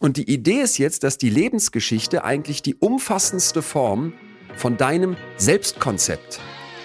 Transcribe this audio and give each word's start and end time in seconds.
Und 0.00 0.16
die 0.16 0.30
Idee 0.30 0.60
ist 0.60 0.78
jetzt, 0.78 1.02
dass 1.02 1.18
die 1.18 1.28
Lebensgeschichte 1.28 2.22
eigentlich 2.22 2.62
die 2.62 2.76
umfassendste 2.76 3.62
Form 3.62 4.12
von 4.54 4.76
deinem 4.76 5.16
Selbstkonzept, 5.38 6.38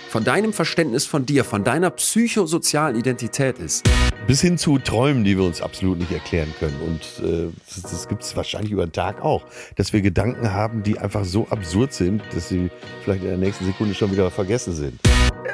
von 0.09 0.23
deinem 0.23 0.51
Verständnis 0.51 1.05
von 1.05 1.23
dir, 1.23 1.43
von 1.43 1.63
deiner 1.63 1.91
psychosozialen 1.91 2.95
Identität 2.95 3.59
ist. 3.59 3.87
Bis 4.25 4.41
hin 4.41 4.57
zu 4.57 4.79
Träumen, 4.79 5.23
die 5.23 5.37
wir 5.37 5.43
uns 5.43 5.61
absolut 5.61 5.99
nicht 5.99 6.11
erklären 6.11 6.51
können. 6.57 6.79
Und 6.81 7.23
äh, 7.23 7.51
das, 7.67 7.83
das 7.83 8.07
gibt 8.07 8.23
es 8.23 8.35
wahrscheinlich 8.35 8.71
über 8.71 8.87
den 8.87 8.93
Tag 8.93 9.21
auch. 9.21 9.45
Dass 9.75 9.93
wir 9.93 10.01
Gedanken 10.01 10.51
haben, 10.51 10.81
die 10.81 10.97
einfach 10.97 11.23
so 11.23 11.47
absurd 11.49 11.93
sind, 11.93 12.23
dass 12.33 12.49
sie 12.49 12.71
vielleicht 13.03 13.21
in 13.21 13.29
der 13.29 13.37
nächsten 13.37 13.65
Sekunde 13.65 13.93
schon 13.93 14.11
wieder 14.11 14.31
vergessen 14.31 14.73
sind. 14.73 14.99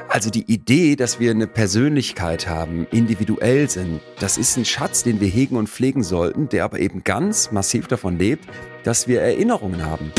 Also 0.07 0.29
die 0.29 0.51
Idee, 0.51 0.95
dass 0.95 1.19
wir 1.19 1.31
eine 1.31 1.47
Persönlichkeit 1.47 2.47
haben, 2.47 2.87
individuell 2.91 3.69
sind, 3.69 4.01
das 4.19 4.37
ist 4.37 4.57
ein 4.57 4.65
Schatz, 4.65 5.03
den 5.03 5.19
wir 5.19 5.27
hegen 5.27 5.55
und 5.55 5.69
pflegen 5.69 6.03
sollten, 6.03 6.49
der 6.49 6.65
aber 6.65 6.79
eben 6.79 7.03
ganz 7.03 7.51
massiv 7.51 7.87
davon 7.87 8.17
lebt, 8.17 8.45
dass 8.83 9.07
wir 9.07 9.21
Erinnerungen 9.21 9.85
haben. 9.85 10.11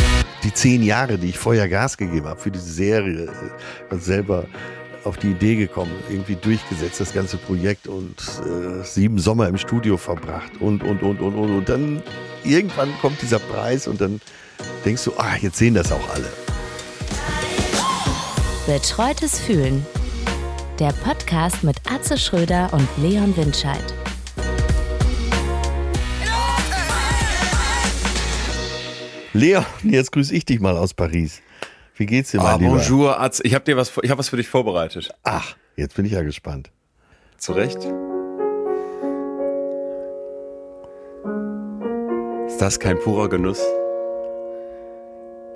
Die 0.45 0.53
zehn 0.55 0.83
Jahre, 0.83 1.19
die 1.19 1.31
ich 1.31 1.39
vorher 1.39 1.69
Gas 1.69 1.97
gegeben 1.97 2.27
habe 2.27 2.41
für 2.41 2.51
diese 2.51 2.71
Serie, 2.71 3.31
äh, 3.91 3.97
selber 3.97 4.47
auf 5.05 5.17
die 5.17 5.31
Idee 5.31 5.57
gekommen, 5.57 5.93
irgendwie 6.11 6.37
durchgesetzt, 6.37 7.01
das 7.01 7.13
ganze 7.13 7.37
Projekt 7.37 7.87
und 7.87 8.17
äh, 8.45 8.85
sieben 8.85 9.19
Sommer 9.19 9.49
im 9.49 9.57
Studio 9.57 9.97
verbracht 9.97 10.53
und, 10.61 10.83
und, 10.83 11.03
und, 11.03 11.21
und, 11.21 11.35
und. 11.35 11.57
Und 11.57 11.69
dann 11.69 12.03
irgendwann 12.45 12.93
kommt 13.01 13.21
dieser 13.23 13.39
Preis 13.39 13.89
und 13.89 14.01
dann 14.01 14.21
denkst 14.85 15.05
du, 15.05 15.13
ah, 15.17 15.37
jetzt 15.41 15.57
sehen 15.57 15.75
das 15.75 15.91
auch 15.93 16.15
alle. 16.15 16.50
Betreutes 18.71 19.41
Fühlen. 19.41 19.85
Der 20.79 20.93
Podcast 20.93 21.65
mit 21.65 21.77
Atze 21.91 22.17
Schröder 22.17 22.73
und 22.73 22.89
Leon 22.99 23.37
Windscheid. 23.37 23.83
Leon, 29.33 29.65
jetzt 29.83 30.13
grüße 30.13 30.33
ich 30.33 30.45
dich 30.45 30.61
mal 30.61 30.77
aus 30.77 30.95
Paris. 30.95 31.43
Wie 31.97 32.07
geht's 32.07 32.31
dir, 32.31 32.39
mein 32.39 32.47
Ah, 32.47 32.57
Lieber? 32.59 32.71
bonjour, 32.77 33.21
Atze. 33.21 33.43
Ich 33.45 33.57
habe 33.57 33.65
dir 33.65 33.77
was, 33.77 33.91
ich 34.05 34.11
hab 34.13 34.19
was 34.19 34.29
für 34.29 34.37
dich 34.37 34.47
vorbereitet. 34.49 35.11
Ach, 35.25 35.57
jetzt 35.75 35.97
bin 35.97 36.05
ich 36.05 36.13
ja 36.13 36.23
gespannt. 36.23 36.71
Zu 37.39 37.55
Recht? 37.55 37.79
Ist 42.47 42.59
das 42.61 42.79
kein 42.79 43.01
purer 43.01 43.29
Genuss? 43.29 43.61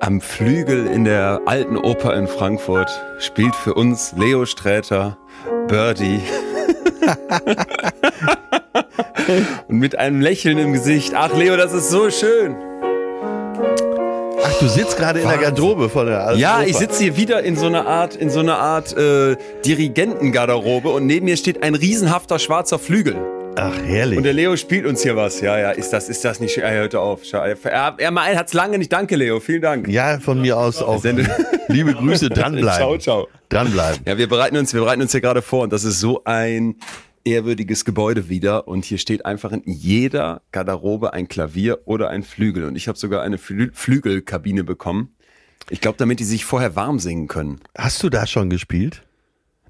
Am 0.01 0.21
Flügel 0.21 0.87
in 0.87 1.05
der 1.05 1.41
alten 1.47 1.77
Oper 1.79 2.15
in 2.17 2.27
Frankfurt 2.27 2.91
spielt 3.19 3.55
für 3.55 3.75
uns 3.75 4.13
Leo 4.17 4.45
Sträter 4.45 5.17
Birdie. 5.69 6.21
Und 9.69 9.79
mit 9.79 9.97
einem 9.99 10.21
Lächeln 10.21 10.59
im 10.59 10.73
Gesicht. 10.75 11.15
Ach, 11.15 11.35
Leo, 11.35 11.57
das 11.57 11.73
ist 11.73 11.89
so 11.91 12.11
schön. 12.11 12.55
Ach, 14.43 14.59
du 14.61 14.69
sitzt 14.69 14.99
gerade 14.99 15.21
in 15.21 15.29
der. 15.29 15.39
Garderobe 15.39 15.89
von 15.89 16.07
der 16.07 16.27
alten 16.27 16.41
Ja, 16.41 16.59
Oper. 16.59 16.67
ich 16.69 16.77
sitze 16.77 17.03
hier 17.05 17.17
wieder 17.17 17.43
in 17.43 17.57
so 17.57 17.67
einer 17.67 17.87
Art, 17.87 18.15
in 18.15 18.29
so 18.29 18.41
einer 18.41 18.59
Art 18.59 18.95
äh, 18.97 19.37
Dirigentengarderobe 19.65 20.91
und 20.91 21.07
neben 21.07 21.25
mir 21.25 21.37
steht 21.39 21.63
ein 21.63 21.75
riesenhafter 21.75 22.39
schwarzer 22.39 22.79
Flügel. 22.79 23.17
Ach, 23.57 23.79
herrlich. 23.85 24.17
Und 24.19 24.25
der 24.25 24.33
Leo 24.33 24.57
spielt 24.57 24.85
uns 24.85 25.03
hier 25.03 25.15
was. 25.17 25.41
Ja, 25.41 25.59
ja, 25.59 25.71
ist 25.71 25.91
das, 25.93 26.09
ist 26.09 26.25
das 26.25 26.41
nicht 26.41 26.55
schön? 26.55 26.65
Er 26.65 26.75
hört 26.75 26.95
auf. 26.95 27.21
Er, 27.33 27.57
er, 27.65 27.97
er 27.99 28.39
hat's 28.39 28.53
lange 28.53 28.79
nicht. 28.79 28.93
Danke, 28.93 29.17
Leo. 29.17 29.39
Vielen 29.39 29.63
Dank. 29.63 29.89
ja, 29.89 30.19
von 30.19 30.41
mir 30.41 30.59
aus 30.59 30.83
auch. 30.83 31.05
Liebe 31.69 31.95
Grüße, 31.95 32.29
dranbleiben. 32.31 32.77
Ciao, 32.77 32.99
ciao. 32.99 33.29
Dranbleiben. 33.49 34.03
Ja, 34.07 34.19
wir 34.19 34.29
bereiten 34.29 34.57
uns, 34.57 34.75
wir 34.75 34.81
bereiten 34.81 35.03
uns 35.03 35.13
hier 35.13 35.21
gerade 35.21 35.41
vor 35.43 35.63
und 35.63 35.73
das 35.73 35.85
ist 35.85 36.01
so 36.01 36.23
ein 36.25 36.77
ehrwürdiges 37.25 37.85
Gebäude 37.85 38.29
wieder 38.29 38.69
und 38.69 38.85
hier 38.85 38.99
steht 38.99 39.25
einfach 39.25 39.53
in 39.53 39.63
jeder 39.65 40.43
Garderobe 40.53 41.13
ein 41.13 41.29
Klavier 41.29 41.79
oder 41.87 42.11
ein 42.11 42.23
Flügel 42.23 42.65
und 42.65 42.77
ich 42.77 42.89
habe 42.89 42.99
sogar 42.99 43.23
eine 43.23 43.39
Flü 43.39 43.71
Flügelkabine 43.73 44.65
bekommen. 44.65 45.15
Ich 45.71 45.81
glaube, 45.81 45.97
damit 45.97 46.21
die 46.21 46.25
sich 46.25 46.45
vorher 46.45 46.77
warm 46.77 46.99
singen 46.99 47.29
können. 47.29 47.61
Hast 47.79 48.03
du 48.03 48.11
da 48.11 48.27
schon 48.27 48.51
gespielt? 48.51 49.03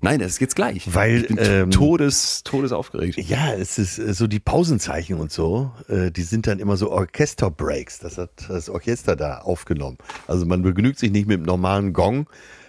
Nein, 0.05 0.20
das 0.20 0.33
ist 0.33 0.41
jetzt 0.41 0.55
gleich. 0.57 0.95
Weil, 0.95 1.23
ich 1.23 1.27
bin 1.29 1.39
ähm, 1.41 1.70
todes, 1.70 2.42
todes 2.45 2.73
aufgeregt. 2.73 3.17
Ja, 3.19 3.53
es 3.55 3.79
ist 3.79 3.98
äh, 3.98 4.13
so 4.15 4.27
die 4.27 4.41
Pausenzeichen 4.41 5.19
und 5.19 5.33
so, 5.33 5.73
äh, 5.89 6.11
die 6.11 6.23
sind 6.23 6.47
dann 6.47 6.59
immer 6.61 6.77
so 6.77 6.91
Orchesterbreaks. 6.92 7.98
Das 7.98 8.19
hat 8.19 8.31
das 8.48 8.69
Orchester 8.70 9.17
da 9.17 9.39
aufgenommen. 9.39 9.98
Also 10.27 10.47
man 10.47 10.63
begnügt 10.63 10.98
sich 10.98 11.11
nicht 11.11 11.27
mit 11.27 11.39
dem 11.39 11.45
normalen 11.45 11.93
Gong, 11.93 12.27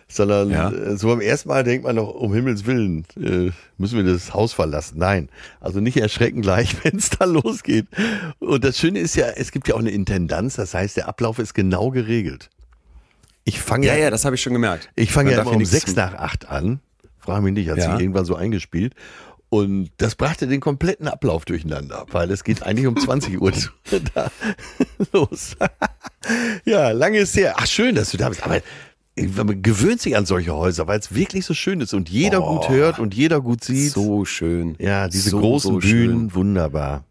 sondern 0.08 0.50
Ja. 0.50 0.70
äh, 0.72 0.98
so 0.98 1.08
beim 1.10 1.22
ersten 1.22 1.50
Mal 1.50 1.64
denkt 1.64 1.84
man 1.86 1.96
noch, 1.96 2.14
um 2.14 2.34
Himmels 2.34 2.66
Willen, 2.66 3.06
äh, 3.20 3.52
müssen 3.78 3.98
wir 3.98 4.04
das 4.12 4.34
Haus 4.34 4.54
verlassen. 4.54 4.98
Nein, 5.00 5.30
also 5.60 5.80
nicht 5.80 5.98
erschrecken 5.98 6.42
gleich, 6.42 6.76
wenn 6.84 6.98
es 6.98 7.10
da 7.10 7.26
losgeht. 7.26 7.88
Und 8.40 8.64
das 8.64 8.78
Schöne 8.78 9.00
ist 9.00 9.16
ja, 9.16 9.28
es 9.28 9.52
gibt 9.52 9.68
ja 9.68 9.76
auch 9.76 9.80
eine 9.80 9.92
Intendanz, 9.92 10.56
das 10.56 10.74
heißt, 10.74 10.98
der 10.98 11.08
Ablauf 11.08 11.40
ist 11.40 11.54
genau 11.54 11.90
geregelt. 11.92 12.50
Ich 13.48 13.60
fange 13.60 13.86
Ja, 13.88 13.96
ja, 13.96 14.10
das 14.10 14.26
habe 14.26 14.36
ich 14.36 14.42
schon 14.42 14.54
gemerkt. 14.54 14.90
ich 14.96 15.12
fange 15.12 15.32
ja 15.32 15.42
immer 15.42 15.52
um 15.52 15.66
sechs 15.66 15.96
nach 15.96 16.16
acht 16.16 16.50
an. 16.50 16.80
Frage 17.26 17.42
mich 17.44 17.54
nicht, 17.54 17.70
hat 17.70 17.78
Ja. 17.78 17.92
sich 17.92 18.02
irgendwann 18.02 18.26
so 18.26 18.36
eingespielt. 18.36 18.94
Und 19.50 19.90
das 19.98 20.16
brachte 20.16 20.48
den 20.48 20.60
kompletten 20.60 21.08
Ablauf 21.08 21.46
durcheinander, 21.46 22.06
weil 22.12 22.30
es 22.32 22.44
geht 22.44 22.64
eigentlich 22.64 22.88
um 22.88 22.98
20 22.98 23.40
Uhr 23.42 23.52
da 24.14 24.32
los. 25.14 25.56
ja, 26.66 26.92
lange 26.92 27.20
ist 27.20 27.36
her. 27.38 27.54
Ach, 27.58 27.68
schön, 27.68 27.96
dass 27.96 28.12
du 28.12 28.18
da 28.18 28.30
bist. 28.30 28.44
Aber 28.44 28.60
man 29.44 29.62
gewöhnt 29.62 30.02
sich 30.02 30.18
an 30.18 30.26
solche 30.26 30.54
Häuser, 30.54 30.88
weil 30.88 31.00
es 31.00 31.14
wirklich 31.16 31.46
so 31.46 31.54
schön 31.54 31.80
ist 31.80 31.94
und 31.94 32.10
jeder 32.10 32.44
Oh, 32.46 32.56
gut 32.58 32.70
hört 32.70 33.00
und 33.00 33.14
jeder 33.14 33.40
gut 33.40 33.64
sieht. 33.64 33.92
So 33.92 34.26
schön. 34.26 34.76
ja, 34.80 35.08
diese 35.08 35.30
so, 35.30 35.40
großen 35.40 35.74
so 35.74 35.80
Bühnen, 35.80 36.34
wunderbar. 36.34 37.06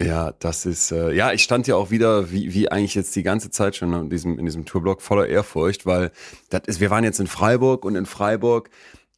Ja, 0.00 0.32
das 0.38 0.64
ist, 0.64 0.90
äh, 0.92 1.12
ja, 1.12 1.32
ich 1.32 1.42
stand 1.42 1.66
ja 1.66 1.76
auch 1.76 1.90
wieder, 1.90 2.32
wie, 2.32 2.54
wie 2.54 2.70
eigentlich 2.72 2.94
jetzt 2.94 3.14
die 3.14 3.22
ganze 3.22 3.50
Zeit 3.50 3.76
schon 3.76 3.92
in 3.92 4.08
diesem, 4.08 4.38
in 4.38 4.46
diesem 4.46 4.64
Tourblock 4.64 5.02
voller 5.02 5.26
Ehrfurcht, 5.28 5.84
weil 5.84 6.10
das 6.48 6.62
ist, 6.66 6.80
wir 6.80 6.88
waren 6.88 7.04
jetzt 7.04 7.20
in 7.20 7.26
Freiburg 7.26 7.84
und 7.84 7.94
in 7.96 8.06
Freiburg 8.06 8.70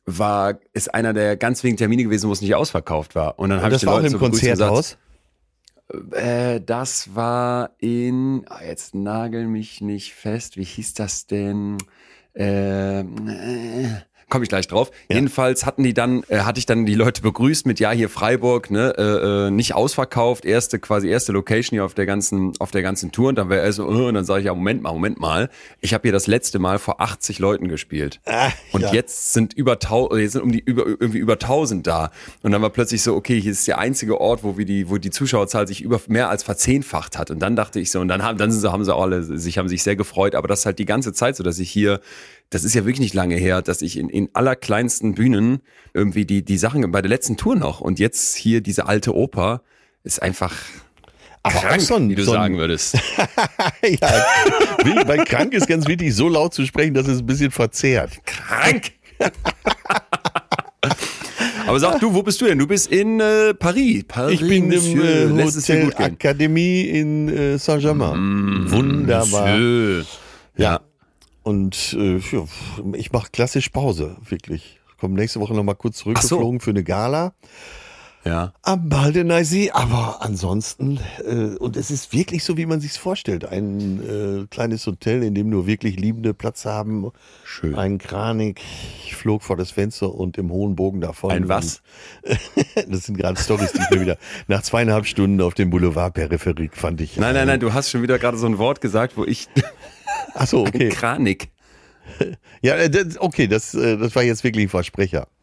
war, 0.06 0.58
ist 0.72 0.94
einer 0.94 1.12
der 1.12 1.36
ganz 1.36 1.62
wenigen 1.62 1.78
Termine 1.78 2.04
gewesen, 2.04 2.28
wo 2.28 2.32
es 2.32 2.42
nicht 2.42 2.54
ausverkauft 2.54 3.14
war. 3.14 3.38
Und 3.38 3.50
dann 3.50 3.62
habe 3.62 3.74
ich 3.74 3.80
das 3.80 3.86
war 3.86 3.94
auch 3.94 3.98
Leute 3.98 4.08
im 4.08 4.12
so 4.12 4.18
Konzerthaus. 4.18 4.98
Äh, 6.12 6.60
das 6.60 7.14
war 7.14 7.70
in, 7.78 8.44
ah, 8.48 8.62
jetzt 8.64 8.94
nagel 8.94 9.46
mich 9.46 9.80
nicht 9.80 10.14
fest, 10.14 10.56
wie 10.56 10.64
hieß 10.64 10.94
das 10.94 11.26
denn? 11.26 11.78
Äh, 12.34 13.00
äh, 13.00 13.04
Komme 14.28 14.44
ich 14.44 14.48
gleich 14.48 14.66
drauf. 14.68 14.90
Jedenfalls 15.08 15.66
hatten 15.66 15.82
die 15.82 15.94
dann, 15.94 16.22
äh, 16.28 16.40
hatte 16.40 16.58
ich 16.58 16.66
dann 16.66 16.86
die 16.86 16.94
Leute 16.94 17.22
begrüßt 17.22 17.66
mit 17.66 17.78
ja 17.78 17.90
hier 17.90 18.08
Freiburg, 18.08 18.70
ne, 18.70 18.94
äh, 18.96 19.46
äh, 19.46 19.50
nicht 19.50 19.74
ausverkauft, 19.74 20.44
erste 20.44 20.78
quasi 20.78 21.08
erste 21.08 21.32
Location 21.32 21.76
hier 21.76 21.84
auf 21.84 21.94
der 21.94 22.06
ganzen 22.06 22.52
auf 22.58 22.70
der 22.70 22.82
ganzen 22.82 23.12
Tour. 23.12 23.28
Und 23.28 23.36
dann 23.36 23.50
wäre 23.50 23.62
er 23.62 23.72
so, 23.72 23.84
äh, 23.84 24.08
und 24.08 24.14
dann 24.14 24.24
sage 24.24 24.40
ich 24.40 24.46
ja 24.46 24.54
Moment 24.54 24.82
mal, 24.82 24.92
Moment 24.92 25.20
mal, 25.20 25.50
ich 25.80 25.94
habe 25.94 26.02
hier 26.02 26.12
das 26.12 26.26
letzte 26.26 26.58
Mal 26.58 26.78
vor 26.78 27.00
80 27.00 27.38
Leuten 27.38 27.68
gespielt. 27.68 28.20
Und 28.72 28.82
ja. 28.82 28.92
jetzt 28.92 29.32
sind 29.32 29.54
über 29.54 29.78
tau 29.78 30.14
jetzt 30.16 30.32
sind 30.32 30.42
um 30.42 30.52
die 30.52 30.60
über 30.60 30.86
irgendwie 30.86 31.18
über 31.18 31.34
1000 31.34 31.86
da. 31.86 32.10
Und 32.42 32.52
dann 32.52 32.62
war 32.62 32.70
plötzlich 32.70 33.02
so 33.02 33.14
okay 33.14 33.40
hier 33.40 33.52
ist 33.52 33.68
der 33.68 33.78
einzige 33.78 34.20
Ort 34.20 34.42
wo 34.42 34.56
wir 34.58 34.64
die 34.64 34.88
wo 34.88 34.98
die 34.98 35.10
Zuschauerzahl 35.10 35.68
sich 35.68 35.82
über 35.82 36.00
mehr 36.08 36.28
als 36.28 36.42
verzehnfacht 36.42 37.18
hat. 37.18 37.30
Und 37.30 37.40
dann 37.40 37.56
dachte 37.56 37.80
ich 37.80 37.90
so 37.90 38.00
und 38.00 38.08
dann 38.08 38.22
haben 38.22 38.38
dann 38.38 38.50
sind 38.50 38.60
sie, 38.60 38.72
haben 38.72 38.84
sie 38.84 38.94
alle 38.94 39.22
sich 39.22 39.58
haben 39.58 39.68
sich 39.68 39.82
sehr 39.82 39.96
gefreut. 39.96 40.34
Aber 40.34 40.48
das 40.48 40.60
ist 40.60 40.66
halt 40.66 40.78
die 40.78 40.86
ganze 40.86 41.12
Zeit 41.12 41.36
so 41.36 41.44
dass 41.44 41.58
ich 41.58 41.70
hier 41.70 42.00
das 42.54 42.62
ist 42.62 42.72
ja 42.74 42.82
wirklich 42.82 43.00
nicht 43.00 43.14
lange 43.14 43.34
her, 43.34 43.62
dass 43.62 43.82
ich 43.82 43.98
in, 43.98 44.08
in 44.08 44.28
allerkleinsten 44.32 45.16
Bühnen 45.16 45.58
irgendwie 45.92 46.24
die, 46.24 46.44
die 46.44 46.56
Sachen 46.56 46.88
bei 46.92 47.02
der 47.02 47.08
letzten 47.08 47.36
Tour 47.36 47.56
noch 47.56 47.80
und 47.80 47.98
jetzt 47.98 48.36
hier 48.36 48.60
diese 48.60 48.86
alte 48.86 49.12
Oper 49.12 49.62
ist 50.04 50.22
einfach 50.22 50.54
Aber 51.42 51.58
krank, 51.58 51.80
so 51.80 51.96
ein, 51.96 52.08
wie 52.08 52.14
du 52.14 52.22
so 52.22 52.30
ein, 52.30 52.36
sagen 52.36 52.58
würdest. 52.58 52.94
ja, 53.82 55.04
bei 55.04 55.16
krank 55.24 55.52
ist 55.52 55.66
ganz 55.66 55.88
wichtig, 55.88 56.14
so 56.14 56.28
laut 56.28 56.54
zu 56.54 56.64
sprechen, 56.64 56.94
dass 56.94 57.08
es 57.08 57.18
ein 57.18 57.26
bisschen 57.26 57.50
verzerrt. 57.50 58.24
krank! 58.24 58.92
Aber 61.66 61.80
sag 61.80 61.98
du, 61.98 62.14
wo 62.14 62.22
bist 62.22 62.40
du 62.40 62.44
denn? 62.44 62.58
Du 62.58 62.68
bist 62.68 62.92
in 62.92 63.18
äh, 63.18 63.52
Paris. 63.54 64.04
Paris. 64.06 64.40
Ich 64.40 64.46
bin 64.46 64.70
im 64.70 65.00
äh, 65.00 65.42
Hotel? 65.42 65.92
Akademie 65.96 66.82
in 66.82 67.28
äh, 67.28 67.58
Saint-Germain. 67.58 68.70
Wunderbar. 68.70 69.56
Monsieur. 69.56 70.04
Ja. 70.56 70.80
Und 71.44 71.94
äh, 71.98 72.16
ja, 72.16 72.44
ich 72.94 73.12
mache 73.12 73.28
klassisch 73.32 73.68
Pause, 73.68 74.16
wirklich. 74.28 74.80
Komme 74.98 75.14
nächste 75.14 75.38
Woche 75.40 75.54
nochmal 75.54 75.76
kurz 75.76 75.96
Ach 75.96 75.98
so. 75.98 76.04
zurückgeflogen 76.14 76.60
für 76.60 76.70
eine 76.70 76.82
Gala 76.84 77.32
Ja. 78.24 78.54
am 78.62 78.88
Baldeneysee. 78.88 79.70
Aber 79.72 80.22
ansonsten, 80.22 80.98
äh, 81.26 81.56
und 81.58 81.76
es 81.76 81.90
ist 81.90 82.14
wirklich 82.14 82.42
so, 82.44 82.56
wie 82.56 82.64
man 82.64 82.80
sich's 82.80 82.96
vorstellt. 82.96 83.44
Ein 83.44 84.00
äh, 84.44 84.46
kleines 84.46 84.86
Hotel, 84.86 85.22
in 85.22 85.34
dem 85.34 85.50
nur 85.50 85.66
wirklich 85.66 85.96
Liebende 86.00 86.32
Platz 86.32 86.64
haben. 86.64 87.10
Schön. 87.44 87.74
Ein 87.74 87.98
Kranig. 87.98 88.62
Ich 89.04 89.14
flog 89.14 89.42
vor 89.42 89.58
das 89.58 89.70
Fenster 89.72 90.14
und 90.14 90.38
im 90.38 90.50
hohen 90.50 90.74
Bogen 90.76 91.02
davon. 91.02 91.30
Ein 91.30 91.48
was? 91.48 91.82
Das 92.88 93.04
sind 93.04 93.18
gerade 93.18 93.38
Stories, 93.38 93.72
die 93.72 93.80
ich 93.82 93.90
mir 93.90 94.00
wieder 94.00 94.16
nach 94.48 94.62
zweieinhalb 94.62 95.06
Stunden 95.06 95.40
auf 95.42 95.52
dem 95.54 95.68
Boulevard 95.70 96.14
Peripherik 96.14 96.74
fand 96.76 97.00
ich. 97.02 97.16
Nein, 97.18 97.34
nein, 97.34 97.46
nein, 97.46 97.60
du 97.60 97.72
hast 97.74 97.90
schon 97.90 98.02
wieder 98.02 98.18
gerade 98.18 98.38
so 98.38 98.46
ein 98.46 98.56
Wort 98.58 98.80
gesagt, 98.80 99.16
wo 99.16 99.24
ich 99.24 99.46
Ach 100.34 100.46
so, 100.46 100.60
okay. 100.62 100.88
Kranik. 100.90 101.48
Ja, 102.62 102.74
äh, 102.76 102.90
das, 102.90 103.18
okay, 103.18 103.46
das, 103.46 103.74
äh, 103.74 103.96
das 103.96 104.14
war 104.14 104.22
jetzt 104.22 104.44
wirklich 104.44 104.66
ein 104.66 104.68
Versprecher. 104.68 105.26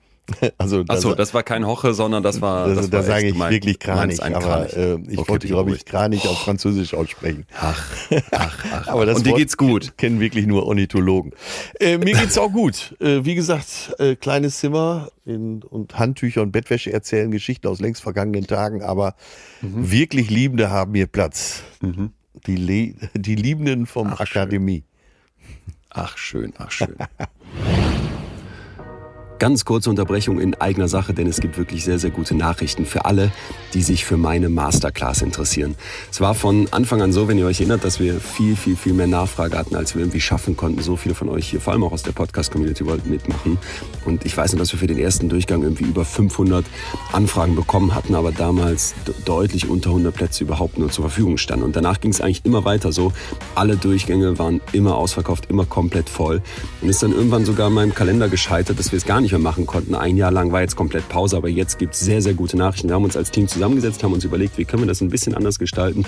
Also 0.59 0.83
Achso, 0.88 1.09
da- 1.09 1.15
das 1.15 1.33
war 1.33 1.41
kein 1.43 1.65
Hoche, 1.65 1.93
sondern 1.95 2.21
das 2.21 2.39
war. 2.41 2.65
Also, 2.65 2.75
das 2.81 2.89
da 2.91 2.97
war 2.97 3.03
sage 3.03 3.27
ich 3.27 3.35
mein- 3.35 3.51
wirklich 3.51 3.79
Kranich, 3.79 4.21
ein 4.21 4.35
aber 4.35 4.67
Kranich. 4.67 4.77
äh, 4.77 4.93
ich 5.11 5.17
Okay, 5.17 5.29
wollte, 5.29 5.47
glaube 5.47 5.71
ich. 5.75 5.83
Kranich 5.83 6.27
auf 6.27 6.38
Französisch 6.43 6.93
aussprechen. 6.93 7.45
Ach, 7.59 7.83
ach, 8.31 8.65
ach. 8.71 8.88
Aber 8.88 9.05
das 9.07 9.17
Und 9.17 9.25
dir 9.25 9.31
Wort 9.31 9.39
geht's 9.39 9.57
gut. 9.57 9.97
Kennen 9.97 10.19
wirklich 10.19 10.45
nur 10.45 10.67
Ornithologen. 10.67 11.33
Äh, 11.79 11.97
mir 11.97 12.13
geht's 12.13 12.37
auch 12.37 12.51
gut. 12.51 12.95
Äh, 13.01 13.25
wie 13.25 13.33
gesagt, 13.35 13.95
äh, 13.97 14.15
kleines 14.15 14.59
Zimmer 14.59 15.09
in, 15.25 15.63
und 15.63 15.97
Handtücher 15.97 16.44
und 16.44 16.51
Bettwäsche 16.51 16.94
erzählen 16.94 17.31
Geschichten 17.31 17.67
aus 17.67 17.81
längst 17.81 18.03
vergangenen 18.03 18.45
Tagen, 18.45 18.83
aber 18.83 19.15
Mhm. 19.61 19.91
wirklich 19.91 20.29
Liebende 20.29 20.69
haben 20.69 20.94
hier 20.94 21.07
Platz. 21.07 21.63
Die, 22.48 22.56
Le 22.56 22.95
die 23.13 23.36
Liebenden 23.36 23.86
vom 23.86 24.07
Akademie. 24.13 24.83
Ach, 25.89 26.18
schön, 26.18 26.54
ach, 26.57 26.72
schön. 26.72 26.95
Ganz 29.41 29.65
kurze 29.65 29.89
Unterbrechung 29.89 30.39
in 30.39 30.53
eigener 30.61 30.88
Sache, 30.88 31.15
denn 31.15 31.25
es 31.25 31.39
gibt 31.39 31.57
wirklich 31.57 31.83
sehr, 31.83 31.97
sehr 31.97 32.11
gute 32.11 32.35
Nachrichten 32.35 32.85
für 32.85 33.05
alle, 33.05 33.31
die 33.73 33.81
sich 33.81 34.05
für 34.05 34.15
meine 34.15 34.49
Masterclass 34.49 35.23
interessieren. 35.23 35.73
Es 36.11 36.21
war 36.21 36.35
von 36.35 36.67
Anfang 36.69 37.01
an 37.01 37.11
so, 37.11 37.27
wenn 37.27 37.39
ihr 37.39 37.47
euch 37.47 37.59
erinnert, 37.59 37.83
dass 37.83 37.99
wir 37.99 38.19
viel, 38.19 38.55
viel, 38.55 38.75
viel 38.75 38.93
mehr 38.93 39.07
Nachfrage 39.07 39.57
hatten, 39.57 39.75
als 39.75 39.95
wir 39.95 40.03
irgendwie 40.03 40.21
schaffen 40.21 40.55
konnten. 40.55 40.83
So 40.83 40.95
viele 40.95 41.15
von 41.15 41.27
euch 41.27 41.49
hier, 41.49 41.59
vor 41.59 41.73
allem 41.73 41.83
auch 41.83 41.91
aus 41.91 42.03
der 42.03 42.11
Podcast-Community, 42.11 42.85
wollten 42.85 43.09
mitmachen. 43.09 43.57
Und 44.05 44.27
ich 44.27 44.38
weiß 44.38 44.53
noch, 44.53 44.59
dass 44.59 44.73
wir 44.73 44.77
für 44.79 44.85
den 44.85 44.99
ersten 44.99 45.27
Durchgang 45.27 45.63
irgendwie 45.63 45.85
über 45.85 46.05
500 46.05 46.63
Anfragen 47.11 47.55
bekommen 47.55 47.95
hatten, 47.95 48.13
aber 48.13 48.31
damals 48.31 48.94
de- 49.07 49.15
deutlich 49.25 49.67
unter 49.67 49.89
100 49.89 50.13
Plätze 50.13 50.44
überhaupt 50.44 50.77
nur 50.77 50.91
zur 50.91 51.05
Verfügung 51.05 51.39
standen. 51.39 51.65
Und 51.65 51.75
danach 51.75 51.99
ging 51.99 52.11
es 52.11 52.21
eigentlich 52.21 52.45
immer 52.45 52.63
weiter 52.63 52.91
so. 52.91 53.11
Alle 53.55 53.75
Durchgänge 53.75 54.37
waren 54.37 54.61
immer 54.71 54.97
ausverkauft, 54.97 55.47
immer 55.49 55.65
komplett 55.65 56.09
voll. 56.09 56.44
Und 56.81 56.89
ist 56.89 57.01
dann 57.01 57.11
irgendwann 57.11 57.44
sogar 57.44 57.69
in 57.69 57.73
meinem 57.73 57.95
Kalender 57.95 58.29
gescheitert, 58.29 58.77
dass 58.77 58.91
wir 58.91 58.97
es 58.97 59.05
gar 59.07 59.19
nicht 59.19 59.31
mehr 59.31 59.39
machen 59.39 59.66
konnten. 59.66 59.95
Ein 59.95 60.18
Jahr 60.18 60.31
lang 60.31 60.51
war 60.51 60.62
jetzt 60.62 60.75
komplett 60.75 61.07
Pause, 61.10 61.38
aber 61.38 61.50
jetzt 61.50 61.80
gibt 61.80 61.94
es 61.94 62.00
sehr, 62.00 62.22
sehr 62.22 62.33
gute 62.33 62.57
Nachrichten. 62.57 62.88
Wir 62.89 62.95
haben 62.95 63.04
uns 63.04 63.18
als 63.18 63.31
Team 63.31 63.48
zusammengesetzt, 63.48 64.04
haben 64.04 64.13
uns 64.13 64.24
überlegt, 64.24 64.57
wie 64.57 64.66
können 64.66 64.83
wir 64.83 64.88
das 64.88 65.01
ein 65.01 65.10
bisschen 65.10 65.33
anders 65.33 65.60
gestalten, 65.60 66.06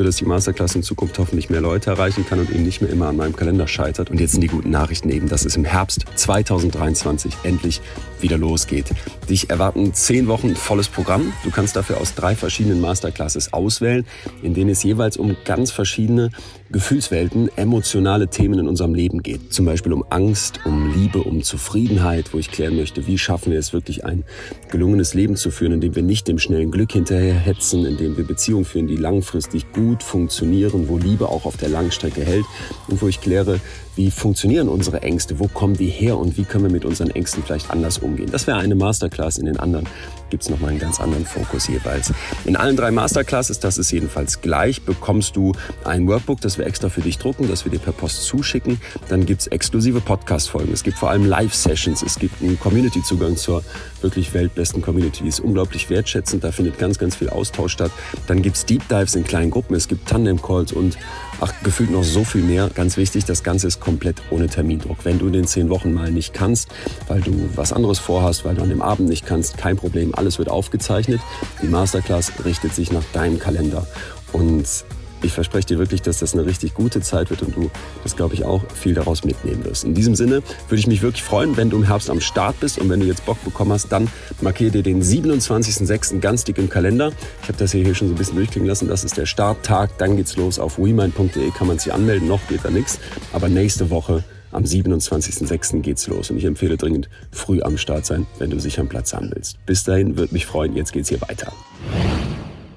sodass 0.00 0.16
die 0.16 0.24
Masterclass 0.24 0.74
in 0.74 0.82
Zukunft 0.82 1.18
hoffentlich 1.18 1.50
mehr 1.50 1.60
Leute 1.60 1.90
erreichen 1.90 2.24
kann 2.26 2.38
und 2.38 2.48
eben 2.48 2.62
nicht 2.62 2.80
mehr 2.80 2.90
immer 2.90 3.08
an 3.08 3.16
meinem 3.16 3.36
Kalender 3.36 3.68
scheitert. 3.68 4.10
Und 4.10 4.18
jetzt 4.18 4.32
sind 4.32 4.40
die 4.40 4.46
guten 4.46 4.70
Nachrichten 4.70 5.10
eben, 5.10 5.28
dass 5.28 5.44
es 5.44 5.56
im 5.56 5.66
Herbst 5.66 6.06
2023 6.14 7.30
endlich 7.42 7.82
wieder 8.22 8.38
losgeht. 8.38 8.86
Dich 9.28 9.50
erwarten 9.50 9.92
zehn 9.92 10.26
Wochen 10.26 10.56
volles 10.56 10.88
Programm. 10.88 11.34
Du 11.44 11.50
kannst 11.50 11.76
dafür 11.76 11.98
aus 12.00 12.14
drei 12.14 12.34
verschiedenen 12.34 12.80
Masterclasses 12.80 13.52
auswählen, 13.52 14.06
in 14.42 14.54
denen 14.54 14.70
es 14.70 14.82
jeweils 14.82 15.18
um 15.18 15.36
ganz 15.44 15.70
verschiedene 15.70 16.30
Gefühlswelten, 16.70 17.50
emotionale 17.56 18.28
Themen 18.28 18.60
in 18.60 18.68
unserem 18.68 18.94
Leben 18.94 19.22
geht. 19.22 19.52
Zum 19.52 19.66
Beispiel 19.66 19.92
um 19.92 20.04
Angst, 20.08 20.60
um 20.64 20.94
Liebe, 20.94 21.18
um 21.18 21.42
Zufriedenheit, 21.42 22.32
wo 22.32 22.38
ich 22.38 22.50
klären 22.50 22.76
möchte, 22.76 23.06
wie 23.06 23.18
schaffen 23.18 23.52
wir 23.52 23.58
es 23.58 23.74
wirklich 23.74 24.04
ein 24.04 24.24
gelungenes 24.70 25.14
Leben 25.14 25.36
zu 25.36 25.50
führen, 25.50 25.72
in 25.72 25.80
dem 25.80 25.94
wir 25.94 26.02
nicht 26.02 26.28
dem 26.28 26.38
schnellen 26.38 26.70
Glück 26.70 26.92
hinterher 26.92 27.34
hetzen, 27.34 27.84
in 27.84 27.96
dem 27.96 28.16
wir 28.16 28.24
Beziehungen 28.24 28.64
führen, 28.64 28.86
die 28.86 28.96
langfristig 28.96 29.72
gut 29.72 30.02
funktionieren, 30.02 30.88
wo 30.88 30.98
Liebe 30.98 31.28
auch 31.28 31.44
auf 31.44 31.56
der 31.56 31.68
Langstrecke 31.68 32.24
hält 32.24 32.44
und 32.88 33.02
wo 33.02 33.08
ich 33.08 33.20
kläre, 33.20 33.60
wie 33.96 34.10
funktionieren 34.10 34.68
unsere 34.68 35.02
Ängste, 35.02 35.38
wo 35.38 35.48
kommen 35.48 35.76
die 35.76 35.88
her 35.88 36.16
und 36.16 36.36
wie 36.38 36.44
können 36.44 36.64
wir 36.64 36.70
mit 36.70 36.84
unseren 36.84 37.10
Ängsten 37.10 37.42
vielleicht 37.42 37.70
anders 37.70 37.98
umgehen. 37.98 38.30
Das 38.30 38.46
wäre 38.46 38.58
eine 38.58 38.74
Masterclass, 38.74 39.36
in 39.36 39.46
den 39.46 39.58
anderen 39.58 39.86
gibt 40.30 40.44
es 40.44 40.48
nochmal 40.48 40.70
einen 40.70 40.78
ganz 40.78 41.00
anderen 41.00 41.26
Fokus 41.26 41.68
jeweils. 41.68 42.12
In 42.44 42.56
allen 42.56 42.76
drei 42.76 42.92
Masterclasses, 42.92 43.58
das 43.58 43.78
ist 43.78 43.90
jedenfalls 43.90 44.40
gleich, 44.40 44.82
bekommst 44.82 45.36
du 45.36 45.52
ein 45.84 46.06
Workbook, 46.06 46.40
das 46.40 46.56
wir 46.56 46.66
extra 46.66 46.88
für 46.88 47.00
dich 47.00 47.18
drucken, 47.18 47.48
das 47.48 47.64
wir 47.64 47.72
dir 47.72 47.80
per 47.80 47.92
Post 47.92 48.24
zuschicken. 48.24 48.80
Dann 49.08 49.26
gibt's 49.26 49.48
exklusive 49.48 50.00
Podcast-Folgen, 50.00 50.72
es 50.72 50.84
gibt 50.84 50.96
vor 50.96 51.10
allem 51.10 51.26
Live-Sessions, 51.26 52.02
es 52.02 52.18
gibt 52.18 52.40
einen 52.40 52.58
Community-Zugang 52.58 53.36
zur 53.36 53.64
wirklich 54.02 54.34
weltbesten 54.34 54.82
Community, 54.82 55.26
ist 55.26 55.40
unglaublich 55.40 55.90
wertschätzend, 55.90 56.44
da 56.44 56.52
findet 56.52 56.78
ganz, 56.78 56.98
ganz 56.98 57.16
viel 57.16 57.30
Austausch 57.30 57.72
statt. 57.72 57.90
Dann 58.26 58.42
gibt's 58.42 58.64
Deep 58.64 58.88
Dives 58.88 59.14
in 59.14 59.24
kleinen 59.24 59.50
Gruppen, 59.50 59.74
es 59.74 59.88
gibt 59.88 60.08
Tandem-Calls 60.08 60.72
und 60.72 60.98
ach, 61.40 61.52
gefühlt 61.62 61.90
noch 61.90 62.04
so 62.04 62.24
viel 62.24 62.42
mehr. 62.42 62.70
Ganz 62.74 62.96
wichtig, 62.96 63.24
das 63.24 63.42
Ganze 63.42 63.66
ist 63.66 63.80
komplett 63.80 64.22
ohne 64.30 64.48
Termindruck. 64.48 64.98
Wenn 65.04 65.18
du 65.18 65.26
in 65.26 65.32
den 65.32 65.46
zehn 65.46 65.68
Wochen 65.68 65.92
mal 65.92 66.10
nicht 66.10 66.34
kannst, 66.34 66.68
weil 67.08 67.20
du 67.20 67.50
was 67.54 67.72
anderes 67.72 67.98
vorhast, 67.98 68.44
weil 68.44 68.54
du 68.54 68.62
an 68.62 68.68
dem 68.68 68.82
Abend 68.82 69.08
nicht 69.08 69.26
kannst, 69.26 69.58
kein 69.58 69.76
Problem, 69.76 70.14
alles 70.14 70.38
wird 70.38 70.48
aufgezeichnet. 70.48 71.20
Die 71.62 71.68
Masterclass 71.68 72.32
richtet 72.44 72.74
sich 72.74 72.92
nach 72.92 73.04
deinem 73.12 73.38
Kalender. 73.38 73.86
Und 74.32 74.84
ich 75.22 75.32
verspreche 75.32 75.66
dir 75.66 75.78
wirklich, 75.78 76.02
dass 76.02 76.18
das 76.18 76.34
eine 76.34 76.46
richtig 76.46 76.74
gute 76.74 77.00
Zeit 77.00 77.30
wird 77.30 77.42
und 77.42 77.56
du 77.56 77.70
das, 78.02 78.16
glaube 78.16 78.34
ich, 78.34 78.44
auch 78.44 78.62
viel 78.74 78.94
daraus 78.94 79.24
mitnehmen 79.24 79.64
wirst. 79.64 79.84
In 79.84 79.94
diesem 79.94 80.14
Sinne 80.14 80.42
würde 80.68 80.80
ich 80.80 80.86
mich 80.86 81.02
wirklich 81.02 81.22
freuen, 81.22 81.56
wenn 81.56 81.70
du 81.70 81.76
im 81.76 81.84
Herbst 81.84 82.10
am 82.10 82.20
Start 82.20 82.58
bist 82.60 82.78
und 82.78 82.88
wenn 82.88 83.00
du 83.00 83.06
jetzt 83.06 83.24
Bock 83.26 83.42
bekommen 83.44 83.72
hast, 83.72 83.90
dann 83.90 84.08
markiere 84.40 84.70
dir 84.70 84.82
den 84.82 85.02
27.06. 85.02 86.20
ganz 86.20 86.44
dick 86.44 86.58
im 86.58 86.68
Kalender. 86.68 87.12
Ich 87.42 87.48
habe 87.48 87.58
das 87.58 87.72
hier, 87.72 87.94
schon 87.94 88.08
so 88.08 88.14
ein 88.14 88.18
bisschen 88.18 88.36
durchklingen 88.36 88.68
lassen. 88.68 88.88
Das 88.88 89.04
ist 89.04 89.16
der 89.16 89.26
Starttag. 89.26 89.98
Dann 89.98 90.16
geht's 90.16 90.36
los. 90.36 90.58
Auf 90.58 90.78
wemind.de 90.78 91.50
kann 91.50 91.66
man 91.66 91.78
sich 91.78 91.92
anmelden. 91.92 92.28
Noch 92.28 92.46
geht 92.48 92.64
da 92.64 92.70
nichts. 92.70 92.98
Aber 93.32 93.48
nächste 93.48 93.90
Woche 93.90 94.24
am 94.52 94.64
27.06. 94.64 95.80
geht's 95.80 96.06
los 96.08 96.30
und 96.30 96.36
ich 96.36 96.44
empfehle 96.44 96.76
dringend 96.76 97.08
früh 97.30 97.62
am 97.62 97.78
Start 97.78 98.06
sein, 98.06 98.26
wenn 98.38 98.50
du 98.50 98.58
sicher 98.58 98.80
einen 98.80 98.88
Platz 98.88 99.12
haben 99.12 99.30
willst. 99.32 99.64
Bis 99.66 99.84
dahin, 99.84 100.18
würde 100.18 100.32
mich 100.32 100.46
freuen. 100.46 100.74
Jetzt 100.76 100.92
geht's 100.92 101.08
hier 101.08 101.20
weiter. 101.20 101.52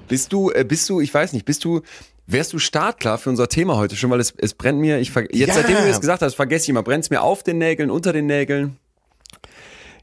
Bist 0.08 0.32
du, 0.32 0.50
äh, 0.50 0.64
bist 0.64 0.88
du, 0.88 1.00
ich 1.00 1.12
weiß 1.12 1.32
nicht, 1.32 1.44
bist 1.44 1.64
du, 1.64 1.80
wärst 2.26 2.52
du 2.52 2.58
startklar 2.58 3.18
für 3.18 3.30
unser 3.30 3.48
Thema 3.48 3.76
heute 3.76 3.96
schon, 3.96 4.10
weil 4.10 4.20
es, 4.20 4.32
es 4.38 4.54
brennt 4.54 4.80
mir, 4.80 4.98
ich 4.98 5.14
jetzt 5.14 5.32
Ja. 5.34 5.54
seitdem 5.54 5.76
du 5.76 5.86
das 5.86 6.00
gesagt 6.00 6.22
hast, 6.22 6.34
vergesse 6.34 6.64
ich 6.64 6.68
immer, 6.70 6.82
brennt 6.82 7.04
es 7.04 7.10
mir 7.10 7.22
auf 7.22 7.42
den 7.42 7.58
Nägeln, 7.58 7.90
unter 7.90 8.12
den 8.12 8.26
Nägeln? 8.26 8.76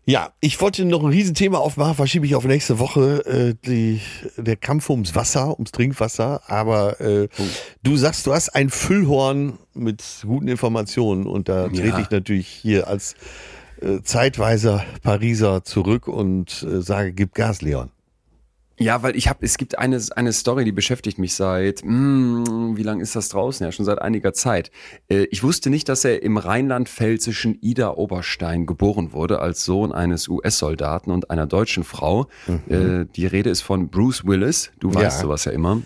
Ja, 0.06 0.32
ich 0.40 0.60
wollte 0.60 0.84
noch 0.84 1.04
ein 1.04 1.10
Riesenthema 1.12 1.60
aufmachen, 1.60 1.94
verschiebe 1.94 2.26
ich 2.26 2.34
auf 2.34 2.44
nächste 2.44 2.80
Woche, 2.80 3.24
äh, 3.26 3.54
die, 3.68 4.02
der 4.36 4.56
Kampf 4.56 4.90
ums 4.90 5.14
Wasser, 5.16 5.54
ums 5.54 5.72
Trinkwasser. 5.72 6.42
Aber 6.48 7.00
äh, 7.00 7.28
du 7.84 7.98
sagst, 7.98 8.26
du 8.26 8.34
hast 8.34 8.50
ein 8.50 8.72
Füllhorn 8.72 9.60
mit 9.76 10.04
guten 10.24 10.48
Informationen 10.48 11.28
und 11.28 11.50
da 11.50 11.68
trete 11.68 11.88
Ja. 11.88 12.00
ich 12.00 12.10
natürlich 12.10 12.48
hier 12.48 12.88
als 12.88 13.14
äh, 13.82 14.02
zeitweiser 14.02 14.84
Pariser 15.04 15.64
zurück 15.64 16.08
und 16.08 16.64
äh, 16.64 16.82
sage, 16.82 17.14
gib 17.14 17.36
Gas, 17.36 17.62
Leon. 17.62 17.92
Ja, 18.80 19.04
weil 19.04 19.16
ich 19.16 19.28
habe, 19.28 19.46
es 19.46 19.58
gibt 19.58 19.78
eine, 19.78 20.02
eine 20.16 20.34
Story, 20.34 20.66
die 20.66 20.72
beschäftigt 20.72 21.20
mich 21.20 21.36
seit, 21.36 21.82
mm, 21.84 22.76
wie 22.78 22.84
lange 22.84 23.04
ist 23.04 23.16
das 23.16 23.30
draußen? 23.30 23.64
Ja, 23.66 23.72
schon 23.72 23.86
seit 23.86 24.02
einiger 24.02 24.34
Zeit. 24.34 24.72
Äh, 25.08 25.26
ich 25.30 25.44
wusste 25.44 25.70
nicht, 25.70 25.88
dass 25.88 26.04
er 26.04 26.24
im 26.24 26.38
rheinland-pfälzischen 26.38 27.58
Ida 27.62 27.92
Oberstein 27.94 28.66
geboren 28.66 29.14
wurde, 29.14 29.40
als 29.40 29.66
Sohn 29.66 29.92
eines 29.92 30.28
US-Soldaten 30.28 31.12
und 31.12 31.30
einer 31.30 31.46
deutschen 31.48 31.84
Frau. 31.84 32.28
Äh, 32.70 33.06
die 33.16 33.28
Rede 33.28 33.50
ist 33.52 33.62
von 33.62 33.90
Bruce 33.90 34.26
Willis. 34.26 34.72
Du 34.80 34.94
weißt 34.94 35.18
Ja. 35.18 35.22
sowas 35.22 35.46
ja 35.46 35.52
immer. 35.52 35.82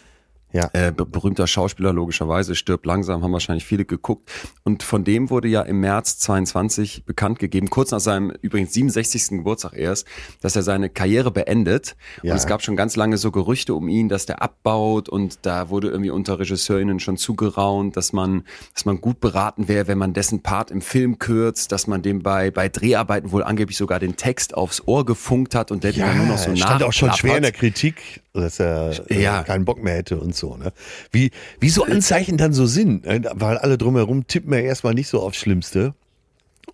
Ja. 0.55 0.69
Äh, 0.71 0.91
be- 0.91 1.05
berühmter 1.05 1.47
Schauspieler, 1.47 1.91
logischerweise, 1.91 2.55
stirbt 2.55 2.85
langsam, 2.85 3.23
haben 3.23 3.33
wahrscheinlich 3.33 3.65
viele 3.65 3.83
geguckt. 3.83 4.31
Und 4.63 4.83
von 4.83 5.03
dem 5.03 5.29
wurde 5.29 5.49
ja 5.49 5.61
im 5.61 5.81
März 5.81 6.17
22 6.19 7.03
bekannt 7.05 7.39
gegeben, 7.39 7.69
kurz 7.69 7.91
nach 7.91 7.99
seinem 7.99 8.31
übrigens 8.41 8.73
67. 8.73 9.37
Geburtstag 9.39 9.73
erst, 9.75 10.07
dass 10.41 10.55
er 10.55 10.63
seine 10.63 10.89
Karriere 10.89 11.31
beendet. 11.31 11.97
Ja. 12.23 12.31
Und 12.31 12.37
es 12.37 12.47
gab 12.47 12.61
schon 12.63 12.75
ganz 12.77 12.95
lange 12.95 13.17
so 13.17 13.31
Gerüchte 13.31 13.73
um 13.73 13.89
ihn, 13.89 14.07
dass 14.07 14.25
der 14.25 14.41
abbaut 14.41 15.09
und 15.09 15.39
da 15.41 15.69
wurde 15.69 15.89
irgendwie 15.89 16.11
unter 16.11 16.39
RegisseurInnen 16.39 16.99
schon 17.01 17.17
zugeraunt, 17.17 17.97
dass 17.97 18.13
man, 18.13 18.45
dass 18.73 18.85
man 18.85 19.01
gut 19.01 19.19
beraten 19.19 19.67
wäre, 19.67 19.87
wenn 19.87 19.97
man 19.97 20.13
dessen 20.13 20.41
Part 20.41 20.71
im 20.71 20.81
Film 20.81 21.19
kürzt, 21.19 21.73
dass 21.73 21.87
man 21.87 22.01
dem 22.01 22.23
bei, 22.23 22.49
bei 22.51 22.69
Dreharbeiten 22.69 23.31
wohl 23.31 23.43
angeblich 23.43 23.77
sogar 23.77 23.99
den 23.99 24.15
Text 24.15 24.53
aufs 24.55 24.83
Ohr 24.85 25.05
gefunkt 25.05 25.53
hat 25.53 25.71
und 25.71 25.83
der 25.83 25.91
dann 25.91 26.17
nur 26.17 26.27
noch 26.27 26.37
so 26.37 26.55
stand 26.55 26.83
auch 26.83 26.93
schon 26.93 27.11
schwer 27.13 27.37
in 27.37 27.43
der. 27.43 27.51
Kritik, 27.51 28.21
dass 28.41 28.59
er 28.59 28.91
äh, 29.11 29.21
Ja. 29.21 29.43
keinen 29.43 29.65
Bock 29.65 29.81
mehr 29.83 29.95
hätte 29.95 30.17
und 30.17 30.35
so. 30.35 30.55
Ne? 30.57 30.71
Wie, 31.11 31.31
wie 31.59 31.69
so 31.69 31.83
Anzeichen 31.83 32.37
dann 32.37 32.53
so 32.53 32.65
sind, 32.65 33.05
ne? 33.05 33.21
weil 33.33 33.57
alle 33.57 33.77
drumherum 33.77 34.27
tippen 34.27 34.53
ja 34.53 34.59
erstmal 34.59 34.93
nicht 34.93 35.07
so 35.07 35.21
aufs 35.21 35.37
Schlimmste 35.37 35.93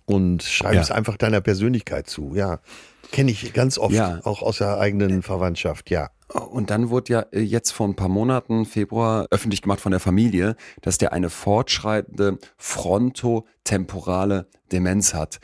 und 0.04 0.42
schreiben 0.42 0.76
Ja. 0.76 0.80
es 0.82 0.90
einfach 0.90 1.16
deiner 1.16 1.40
Persönlichkeit 1.40 2.08
zu. 2.08 2.32
Ja, 2.34 2.60
kenne 3.12 3.30
ich 3.30 3.52
ganz 3.52 3.78
oft, 3.78 3.94
Ja. 3.94 4.20
auch 4.24 4.42
aus 4.42 4.58
der 4.58 4.78
eigenen 4.78 5.22
Verwandtschaft, 5.22 5.90
ja. 5.90 6.10
Und 6.50 6.70
dann 6.70 6.88
wurde 6.88 7.12
ja 7.12 7.20
äh, 7.32 7.40
jetzt 7.40 7.72
vor 7.72 7.86
ein 7.86 7.94
paar 7.94 8.08
Monaten, 8.08 8.64
Februar, 8.64 9.26
öffentlich 9.30 9.60
gemacht 9.60 9.80
von 9.80 9.90
der 9.92 10.00
Familie, 10.00 10.56
dass 10.80 10.96
der 10.96 11.12
eine 11.12 11.28
fortschreitende 11.28 12.38
frontotemporale 12.56 14.46
Demenz 14.72 15.12
hat. 15.14 15.40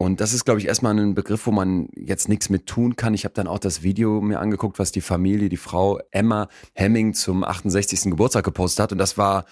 Und 0.00 0.20
das 0.20 0.32
ist, 0.32 0.44
glaube 0.44 0.60
ich, 0.60 0.68
erstmal 0.68 0.96
ein 0.96 1.14
Begriff, 1.14 1.46
wo 1.46 1.50
man 1.50 1.88
jetzt 1.96 2.28
nichts 2.28 2.50
mit 2.50 2.66
tun 2.66 2.94
kann. 2.94 3.14
Ich 3.14 3.24
habe 3.24 3.34
dann 3.34 3.48
auch 3.48 3.58
das 3.58 3.82
Video 3.82 4.20
mir 4.20 4.38
angeguckt, 4.38 4.78
was 4.78 4.92
die 4.92 5.00
Familie, 5.00 5.48
die 5.48 5.56
Frau 5.56 5.98
Emma 6.12 6.48
Hemming 6.74 7.14
zum 7.14 7.42
68. 7.42 8.02
Geburtstag 8.04 8.44
gepostet 8.44 8.84
hat. 8.84 8.92
Und 8.92 8.98
das 8.98 9.18
war, 9.18 9.44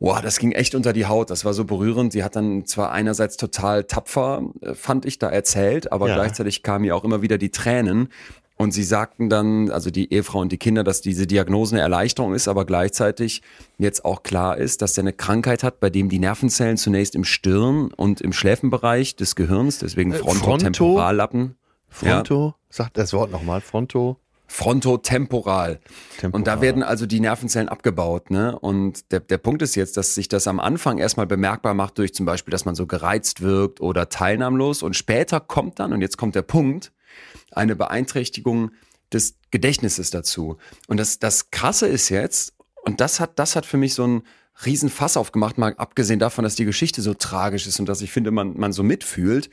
Boah, 0.00 0.20
das 0.20 0.40
ging 0.40 0.50
echt 0.50 0.74
unter 0.74 0.92
die 0.92 1.06
Haut. 1.06 1.30
Das 1.30 1.44
war 1.44 1.54
so 1.54 1.64
berührend. 1.64 2.12
Sie 2.12 2.24
hat 2.24 2.34
dann 2.34 2.66
zwar 2.66 2.90
einerseits 2.90 3.36
total 3.36 3.84
tapfer, 3.84 4.42
äh, 4.60 4.74
fand 4.74 5.04
ich, 5.04 5.20
da 5.20 5.28
erzählt, 5.28 5.92
aber 5.92 6.08
Ja. 6.08 6.14
gleichzeitig 6.16 6.64
kamen 6.64 6.84
ihr 6.84 6.96
auch 6.96 7.04
immer 7.04 7.22
wieder 7.22 7.38
die 7.38 7.50
Tränen. 7.50 8.08
Und 8.56 8.72
sie 8.72 8.84
sagten 8.84 9.28
dann, 9.28 9.70
also 9.70 9.90
die 9.90 10.12
Ehefrau 10.12 10.40
und 10.40 10.52
die 10.52 10.58
Kinder, 10.58 10.84
dass 10.84 11.00
diese 11.00 11.26
Diagnose 11.26 11.74
eine 11.74 11.82
Erleichterung 11.82 12.34
ist, 12.34 12.48
aber 12.48 12.64
gleichzeitig 12.64 13.42
jetzt 13.78 14.04
auch 14.04 14.22
klar 14.22 14.58
ist, 14.58 14.82
dass 14.82 14.96
er 14.96 15.02
eine 15.02 15.12
Krankheit 15.12 15.64
hat, 15.64 15.80
bei 15.80 15.90
dem 15.90 16.08
die 16.08 16.18
Nervenzellen 16.18 16.76
zunächst 16.76 17.14
im 17.14 17.24
Stirn 17.24 17.92
und 17.92 18.20
im 18.20 18.32
Schläfenbereich 18.32 19.16
des 19.16 19.34
Gehirns, 19.34 19.78
deswegen 19.78 20.12
Äh, 20.12 20.18
Frontotemporallappen, 20.18 21.56
Fronto, 21.88 22.54
sagt 22.68 22.98
das 22.98 23.12
Wort 23.12 23.30
nochmal, 23.32 23.60
Fronto. 23.60 24.18
Frontotemporal. 24.46 25.80
Temporal. 26.18 26.38
Und 26.38 26.46
da 26.46 26.60
werden 26.60 26.82
also 26.82 27.06
die 27.06 27.20
Nervenzellen 27.20 27.70
abgebaut. 27.70 28.30
Ne? 28.30 28.58
Und 28.58 29.10
der, 29.10 29.20
der 29.20 29.38
Punkt 29.38 29.62
ist 29.62 29.76
jetzt, 29.76 29.96
dass 29.96 30.14
sich 30.14 30.28
das 30.28 30.46
am 30.46 30.60
Anfang 30.60 30.98
erstmal 30.98 31.26
bemerkbar 31.26 31.72
macht 31.72 31.96
durch 31.96 32.12
zum 32.12 32.26
Beispiel, 32.26 32.52
dass 32.52 32.66
man 32.66 32.74
so 32.74 32.86
gereizt 32.86 33.40
wirkt 33.40 33.80
oder 33.80 34.10
teilnahmlos. 34.10 34.82
Und 34.82 34.94
später 34.94 35.40
kommt 35.40 35.78
dann, 35.80 35.94
und 35.94 36.02
jetzt 36.02 36.18
kommt 36.18 36.34
der 36.34 36.42
Punkt, 36.42 36.92
eine 37.52 37.76
Beeinträchtigung 37.76 38.72
des 39.12 39.36
Gedächtnisses 39.50 40.10
dazu. 40.10 40.56
Und 40.86 40.98
das, 40.98 41.18
das 41.18 41.50
Krasse 41.50 41.86
ist 41.86 42.08
jetzt, 42.08 42.54
und 42.82 43.00
das 43.00 43.20
hat, 43.20 43.38
das 43.38 43.56
hat 43.56 43.66
für 43.66 43.76
mich 43.76 43.94
so 43.94 44.06
ein 44.06 44.22
Riesenfass 44.64 45.16
aufgemacht, 45.16 45.58
mal 45.58 45.74
abgesehen 45.76 46.18
davon, 46.18 46.44
dass 46.44 46.54
die 46.54 46.64
Geschichte 46.64 47.02
so 47.02 47.14
tragisch 47.14 47.66
ist 47.66 47.80
und 47.80 47.88
dass 47.88 48.02
ich 48.02 48.12
finde, 48.12 48.30
man, 48.30 48.58
man 48.58 48.72
so 48.72 48.82
mitfühlt. 48.82 49.50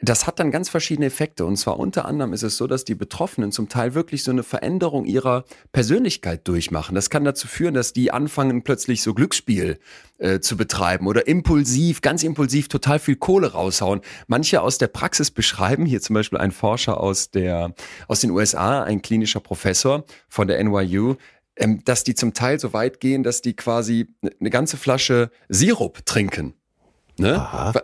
Das 0.00 0.28
hat 0.28 0.38
dann 0.38 0.52
ganz 0.52 0.68
verschiedene 0.68 1.06
Effekte. 1.06 1.44
Und 1.44 1.56
zwar 1.56 1.78
unter 1.78 2.04
anderem 2.04 2.32
ist 2.32 2.44
es 2.44 2.56
so, 2.56 2.68
dass 2.68 2.84
die 2.84 2.94
Betroffenen 2.94 3.50
zum 3.50 3.68
Teil 3.68 3.94
wirklich 3.94 4.22
so 4.22 4.30
eine 4.30 4.44
Veränderung 4.44 5.06
ihrer 5.06 5.44
Persönlichkeit 5.72 6.46
durchmachen. 6.46 6.94
Das 6.94 7.10
kann 7.10 7.24
dazu 7.24 7.48
führen, 7.48 7.74
dass 7.74 7.92
die 7.92 8.12
anfangen, 8.12 8.62
plötzlich 8.62 9.02
so 9.02 9.12
Glücksspiel 9.12 9.80
äh, 10.18 10.38
zu 10.38 10.56
betreiben 10.56 11.08
oder 11.08 11.26
impulsiv, 11.26 12.00
ganz 12.00 12.22
impulsiv 12.22 12.68
total 12.68 13.00
viel 13.00 13.16
Kohle 13.16 13.52
raushauen. 13.52 14.00
Manche 14.28 14.62
aus 14.62 14.78
der 14.78 14.86
Praxis 14.86 15.32
beschreiben, 15.32 15.84
hier 15.84 16.00
zum 16.00 16.14
Beispiel 16.14 16.38
ein 16.38 16.52
Forscher 16.52 17.00
aus, 17.00 17.32
der, 17.32 17.74
aus 18.06 18.20
den 18.20 18.30
USA, 18.30 18.84
ein 18.84 19.02
klinischer 19.02 19.40
Professor 19.40 20.04
von 20.28 20.46
der 20.46 20.62
NYU, 20.62 21.16
ähm, 21.56 21.82
dass 21.84 22.04
die 22.04 22.14
zum 22.14 22.34
Teil 22.34 22.60
so 22.60 22.72
weit 22.72 23.00
gehen, 23.00 23.24
dass 23.24 23.42
die 23.42 23.56
quasi 23.56 24.14
eine 24.38 24.50
ganze 24.50 24.76
Flasche 24.76 25.32
Sirup 25.48 26.06
trinken. 26.06 26.54
Ne? 27.18 27.34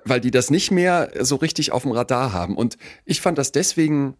Weil 0.05 0.21
die 0.21 0.31
das 0.31 0.51
nicht 0.51 0.71
mehr 0.71 1.11
so 1.21 1.37
richtig 1.37 1.73
auf 1.73 1.83
dem 1.83 1.93
Radar 1.93 2.33
haben. 2.33 2.57
Und 2.57 2.77
ich 3.05 3.21
fand 3.21 3.37
das 3.39 3.53
deswegen 3.53 4.17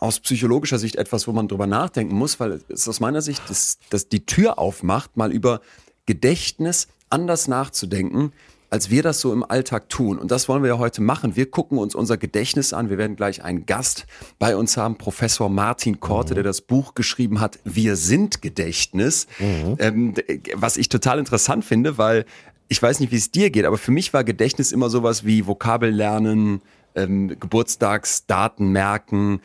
aus 0.00 0.20
psychologischer 0.20 0.78
Sicht 0.78 0.96
etwas, 0.96 1.26
wo 1.26 1.32
man 1.32 1.48
drüber 1.48 1.66
nachdenken 1.66 2.14
muss, 2.14 2.38
weil 2.40 2.60
es 2.68 2.86
aus 2.88 3.00
meiner 3.00 3.22
Sicht 3.22 3.42
das, 3.48 3.78
das 3.90 4.08
die 4.08 4.26
Tür 4.26 4.58
aufmacht, 4.58 5.16
mal 5.16 5.32
über 5.32 5.60
Gedächtnis 6.06 6.88
anders 7.10 7.48
nachzudenken, 7.48 8.32
als 8.70 8.90
wir 8.90 9.02
das 9.02 9.20
so 9.20 9.32
im 9.32 9.42
Alltag 9.48 9.88
tun. 9.88 10.18
Und 10.18 10.30
das 10.30 10.46
wollen 10.46 10.62
wir 10.62 10.68
ja 10.68 10.78
heute 10.78 11.00
machen. 11.00 11.36
Wir 11.36 11.50
gucken 11.50 11.78
uns 11.78 11.94
unser 11.94 12.18
Gedächtnis 12.18 12.74
an. 12.74 12.90
Wir 12.90 12.98
werden 12.98 13.16
gleich 13.16 13.42
einen 13.42 13.64
Gast 13.64 14.06
bei 14.38 14.56
uns 14.56 14.76
haben, 14.76 14.98
Professor 14.98 15.48
Martin 15.48 16.00
Korte, 16.00 16.34
der 16.34 16.42
das 16.42 16.60
Buch 16.60 16.94
geschrieben 16.94 17.40
hat, 17.40 17.58
Wir 17.64 17.96
sind 17.96 18.42
Gedächtnis. 18.42 19.26
Ähm, 19.40 20.12
d- 20.14 20.42
was 20.54 20.76
ich 20.76 20.90
total 20.90 21.18
interessant 21.18 21.64
finde, 21.64 21.96
weil 21.96 22.26
ich 22.68 22.82
weiß 22.82 23.00
nicht, 23.00 23.12
wie 23.12 23.16
es 23.16 23.30
dir 23.30 23.50
geht, 23.50 23.64
aber 23.64 23.78
für 23.78 23.90
mich 23.90 24.12
war 24.12 24.24
Gedächtnis 24.24 24.72
immer 24.72 24.90
sowas 24.90 25.24
wie 25.24 25.46
Vokabel 25.46 25.90
lernen, 25.90 26.60
ähm, 26.94 27.28
Geburtstagsdaten 27.40 28.70
merken, 28.70 29.40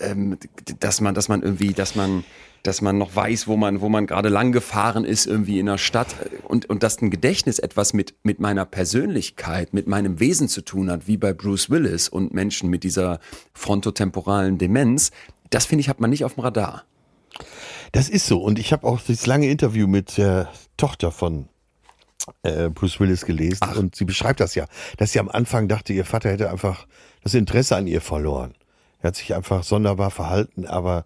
ähm, 0.00 0.38
dass 0.80 1.00
man, 1.00 1.14
dass 1.14 1.28
man 1.28 1.42
irgendwie, 1.42 1.72
dass 1.72 1.94
man, 1.94 2.24
dass 2.62 2.80
man 2.80 2.98
noch 2.98 3.14
weiß, 3.14 3.46
wo 3.46 3.56
man, 3.56 3.80
wo 3.80 3.88
man 3.88 4.06
gerade 4.06 4.30
lang 4.30 4.52
gefahren 4.52 5.04
ist, 5.04 5.26
irgendwie 5.26 5.58
in 5.58 5.66
der 5.66 5.78
Stadt 5.78 6.08
und, 6.48 6.68
und 6.68 6.82
dass 6.82 7.00
ein 7.00 7.10
Gedächtnis 7.10 7.58
etwas 7.58 7.92
mit, 7.92 8.14
mit 8.22 8.40
meiner 8.40 8.64
Persönlichkeit, 8.64 9.74
mit 9.74 9.86
meinem 9.86 10.18
Wesen 10.18 10.48
zu 10.48 10.62
tun 10.62 10.90
hat, 10.90 11.06
wie 11.06 11.16
bei 11.16 11.32
Bruce 11.32 11.70
Willis 11.70 12.08
und 12.08 12.32
Menschen 12.32 12.70
mit 12.70 12.84
dieser 12.84 13.20
frontotemporalen 13.52 14.58
Demenz, 14.58 15.10
das 15.50 15.66
finde 15.66 15.82
ich, 15.82 15.88
hat 15.88 16.00
man 16.00 16.10
nicht 16.10 16.24
auf 16.24 16.34
dem 16.34 16.42
Radar. 16.42 16.84
Das 17.92 18.08
ist 18.08 18.26
so. 18.26 18.42
Und 18.42 18.58
ich 18.58 18.72
habe 18.72 18.86
auch 18.86 19.00
das 19.00 19.26
lange 19.26 19.48
Interview 19.48 19.86
mit 19.86 20.16
der 20.18 20.50
Tochter 20.76 21.12
von 21.12 21.48
äh, 22.42 22.68
Bruce 22.68 22.98
Willis 23.00 23.24
gelesen 23.24 23.68
und 23.76 23.94
sie 23.94 24.04
beschreibt 24.04 24.40
das 24.40 24.54
ja, 24.54 24.66
dass 24.96 25.12
sie 25.12 25.20
am 25.20 25.28
Anfang 25.28 25.68
dachte, 25.68 25.92
ihr 25.92 26.04
Vater 26.04 26.30
hätte 26.30 26.50
einfach 26.50 26.86
das 27.22 27.34
Interesse 27.34 27.76
an 27.76 27.86
ihr 27.86 28.00
verloren. 28.00 28.54
Er 29.00 29.08
hat 29.08 29.16
sich 29.16 29.34
einfach 29.34 29.62
sonderbar 29.62 30.10
verhalten, 30.10 30.66
aber 30.66 31.04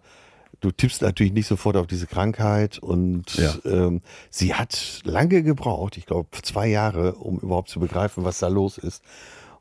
du 0.61 0.71
tippst 0.71 1.01
natürlich 1.01 1.33
nicht 1.33 1.47
sofort 1.47 1.75
auf 1.75 1.87
diese 1.87 2.07
Krankheit 2.07 2.79
und 2.79 3.35
Ja. 3.35 3.53
ähm, 3.65 4.01
sie 4.29 4.53
hat 4.53 5.01
lange 5.03 5.43
gebraucht, 5.43 5.97
ich 5.97 6.05
glaube 6.05 6.29
zwei 6.43 6.67
Jahre, 6.67 7.13
um 7.15 7.39
überhaupt 7.39 7.69
zu 7.69 7.79
begreifen, 7.79 8.23
was 8.23 8.39
da 8.39 8.47
los 8.47 8.77
ist. 8.77 9.03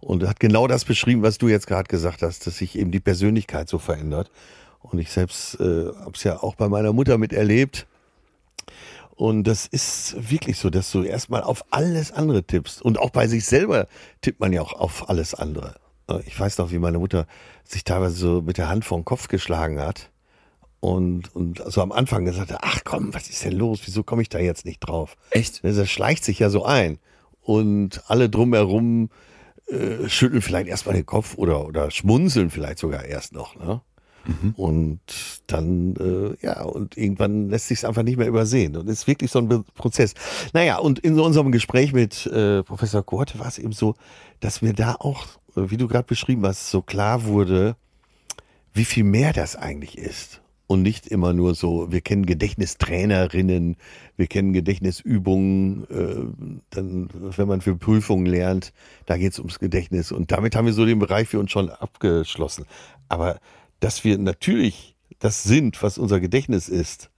Und 0.01 0.27
hat 0.27 0.41
genau 0.41 0.67
das 0.67 0.87
beschrieben, 0.87 1.23
was 1.23 1.37
du 1.37 1.49
jetzt 1.49 1.67
gerade 1.67 1.87
gesagt 1.89 2.23
hast, 2.23 2.47
dass 2.47 2.57
sich 2.57 2.79
eben 2.79 2.91
die 2.91 3.01
Persönlichkeit 3.01 3.69
so 3.69 3.79
verändert. 3.79 4.31
Und 4.81 4.99
ich 4.99 5.11
selbst 5.13 5.61
äh, 5.61 5.89
habe 5.89 6.13
es 6.15 6.25
ja 6.25 6.43
auch 6.43 6.55
bei 6.55 6.69
meiner 6.69 6.95
Mutter 6.95 7.19
miterlebt. 7.19 7.87
Und 9.21 9.45
das 9.45 9.67
ist 9.67 10.31
wirklich 10.31 10.57
so, 10.57 10.71
dass 10.71 10.91
du 10.91 11.03
erstmal 11.03 11.43
auf 11.43 11.67
alles 11.69 12.11
andere 12.11 12.43
tippst. 12.43 12.81
Und 12.81 12.99
auch 12.99 13.11
bei 13.11 13.27
sich 13.27 13.45
selber 13.45 13.87
tippt 14.23 14.41
man 14.41 14.51
ja 14.51 14.63
auch 14.63 14.73
auf 14.73 15.11
alles 15.11 15.35
andere. 15.35 15.75
Ich 16.25 16.41
weiß 16.41 16.57
noch, 16.57 16.71
wie 16.71 16.79
meine 16.79 16.99
Mutter 16.99 17.27
sich 17.63 17.85
teilweise 17.85 18.15
so 18.15 18.41
mit 18.41 18.57
der 18.57 18.71
Hand 18.71 18.87
vor 18.87 18.99
den 18.99 19.05
Kopf 19.05 19.29
geschlagen 19.29 19.79
hat. 19.79 20.11
Und, 20.81 21.37
und 21.37 21.63
so 21.67 21.83
am 21.83 21.93
Anfang 21.93 22.25
gesagt 22.25 22.51
hat, 22.51 22.61
ach 22.63 22.81
komm, 22.83 23.13
was 23.13 23.29
ist 23.29 23.45
denn 23.45 23.53
los? 23.53 23.83
Wieso 23.85 24.05
komme 24.05 24.23
ich 24.23 24.31
da 24.31 24.39
jetzt 24.39 24.65
nicht 24.65 24.79
drauf? 24.79 25.19
Echt? 25.33 25.63
Das 25.65 25.91
schleicht 25.91 26.25
sich 26.25 26.39
ja 26.39 26.49
so 26.49 26.65
ein. 26.65 26.99
Und 27.43 28.03
alle 28.07 28.31
drumherum 28.31 29.11
äh, 29.67 30.09
schütteln 30.09 30.41
vielleicht 30.41 30.69
erstmal 30.69 30.95
den 30.95 31.05
Kopf 31.05 31.35
oder, 31.37 31.67
oder 31.67 31.91
schmunzeln 31.91 32.49
vielleicht 32.49 32.79
sogar 32.79 33.05
erst 33.05 33.35
noch. 33.35 33.55
Ne? 33.55 33.83
Und 34.57 35.01
dann, 35.47 35.97
äh, 35.97 36.45
ja, 36.45 36.63
und 36.63 36.97
irgendwann 36.97 37.49
lässt 37.49 37.69
sich 37.69 37.79
es 37.79 37.85
einfach 37.85 38.03
nicht 38.03 38.19
mehr 38.19 38.29
übersehen. 38.29 38.77
Und 38.77 38.89
es 38.89 39.01
ist 39.01 39.07
wirklich 39.07 39.31
so 39.31 39.39
ein 39.39 39.49
Be 39.49 39.65
Prozess. 39.75 40.15
Naja, 40.53 40.79
und 40.79 40.99
in 40.99 41.15
so 41.15 41.25
unserem 41.25 41.53
Gespräch 41.53 41.93
mit 41.93 42.27
äh, 42.27 42.63
Professor 42.63 43.03
Korte 43.03 43.39
war 43.39 43.49
es 43.49 43.59
eben 43.59 43.73
so, 43.73 43.95
dass 44.41 44.63
mir 44.63 44.73
da 44.73 44.97
auch, 44.99 45.27
äh, 45.57 45.71
wie 45.71 45.77
du 45.77 45.89
gerade 45.89 46.07
beschrieben 46.07 46.45
hast, 46.47 46.71
so 46.71 46.83
klar 46.83 47.25
wurde, 47.25 47.77
wie 48.73 48.85
viel 48.85 49.05
mehr 49.05 49.33
das 49.33 49.57
eigentlich 49.57 49.99
ist. 49.99 50.41
Und 50.67 50.83
nicht 50.83 51.09
immer 51.09 51.33
nur 51.33 51.57
so, 51.57 51.91
wir 51.91 52.01
kennen 52.01 52.27
Gedächtnistrainerinnen, 52.27 53.77
wir 54.17 54.27
kennen 54.29 54.53
Gedächtnisübungen, 54.53 55.85
äh, 55.91 56.61
dann, 56.71 57.09
wenn 57.13 57.49
man 57.49 57.61
für 57.61 57.75
Prüfungen 57.75 58.27
lernt, 58.27 58.73
da 59.07 59.17
geht 59.17 59.33
es 59.33 59.41
ums 59.41 59.59
Gedächtnis. 59.59 60.13
Und 60.13 60.31
damit 60.31 60.55
haben 60.55 60.67
wir 60.67 60.73
so 60.73 60.87
den 60.87 61.01
Bereich 61.01 61.27
für 61.27 61.41
uns 61.41 61.51
schon 61.51 61.71
abgeschlossen. 61.71 62.67
Aber 63.09 63.41
dass 63.81 64.05
wir 64.05 64.19
natürlich 64.19 64.97
das 65.19 65.43
sind, 65.43 65.83
was 65.83 65.99
unser 65.99 66.21
Gedächtnis 66.21 66.69
ist, 66.69 67.11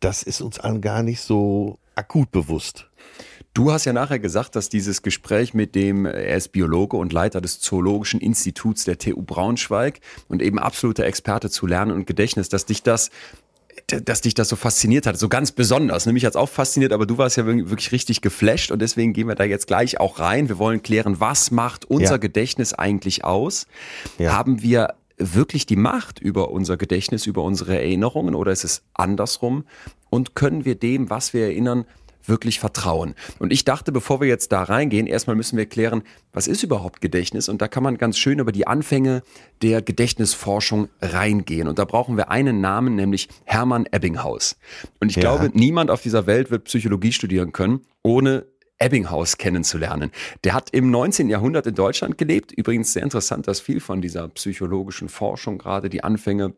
das 0.00 0.22
ist 0.22 0.40
uns 0.40 0.58
allen 0.58 0.80
gar 0.80 1.02
nicht 1.02 1.20
so 1.20 1.78
akut 1.94 2.30
bewusst. 2.30 2.88
Du 3.54 3.72
hast 3.72 3.86
ja 3.86 3.94
nachher 3.94 4.18
gesagt, 4.18 4.54
dass 4.54 4.68
dieses 4.68 5.00
Gespräch 5.00 5.54
mit 5.54 5.74
dem, 5.74 6.04
er 6.04 6.36
ist 6.36 6.52
Biologe 6.52 6.98
und 6.98 7.14
Leiter 7.14 7.40
des 7.40 7.58
Zoologischen 7.58 8.20
Instituts 8.20 8.84
der 8.84 8.98
TU 8.98 9.22
Braunschweig 9.22 10.00
und 10.28 10.42
eben 10.42 10.58
absoluter 10.58 11.04
Experte 11.06 11.48
zu 11.48 11.66
Lernen 11.66 11.92
und 11.92 12.06
Gedächtnis, 12.06 12.50
dass 12.50 12.66
dich 12.66 12.82
das 12.82 13.10
dass 13.88 14.22
dich 14.22 14.34
das 14.34 14.48
so 14.48 14.56
fasziniert 14.56 15.06
hat, 15.06 15.18
so 15.18 15.28
ganz 15.28 15.52
besonders. 15.52 16.06
Ne, 16.06 16.12
Mich 16.14 16.24
hat's 16.24 16.34
auch 16.34 16.48
fasziniert, 16.48 16.92
aber 16.92 17.06
du 17.06 17.18
warst 17.18 17.36
ja 17.36 17.44
wirklich 17.46 17.68
wirklich 17.70 17.92
richtig 17.92 18.20
geflasht 18.20 18.70
und 18.70 18.80
deswegen 18.80 19.12
gehen 19.12 19.28
wir 19.28 19.34
da 19.34 19.44
jetzt 19.44 19.66
gleich 19.66 20.00
auch 20.00 20.18
rein. 20.18 20.48
Wir 20.48 20.58
wollen 20.58 20.82
klären, 20.82 21.20
was 21.20 21.50
macht 21.50 21.84
unser 21.84 22.12
Ja. 22.12 22.16
Gedächtnis 22.16 22.72
eigentlich 22.72 23.24
aus? 23.24 23.66
Ja. 24.18 24.32
Haben 24.32 24.62
wir 24.62 24.94
wirklich 25.18 25.66
die 25.66 25.76
Macht 25.76 26.18
über 26.18 26.50
unser 26.50 26.76
Gedächtnis, 26.76 27.26
über 27.26 27.42
unsere 27.42 27.76
Erinnerungen 27.76 28.34
oder 28.34 28.52
ist 28.52 28.64
es 28.64 28.82
andersrum? 28.94 29.64
Und 30.10 30.34
können 30.34 30.64
wir 30.64 30.74
dem, 30.74 31.10
was 31.10 31.32
wir 31.34 31.44
erinnern, 31.46 31.84
wirklich 32.28 32.58
vertrauen? 32.58 33.14
Und 33.38 33.52
ich 33.52 33.64
dachte, 33.64 33.92
bevor 33.92 34.20
wir 34.20 34.28
jetzt 34.28 34.50
da 34.52 34.62
reingehen, 34.64 35.06
erstmal 35.06 35.36
müssen 35.36 35.56
wir 35.56 35.66
klären, 35.66 36.02
was 36.32 36.48
ist 36.48 36.62
überhaupt 36.62 37.00
Gedächtnis? 37.00 37.48
Und 37.48 37.62
da 37.62 37.68
kann 37.68 37.82
man 37.82 37.98
ganz 37.98 38.18
schön 38.18 38.38
über 38.40 38.52
die 38.52 38.66
Anfänge 38.66 39.22
der 39.62 39.80
Gedächtnisforschung 39.82 40.88
reingehen. 41.00 41.68
Und 41.68 41.78
da 41.78 41.84
brauchen 41.84 42.16
wir 42.16 42.30
einen 42.30 42.60
Namen, 42.60 42.94
nämlich 42.94 43.28
Hermann 43.44 43.86
Ebbinghaus. 43.90 44.56
Und 45.00 45.10
ich 45.10 45.16
Ja. 45.16 45.22
glaube, 45.22 45.50
niemand 45.54 45.90
auf 45.90 46.02
dieser 46.02 46.26
Welt 46.26 46.50
wird 46.50 46.64
Psychologie 46.64 47.12
studieren 47.12 47.52
können, 47.52 47.80
ohne 48.02 48.46
Ebbinghaus 48.78 49.38
kennenzulernen. 49.38 50.10
Der 50.44 50.54
hat 50.54 50.70
im 50.70 50.90
19. 50.90 51.28
Jahrhundert 51.28 51.66
in 51.66 51.74
Deutschland 51.74 52.18
gelebt. 52.18 52.52
Übrigens 52.52 52.92
sehr 52.92 53.02
interessant, 53.02 53.48
dass 53.48 53.60
viel 53.60 53.80
von 53.80 54.00
dieser 54.00 54.28
psychologischen 54.28 55.08
Forschung, 55.08 55.58
gerade 55.58 55.88
die 55.88 56.04
Anfänge 56.04 56.54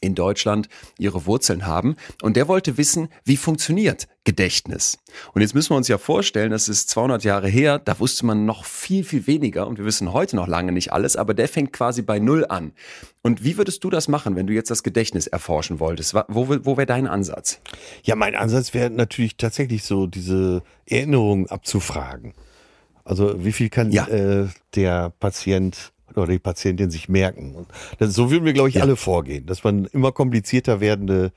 in 0.00 0.14
Deutschland 0.14 0.68
ihre 0.98 1.26
Wurzeln 1.26 1.66
haben. 1.66 1.96
Und 2.22 2.36
der 2.36 2.48
wollte 2.48 2.76
wissen, 2.76 3.08
wie 3.24 3.36
funktioniert 3.36 4.08
Gedächtnis? 4.24 4.98
Und 5.32 5.40
jetzt 5.40 5.54
müssen 5.54 5.70
wir 5.70 5.76
uns 5.76 5.88
ja 5.88 5.98
vorstellen, 5.98 6.50
das 6.50 6.68
ist 6.68 6.90
200 6.90 7.24
Jahre 7.24 7.48
her, 7.48 7.78
da 7.78 7.98
wusste 7.98 8.26
man 8.26 8.44
noch 8.44 8.64
viel, 8.64 9.04
viel 9.04 9.26
weniger 9.26 9.66
und 9.66 9.78
wir 9.78 9.84
wissen 9.84 10.12
heute 10.12 10.36
noch 10.36 10.46
lange 10.46 10.72
nicht 10.72 10.92
alles, 10.92 11.16
aber 11.16 11.34
der 11.34 11.48
fängt 11.48 11.72
quasi 11.72 12.02
bei 12.02 12.18
Null 12.18 12.44
an. 12.48 12.72
Und 13.22 13.42
wie 13.44 13.56
würdest 13.58 13.82
du 13.84 13.90
das 13.90 14.08
machen, 14.08 14.36
wenn 14.36 14.46
du 14.46 14.52
jetzt 14.52 14.70
das 14.70 14.82
Gedächtnis 14.82 15.26
erforschen 15.26 15.80
wolltest? 15.80 16.14
Wo, 16.28 16.48
wo 16.48 16.76
wäre 16.76 16.86
dein 16.86 17.06
Ansatz? 17.06 17.60
Ja, 18.02 18.16
mein 18.16 18.34
Ansatz 18.34 18.74
wäre 18.74 18.90
natürlich 18.90 19.36
tatsächlich 19.36 19.82
so, 19.84 20.06
diese 20.06 20.62
Erinnerungen 20.86 21.46
abzufragen. 21.48 22.34
Also 23.04 23.42
wie 23.44 23.52
viel 23.52 23.70
kann 23.70 23.90
Ja. 23.90 24.06
äh, 24.08 24.48
der 24.74 25.10
Patient 25.18 25.92
oder 26.14 26.26
die 26.26 26.38
Patientin 26.38 26.90
sich 26.90 27.08
merken? 27.08 27.54
Und 27.54 27.68
das, 27.98 28.14
so 28.14 28.30
würden 28.30 28.44
wir, 28.44 28.52
glaube 28.52 28.68
ich, 28.68 28.76
Ja. 28.76 28.82
alle 28.82 28.96
vorgehen, 28.96 29.46
dass 29.46 29.64
man 29.64 29.86
immer 29.86 30.12
komplizierter 30.12 30.80
werdende 30.80 31.32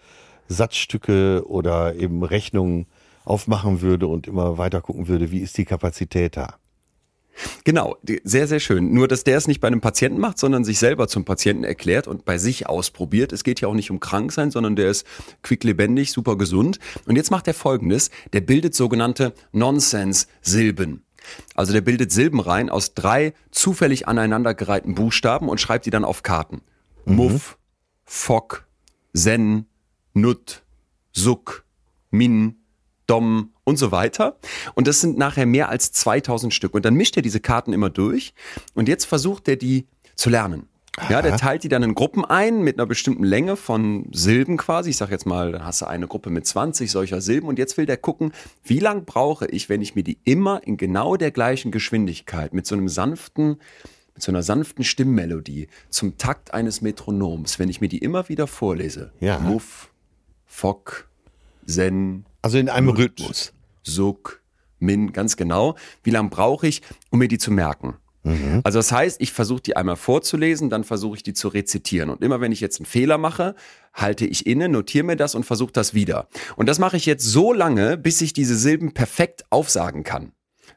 Satzstücke 0.48 1.44
oder 1.48 1.96
eben 1.96 2.24
Rechnungen 2.24 2.88
aufmachen 3.24 3.82
würde 3.82 4.08
und 4.08 4.28
immer 4.28 4.58
weiter 4.58 4.82
gucken 4.82 5.08
würde, 5.08 5.32
wie 5.32 5.40
ist 5.40 5.58
die 5.58 5.66
Kapazität 5.66 6.38
da. 6.38 6.56
Genau, 7.64 7.96
sehr, 8.24 8.46
sehr 8.48 8.60
schön. 8.60 8.94
Nur, 8.94 9.08
dass 9.08 9.24
der 9.24 9.38
es 9.38 9.48
nicht 9.48 9.62
bei 9.62 9.68
einem 9.68 9.80
Patienten 9.82 10.20
macht, 10.20 10.38
sondern 10.38 10.66
sich 10.66 10.80
selber 10.80 11.08
zum 11.08 11.24
Patienten 11.24 11.64
erklärt 11.64 12.08
und 12.08 12.26
bei 12.26 12.38
sich 12.38 12.68
ausprobiert. 12.68 13.32
Es 13.32 13.44
geht 13.44 13.62
ja 13.62 13.68
auch 13.70 13.74
nicht 13.74 13.90
um 13.90 14.00
krank 14.00 14.32
sein, 14.34 14.52
sondern 14.52 14.76
der 14.76 14.90
ist 14.90 15.08
quicklebendig, 15.42 16.12
super 16.12 16.38
gesund. 16.38 16.80
Und 17.06 17.16
jetzt 17.16 17.32
macht 17.32 17.48
er 17.48 17.54
folgendes. 17.54 18.12
Der 18.34 18.42
bildet 18.42 18.76
sogenannte 18.76 19.34
Nonsense-Silben. 19.54 21.04
Also 21.56 21.74
der 21.74 21.82
bildet 21.82 22.12
Silbenreihen 22.12 22.70
aus 22.70 22.94
drei 22.94 23.34
zufällig 23.52 24.08
aneinandergereihten 24.08 24.96
Buchstaben 24.96 25.50
und 25.50 25.60
schreibt 25.62 25.86
die 25.86 25.92
dann 25.92 26.06
auf 26.06 26.24
Karten. 26.24 26.62
Mhm. 27.06 27.16
Muff, 27.16 27.58
Fock, 28.06 28.66
Sen, 29.14 29.66
Nut, 30.14 30.64
Suck, 31.14 31.66
Min, 32.10 32.56
Dom 33.08 33.52
und 33.64 33.78
so 33.78 33.92
weiter. 33.92 34.38
Und 34.74 34.88
das 34.88 35.02
sind 35.02 35.18
nachher 35.18 35.46
mehr 35.46 35.70
als 35.70 35.92
2000 35.92 36.54
Stück. 36.54 36.74
Und 36.74 36.86
dann 36.86 36.96
mischt 36.96 37.16
er 37.18 37.22
diese 37.22 37.40
Karten 37.40 37.74
immer 37.74 37.90
durch 37.90 38.34
und 38.74 38.88
jetzt 38.88 39.06
versucht 39.06 39.48
er 39.48 39.58
die 39.58 39.88
zu 40.16 40.30
lernen. 40.30 40.68
Ja, 41.10 41.22
der 41.22 41.38
teilt 41.38 41.64
die 41.64 41.70
dann 41.70 41.84
in 41.84 41.96
Gruppen 41.96 42.26
ein 42.26 42.62
mit 42.62 42.78
einer 42.78 42.86
bestimmten 42.86 43.24
Länge 43.24 43.56
von 43.56 44.08
Silben 44.12 44.58
quasi. 44.58 44.92
Ich 44.92 44.98
sag 44.98 45.12
jetzt 45.12 45.26
mal, 45.26 45.52
dann 45.52 45.66
hast 45.66 45.82
du 45.82 45.88
eine 45.88 46.08
Gruppe 46.08 46.30
mit 46.30 46.46
20 46.46 46.92
solcher 46.92 47.22
Silben 47.22 47.48
und 47.48 47.60
jetzt 47.60 47.78
will 47.78 47.86
der 47.86 47.98
gucken, 47.98 48.34
wie 48.64 48.80
lang 48.80 49.06
brauche 49.06 49.48
ich, 49.48 49.70
wenn 49.70 49.82
ich 49.82 49.96
mir 49.96 50.04
die 50.04 50.18
immer 50.24 50.66
in 50.66 50.78
genau 50.78 51.18
der 51.18 51.32
gleichen 51.32 51.72
Geschwindigkeit 51.72 52.54
mit 52.54 52.66
so 52.66 52.76
einem 52.76 52.88
sanften 52.88 53.58
mit 54.14 54.24
so 54.24 54.32
einer 54.32 54.44
sanften 54.44 54.84
Stimmmelodie 54.84 55.68
zum 55.90 56.18
Takt 56.18 56.54
eines 56.54 56.82
Metronoms, 56.82 57.60
wenn 57.60 57.70
ich 57.70 57.80
mir 57.80 57.88
die 57.88 58.00
immer 58.00 58.28
wieder 58.30 58.46
vorlese. 58.46 59.14
Ja. 59.20 59.40
Muff, 59.40 59.90
Fock, 60.46 61.08
Zen. 61.66 62.26
Also 62.42 62.58
in 62.58 62.70
einem 62.70 62.90
Rhythmus. 62.90 63.54
Suk, 63.84 64.42
Min, 64.80 65.14
ganz 65.14 65.38
genau. 65.38 65.76
Wie 66.04 66.10
lange 66.10 66.30
brauche 66.30 66.68
ich, 66.68 66.82
um 67.10 67.20
mir 67.20 67.28
die 67.28 67.38
zu 67.38 67.52
merken? 67.52 67.96
Mhm. 68.24 68.62
Also 68.64 68.80
das 68.80 68.92
heißt, 68.92 69.22
ich 69.22 69.32
versuche 69.32 69.62
die 69.62 69.76
einmal 69.76 69.96
vorzulesen, 69.96 70.70
dann 70.70 70.84
versuche 70.84 71.18
ich 71.18 71.24
die 71.24 71.34
zu 71.34 71.48
rezitieren. 71.48 72.10
Und 72.10 72.24
immer 72.24 72.42
wenn 72.42 72.52
ich 72.52 72.62
jetzt 72.62 72.80
einen 72.80 72.86
Fehler 72.86 73.18
mache, 73.18 73.56
halte 73.94 74.26
ich 74.26 74.46
inne, 74.46 74.70
notiere 74.70 75.06
mir 75.06 75.16
das 75.16 75.36
und 75.36 75.46
versuche 75.46 75.72
das 75.72 75.94
wieder. 75.94 76.28
Und 76.56 76.68
das 76.68 76.80
mache 76.80 76.98
ich 76.98 77.06
jetzt 77.06 77.26
so 77.26 77.54
lange, 77.54 77.98
bis 77.98 78.22
ich 78.22 78.34
diese 78.34 78.56
Silben 78.56 78.94
perfekt 78.94 79.46
aufsagen 79.50 80.04
kann. 80.04 80.34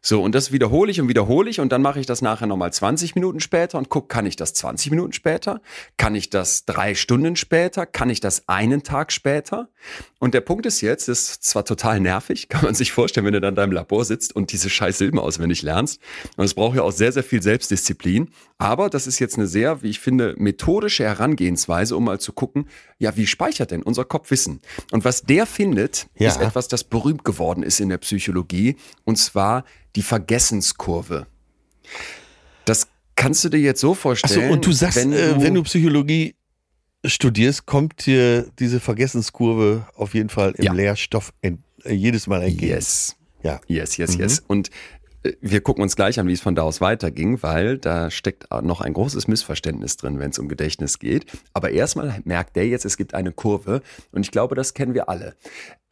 So, 0.06 0.22
und 0.22 0.34
das 0.34 0.52
wiederhole 0.52 0.90
ich 0.90 1.00
und 1.00 1.08
wiederhole 1.08 1.48
ich 1.48 1.60
und 1.60 1.72
dann 1.72 1.80
mache 1.80 1.98
ich 1.98 2.04
das 2.04 2.20
nachher 2.20 2.46
nochmal 2.46 2.70
20 2.70 3.14
Minuten 3.14 3.40
später 3.40 3.78
und 3.78 3.88
guck, 3.88 4.10
kann 4.10 4.26
ich 4.26 4.36
das 4.36 4.52
20 4.52 4.90
Minuten 4.90 5.14
später? 5.14 5.62
Kann 5.96 6.14
ich 6.14 6.28
das 6.28 6.66
drei 6.66 6.94
Stunden 6.94 7.36
später? 7.36 7.86
Kann 7.86 8.10
ich 8.10 8.20
das 8.20 8.46
einen 8.46 8.82
Tag 8.82 9.12
später? 9.12 9.70
Und 10.24 10.32
der 10.32 10.40
Punkt 10.40 10.64
ist 10.64 10.80
jetzt, 10.80 11.08
das 11.08 11.32
ist 11.32 11.44
zwar 11.44 11.66
total 11.66 12.00
nervig, 12.00 12.48
kann 12.48 12.64
man 12.64 12.74
sich 12.74 12.92
vorstellen, 12.92 13.26
wenn 13.26 13.34
du 13.34 13.42
dann 13.42 13.50
in 13.50 13.56
deinem 13.56 13.72
Labor 13.72 14.06
sitzt 14.06 14.34
und 14.34 14.52
diese 14.52 14.70
scheiß 14.70 14.96
Silben 14.96 15.18
auswendig 15.18 15.60
lernst. 15.60 16.00
Und 16.38 16.46
es 16.46 16.54
braucht 16.54 16.76
ja 16.76 16.82
auch 16.82 16.92
sehr, 16.92 17.12
sehr 17.12 17.22
viel 17.22 17.42
Selbstdisziplin. 17.42 18.30
Aber 18.56 18.88
das 18.88 19.06
ist 19.06 19.18
jetzt 19.18 19.36
eine 19.36 19.46
sehr, 19.46 19.82
wie 19.82 19.90
ich 19.90 20.00
finde, 20.00 20.34
methodische 20.38 21.04
Herangehensweise, 21.04 21.94
um 21.94 22.04
mal 22.04 22.20
zu 22.20 22.32
gucken, 22.32 22.70
ja, 22.98 23.14
wie 23.18 23.26
speichert 23.26 23.70
denn 23.70 23.82
unser 23.82 24.06
Kopf 24.06 24.30
Wissen? 24.30 24.62
Und 24.92 25.04
was 25.04 25.24
der 25.24 25.44
findet, 25.44 26.06
ja. 26.16 26.30
ist 26.30 26.40
etwas, 26.40 26.68
das 26.68 26.84
berühmt 26.84 27.26
geworden 27.26 27.62
ist 27.62 27.78
in 27.80 27.90
der 27.90 27.98
Psychologie. 27.98 28.76
Und 29.04 29.16
zwar 29.16 29.66
die 29.94 30.00
Vergessenskurve. 30.00 31.26
Das 32.64 32.88
kannst 33.14 33.44
du 33.44 33.50
dir 33.50 33.60
jetzt 33.60 33.82
so 33.82 33.92
vorstellen. 33.92 34.44
Achso, 34.44 34.54
und 34.54 34.64
du 34.64 34.72
sagst, 34.72 34.96
wenn 34.96 35.12
äh, 35.12 35.16
du, 35.16 35.34
äh, 35.34 35.42
wenn 35.42 35.52
du 35.52 35.62
Psychologie 35.64 36.34
studierst, 37.04 37.66
kommt 37.66 38.06
dir 38.06 38.46
diese 38.58 38.80
Vergessenskurve 38.80 39.86
auf 39.94 40.14
jeden 40.14 40.28
Fall 40.28 40.52
im 40.52 40.64
ja. 40.64 40.72
Lehrstoff 40.72 41.32
äh, 41.42 41.52
jedes 41.86 42.26
Mal 42.26 42.42
entgegen. 42.42 42.72
Yes. 42.72 43.16
Ja. 43.42 43.60
Yes, 43.66 43.96
yes, 43.96 44.14
mhm. 44.14 44.20
yes. 44.20 44.42
Und 44.46 44.70
äh, 45.22 45.32
wir 45.40 45.60
gucken 45.60 45.82
uns 45.82 45.96
gleich 45.96 46.18
an, 46.18 46.26
wie 46.26 46.32
es 46.32 46.40
von 46.40 46.54
da 46.54 46.62
aus 46.62 46.80
weiterging, 46.80 47.42
weil 47.42 47.78
da 47.78 48.10
steckt 48.10 48.50
noch 48.62 48.80
ein 48.80 48.94
großes 48.94 49.28
Missverständnis 49.28 49.96
drin, 49.96 50.18
wenn 50.18 50.30
es 50.30 50.38
um 50.38 50.48
Gedächtnis 50.48 50.98
geht. 50.98 51.26
Aber 51.52 51.70
erstmal 51.70 52.20
merkt 52.24 52.56
der 52.56 52.66
jetzt, 52.66 52.84
es 52.84 52.96
gibt 52.96 53.14
eine 53.14 53.32
Kurve 53.32 53.82
und 54.12 54.22
ich 54.24 54.30
glaube, 54.30 54.54
das 54.54 54.74
kennen 54.74 54.94
wir 54.94 55.08
alle. 55.08 55.36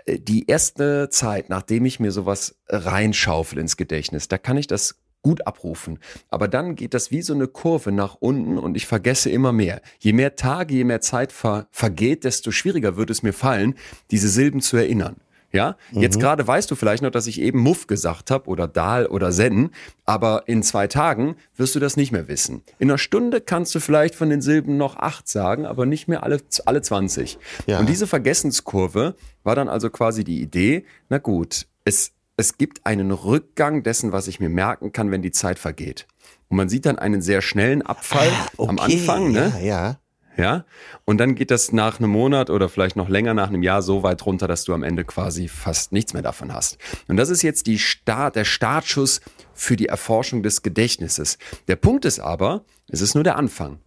Äh, 0.07 0.19
die 0.19 0.47
erste 0.47 1.09
Zeit, 1.11 1.49
nachdem 1.51 1.85
ich 1.85 2.01
mir 2.01 2.13
sowas 2.13 2.57
reinschaufel 2.69 3.59
ins 3.59 3.77
Gedächtnis, 3.77 4.29
da 4.29 4.39
kann 4.39 4.57
ich 4.57 4.67
das 4.67 4.97
gut 5.23 5.47
abrufen. 5.47 5.99
Aber 6.29 6.49
dann 6.49 6.75
geht 6.75 6.95
das 6.95 7.11
wie 7.11 7.23
so 7.23 7.35
eine 7.35 7.47
Kurve 7.47 7.93
nach 7.93 8.17
unten 8.21 8.59
und 8.59 8.77
ich 8.77 8.87
vergesse 8.87 9.31
immer 9.31 9.53
mehr. 9.53 9.81
Je 9.99 10.13
mehr 10.13 10.37
Tage, 10.37 10.75
je 10.75 10.85
mehr 10.85 11.01
Zeit 11.01 11.33
ver 11.33 11.67
vergeht, 11.71 12.25
desto 12.25 12.51
schwieriger 12.51 12.97
wird 12.97 13.11
es 13.11 13.23
mir 13.23 13.33
fallen, 13.33 13.75
diese 14.11 14.29
Silben 14.29 14.61
zu 14.61 14.77
erinnern. 14.77 15.17
Ja, 15.53 15.77
jetzt 15.91 16.17
mhm. 16.17 16.21
gerade 16.21 16.47
weißt 16.47 16.71
du 16.71 16.75
vielleicht 16.75 17.03
noch, 17.03 17.11
dass 17.11 17.27
ich 17.27 17.39
eben 17.39 17.59
Muff 17.59 17.87
gesagt 17.87 18.31
habe 18.31 18.49
oder 18.49 18.67
Dahl 18.67 19.07
oder 19.07 19.33
Sen, 19.33 19.71
aber 20.07 20.45
in 20.47 20.63
zwei 20.63 20.87
Tagen 20.87 21.37
wirst 21.57 21.75
du 21.75 21.79
das 21.79 21.99
nicht 21.99 22.11
mehr 22.11 22.27
wissen. 22.27 22.63
In 22.79 22.91
einer 22.91 22.97
Stunde 22.97 23.43
kannst 23.43 23.75
du 23.75 23.81
vielleicht 23.81 24.15
von 24.15 24.31
den 24.31 24.41
Silben 24.41 24.79
noch 24.79 24.97
acht 24.97 25.29
sagen, 25.29 25.67
aber 25.67 25.85
nicht 25.85 26.09
mehr 26.09 26.23
alle, 26.23 26.41
alle 26.65 26.81
20. 26.81 27.39
Ja. 27.67 27.79
Und 27.79 27.89
diese 27.89 28.07
Vergessenskurve 28.07 29.15
war 29.43 29.55
dann 29.55 29.69
also 29.69 29.91
quasi 29.91 30.25
die 30.25 30.41
Idee, 30.41 30.87
na 31.11 31.19
gut, 31.19 31.67
es, 31.85 32.13
es 32.37 32.59
gibt 32.59 32.87
einen 32.87 33.11
Rückgang 33.11 33.83
dessen, 33.83 34.13
was 34.13 34.27
ich 34.27 34.41
mir 34.41 34.49
merken 34.49 34.93
kann, 34.93 35.11
wenn 35.11 35.23
die 35.23 35.31
Zeit 35.31 35.59
vergeht. 35.59 36.07
Und 36.49 36.57
man 36.57 36.69
sieht 36.69 36.87
dann 36.87 36.99
einen 36.99 37.23
sehr 37.23 37.43
schnellen 37.43 37.83
Abfall 37.83 38.29
ah, 38.29 38.47
okay. 38.57 38.69
am 38.71 38.79
Anfang, 38.79 39.33
ne? 39.33 39.53
Ja, 39.59 39.61
ja. 39.61 39.99
Ja. 40.37 40.65
Und 41.05 41.19
dann 41.19 41.35
geht 41.35 41.51
das 41.51 41.73
nach 41.73 41.99
einem 41.99 42.11
Monat 42.11 42.49
oder 42.49 42.71
vielleicht 42.71 42.97
noch 42.97 43.11
länger 43.11 43.35
nach 43.35 43.49
einem 43.49 43.63
Jahr 43.63 43.83
so 43.83 44.03
weit 44.03 44.25
runter, 44.25 44.49
dass 44.49 44.65
du 44.65 44.73
am 44.73 44.83
Ende 44.83 45.05
quasi 45.05 45.47
fast 45.47 45.93
nichts 45.93 46.15
mehr 46.15 46.23
davon 46.23 46.55
hast. 46.55 46.79
Und 47.07 47.19
das 47.19 47.29
ist 47.29 47.43
jetzt 47.43 47.67
die 47.67 47.79
Start, 47.79 48.37
der 48.37 48.47
Startschuss 48.47 49.21
für 49.53 49.77
die 49.77 49.87
Erforschung 49.87 50.43
des 50.43 50.63
Gedächtnisses. 50.63 51.37
Der 51.69 51.77
Punkt 51.77 52.07
ist 52.07 52.19
aber, 52.19 52.65
es 52.89 53.03
ist 53.03 53.15
nur 53.15 53.25
der 53.25 53.37
Anfang. 53.37 53.79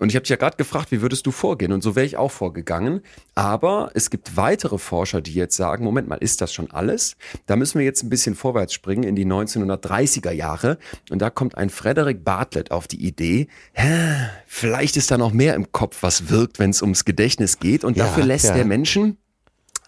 Und 0.00 0.08
ich 0.08 0.16
habe 0.16 0.22
dich 0.22 0.30
ja 0.30 0.36
gerade 0.36 0.56
gefragt, 0.56 0.90
wie 0.90 1.02
würdest 1.02 1.26
du 1.26 1.30
vorgehen? 1.30 1.72
Und 1.72 1.82
so 1.82 1.94
wäre 1.94 2.06
ich 2.06 2.16
auch 2.16 2.30
vorgegangen. 2.30 3.02
Aber 3.34 3.90
es 3.94 4.10
gibt 4.10 4.36
weitere 4.36 4.78
Forscher, 4.78 5.20
die 5.20 5.34
jetzt 5.34 5.56
sagen, 5.56 5.84
Moment 5.84 6.08
mal, 6.08 6.16
ist 6.16 6.40
das 6.40 6.52
schon 6.52 6.70
alles? 6.70 7.16
Da 7.46 7.56
müssen 7.56 7.78
wir 7.78 7.84
jetzt 7.84 8.02
ein 8.02 8.10
bisschen 8.10 8.34
vorwärts 8.34 8.72
springen 8.72 9.04
in 9.04 9.14
die 9.14 9.26
1930er 9.26 10.32
Jahre. 10.32 10.78
Und 11.10 11.20
da 11.20 11.30
kommt 11.30 11.56
ein 11.56 11.70
Frederick 11.70 12.24
Bartlett 12.24 12.70
auf 12.70 12.88
die 12.88 13.04
Idee, 13.04 13.48
hä, 13.74 14.28
vielleicht 14.46 14.96
ist 14.96 15.10
da 15.10 15.18
noch 15.18 15.32
mehr 15.32 15.54
im 15.54 15.72
Kopf, 15.72 15.98
was 16.02 16.30
wirkt, 16.30 16.58
wenn 16.58 16.70
es 16.70 16.82
ums 16.82 17.04
Gedächtnis 17.04 17.58
geht. 17.58 17.84
Und 17.84 17.98
dafür 17.98 18.24
lässt 18.24 18.46
ja. 18.46 18.54
der 18.54 18.64
Menschen 18.64 19.18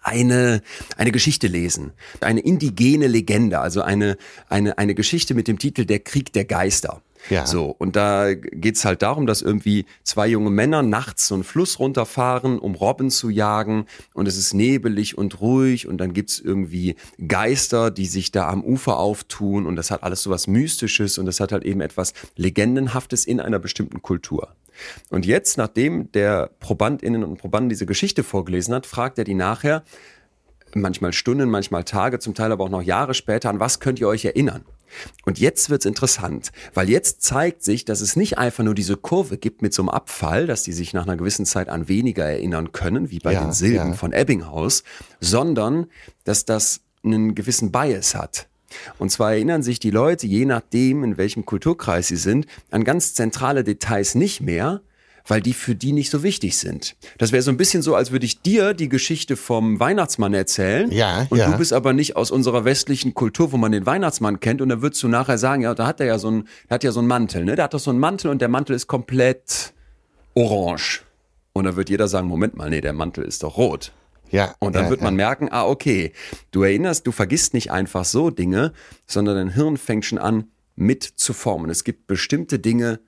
eine, 0.05 0.61
eine 0.97 1.11
Geschichte 1.11 1.47
lesen. 1.47 1.93
Eine 2.21 2.41
indigene 2.41 3.07
Legende, 3.07 3.59
also 3.59 3.81
eine, 3.81 4.17
eine, 4.49 4.77
eine 4.77 4.93
Geschichte 4.93 5.33
mit 5.33 5.47
dem 5.47 5.57
Titel 5.57 5.85
Der 5.85 5.99
Krieg 5.99 6.31
der 6.31 6.45
Geister. 6.45 7.01
Ja. 7.29 7.45
So, 7.47 7.75
und 7.77 7.95
da 7.95 8.33
geht's 8.33 8.85
halt 8.85 9.01
darum, 9.01 9.25
dass 9.25 9.41
irgendwie 9.41 9.85
zwei 10.03 10.27
junge 10.27 10.49
Männer 10.49 10.83
nachts 10.83 11.27
so 11.27 11.35
einen 11.35 11.43
Fluss 11.43 11.79
runterfahren, 11.79 12.59
um 12.59 12.75
Robben 12.75 13.09
zu 13.09 13.29
jagen. 13.29 13.85
Und 14.13 14.27
es 14.27 14.37
ist 14.37 14.53
nebelig 14.53 15.17
und 15.17 15.41
ruhig. 15.41 15.87
Und 15.87 15.97
dann 15.97 16.13
gibt's 16.13 16.39
irgendwie 16.39 16.95
Geister, 17.27 17.91
die 17.91 18.05
sich 18.05 18.31
da 18.31 18.49
am 18.49 18.63
Ufer 18.63 18.97
auftun. 18.97 19.65
Und 19.65 19.75
das 19.75 19.91
hat 19.91 20.03
alles 20.03 20.21
so 20.21 20.29
was 20.29 20.47
Mystisches 20.47 21.17
und 21.17 21.25
das 21.25 21.39
hat 21.39 21.51
halt 21.51 21.63
eben 21.63 21.81
etwas 21.81 22.13
Legendenhaftes 22.35 23.25
in 23.25 23.39
einer 23.39 23.59
bestimmten 23.59 24.01
Kultur. 24.01 24.55
Und 25.09 25.25
jetzt, 25.25 25.57
nachdem 25.57 26.11
der 26.11 26.49
Probandinnen 26.59 27.23
und 27.23 27.37
Probanden 27.37 27.69
diese 27.69 27.85
Geschichte 27.85 28.23
vorgelesen 28.23 28.73
hat, 28.73 28.85
fragt 28.85 29.17
er 29.17 29.23
die 29.23 29.33
nachher, 29.33 29.83
manchmal 30.73 31.13
Stunden, 31.13 31.49
manchmal 31.49 31.83
Tage, 31.83 32.19
zum 32.19 32.33
Teil 32.33 32.51
aber 32.51 32.65
auch 32.65 32.69
noch 32.69 32.81
Jahre 32.81 33.13
später, 33.13 33.49
an 33.49 33.59
was 33.59 33.79
könnt 33.79 33.99
ihr 33.99 34.07
euch 34.07 34.25
erinnern? 34.25 34.65
Und 35.25 35.39
jetzt 35.39 35.69
wird's 35.69 35.85
interessant, 35.85 36.51
weil 36.73 36.89
jetzt 36.89 37.21
zeigt 37.21 37.63
sich, 37.63 37.85
dass 37.85 38.01
es 38.01 38.15
nicht 38.15 38.37
einfach 38.37 38.63
nur 38.63 38.75
diese 38.75 38.97
Kurve 38.97 39.37
gibt 39.37 39.61
mit 39.61 39.73
so 39.73 39.81
einem 39.81 39.89
Abfall, 39.89 40.47
dass 40.47 40.63
die 40.63 40.73
sich 40.73 40.93
nach 40.93 41.03
einer 41.03 41.17
gewissen 41.17 41.45
Zeit 41.45 41.69
an 41.69 41.87
weniger 41.87 42.25
erinnern 42.25 42.71
können, 42.71 43.11
wie 43.11 43.19
bei 43.19 43.33
ja, 43.33 43.41
den 43.43 43.53
Silben 43.53 43.89
ja. 43.89 43.93
von 43.93 44.13
Ebbinghaus, 44.13 44.83
sondern 45.19 45.87
dass 46.23 46.45
das 46.45 46.81
einen 47.03 47.35
gewissen 47.35 47.71
Bias 47.71 48.15
hat. 48.15 48.47
Und 48.97 49.11
zwar 49.11 49.33
erinnern 49.33 49.63
sich 49.63 49.79
die 49.79 49.91
Leute, 49.91 50.27
je 50.27 50.45
nachdem, 50.45 51.03
in 51.03 51.17
welchem 51.17 51.45
Kulturkreis 51.45 52.07
sie 52.07 52.15
sind, 52.17 52.45
an 52.71 52.83
ganz 52.83 53.13
zentrale 53.13 53.63
Details 53.63 54.15
nicht 54.15 54.41
mehr, 54.41 54.81
weil 55.27 55.41
die 55.41 55.53
für 55.53 55.75
die 55.75 55.91
nicht 55.91 56.09
so 56.09 56.23
wichtig 56.23 56.57
sind. 56.57 56.95
Das 57.17 57.31
wäre 57.31 57.41
so 57.41 57.51
ein 57.51 57.57
bisschen 57.57 57.81
so, 57.81 57.95
als 57.95 58.11
würde 58.11 58.25
ich 58.25 58.41
dir 58.41 58.73
die 58.73 58.89
Geschichte 58.89 59.35
vom 59.35 59.79
Weihnachtsmann 59.79 60.33
erzählen. 60.33 60.91
Ja, 60.91 61.27
und 61.29 61.37
ja. 61.37 61.51
du 61.51 61.57
bist 61.57 61.73
aber 61.73 61.93
nicht 61.93 62.15
aus 62.15 62.31
unserer 62.31 62.65
westlichen 62.65 63.13
Kultur, 63.13 63.51
wo 63.51 63.57
man 63.57 63.71
den 63.71 63.85
Weihnachtsmann 63.85 64.39
kennt. 64.39 64.61
Und 64.61 64.69
dann 64.69 64.81
würdest 64.81 65.01
du 65.03 65.07
nachher 65.07 65.37
sagen, 65.37 65.63
ja, 65.63 65.73
da 65.73 65.87
hat 65.87 65.99
er 65.99 66.05
ja 66.05 66.19
so 66.19 66.29
ein, 66.29 66.47
der 66.69 66.75
hat 66.75 66.83
ja 66.83 66.91
so 66.91 66.99
einen 66.99 67.07
Mantel, 67.07 67.45
ne? 67.45 67.55
Der 67.55 67.65
hat 67.65 67.73
doch 67.73 67.79
so 67.79 67.89
einen 67.89 67.99
Mantel 67.99 68.29
und 68.29 68.39
der 68.39 68.49
Mantel 68.49 68.75
ist 68.75 68.87
komplett 68.87 69.73
orange. 70.35 71.01
Und 71.53 71.63
dann 71.63 71.75
wird 71.75 71.89
jeder 71.89 72.07
sagen, 72.07 72.27
Moment 72.27 72.55
mal, 72.55 72.69
nee, 72.69 72.81
der 72.81 72.93
Mantel 72.93 73.23
ist 73.23 73.41
doch 73.43 73.57
rot. 73.57 73.93
Ja. 74.29 74.55
Und 74.59 74.75
dann 74.75 74.85
ja, 74.85 74.89
wird 74.89 75.01
man 75.01 75.13
ja. 75.13 75.27
merken, 75.27 75.47
ah, 75.51 75.65
okay, 75.65 76.11
du 76.51 76.63
erinnerst, 76.63 77.07
du 77.07 77.11
vergisst 77.11 77.53
nicht 77.53 77.71
einfach 77.71 78.05
so 78.05 78.29
Dinge, 78.29 78.73
sondern 79.07 79.35
dein 79.35 79.49
Hirn 79.49 79.77
fängt 79.77 80.05
schon 80.05 80.17
an, 80.17 80.49
mit 80.75 81.03
zu 81.03 81.33
formen. 81.33 81.69
Es 81.69 81.83
gibt 81.83 82.07
bestimmte 82.07 82.59
Dinge, 82.59 82.99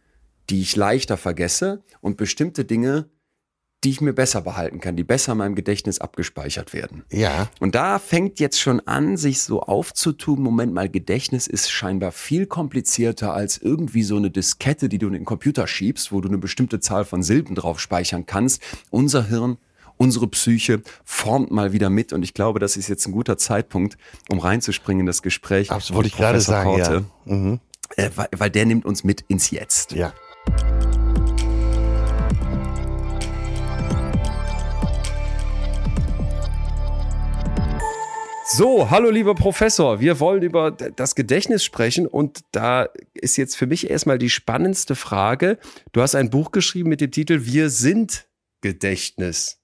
die 0.49 0.61
ich 0.61 0.75
leichter 0.75 1.17
vergesse 1.17 1.83
und 2.01 2.17
bestimmte 2.17 2.65
Dinge, 2.65 3.09
die 3.83 3.91
ich 3.91 4.01
mir 4.01 4.13
besser 4.13 4.41
behalten 4.41 4.79
kann, 4.79 4.95
die 4.95 5.03
besser 5.03 5.33
in 5.33 5.37
meinem 5.37 5.55
Gedächtnis 5.55 5.99
abgespeichert 5.99 6.73
werden. 6.73 7.03
Ja. 7.11 7.49
Und 7.59 7.75
da 7.75 7.99
fängt 7.99 8.39
jetzt 8.39 8.59
schon 8.59 8.79
an, 8.81 9.17
sich 9.17 9.41
so 9.41 9.61
aufzutun, 9.61 10.41
Moment 10.41 10.73
mal, 10.73 10.89
Gedächtnis 10.89 11.47
ist 11.47 11.69
scheinbar 11.69 12.11
viel 12.11 12.47
komplizierter 12.47 13.33
als 13.33 13.57
irgendwie 13.59 14.03
so 14.03 14.17
eine 14.17 14.31
Diskette, 14.31 14.89
die 14.89 14.97
du 14.97 15.07
in 15.07 15.13
den 15.13 15.25
Computer 15.25 15.67
schiebst, 15.67 16.11
wo 16.11 16.21
du 16.21 16.27
eine 16.27 16.39
bestimmte 16.39 16.79
Zahl 16.79 17.05
von 17.05 17.21
Silben 17.21 17.55
drauf 17.55 17.79
speichern 17.79 18.25
kannst. 18.25 18.61
Unser 18.89 19.27
Hirn 19.27 19.57
unsere 19.97 20.27
Psyche 20.27 20.81
formt 21.03 21.51
mal 21.51 21.73
wieder 21.73 21.89
mit. 21.89 22.13
Und 22.13 22.23
ich 22.23 22.33
glaube, 22.33 22.59
das 22.59 22.77
ist 22.77 22.87
jetzt 22.87 23.07
ein 23.07 23.11
guter 23.11 23.37
Zeitpunkt, 23.37 23.97
um 24.29 24.39
reinzuspringen 24.39 25.01
in 25.01 25.05
das 25.07 25.21
Gespräch. 25.23 25.69
Das 25.69 25.93
wollte 25.93 26.07
ich 26.07 26.15
gerade 26.15 26.39
sagen, 26.39 26.69
Korte, 26.69 27.05
ja. 27.25 27.33
Mhm. 27.33 27.59
Äh, 27.95 28.11
weil, 28.15 28.27
weil 28.35 28.49
der 28.49 28.65
nimmt 28.65 28.85
uns 28.85 29.03
mit 29.03 29.21
ins 29.27 29.49
Jetzt. 29.49 29.93
Ja. 29.93 30.13
So, 38.57 38.89
hallo 38.89 39.11
lieber 39.11 39.35
Professor, 39.35 39.99
wir 39.99 40.19
wollen 40.19 40.41
über 40.41 40.71
das 40.71 41.13
Gedächtnis 41.13 41.63
sprechen 41.63 42.07
und 42.07 42.39
da 42.53 42.89
ist 43.13 43.37
jetzt 43.37 43.55
für 43.55 43.67
mich 43.67 43.87
erstmal 43.87 44.17
die 44.17 44.31
spannendste 44.31 44.95
Frage. 44.95 45.59
Du 45.91 46.01
hast 46.01 46.15
ein 46.15 46.31
Buch 46.31 46.51
geschrieben 46.51 46.89
mit 46.89 46.99
dem 46.99 47.11
Titel 47.11 47.41
Wir 47.43 47.69
sind 47.69 48.25
Gedächtnis. 48.61 49.59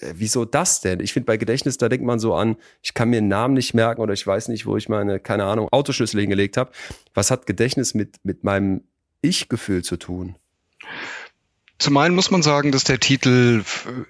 Äh, 0.00 0.14
wieso 0.14 0.44
das 0.44 0.80
denn? 0.80 1.00
Ich 1.00 1.12
finde 1.12 1.26
bei 1.26 1.36
Gedächtnis, 1.36 1.76
da 1.76 1.88
denkt 1.88 2.06
man 2.06 2.18
so 2.18 2.34
an, 2.34 2.56
ich 2.82 2.94
kann 2.94 3.10
mir 3.10 3.18
einen 3.18 3.28
Namen 3.28 3.54
nicht 3.54 3.74
merken 3.74 4.00
oder 4.00 4.14
ich 4.14 4.26
weiß 4.26 4.48
nicht, 4.48 4.64
wo 4.64 4.76
ich 4.76 4.88
meine, 4.88 5.20
keine 5.20 5.44
Ahnung, 5.44 5.68
Autoschlüssel 5.70 6.20
hingelegt 6.20 6.56
habe. 6.56 6.70
Was 7.12 7.30
hat 7.30 7.46
Gedächtnis 7.46 7.94
mit, 7.94 8.24
mit 8.24 8.44
meinem 8.44 8.84
Ich-Gefühl 9.22 9.84
zu 9.84 9.96
tun? 9.96 10.36
Zum 11.80 11.96
einen 11.96 12.14
muss 12.14 12.30
man 12.30 12.42
sagen, 12.42 12.72
dass 12.72 12.84
der 12.84 13.00
Titel 13.00 13.64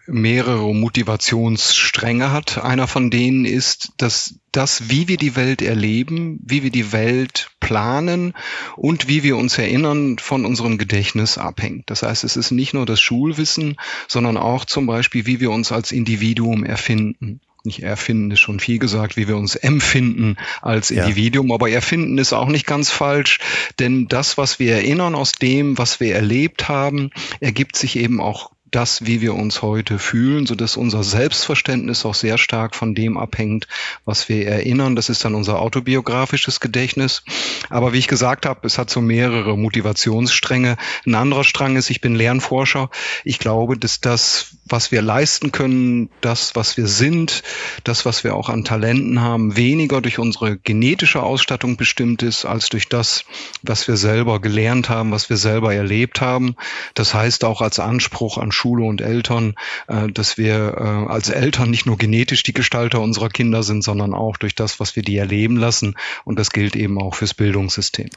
mehrere 0.07 0.75
Motivationsstränge 0.75 2.33
hat. 2.33 2.59
Einer 2.59 2.89
von 2.89 3.13
denen 3.13 3.45
ist, 3.45 3.93
dass 3.97 4.41
das, 4.51 4.91
wie 4.91 5.07
wir 5.07 5.19
die 5.19 5.37
Welt 5.37 5.63
erleben, 5.63 6.41
wie 6.43 6.65
wir 6.65 6.71
die 6.71 6.91
Welt 6.91 7.53
planen 7.61 8.35
und 8.75 9.07
wie 9.07 9.23
wir 9.23 9.37
uns 9.37 9.57
erinnern, 9.57 10.19
von 10.19 10.45
unserem 10.45 10.79
Gedächtnis 10.79 11.39
abhängt. 11.39 11.89
Das 11.91 12.03
heißt, 12.03 12.25
es 12.25 12.37
ist 12.37 12.51
nicht 12.51 12.75
nur 12.75 12.87
das 12.87 13.01
Schulwissen, 13.01 13.77
sondern 14.09 14.37
auch 14.37 14.65
zum 14.65 14.87
Beispiel, 14.87 15.27
wie 15.27 15.39
wir 15.39 15.53
uns 15.53 15.71
als 15.71 15.93
Individuum 15.93 16.65
erfinden 16.65 17.41
nicht 17.65 17.83
erfinden 17.83 18.31
ist 18.31 18.41
schon 18.41 18.61
viel 18.61 18.79
gesagt, 18.79 19.17
wie 19.17 19.29
wir 19.29 19.37
uns 19.37 19.57
empfinden 19.57 20.37
als 20.63 20.91
Individuum, 20.91 21.49
ja. 21.49 21.55
aber 21.55 21.71
erfinden 21.71 22.19
ist 22.19 22.33
auch 22.33 22.49
nicht 22.49 22.67
ganz 22.67 22.91
falsch, 22.91 23.39
denn 23.79 24.09
das, 24.09 24.39
was 24.39 24.59
wir 24.59 24.75
erinnern 24.75 25.15
aus 25.15 25.33
dem, 25.33 25.79
was 25.79 26.01
wir 26.01 26.15
erlebt 26.15 26.69
haben, 26.69 27.11
ergibt 27.41 27.77
sich 27.77 27.97
eben 27.97 28.21
auch 28.21 28.51
das, 28.71 29.05
wie 29.05 29.21
wir 29.21 29.35
uns 29.35 29.63
heute 29.63 29.99
fühlen, 29.99 30.47
so 30.47 30.55
dass 30.55 30.77
unser 30.77 31.03
Selbstverständnis 31.03 32.05
auch 32.05 32.15
sehr 32.15 32.39
stark 32.39 32.75
von 32.75 32.95
dem 32.95 33.17
abhängt, 33.17 33.67
was 34.05 34.29
wir 34.29 34.47
erinnern. 34.47 34.97
Das 34.97 35.09
ist 35.09 35.25
dann 35.25 35.35
unser 35.35 35.61
autobiografisches 35.61 36.61
Gedächtnis. 36.61 37.25
Aber 37.69 37.93
wie 37.93 37.99
ich 37.99 38.09
gesagt 38.09 38.47
habe, 38.47 38.67
es 38.67 38.79
hat 38.79 38.91
so 38.91 39.01
mehrere 39.01 39.59
Motivationsstränge. 39.59 40.77
Ein 41.05 41.15
anderer 41.15 41.45
Strang 41.45 41.77
ist, 41.77 41.91
ich 41.91 42.01
bin 42.01 42.15
Lernforscher. 42.15 42.91
Ich 43.25 43.39
glaube, 43.39 43.77
dass 43.77 44.01
das, 44.01 44.57
was 44.71 44.93
wir 44.93 45.03
leisten 45.03 45.53
können, 45.53 46.11
das, 46.21 46.55
was 46.55 46.77
wir 46.77 46.87
sind, 46.87 47.43
das, 47.85 48.07
was 48.07 48.25
wir 48.25 48.35
auch 48.35 48.49
an 48.49 48.65
Talenten 48.65 49.21
haben, 49.21 49.57
weniger 49.57 50.01
durch 50.01 50.19
unsere 50.19 50.57
genetische 50.57 51.23
Ausstattung 51.23 51.77
bestimmt 51.77 52.23
ist, 52.23 52.45
als 52.45 52.69
durch 52.69 52.89
das, 52.89 53.25
was 53.63 53.89
wir 53.89 53.97
selber 53.97 54.41
gelernt 54.41 54.89
haben, 54.89 55.11
was 55.11 55.29
wir 55.29 55.37
selber 55.37 55.75
erlebt 55.75 56.21
haben. 56.21 56.55
Das 56.95 57.15
heißt 57.15 57.45
auch 57.45 57.61
als 57.61 57.79
Anspruch 57.79 58.39
an 58.39 58.53
Schule 58.53 58.85
und 58.85 59.01
Eltern, 59.01 59.55
äh, 59.89 60.09
dass 60.09 60.39
wir 60.39 60.75
äh, 60.77 61.11
als 61.11 61.29
Eltern 61.29 61.71
nicht 61.71 61.87
nur 61.87 61.99
genetisch 61.99 62.43
die 62.43 62.55
Gestalter 62.55 63.01
unserer 63.01 63.29
Kinder 63.29 63.63
sind, 63.63 63.83
sondern 63.83 64.15
auch 64.15 64.37
durch 64.37 64.55
das, 64.55 64.81
was 64.81 64.97
wir 64.97 65.03
die 65.03 65.17
erleben 65.17 65.57
lassen. 65.57 65.97
Und 66.25 66.39
das 66.39 66.51
gilt 66.51 66.77
eben 66.77 67.01
auch 67.01 67.15
fürs 67.15 67.35
Bildungssystem. 67.35 68.11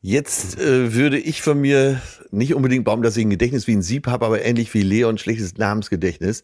Jetzt 0.00 0.60
äh, 0.60 0.94
würde 0.94 1.18
ich 1.18 1.42
von 1.42 1.60
mir 1.60 2.00
nicht 2.30 2.54
unbedingt 2.54 2.84
bauen, 2.84 3.02
dass 3.02 3.16
ich 3.16 3.24
ein 3.24 3.30
Gedächtnis 3.30 3.66
wie 3.66 3.72
ein 3.72 3.82
Sieb 3.82 4.06
habe, 4.06 4.26
aber 4.26 4.44
ähnlich 4.44 4.72
wie 4.74 4.82
Leon 4.82 5.18
schlechtes 5.18 5.56
Namensgedächtnis. 5.56 6.42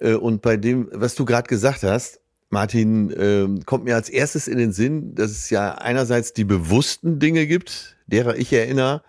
Äh, 0.00 0.14
und 0.14 0.42
bei 0.42 0.56
dem, 0.56 0.88
was 0.92 1.14
du 1.14 1.24
gerade 1.24 1.48
gesagt 1.48 1.82
hast, 1.84 2.20
Martin, 2.50 3.10
äh, 3.10 3.64
kommt 3.64 3.84
mir 3.84 3.94
als 3.94 4.08
erstes 4.08 4.48
in 4.48 4.58
den 4.58 4.72
Sinn, 4.72 5.14
dass 5.14 5.30
es 5.30 5.50
ja 5.50 5.74
einerseits 5.74 6.32
die 6.32 6.44
bewussten 6.44 7.18
Dinge 7.18 7.46
gibt, 7.46 7.96
derer 8.06 8.36
ich 8.36 8.52
erinnere, 8.52 9.02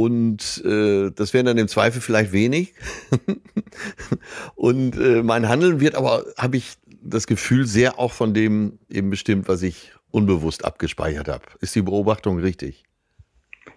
und 0.00 0.62
äh, 0.64 1.10
das 1.10 1.34
wären 1.34 1.44
dann 1.44 1.58
im 1.58 1.68
Zweifel 1.68 2.00
vielleicht 2.00 2.32
wenig. 2.32 2.72
und 4.54 4.96
äh, 4.96 5.22
mein 5.22 5.46
Handeln 5.46 5.78
wird 5.78 5.94
aber, 5.94 6.24
habe 6.38 6.56
ich 6.56 6.78
das 7.02 7.26
Gefühl, 7.26 7.66
sehr 7.66 7.98
auch 7.98 8.12
von 8.12 8.32
dem 8.32 8.78
eben 8.88 9.10
bestimmt, 9.10 9.46
was 9.46 9.60
ich 9.60 9.92
unbewusst 10.10 10.64
abgespeichert 10.64 11.28
habe. 11.28 11.44
Ist 11.60 11.74
die 11.74 11.82
Beobachtung 11.82 12.38
richtig? 12.38 12.84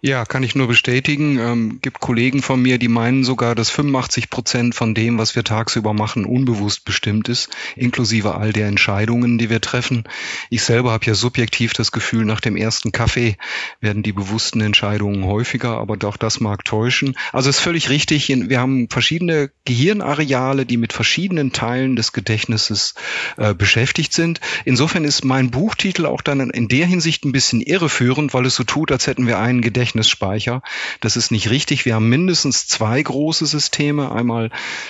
Ja, 0.05 0.25
kann 0.25 0.43
ich 0.43 0.53
nur 0.53 0.67
bestätigen. 0.67 1.39
Ähm, 1.39 1.79
gibt 1.81 2.01
Kollegen 2.01 2.41
von 2.41 2.61
mir, 2.61 2.77
die 2.77 2.89
meinen 2.89 3.23
sogar, 3.23 3.55
dass 3.55 3.69
85 3.69 4.29
Prozent 4.29 4.75
von 4.75 4.93
dem, 4.93 5.17
was 5.17 5.37
wir 5.37 5.45
tagsüber 5.45 5.93
machen, 5.93 6.25
unbewusst 6.25 6.83
bestimmt 6.83 7.29
ist, 7.29 7.49
inklusive 7.77 8.35
all 8.35 8.51
der 8.51 8.67
Entscheidungen, 8.67 9.37
die 9.37 9.49
wir 9.49 9.61
treffen. 9.61 10.03
Ich 10.49 10.63
selber 10.63 10.91
habe 10.91 11.05
ja 11.05 11.13
subjektiv 11.13 11.71
das 11.71 11.93
Gefühl, 11.93 12.25
nach 12.25 12.41
dem 12.41 12.57
ersten 12.57 12.91
Kaffee 12.91 13.37
werden 13.79 14.03
die 14.03 14.11
bewussten 14.11 14.59
Entscheidungen 14.59 15.23
häufiger, 15.23 15.77
aber 15.77 15.95
doch 15.95 16.17
das 16.17 16.41
mag 16.41 16.65
täuschen. 16.65 17.15
Also 17.31 17.49
ist 17.49 17.61
völlig 17.61 17.89
richtig. 17.89 18.27
Wir 18.27 18.59
haben 18.59 18.89
verschiedene 18.89 19.51
Gehirnareale, 19.63 20.65
die 20.65 20.75
mit 20.75 20.91
verschiedenen 20.91 21.53
Teilen 21.53 21.95
des 21.95 22.11
Gedächtnisses 22.11 22.95
äh, 23.37 23.53
beschäftigt 23.53 24.11
sind. 24.11 24.41
Insofern 24.65 25.05
ist 25.05 25.23
mein 25.23 25.49
Buchtitel 25.49 26.05
auch 26.05 26.19
dann 26.19 26.49
in 26.49 26.67
der 26.67 26.87
Hinsicht 26.87 27.23
ein 27.23 27.31
bisschen 27.31 27.61
irreführend, 27.61 28.33
weil 28.33 28.45
es 28.45 28.55
so 28.55 28.65
tut, 28.65 28.91
als 28.91 29.07
hätten 29.07 29.27
wir 29.27 29.39
einen 29.39 29.61
Gedächtnis 29.61 29.92
Gedächtnisspeicher. 29.93 30.61
Das 31.01 31.15
ist 31.15 31.31
nicht 31.31 31.49
richtig. 31.49 31.85
Wir 31.85 31.95
haben 31.95 32.09
mindestens 32.09 32.67
zwei 32.67 33.01
große 33.01 33.45
Systeme. 33.45 34.11
Einmal 34.11 34.49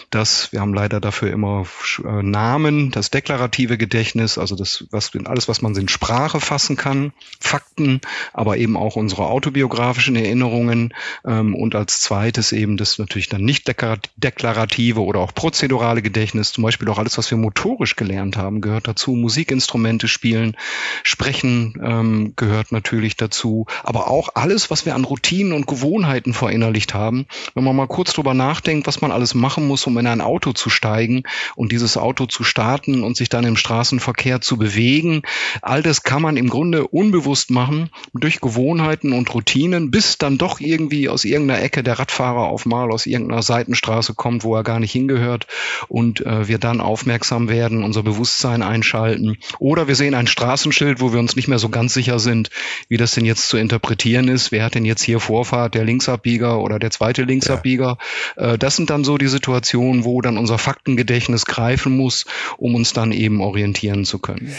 das, 0.10 0.52
wir 0.52 0.62
haben 0.62 0.74
leider 0.74 1.00
dafür 1.02 1.32
immer 1.32 1.66
äh, 2.04 2.24
Namen, 2.24 2.92
das 2.92 3.10
deklarative 3.12 3.78
Gedächtnis, 3.78 4.38
also 4.38 4.56
das, 4.56 4.86
was, 4.92 5.12
alles, 5.26 5.48
was 5.48 5.62
man 5.62 5.76
in 5.76 5.90
Sprache 5.90 6.40
fassen 6.40 6.78
kann, 6.78 7.12
Fakten, 7.40 8.00
aber 8.32 8.58
eben 8.58 8.78
auch 8.78 8.96
unsere 8.96 9.28
autobiografischen 9.28 10.16
Erinnerungen 10.16 10.94
ähm, 11.26 11.56
und 11.56 11.76
als 11.76 12.00
zweites 12.02 12.52
eben 12.52 12.78
das 12.78 12.98
natürlich 12.98 13.30
dann 13.30 13.44
nicht 13.44 13.68
deklarative 13.68 15.02
oder 15.02 15.20
auch 15.20 15.34
prozedurale 15.34 16.02
Gedächtnis, 16.02 16.54
zum 16.54 16.64
Beispiel 16.64 16.88
auch 16.90 17.00
alles, 17.00 17.18
was 17.18 17.30
wir 17.30 17.38
motorisch 17.38 17.96
gelernt 17.96 18.38
haben, 18.38 18.62
gehört 18.62 18.88
dazu. 18.88 19.12
Musikinstrumente 19.12 20.08
spielen, 20.08 20.56
sprechen 21.04 21.80
ähm, 21.84 22.34
gehört 22.36 22.72
natürlich 22.72 23.18
dazu, 23.18 23.66
aber 23.84 24.08
auch 24.08 24.30
alles, 24.36 24.70
was 24.70 24.86
wir 24.86 24.93
an 24.94 25.04
Routinen 25.04 25.54
und 25.54 25.68
Gewohnheiten 25.68 26.34
verinnerlicht 26.34 26.94
haben. 26.94 27.26
Wenn 27.54 27.64
man 27.64 27.76
mal 27.76 27.88
kurz 27.88 28.14
drüber 28.14 28.34
nachdenkt, 28.34 28.88
was 28.88 29.02
man 29.02 29.12
alles 29.12 29.34
machen 29.34 29.68
muss, 29.68 29.86
um 29.88 29.98
in 29.98 30.08
ein 30.08 30.22
Auto 30.22 30.54
zu 30.54 30.70
steigen 30.70 31.24
und 31.56 31.72
dieses 31.72 31.98
Auto 31.98 32.26
zu 32.26 32.44
starten 32.44 33.04
und 33.04 33.18
sich 33.18 33.30
dann 33.30 33.46
im 33.46 33.58
Straßenverkehr 33.58 34.42
zu 34.42 34.58
bewegen, 34.58 35.22
all 35.62 35.84
das 35.84 36.04
kann 36.04 36.22
man 36.22 36.38
im 36.38 36.50
Grunde 36.50 36.88
unbewusst 36.88 37.52
machen 37.52 37.90
durch 38.14 38.42
Gewohnheiten 38.42 39.14
und 39.14 39.34
Routinen, 39.34 39.92
bis 39.92 40.18
dann 40.18 40.38
doch 40.38 40.60
irgendwie 40.60 41.10
aus 41.10 41.24
irgendeiner 41.24 41.62
Ecke 41.62 41.84
der 41.84 42.00
Radfahrer 42.00 42.48
auf 42.48 42.66
mal 42.66 42.92
aus 42.92 43.06
irgendeiner 43.06 43.42
Seitenstraße 43.42 44.14
kommt, 44.14 44.44
wo 44.44 44.56
er 44.56 44.64
gar 44.64 44.80
nicht 44.80 44.92
hingehört 44.92 45.48
und 45.88 46.26
äh, 46.26 46.48
wir 46.48 46.58
dann 46.58 46.82
aufmerksam 46.82 47.50
werden, 47.50 47.84
unser 47.84 48.04
Bewusstsein 48.04 48.62
einschalten. 48.62 49.38
Oder 49.60 49.88
wir 49.88 49.96
sehen 49.96 50.14
ein 50.14 50.28
Straßenschild, 50.28 51.02
wo 51.02 51.14
wir 51.14 51.20
uns 51.20 51.36
nicht 51.36 51.48
mehr 51.48 51.60
so 51.60 51.70
ganz 51.70 51.94
sicher 51.94 52.20
sind, 52.20 52.50
wie 52.88 52.98
das 52.98 53.12
denn 53.12 53.26
jetzt 53.26 53.50
zu 53.50 53.58
interpretieren 53.58 54.28
ist. 54.28 54.52
Wer 54.52 54.64
hat 54.64 54.76
denn 54.76 54.83
jetzt 54.86 55.04
hier 55.04 55.20
Vorfahrt, 55.20 55.76
der 55.76 55.84
Linksabbieger 55.84 56.60
oder 56.62 56.80
der 56.80 56.92
zweite 56.92 57.24
Linksabbieger? 57.24 57.98
Ja. 58.38 58.54
Äh, 58.54 58.58
das 58.58 58.76
sind 58.76 58.90
dann 58.90 59.04
so 59.04 59.18
die 59.18 59.28
Situationen, 59.28 60.04
wo 60.04 60.22
dann 60.22 60.38
unser 60.38 60.58
Faktengedächtnis 60.58 61.46
greifen 61.46 61.96
muss, 61.96 62.26
um 62.58 62.76
uns 62.76 62.94
dann 62.94 63.12
eben 63.12 63.42
orientieren 63.42 64.06
zu 64.06 64.20
können. 64.20 64.54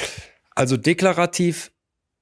Also 0.55 0.77
deklarativ 0.77 1.73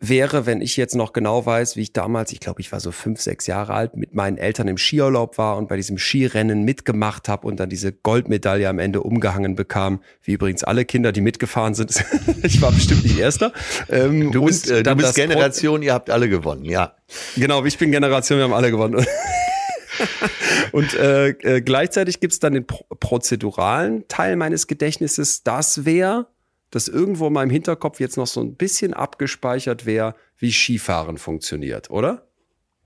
wäre, 0.03 0.47
wenn 0.47 0.61
ich 0.61 0.77
jetzt 0.77 0.95
noch 0.97 1.13
genau 1.13 1.47
weiß, 1.47 1.77
wie 1.77 1.83
ich 1.83 1.93
damals, 1.93 2.33
ich 2.33 2.41
glaube, 2.41 2.61
ich 2.61 2.73
war 2.73 2.81
so 2.81 2.91
fünf, 2.91 3.21
sechs 3.21 3.47
Jahre 3.47 3.73
alt, 3.73 3.97
mit 3.97 4.15
meinen 4.15 4.37
Eltern 4.37 4.67
im 4.67 4.77
Skiurlaub 4.77 5.39
war 5.39 5.57
und 5.57 5.69
bei 5.69 5.77
diesem 5.77 5.97
Skirennen 5.97 6.65
mitgemacht 6.65 7.29
habe 7.29 7.47
und 7.47 7.61
dann 7.61 7.71
diese 7.71 7.93
Goldmedaille 7.93 8.69
am 8.69 8.81
Ende 8.81 9.03
umgehangen 9.03 9.55
bekam, 9.55 10.01
wie 10.25 10.33
übrigens 10.33 10.65
alle 10.65 10.85
Kinder, 10.85 11.13
die 11.13 11.21
mitgefahren 11.21 11.75
sind. 11.75 12.05
ich 12.43 12.61
war 12.61 12.73
bestimmt 12.73 13.05
nicht 13.05 13.19
Erster. 13.19 13.53
Ähm, 13.89 14.33
du 14.33 14.45
bist, 14.45 14.69
äh, 14.69 14.83
du 14.83 14.97
bist 14.97 15.15
Generation, 15.15 15.81
Pro 15.81 15.87
ihr 15.87 15.95
habt 15.95 16.11
alle 16.11 16.29
gewonnen, 16.29 16.65
ja. 16.65 16.95
Genau, 17.37 17.65
ich 17.65 17.79
bin 17.79 17.93
Generation, 17.93 18.39
wir 18.39 18.45
haben 18.45 18.53
alle 18.53 18.73
gewonnen. 18.73 19.07
und 20.73 20.95
äh, 20.95 21.29
äh, 21.29 21.61
gleichzeitig 21.61 22.19
gibt's 22.19 22.41
dann 22.41 22.55
den 22.55 22.67
pro 22.67 22.85
prozeduralen 22.99 24.09
Teil 24.09 24.37
meines 24.37 24.67
Gedächtnisses. 24.67 25.45
Das 25.45 25.85
wäre 25.85 26.27
dass 26.73 26.89
irgendwo 26.89 27.29
in 27.29 27.35
meinem 27.35 27.51
Hinterkopf 27.51 28.01
jetzt 28.01 28.17
noch 28.17 28.27
so 28.27 28.41
ein 28.41 28.57
bisschen 28.57 28.95
abgespeichert 28.95 29.87
wäre, 29.87 30.17
wie 30.39 30.51
Skifahren 30.51 31.19
funktioniert, 31.19 31.91
oder? 31.91 32.27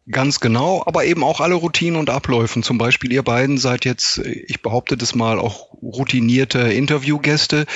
Ganz 0.09 0.39
genau, 0.39 0.85
aber 0.87 1.05
eben 1.05 1.25
auch 1.25 1.41
alle 1.41 1.57
Routinen 1.57 1.99
und 1.99 2.11
Abläufen. 2.11 2.63
Zum 2.63 2.79
Beispiel 2.79 3.11
ihr 3.11 3.25
beiden 3.25 3.59
seid 3.59 3.85
jetzt, 3.85 4.19
ich 4.19 4.63
behaupte 4.63 4.97
das 4.97 5.17
mal, 5.17 5.41
auch 5.41 5.73
routinierte 5.83 6.61
Interviewgäste. 6.61 7.67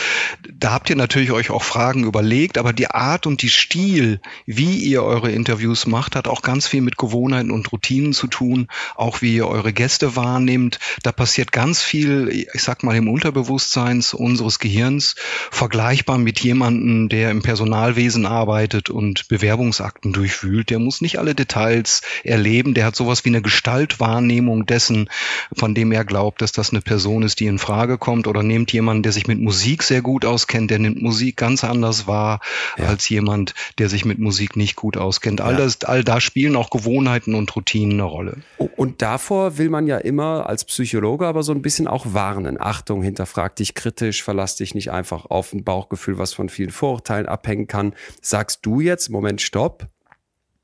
Da 0.48 0.70
habt 0.70 0.90
ihr 0.90 0.96
natürlich 0.96 1.32
euch 1.32 1.50
auch 1.50 1.64
Fragen 1.64 2.04
überlegt, 2.04 2.56
aber 2.56 2.72
die 2.72 2.88
Art 2.88 3.26
und 3.26 3.42
die 3.42 3.48
Stil, 3.48 4.20
wie 4.46 4.76
ihr 4.76 5.02
eure 5.02 5.32
Interviews 5.32 5.88
macht, 5.88 6.14
hat 6.14 6.28
auch 6.28 6.42
ganz 6.42 6.68
viel 6.68 6.82
mit 6.82 6.96
Gewohnheiten 6.96 7.50
und 7.50 7.72
Routinen 7.72 8.12
zu 8.12 8.28
tun. 8.28 8.68
Auch 8.94 9.22
wie 9.22 9.34
ihr 9.34 9.48
eure 9.48 9.72
Gäste 9.72 10.14
wahrnehmt. 10.14 10.78
Da 11.02 11.10
passiert 11.10 11.50
ganz 11.50 11.82
viel, 11.82 12.28
ich 12.28 12.62
sag 12.62 12.84
mal, 12.84 12.94
im 12.94 13.08
Unterbewusstsein 13.08 14.04
unseres 14.12 14.60
Gehirns, 14.60 15.16
vergleichbar 15.50 16.16
mit 16.18 16.38
jemandem, 16.38 17.08
der 17.08 17.32
im 17.32 17.42
Personalwesen 17.42 18.24
arbeitet 18.24 18.88
und 18.88 19.26
Bewerbungsakten 19.26 20.12
durchwühlt. 20.12 20.70
Der 20.70 20.78
muss 20.78 21.00
nicht 21.00 21.18
alle 21.18 21.34
Details 21.34 22.02
erleben. 22.24 22.74
Der 22.74 22.84
hat 22.86 22.96
sowas 22.96 23.24
wie 23.24 23.30
eine 23.30 23.42
Gestaltwahrnehmung 23.42 24.66
dessen, 24.66 25.08
von 25.54 25.74
dem 25.74 25.92
er 25.92 26.04
glaubt, 26.04 26.42
dass 26.42 26.52
das 26.52 26.70
eine 26.70 26.80
Person 26.80 27.22
ist, 27.22 27.40
die 27.40 27.46
in 27.46 27.58
Frage 27.58 27.98
kommt. 27.98 28.26
Oder 28.26 28.42
nehmt 28.42 28.72
jemanden, 28.72 29.02
der 29.02 29.12
sich 29.12 29.26
mit 29.26 29.40
Musik 29.40 29.82
sehr 29.82 30.02
gut 30.02 30.24
auskennt, 30.24 30.70
der 30.70 30.78
nimmt 30.78 31.02
Musik 31.02 31.36
ganz 31.36 31.64
anders 31.64 32.06
wahr 32.06 32.40
ja. 32.76 32.86
als 32.86 33.08
jemand, 33.08 33.54
der 33.78 33.88
sich 33.88 34.04
mit 34.04 34.18
Musik 34.18 34.56
nicht 34.56 34.76
gut 34.76 34.96
auskennt. 34.96 35.40
All, 35.40 35.52
ja. 35.52 35.58
das, 35.58 35.82
all 35.84 36.04
da 36.04 36.20
spielen 36.20 36.56
auch 36.56 36.70
Gewohnheiten 36.70 37.34
und 37.34 37.54
Routinen 37.54 37.94
eine 37.94 38.04
Rolle. 38.04 38.36
Und 38.76 39.02
davor 39.02 39.58
will 39.58 39.68
man 39.68 39.86
ja 39.86 39.98
immer 39.98 40.48
als 40.48 40.64
Psychologe 40.64 41.26
aber 41.26 41.42
so 41.42 41.52
ein 41.52 41.62
bisschen 41.62 41.86
auch 41.86 42.06
warnen. 42.12 42.56
Achtung, 42.60 43.02
hinterfrag 43.02 43.56
dich 43.56 43.74
kritisch, 43.74 44.22
verlass 44.22 44.56
dich 44.56 44.74
nicht 44.74 44.90
einfach 44.90 45.26
auf 45.26 45.52
ein 45.52 45.64
Bauchgefühl, 45.64 46.18
was 46.18 46.32
von 46.32 46.48
vielen 46.48 46.70
Vorurteilen 46.70 47.26
abhängen 47.26 47.66
kann. 47.66 47.94
Sagst 48.22 48.64
du 48.64 48.80
jetzt, 48.80 49.10
Moment, 49.10 49.40
stopp, 49.40 49.88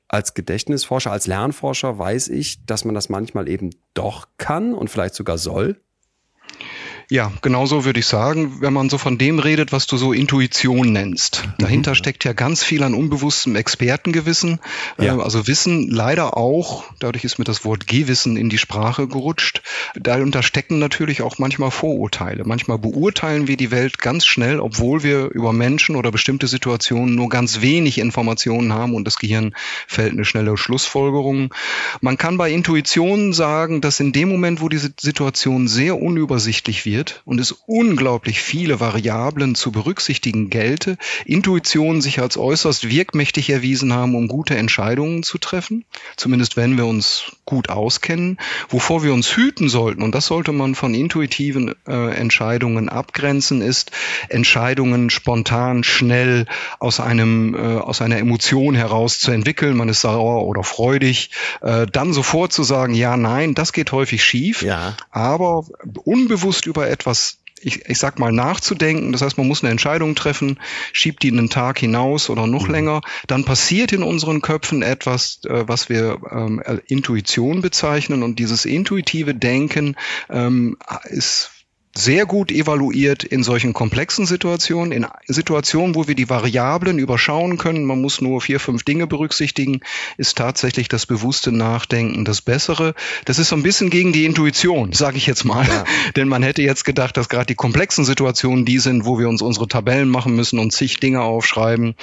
als 0.07 0.33
Gedächtnisforscher, 0.33 1.11
als 1.11 1.27
Lernforscher 1.27 1.97
weiß 1.97 2.29
ich, 2.29 2.65
dass 2.65 2.85
man 2.85 2.95
das 2.95 3.09
manchmal 3.09 3.47
eben 3.49 3.71
doch 3.93 4.27
kann 4.37 4.73
und 4.73 4.89
vielleicht 4.89 5.15
sogar 5.15 5.37
soll. 5.37 5.81
Ja, 7.09 7.31
genau 7.41 7.65
so 7.65 7.85
würde 7.85 8.01
ich 8.01 8.05
sagen, 8.05 8.57
wenn 8.59 8.73
man 8.73 8.89
so 8.89 8.97
von 8.97 9.17
dem 9.17 9.39
redet, 9.39 9.71
was 9.71 9.87
du 9.87 9.95
so 9.95 10.11
Intuition 10.11 10.91
nennst. 10.91 11.47
Dahinter 11.57 11.91
mhm. 11.91 11.95
steckt 11.95 12.25
ja 12.25 12.33
ganz 12.33 12.65
viel 12.65 12.83
an 12.83 12.93
unbewusstem 12.93 13.55
Expertengewissen, 13.55 14.59
ja. 14.99 15.15
äh, 15.15 15.21
also 15.21 15.47
Wissen 15.47 15.89
leider 15.89 16.35
auch, 16.35 16.83
dadurch 16.99 17.23
ist 17.23 17.39
mir 17.39 17.45
das 17.45 17.63
Wort 17.63 17.87
Gewissen 17.87 18.35
in 18.35 18.49
die 18.49 18.57
Sprache 18.57 19.07
gerutscht. 19.07 19.61
Darunter 19.95 20.43
stecken 20.43 20.79
natürlich 20.79 21.21
auch 21.21 21.37
manchmal 21.37 21.71
Vorurteile. 21.71 22.43
Manchmal 22.43 22.77
beurteilen 22.77 23.47
wir 23.47 23.55
die 23.55 23.71
Welt 23.71 23.99
ganz 23.99 24.25
schnell, 24.25 24.59
obwohl 24.59 25.01
wir 25.01 25.29
über 25.31 25.53
Menschen 25.53 25.95
oder 25.95 26.11
bestimmte 26.11 26.47
Situationen 26.47 27.15
nur 27.15 27.29
ganz 27.29 27.61
wenig 27.61 27.99
Informationen 27.99 28.73
haben 28.73 28.93
und 28.93 29.05
das 29.05 29.15
Gehirn 29.17 29.55
fällt 29.87 30.11
eine 30.11 30.25
schnelle 30.25 30.57
Schlussfolgerung. 30.57 31.53
Man 32.01 32.17
kann 32.17 32.37
bei 32.37 32.51
Intuition 32.51 33.31
sagen, 33.31 33.79
dass 33.79 34.01
in 34.01 34.11
dem 34.11 34.27
Moment, 34.27 34.59
wo 34.59 34.67
diese 34.67 34.91
Situation 34.99 35.69
sehr 35.69 36.01
unübersichtlich 36.01 36.85
wird, 36.85 36.96
wird 36.97 37.21
und 37.25 37.39
es 37.39 37.51
unglaublich 37.67 38.41
viele 38.41 38.79
Variablen 38.79 39.53
zu 39.53 39.71
berücksichtigen 39.71 40.49
gelte, 40.49 40.97
Intuitionen 41.25 42.01
sich 42.01 42.19
als 42.19 42.37
äußerst 42.37 42.89
wirkmächtig 42.89 43.51
erwiesen 43.51 43.93
haben, 43.93 44.15
um 44.15 44.27
gute 44.27 44.57
Entscheidungen 44.57 45.21
zu 45.21 45.37
treffen, 45.37 45.85
zumindest 46.15 46.57
wenn 46.57 46.75
wir 46.75 46.87
uns 46.87 47.31
gut 47.45 47.69
auskennen, 47.69 48.37
wovor 48.69 49.03
wir 49.03 49.13
uns 49.13 49.35
hüten 49.37 49.69
sollten, 49.69 50.01
und 50.01 50.15
das 50.15 50.25
sollte 50.25 50.51
man 50.51 50.73
von 50.73 50.95
intuitiven 50.95 51.75
äh, 51.87 52.15
Entscheidungen 52.15 52.89
abgrenzen, 52.89 53.61
ist 53.61 53.91
Entscheidungen 54.29 55.11
spontan, 55.11 55.83
schnell 55.83 56.47
aus 56.79 56.99
einem, 56.99 57.53
äh, 57.53 57.77
aus 57.77 58.01
einer 58.01 58.17
Emotion 58.17 58.73
heraus 58.73 59.19
zu 59.19 59.31
entwickeln, 59.31 59.77
man 59.77 59.89
ist 59.89 60.01
sauer 60.01 60.45
oder 60.45 60.63
freudig, 60.63 61.29
äh, 61.61 61.85
dann 61.85 62.13
sofort 62.13 62.51
zu 62.51 62.63
sagen, 62.63 62.95
ja, 62.95 63.17
nein, 63.17 63.53
das 63.53 63.71
geht 63.71 63.91
häufig 63.91 64.23
schief, 64.23 64.63
ja. 64.63 64.97
aber 65.11 65.65
unbewusst 66.03 66.65
über 66.65 66.86
etwas 66.87 67.39
ich, 67.61 67.89
ich 67.89 67.97
sag 67.97 68.19
mal, 68.19 68.31
nachzudenken. 68.31 69.11
Das 69.11 69.21
heißt, 69.21 69.37
man 69.37 69.47
muss 69.47 69.63
eine 69.63 69.71
Entscheidung 69.71 70.15
treffen, 70.15 70.59
schiebt 70.93 71.23
die 71.23 71.31
einen 71.31 71.49
Tag 71.49 71.79
hinaus 71.79 72.29
oder 72.29 72.47
noch 72.47 72.67
mhm. 72.67 72.73
länger. 72.73 73.01
Dann 73.27 73.45
passiert 73.45 73.91
in 73.93 74.03
unseren 74.03 74.41
Köpfen 74.41 74.81
etwas, 74.81 75.41
äh, 75.45 75.67
was 75.67 75.89
wir 75.89 76.19
ähm, 76.31 76.61
Intuition 76.87 77.61
bezeichnen. 77.61 78.23
Und 78.23 78.39
dieses 78.39 78.65
intuitive 78.65 79.33
Denken 79.33 79.95
ähm, 80.29 80.77
ist 81.05 81.51
sehr 81.97 82.25
gut 82.25 82.51
evaluiert 82.51 83.23
in 83.23 83.43
solchen 83.43 83.73
komplexen 83.73 84.25
Situationen, 84.25 84.91
in 84.91 85.07
Situationen, 85.25 85.95
wo 85.95 86.07
wir 86.07 86.15
die 86.15 86.29
Variablen 86.29 86.99
überschauen 86.99 87.57
können, 87.57 87.85
man 87.85 88.01
muss 88.01 88.21
nur 88.21 88.39
vier, 88.39 88.59
fünf 88.59 88.83
Dinge 88.83 89.07
berücksichtigen, 89.07 89.81
ist 90.17 90.37
tatsächlich 90.37 90.89
das 90.89 91.05
bewusste 91.07 91.51
Nachdenken 91.51 92.23
das 92.23 92.41
Bessere. 92.41 92.93
Das 93.25 93.39
ist 93.39 93.49
so 93.49 93.55
ein 93.55 93.63
bisschen 93.63 93.89
gegen 93.89 94.13
die 94.13 94.25
Intuition, 94.25 94.93
sage 94.93 95.17
ich 95.17 95.25
jetzt 95.25 95.43
mal. 95.43 95.67
Ja. 95.67 95.85
Denn 96.15 96.27
man 96.27 96.43
hätte 96.43 96.61
jetzt 96.61 96.85
gedacht, 96.85 97.17
dass 97.17 97.29
gerade 97.29 97.47
die 97.47 97.55
komplexen 97.55 98.05
Situationen 98.05 98.63
die 98.63 98.79
sind, 98.79 99.05
wo 99.05 99.17
wir 99.17 99.27
uns 99.27 99.41
unsere 99.41 99.67
Tabellen 99.67 100.09
machen 100.09 100.35
müssen 100.35 100.59
und 100.59 100.71
zig 100.71 100.99
Dinge 100.99 101.21
aufschreiben. 101.21 101.95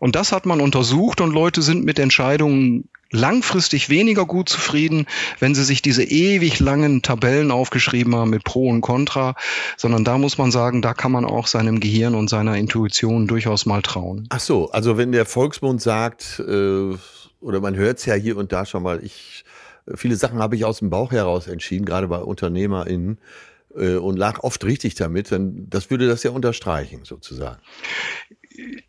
Und 0.00 0.16
das 0.16 0.32
hat 0.32 0.46
man 0.46 0.60
untersucht 0.60 1.20
und 1.20 1.32
Leute 1.32 1.60
sind 1.60 1.84
mit 1.84 1.98
Entscheidungen 1.98 2.88
langfristig 3.12 3.88
weniger 3.88 4.26
gut 4.26 4.48
zufrieden, 4.48 5.06
wenn 5.38 5.54
sie 5.54 5.64
sich 5.64 5.82
diese 5.82 6.02
ewig 6.02 6.58
langen 6.58 7.02
Tabellen 7.02 7.50
aufgeschrieben 7.50 8.16
haben 8.16 8.30
mit 8.30 8.44
Pro 8.44 8.68
und 8.68 8.80
Contra, 8.80 9.34
sondern 9.76 10.04
da 10.04 10.18
muss 10.18 10.38
man 10.38 10.50
sagen, 10.50 10.82
da 10.82 10.94
kann 10.94 11.12
man 11.12 11.24
auch 11.24 11.46
seinem 11.46 11.78
Gehirn 11.78 12.14
und 12.14 12.28
seiner 12.28 12.56
Intuition 12.56 13.26
durchaus 13.26 13.66
mal 13.66 13.82
trauen. 13.82 14.26
Ach 14.30 14.40
so, 14.40 14.70
also 14.70 14.96
wenn 14.96 15.12
der 15.12 15.26
Volksmund 15.26 15.80
sagt, 15.80 16.40
äh, 16.40 16.96
oder 17.40 17.60
man 17.60 17.76
hört 17.76 17.98
es 17.98 18.06
ja 18.06 18.14
hier 18.14 18.36
und 18.36 18.52
da 18.52 18.66
schon 18.66 18.82
mal, 18.82 19.04
ich 19.04 19.44
viele 19.94 20.16
Sachen 20.16 20.38
habe 20.38 20.56
ich 20.56 20.64
aus 20.64 20.78
dem 20.78 20.90
Bauch 20.90 21.12
heraus 21.12 21.48
entschieden, 21.48 21.84
gerade 21.84 22.08
bei 22.08 22.18
UnternehmerInnen 22.18 23.18
äh, 23.76 23.96
und 23.96 24.16
lag 24.16 24.42
oft 24.42 24.64
richtig 24.64 24.94
damit, 24.94 25.32
dann 25.32 25.66
das 25.68 25.90
würde 25.90 26.06
das 26.06 26.22
ja 26.22 26.30
unterstreichen 26.30 27.00
sozusagen 27.04 27.58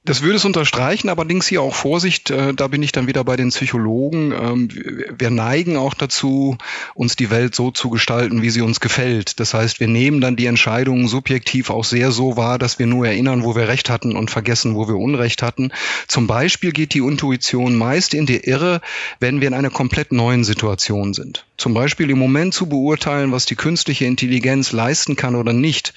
das 0.06 0.22
würde 0.22 0.36
es 0.36 0.44
unterstreichen, 0.44 1.08
allerdings 1.08 1.48
hier 1.48 1.62
auch 1.62 1.74
Vorsicht, 1.74 2.30
äh, 2.30 2.54
da 2.54 2.68
bin 2.68 2.84
ich 2.84 2.92
dann 2.92 3.08
wieder 3.08 3.24
bei 3.24 3.38
den 3.38 3.50
Psychologen. 3.50 4.34
Ähm, 4.34 4.70
wir 5.18 5.30
neigen 5.30 5.78
auch 5.78 5.94
dazu, 5.94 6.58
uns 6.94 7.16
die 7.16 7.30
Welt 7.30 7.56
so 7.56 7.72
zu 7.72 7.90
gestalten, 7.90 8.42
wie 8.42 8.50
sie 8.50 8.62
uns 8.62 8.82
gefällt. 8.82 9.40
Das 9.40 9.54
heißt, 9.54 9.80
wir 9.80 9.88
nehmen 9.88 10.20
dann 10.20 10.36
die 10.36 10.48
Entscheidungen 10.48 11.08
subjektiv 11.08 11.70
auch 11.70 11.86
sehr 11.86 12.12
so 12.12 12.36
wahr, 12.36 12.60
dass 12.60 12.80
wir 12.80 12.86
nur 12.86 13.08
erinnern, 13.08 13.44
wo 13.44 13.56
wir 13.56 13.70
Recht 13.70 13.90
hatten 13.90 14.18
und 14.18 14.30
vergessen, 14.30 14.76
wo 14.76 14.90
wir 14.90 14.96
Unrecht 14.96 15.42
hatten. 15.42 15.72
Zum 16.08 16.28
Beispiel 16.28 16.74
geht 16.74 16.94
die 16.94 17.00
Intuition 17.00 17.76
meist 17.76 18.14
in 18.14 18.26
die 18.26 18.44
Irre, 18.44 18.82
wenn 19.20 19.40
wir 19.40 19.48
in 19.48 19.54
einer 19.54 19.70
komplett 19.70 20.12
neuen 20.12 20.44
Situation 20.44 21.14
sind. 21.14 21.46
Zum 21.56 21.74
Beispiel 21.74 22.10
im 22.10 22.18
Moment 22.18 22.54
zu 22.54 22.68
beurteilen, 22.68 23.32
was 23.32 23.46
die 23.46 23.56
künstliche 23.56 24.06
Intelligenz 24.06 24.72
leisten 24.72 25.16
kann 25.16 25.36
oder 25.36 25.54
nicht. 25.54 25.94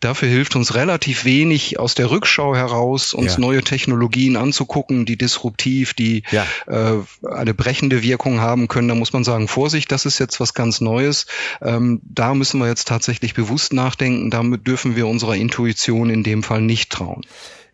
Dafür 0.00 0.28
hilft 0.28 0.56
uns 0.56 0.74
relativ 0.74 1.24
wenig 1.26 1.78
aus 1.78 1.94
der 1.94 2.10
Rückschau 2.10 2.56
heraus, 2.56 3.12
uns 3.12 3.34
ja. 3.34 3.40
neue 3.40 3.62
Technologien 3.62 4.36
anzugucken, 4.36 5.04
die 5.04 5.18
disruptiv, 5.18 5.92
die 5.92 6.22
ja. 6.30 6.46
äh, 6.66 7.28
eine 7.28 7.52
brechende 7.52 8.02
Wirkung 8.02 8.40
haben 8.40 8.66
können. 8.66 8.88
Da 8.88 8.94
muss 8.94 9.12
man 9.12 9.24
sagen, 9.24 9.46
Vorsicht, 9.46 9.92
das 9.92 10.06
ist 10.06 10.18
jetzt 10.18 10.40
was 10.40 10.54
ganz 10.54 10.80
Neues. 10.80 11.26
Ähm, 11.60 12.00
da 12.04 12.34
müssen 12.34 12.58
wir 12.60 12.68
jetzt 12.68 12.88
tatsächlich 12.88 13.34
bewusst 13.34 13.74
nachdenken. 13.74 14.30
Damit 14.30 14.66
dürfen 14.66 14.96
wir 14.96 15.06
unserer 15.06 15.36
Intuition 15.36 16.08
in 16.08 16.22
dem 16.22 16.42
Fall 16.42 16.62
nicht 16.62 16.90
trauen. 16.90 17.22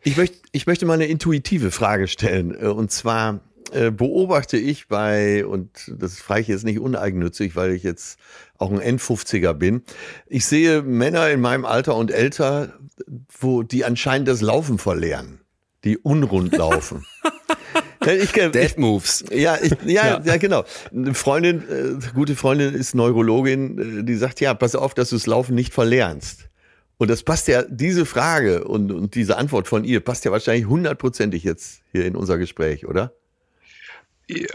Ich 0.03 0.17
möchte, 0.17 0.39
ich 0.53 0.67
möchte 0.67 0.87
mal 0.87 0.95
eine 0.95 1.07
intuitive 1.07 1.71
Frage 1.71 2.09
stellen. 2.09 2.57
Äh, 2.61 2.67
und 2.67 2.91
zwar, 2.91 3.41
beobachte 3.91 4.57
ich 4.57 4.89
bei, 4.89 5.45
und 5.47 5.93
das 5.97 6.21
frage 6.21 6.43
ich 6.43 6.49
jetzt 6.49 6.65
nicht 6.65 6.81
uneigennützig, 6.81 7.57
weil 7.57 7.73
ich 7.73 7.83
jetzt 7.83 8.19
auch 8.59 8.71
ein 8.71 8.99
N50er 8.99 9.53
bin, 9.55 9.83
ich 10.27 10.45
sehe 10.45 10.83
Männer 10.83 11.31
in 11.31 11.41
meinem 11.41 11.65
Alter 11.65 11.97
und 11.97 12.11
älter, 12.11 12.75
wo 13.39 13.63
die 13.63 13.85
anscheinend 13.85 14.29
das 14.29 14.41
Laufen 14.41 14.79
verlernen, 14.79 15.41
die 15.85 15.99
unrund 15.99 16.57
laufen. 16.57 17.05
Ich, 18.07 18.33
Dead 18.33 18.79
Moves. 18.79 19.25
Ja, 19.31 19.59
ich, 19.61 19.73
ja, 19.85 20.07
ja, 20.07 20.23
ja, 20.25 20.37
genau. 20.39 20.65
Eine 20.91 21.13
Freundin, 21.13 21.63
äh, 21.69 22.13
gute 22.15 22.35
Freundin 22.35 22.73
ist 22.73 22.95
Neurologin, 22.95 24.01
äh, 24.01 24.05
die 24.05 24.15
sagt, 24.15 24.41
ja, 24.41 24.55
pass 24.55 24.75
auf, 24.75 24.95
dass 24.95 25.11
du 25.11 25.17
das 25.17 25.27
Laufen 25.27 25.55
nicht 25.55 25.75
verlernst. 25.75 26.49
Und 26.97 27.11
das 27.11 27.23
passt 27.23 27.49
ja, 27.49 27.63
diese 27.63 28.07
Frage 28.07 28.65
und, 28.65 28.91
und 28.91 29.15
diese 29.15 29.37
Antwort 29.37 29.69
von 29.69 29.85
ihr 29.85 30.01
passt 30.01 30.25
ja 30.25 30.33
wahrscheinlich 30.33 30.67
hundertprozentig 30.67 31.45
jetzt 31.45 31.83
hier 31.93 32.07
in 32.07 32.17
unser 32.17 32.39
Gespräch, 32.39 32.87
oder? 32.87 33.15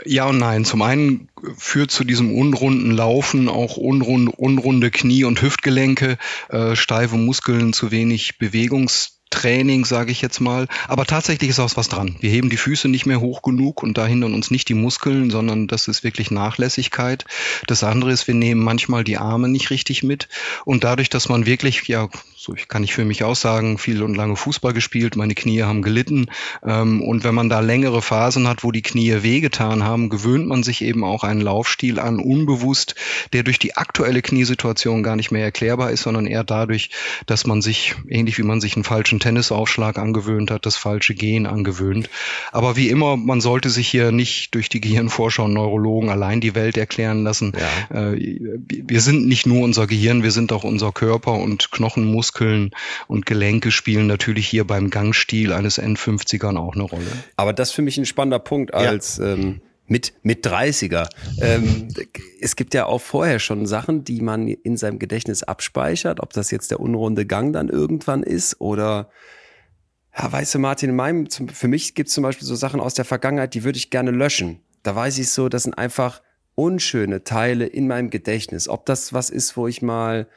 Ja 0.06 0.26
und 0.26 0.38
nein. 0.38 0.66
Zum 0.66 0.82
einen 0.82 1.30
führt 1.58 1.92
zu 1.92 2.04
diesem 2.04 2.36
unrunden 2.36 2.92
Laufen 2.92 3.50
auch 3.50 3.78
unrunde, 3.78 4.32
unrunde 4.32 4.92
Knie- 4.92 5.24
und 5.24 5.42
Hüftgelenke, 5.42 6.18
äh, 6.50 6.76
steife 6.76 7.18
Muskeln, 7.18 7.74
zu 7.74 7.92
wenig 7.92 8.38
Bewegungs 8.38 9.15
Training, 9.30 9.86
sage 9.86 10.12
ich 10.12 10.22
jetzt 10.22 10.40
mal. 10.40 10.68
Aber 10.88 11.06
tatsächlich 11.06 11.50
ist 11.50 11.60
auch 11.60 11.76
was 11.76 11.90
dran. 11.90 12.16
Wir 12.20 12.30
heben 12.30 12.50
die 12.50 12.58
Füße 12.58 12.88
nicht 12.88 13.06
mehr 13.06 13.20
hoch 13.20 13.42
genug 13.42 13.84
und 13.84 13.98
da 13.98 14.06
hindern 14.06 14.34
uns 14.34 14.52
nicht 14.52 14.70
die 14.70 14.74
Muskeln, 14.74 15.30
sondern 15.30 15.68
das 15.68 15.88
ist 15.88 16.04
wirklich 16.04 16.32
Nachlässigkeit. 16.32 17.26
Das 17.68 17.84
andere 17.84 18.12
ist, 18.12 18.28
wir 18.28 18.36
nehmen 18.36 18.64
manchmal 18.64 19.04
die 19.04 19.18
Arme 19.18 19.50
nicht 19.50 19.70
richtig 19.72 20.04
mit 20.04 20.30
und 20.64 20.84
dadurch, 20.84 21.10
dass 21.10 21.28
man 21.28 21.46
wirklich, 21.46 21.88
ja, 21.88 22.08
so 22.36 22.54
kann 22.68 22.84
ich 22.84 22.94
für 22.94 23.06
mich 23.06 23.24
auch 23.24 23.36
sagen, 23.36 23.80
viel 23.80 24.04
und 24.04 24.16
lange 24.16 24.36
Fußball 24.36 24.72
gespielt, 24.72 25.16
meine 25.16 25.34
Knie 25.34 25.64
haben 25.64 25.82
gelitten 25.82 26.28
ähm, 26.64 27.02
und 27.02 27.24
wenn 27.24 27.34
man 27.34 27.50
da 27.50 27.60
längere 27.60 28.04
Phasen 28.04 28.48
hat, 28.48 28.64
wo 28.64 28.72
die 28.72 28.84
Knie 28.84 29.24
wehgetan 29.24 29.84
haben, 29.84 30.10
gewöhnt 30.10 30.48
man 30.48 30.62
sich 30.62 30.84
eben 30.84 31.04
auch 31.04 31.24
einen 31.24 31.42
Laufstil 31.42 32.00
an, 32.00 32.20
unbewusst, 32.20 32.96
der 33.34 33.44
durch 33.44 33.58
die 33.58 33.76
aktuelle 33.76 34.22
Kniesituation 34.22 35.02
gar 35.02 35.16
nicht 35.16 35.32
mehr 35.32 35.44
erklärbar 35.44 35.92
ist, 35.92 36.04
sondern 36.04 36.28
eher 36.28 36.44
dadurch, 36.44 36.92
dass 37.26 37.48
man 37.48 37.62
sich, 37.62 37.96
ähnlich 38.08 38.38
wie 38.38 38.44
man 38.44 38.62
sich 38.62 38.76
einen 38.76 38.84
falschen 38.84 39.15
Tennisaufschlag 39.20 39.98
angewöhnt 39.98 40.52
hat, 40.52 40.66
das 40.66 40.78
falsche 40.78 41.16
Gehen 41.16 41.46
angewöhnt. 41.46 42.10
Aber 42.52 42.76
wie 42.76 42.90
immer, 42.90 43.18
man 43.18 43.42
sollte 43.42 43.70
sich 43.70 43.88
hier 43.88 44.12
nicht 44.12 44.54
durch 44.56 44.70
die 44.70 44.82
Gehirnforscher 44.82 45.44
und 45.44 45.54
Neurologen 45.54 46.10
allein 46.10 46.42
die 46.42 46.56
Welt 46.56 46.78
erklären 46.78 47.24
lassen. 47.24 47.54
Ja. 47.92 48.12
Äh, 48.14 48.40
wir 48.70 49.02
sind 49.02 49.28
nicht 49.28 49.46
nur 49.46 49.64
unser 49.64 49.88
Gehirn, 49.88 50.24
wir 50.24 50.32
sind 50.32 50.52
auch 50.52 50.64
unser 50.64 50.92
Körper 50.92 51.34
und 51.34 51.72
Knochen, 51.72 52.06
Muskeln 52.06 52.72
und 53.08 53.26
Gelenke 53.26 53.72
spielen 53.72 54.08
natürlich 54.08 54.48
hier 54.48 54.66
beim 54.66 54.90
Gangstil 54.90 55.54
eines 55.54 55.82
N50ern 55.82 56.58
auch 56.58 56.76
eine 56.76 56.84
Rolle. 56.84 57.06
Aber 57.36 57.54
das 57.54 57.70
ist 57.70 57.76
für 57.76 57.82
mich 57.82 57.98
ein 57.98 58.06
spannender 58.06 58.40
Punkt 58.40 58.74
als 58.74 59.18
ja. 59.18 59.34
ähm, 59.34 59.62
mit, 59.88 60.14
mit 60.24 60.46
30er. 60.46 61.08
Ähm, 61.42 61.88
es 62.42 62.56
gibt 62.56 62.74
ja 62.74 62.86
auch 62.86 63.02
vorher 63.02 63.40
schon 63.40 63.66
Sachen, 63.66 64.04
die 64.04 64.22
man 64.22 64.48
in 64.48 64.78
seinem 64.78 65.00
Gedächtnis 65.00 65.44
abspeichert, 65.44 66.20
ob 66.22 66.34
das 66.34 66.52
jetzt 66.52 66.72
der 66.72 66.80
unrunde 66.80 67.26
Gang 67.26 67.54
dann 67.54 67.70
irgendwann 67.70 68.24
ist 68.24 68.60
oder 68.60 69.10
ja, 70.18 70.32
weißt 70.32 70.56
du, 70.56 70.60
Martin, 70.60 70.92
in 70.92 70.96
meinem, 70.96 71.28
für 71.30 71.68
mich 71.68 71.94
gibt 71.94 72.08
es 72.08 72.16
zum 72.16 72.24
Beispiel 72.24 72.48
so 72.48 72.56
Sachen 72.56 72.80
aus 72.80 72.94
der 72.94 73.04
Vergangenheit, 73.04 73.54
die 73.54 73.64
würde 73.64 73.78
ich 73.78 73.90
gerne 73.90 74.12
löschen. 74.12 74.62
Da 74.82 74.96
weiß 74.96 75.18
ich 75.18 75.30
so, 75.30 75.50
das 75.50 75.64
sind 75.64 75.74
einfach 75.74 76.22
unschöne 76.56 77.24
Teile 77.26 77.66
in 77.66 77.88
meinem 77.88 78.10
Gedächtnis. 78.10 78.70
Ob 78.70 78.86
das 78.86 79.12
was 79.12 79.30
ist, 79.30 79.58
wo 79.58 79.68
ich 79.68 79.82
mal 79.82 80.28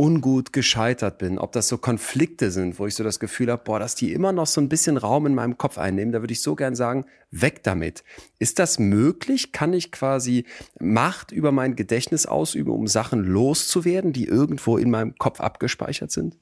ungut 0.00 0.54
gescheitert 0.54 1.18
bin, 1.18 1.38
ob 1.38 1.52
das 1.52 1.68
so 1.68 1.76
Konflikte 1.76 2.50
sind, 2.50 2.78
wo 2.78 2.86
ich 2.86 2.94
so 2.94 3.04
das 3.04 3.20
Gefühl 3.20 3.50
habe, 3.50 3.62
boah, 3.62 3.78
dass 3.78 3.94
die 3.94 4.14
immer 4.14 4.32
noch 4.32 4.46
so 4.46 4.58
ein 4.58 4.70
bisschen 4.70 4.96
Raum 4.96 5.26
in 5.26 5.34
meinem 5.34 5.58
Kopf 5.58 5.76
einnehmen, 5.76 6.10
da 6.10 6.22
würde 6.22 6.32
ich 6.32 6.40
so 6.40 6.54
gern 6.54 6.74
sagen, 6.74 7.04
weg 7.30 7.62
damit. 7.64 8.02
Ist 8.38 8.58
das 8.58 8.78
möglich? 8.78 9.52
Kann 9.52 9.74
ich 9.74 9.92
quasi 9.92 10.46
Macht 10.80 11.32
über 11.32 11.52
mein 11.52 11.76
Gedächtnis 11.76 12.24
ausüben, 12.24 12.72
um 12.72 12.86
Sachen 12.86 13.24
loszuwerden, 13.24 14.14
die 14.14 14.24
irgendwo 14.24 14.78
in 14.78 14.90
meinem 14.90 15.16
Kopf 15.18 15.38
abgespeichert 15.38 16.10
sind? 16.10 16.38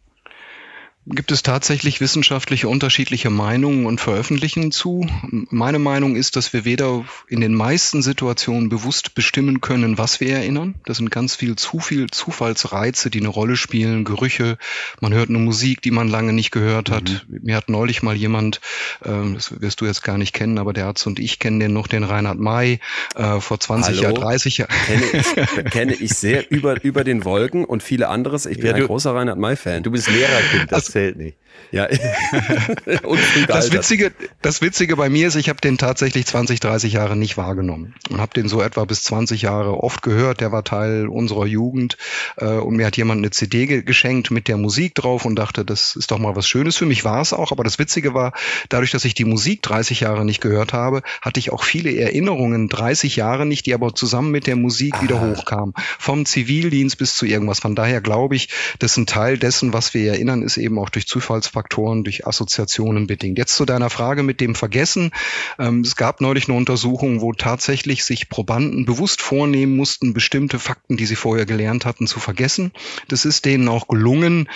Gibt 1.11 1.33
es 1.33 1.43
tatsächlich 1.43 2.01
wissenschaftliche 2.01 2.69
unterschiedliche 2.69 3.31
Meinungen 3.31 3.87
und 3.87 4.01
Veröffentlichungen 4.01 4.73
zu. 4.73 5.07
Meine 5.51 5.79
Meinung 5.79 6.17
ist, 6.17 6.37
dass 6.37 6.53
wir 6.53 6.65
weder 6.65 7.05
in 7.29 7.41
den 7.41 7.55
meisten 7.55 8.03
Situationen 8.03 8.69
bewusst 8.69 9.15
bestimmen 9.15 9.61
können, 9.61 9.97
was 9.97 10.21
wir 10.21 10.37
erinnern. 10.37 10.75
Das 10.85 10.99
sind 10.99 11.11
ganz 11.11 11.35
viel 11.35 11.57
zu 11.57 11.79
viel 11.79 12.09
Zufallsreize, 12.11 13.11
die 13.11 13.21
eine 13.21 13.29
Rolle 13.29 13.57
spielen, 13.57 14.05
Gerüche. 14.05 14.59
Man 15.01 15.15
hört 15.15 15.31
eine 15.31 15.39
Musik, 15.39 15.81
die 15.83 15.91
man 15.91 16.09
lange 16.09 16.33
nicht 16.33 16.51
gehört 16.51 16.91
hat. 16.91 17.27
Mhm. 17.29 17.41
Mir 17.43 17.57
hat 17.57 17.69
neulich 17.69 18.03
mal 18.03 18.15
jemand, 18.15 18.61
äh, 19.03 19.33
das 19.35 19.61
wirst 19.61 19.81
du 19.81 19.87
jetzt 19.87 20.03
gar 20.03 20.19
nicht 20.19 20.35
kennen, 20.35 20.59
aber 20.59 20.73
der 20.73 20.87
Arzt 20.87 21.07
und 21.07 21.19
ich 21.19 21.39
kennen 21.39 21.61
den 21.61 21.73
noch, 21.73 21.87
den 21.87 22.05
Reinhard 22.05 22.39
May, 22.39 22.81
äh, 23.15 23.41
vor 23.41 23.59
20 23.59 24.01
Jahren, 24.01 24.15
30 24.15 24.59
Jahren. 24.59 24.75
Kenne 24.87 25.05
ich, 25.13 25.71
kenne 25.71 25.95
ich 25.95 26.11
sehr 26.11 26.51
über, 26.51 26.83
über 26.85 27.05
den 27.05 27.25
Wolken 27.25 27.65
und 27.65 27.83
viele 27.83 28.09
anderes. 28.09 28.45
Ich 28.47 28.59
bin 28.59 28.67
ja, 28.67 28.75
ein 28.75 28.87
großer 28.87 29.15
Reinhard 29.15 29.39
May-Fan. 29.39 29.83
Du 29.83 29.91
bist 29.91 30.11
Lehrerkind. 30.11 30.71
Das 30.71 30.87
also, 30.87 30.98
certainty 30.99 31.37
Ja. 31.71 31.87
das 33.49 33.73
Witzige, 33.73 34.13
das 34.41 34.63
Witzige 34.63 34.97
bei 34.97 35.09
mir 35.09 35.29
ist, 35.29 35.37
ich 35.37 35.49
habe 35.49 35.61
den 35.61 35.77
tatsächlich 35.77 36.27
20, 36.27 36.61
30 36.61 36.95
Jahre 36.95 37.17
nicht 37.17 37.37
wahrgenommen 37.37 37.95
und 38.11 38.21
habe 38.21 38.33
den 38.35 38.49
so 38.49 38.63
etwa 38.63 38.85
bis 38.85 39.03
20 39.03 39.43
Jahre 39.43 39.83
oft 39.83 40.03
gehört. 40.03 40.41
Der 40.41 40.53
war 40.53 40.65
Teil 40.65 41.09
unserer 41.09 41.47
Jugend 41.47 41.97
äh, 42.37 42.47
und 42.47 42.77
mir 42.77 42.87
hat 42.87 42.97
jemand 42.97 43.19
eine 43.19 43.31
CD 43.31 43.67
ge 43.67 43.83
geschenkt 43.83 44.31
mit 44.31 44.49
der 44.49 44.57
Musik 44.57 44.95
drauf 44.95 45.25
und 45.25 45.37
dachte, 45.37 45.65
das 45.65 45.95
ist 45.97 46.11
doch 46.11 46.19
mal 46.19 46.37
was 46.37 46.49
Schönes 46.49 46.77
für 46.77 46.87
mich. 46.87 47.05
War 47.05 47.21
es 47.21 47.33
auch, 47.33 47.53
aber 47.53 47.65
das 47.65 47.79
Witzige 47.79 48.15
war, 48.15 48.33
dadurch, 48.69 48.91
dass 48.91 49.05
ich 49.05 49.15
die 49.15 49.25
Musik 49.25 49.63
30 49.63 50.01
Jahre 50.01 50.25
nicht 50.25 50.41
gehört 50.41 50.73
habe, 50.73 51.03
hatte 51.21 51.41
ich 51.41 51.53
auch 51.53 51.65
viele 51.65 51.95
Erinnerungen 51.95 52.69
30 52.69 53.17
Jahre 53.17 53.47
nicht, 53.47 53.67
die 53.67 53.75
aber 53.75 53.95
zusammen 53.95 54.31
mit 54.31 54.47
der 54.47 54.57
Musik 54.57 54.95
ah. 54.97 55.03
wieder 55.03 55.21
hochkamen. 55.21 55.75
Vom 55.99 56.25
Zivildienst 56.25 56.99
bis 56.99 57.17
zu 57.17 57.27
irgendwas. 57.27 57.61
Von 57.61 57.75
daher 57.75 58.01
glaube 58.01 58.37
ich, 58.37 58.49
dass 58.79 58.97
ein 58.97 59.07
Teil 59.07 59.39
dessen, 59.39 59.73
was 59.73 59.95
wir 59.95 60.13
erinnern, 60.13 60.43
ist 60.43 60.57
eben 60.57 60.79
auch 60.79 60.89
durch 60.89 61.07
Zufallsfaktoren, 61.41 62.05
durch 62.05 62.27
Assoziationen 62.27 63.07
bedingt. 63.07 63.39
Jetzt 63.39 63.57
zu 63.57 63.65
deiner 63.65 63.91
Frage 63.91 64.23
mit 64.23 64.41
dem 64.41 64.55
Vergessen. 64.55 65.11
Ähm, 65.59 65.81
es 65.81 65.97
gab 65.97 66.21
neulich 66.21 66.49
eine 66.49 66.57
Untersuchung, 66.57 67.21
wo 67.21 67.33
tatsächlich 67.33 68.05
sich 68.05 68.29
Probanden 68.29 68.85
bewusst 68.85 69.21
vornehmen 69.21 69.77
mussten, 69.77 70.15
bestimmte 70.15 70.59
Fakten, 70.59 70.97
die 70.97 71.07
sie 71.07 71.17
vorher 71.17 71.47
gelernt 71.47 71.85
hatten, 71.85 72.07
zu 72.07 72.21
vergessen. 72.21 72.73
Das 73.09 73.25
ist 73.25 73.45
denen 73.45 73.69
auch 73.69 73.89
gelungen. 73.89 74.49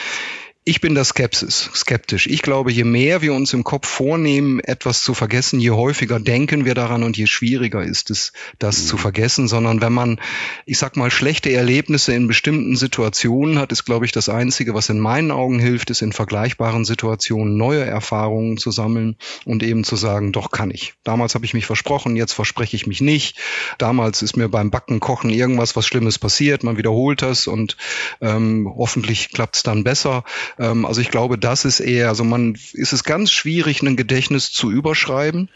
Ich 0.64 0.80
bin 0.80 0.94
da 0.94 1.02
Skepsis, 1.02 1.70
skeptisch. 1.74 2.28
Ich 2.28 2.40
glaube, 2.40 2.70
je 2.70 2.84
mehr 2.84 3.20
wir 3.20 3.34
uns 3.34 3.52
im 3.52 3.64
Kopf 3.64 3.88
vornehmen, 3.88 4.60
etwas 4.60 5.02
zu 5.02 5.12
vergessen, 5.12 5.58
je 5.58 5.72
häufiger 5.72 6.20
denken 6.20 6.64
wir 6.64 6.74
daran 6.74 7.02
und 7.02 7.16
je 7.16 7.26
schwieriger 7.26 7.82
ist 7.82 8.10
es, 8.10 8.32
das 8.60 8.80
mhm. 8.80 8.86
zu 8.86 8.96
vergessen. 8.96 9.48
Sondern 9.48 9.80
wenn 9.80 9.92
man, 9.92 10.20
ich 10.64 10.78
sag 10.78 10.96
mal, 10.96 11.10
schlechte 11.10 11.52
Erlebnisse 11.52 12.14
in 12.14 12.28
bestimmten 12.28 12.76
Situationen 12.76 13.58
hat, 13.58 13.72
ist, 13.72 13.84
glaube 13.84 14.04
ich, 14.04 14.12
das 14.12 14.28
Einzige, 14.28 14.72
was 14.72 14.88
in 14.88 15.00
meinen 15.00 15.32
Augen 15.32 15.58
hilft, 15.58 15.90
ist 15.90 16.00
in 16.00 16.12
vergleichbaren 16.12 16.84
Situationen 16.84 17.56
neue 17.56 17.84
Erfahrungen 17.84 18.56
zu 18.56 18.70
sammeln 18.70 19.16
und 19.44 19.64
eben 19.64 19.82
zu 19.82 19.96
sagen, 19.96 20.30
doch 20.30 20.52
kann 20.52 20.70
ich. 20.70 20.94
Damals 21.02 21.34
habe 21.34 21.44
ich 21.44 21.54
mich 21.54 21.66
versprochen, 21.66 22.14
jetzt 22.14 22.34
verspreche 22.34 22.76
ich 22.76 22.86
mich 22.86 23.00
nicht. 23.00 23.36
Damals 23.78 24.22
ist 24.22 24.36
mir 24.36 24.48
beim 24.48 24.70
Backen, 24.70 25.00
Kochen 25.00 25.30
irgendwas, 25.30 25.74
was 25.74 25.88
Schlimmes 25.88 26.20
passiert. 26.20 26.62
Man 26.62 26.76
wiederholt 26.76 27.20
das 27.20 27.48
und 27.48 27.76
ähm, 28.20 28.72
hoffentlich 28.76 29.30
klappt 29.30 29.56
es 29.56 29.64
dann 29.64 29.82
besser 29.82 30.22
ähm, 30.58 30.84
also 30.84 31.00
ich 31.00 31.10
glaube, 31.10 31.38
das 31.38 31.64
ist 31.64 31.80
eher, 31.80 32.08
also 32.08 32.24
man 32.24 32.56
ist 32.72 32.92
es 32.92 33.04
ganz 33.04 33.30
schwierig, 33.32 33.82
ein 33.82 33.96
Gedächtnis 33.96 34.52
zu 34.52 34.70
überschreiben. 34.70 35.48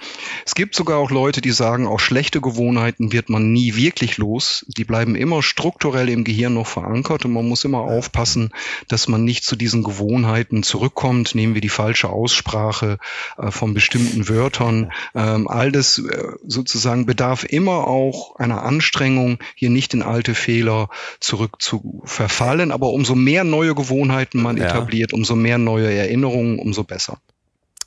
Es 0.45 0.55
gibt 0.55 0.75
sogar 0.75 0.99
auch 0.99 1.11
Leute, 1.11 1.41
die 1.41 1.51
sagen, 1.51 1.87
auch 1.87 2.01
schlechte 2.01 2.41
Gewohnheiten 2.41 3.13
wird 3.13 3.29
man 3.29 3.53
nie 3.53 3.77
wirklich 3.77 4.19
los. 4.19 4.65
Die 4.69 4.85
bleiben 4.85 5.15
immer 5.15 5.43
strukturell 5.43 6.09
im 6.09 6.25
Gehirn 6.25 6.55
noch 6.55 6.67
verankert 6.67 7.25
und 7.25 7.33
man 7.33 7.49
muss 7.49 7.65
immer 7.65 7.81
aufpassen, 7.81 8.51
dass 8.89 9.09
man 9.09 9.25
nicht 9.25 9.45
zu 9.45 9.57
diesen 9.57 9.83
Gewohnheiten 9.83 10.63
zurückkommt. 10.63 11.35
Nehmen 11.35 11.55
wir 11.55 11.61
die 11.61 11.69
falsche 11.69 12.09
Aussprache 12.09 12.99
äh, 13.39 13.51
von 13.51 13.75
bestimmten 13.75 14.29
Wörtern. 14.29 14.93
Ähm, 15.15 15.49
all 15.49 15.73
das 15.73 15.99
äh, 15.99 16.33
sozusagen 16.47 17.07
bedarf 17.07 17.45
immer 17.45 17.87
auch 17.87 18.37
einer 18.37 18.63
Anstrengung, 18.63 19.39
hier 19.55 19.71
nicht 19.71 19.95
in 19.95 20.03
alte 20.03 20.35
Fehler 20.35 20.89
zurück 21.21 21.61
zu 21.61 22.03
verfallen. 22.05 22.73
Aber 22.73 22.91
umso 22.91 23.15
mehr 23.15 23.45
neue 23.45 23.75
Gewohnheiten 23.75 24.43
man 24.43 24.57
ja 24.57 24.67
etabliert, 24.67 24.86
umso 25.13 25.37
mehr 25.37 25.59
neue 25.59 25.93
Erinnerungen, 25.93 26.59
umso 26.59 26.85
besser. 26.85 27.19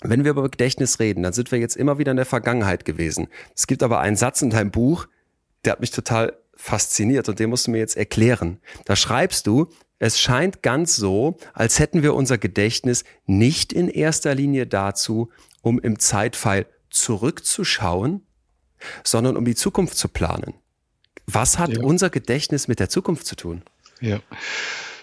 Wenn 0.02 0.24
wir 0.24 0.32
über 0.32 0.50
Gedächtnis 0.50 1.00
reden, 1.00 1.24
dann 1.24 1.34
sind 1.34 1.52
wir 1.52 1.60
jetzt 1.60 1.76
immer 1.76 1.98
wieder 1.98 2.12
in 2.12 2.18
der 2.18 2.26
Vergangenheit 2.26 2.86
gewesen. 2.86 3.28
Es 3.56 3.68
gibt 3.68 3.84
aber 3.84 4.00
einen 4.00 4.16
Satz 4.16 4.42
in 4.42 4.50
deinem 4.50 4.72
Buch, 4.72 5.08
der 5.66 5.74
hat 5.74 5.82
mich 5.82 5.92
total 5.92 6.38
fasziniert 6.56 7.28
und 7.30 7.40
den 7.40 7.50
musst 7.50 7.68
du 7.68 7.72
mir 7.72 7.80
jetzt 7.80 7.98
erklären. 7.98 8.60
Da 8.86 8.96
schreibst 8.96 9.48
du, 9.48 9.68
es 9.98 10.20
scheint 10.20 10.64
ganz 10.64 10.96
so, 10.96 11.38
als 11.54 11.80
hätten 11.80 12.04
wir 12.04 12.16
unser 12.16 12.38
Gedächtnis 12.38 13.04
nicht 13.26 13.74
in 13.74 13.90
erster 13.90 14.34
Linie 14.34 14.66
dazu, 14.66 15.30
um 15.62 15.80
im 15.80 16.00
Zeitpfeil 16.00 16.66
zurückzuschauen, 16.90 18.26
sondern 19.04 19.36
um 19.36 19.44
die 19.44 19.56
Zukunft 19.56 19.98
zu 19.98 20.08
planen. 20.08 20.54
Was 21.28 21.60
hat 21.60 21.72
ja. 21.72 21.84
unser 21.84 22.10
Gedächtnis 22.10 22.68
mit 22.68 22.80
der 22.80 22.90
Zukunft 22.90 23.28
zu 23.28 23.36
tun? 23.36 23.62
Ja. 24.00 24.20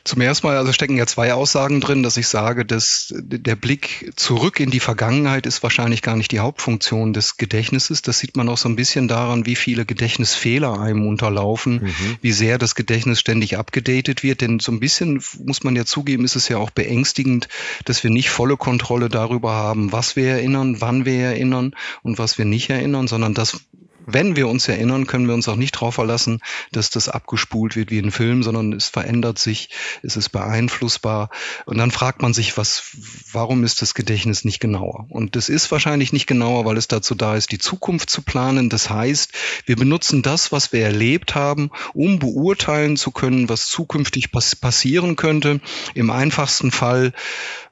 Zum 0.06 0.20
ersten 0.20 0.46
Mal 0.46 0.56
also 0.56 0.72
stecken 0.72 0.96
ja 0.96 1.04
zwei 1.04 1.34
Aussagen 1.34 1.80
drin, 1.80 2.04
dass 2.04 2.16
ich 2.16 2.28
sage, 2.28 2.64
dass 2.64 3.12
der 3.12 3.56
Blick 3.56 4.12
zurück 4.14 4.60
in 4.60 4.70
die 4.70 4.78
Vergangenheit 4.78 5.46
ist 5.46 5.64
wahrscheinlich 5.64 6.00
gar 6.00 6.14
nicht 6.14 6.30
die 6.30 6.38
Hauptfunktion 6.38 7.12
des 7.12 7.38
Gedächtnisses. 7.38 8.02
Das 8.02 8.20
sieht 8.20 8.36
man 8.36 8.48
auch 8.48 8.56
so 8.56 8.68
ein 8.68 8.76
bisschen 8.76 9.08
daran, 9.08 9.46
wie 9.46 9.56
viele 9.56 9.84
Gedächtnisfehler 9.84 10.78
einem 10.78 11.08
unterlaufen, 11.08 11.82
mhm. 11.82 12.16
wie 12.22 12.30
sehr 12.30 12.56
das 12.56 12.76
Gedächtnis 12.76 13.18
ständig 13.18 13.58
abgedatet 13.58 14.22
wird. 14.22 14.42
Denn 14.42 14.60
so 14.60 14.70
ein 14.70 14.78
bisschen 14.78 15.20
muss 15.44 15.64
man 15.64 15.74
ja 15.74 15.84
zugeben, 15.84 16.24
ist 16.24 16.36
es 16.36 16.48
ja 16.48 16.58
auch 16.58 16.70
beängstigend, 16.70 17.48
dass 17.84 18.04
wir 18.04 18.10
nicht 18.10 18.30
volle 18.30 18.56
Kontrolle 18.56 19.08
darüber 19.08 19.54
haben, 19.54 19.90
was 19.90 20.14
wir 20.14 20.28
erinnern, 20.28 20.80
wann 20.80 21.04
wir 21.04 21.14
erinnern 21.14 21.74
und 22.04 22.20
was 22.20 22.38
wir 22.38 22.44
nicht 22.44 22.70
erinnern, 22.70 23.08
sondern 23.08 23.34
das, 23.34 23.58
wenn 24.06 24.36
wir 24.36 24.48
uns 24.48 24.68
erinnern, 24.68 25.06
können 25.06 25.26
wir 25.26 25.34
uns 25.34 25.48
auch 25.48 25.56
nicht 25.56 25.76
darauf 25.76 25.96
verlassen, 25.96 26.40
dass 26.72 26.90
das 26.90 27.08
abgespult 27.08 27.76
wird 27.76 27.90
wie 27.90 27.98
ein 27.98 28.12
Film, 28.12 28.42
sondern 28.42 28.72
es 28.72 28.88
verändert 28.88 29.38
sich, 29.38 29.70
es 30.02 30.16
ist 30.16 30.30
beeinflussbar. 30.30 31.30
Und 31.66 31.78
dann 31.78 31.90
fragt 31.90 32.22
man 32.22 32.32
sich, 32.32 32.56
was, 32.56 32.96
warum 33.32 33.64
ist 33.64 33.82
das 33.82 33.94
Gedächtnis 33.94 34.44
nicht 34.44 34.60
genauer? 34.60 35.06
Und 35.08 35.36
das 35.36 35.48
ist 35.48 35.70
wahrscheinlich 35.70 36.12
nicht 36.12 36.26
genauer, 36.26 36.64
weil 36.64 36.76
es 36.76 36.88
dazu 36.88 37.14
da 37.14 37.36
ist, 37.36 37.52
die 37.52 37.58
Zukunft 37.58 38.08
zu 38.08 38.22
planen. 38.22 38.70
Das 38.70 38.88
heißt, 38.90 39.32
wir 39.66 39.76
benutzen 39.76 40.22
das, 40.22 40.52
was 40.52 40.72
wir 40.72 40.84
erlebt 40.84 41.34
haben, 41.34 41.70
um 41.92 42.18
beurteilen 42.18 42.96
zu 42.96 43.10
können, 43.10 43.48
was 43.48 43.66
zukünftig 43.66 44.30
pass 44.30 44.54
passieren 44.54 45.16
könnte. 45.16 45.60
Im 45.94 46.10
einfachsten 46.10 46.70
Fall 46.70 47.12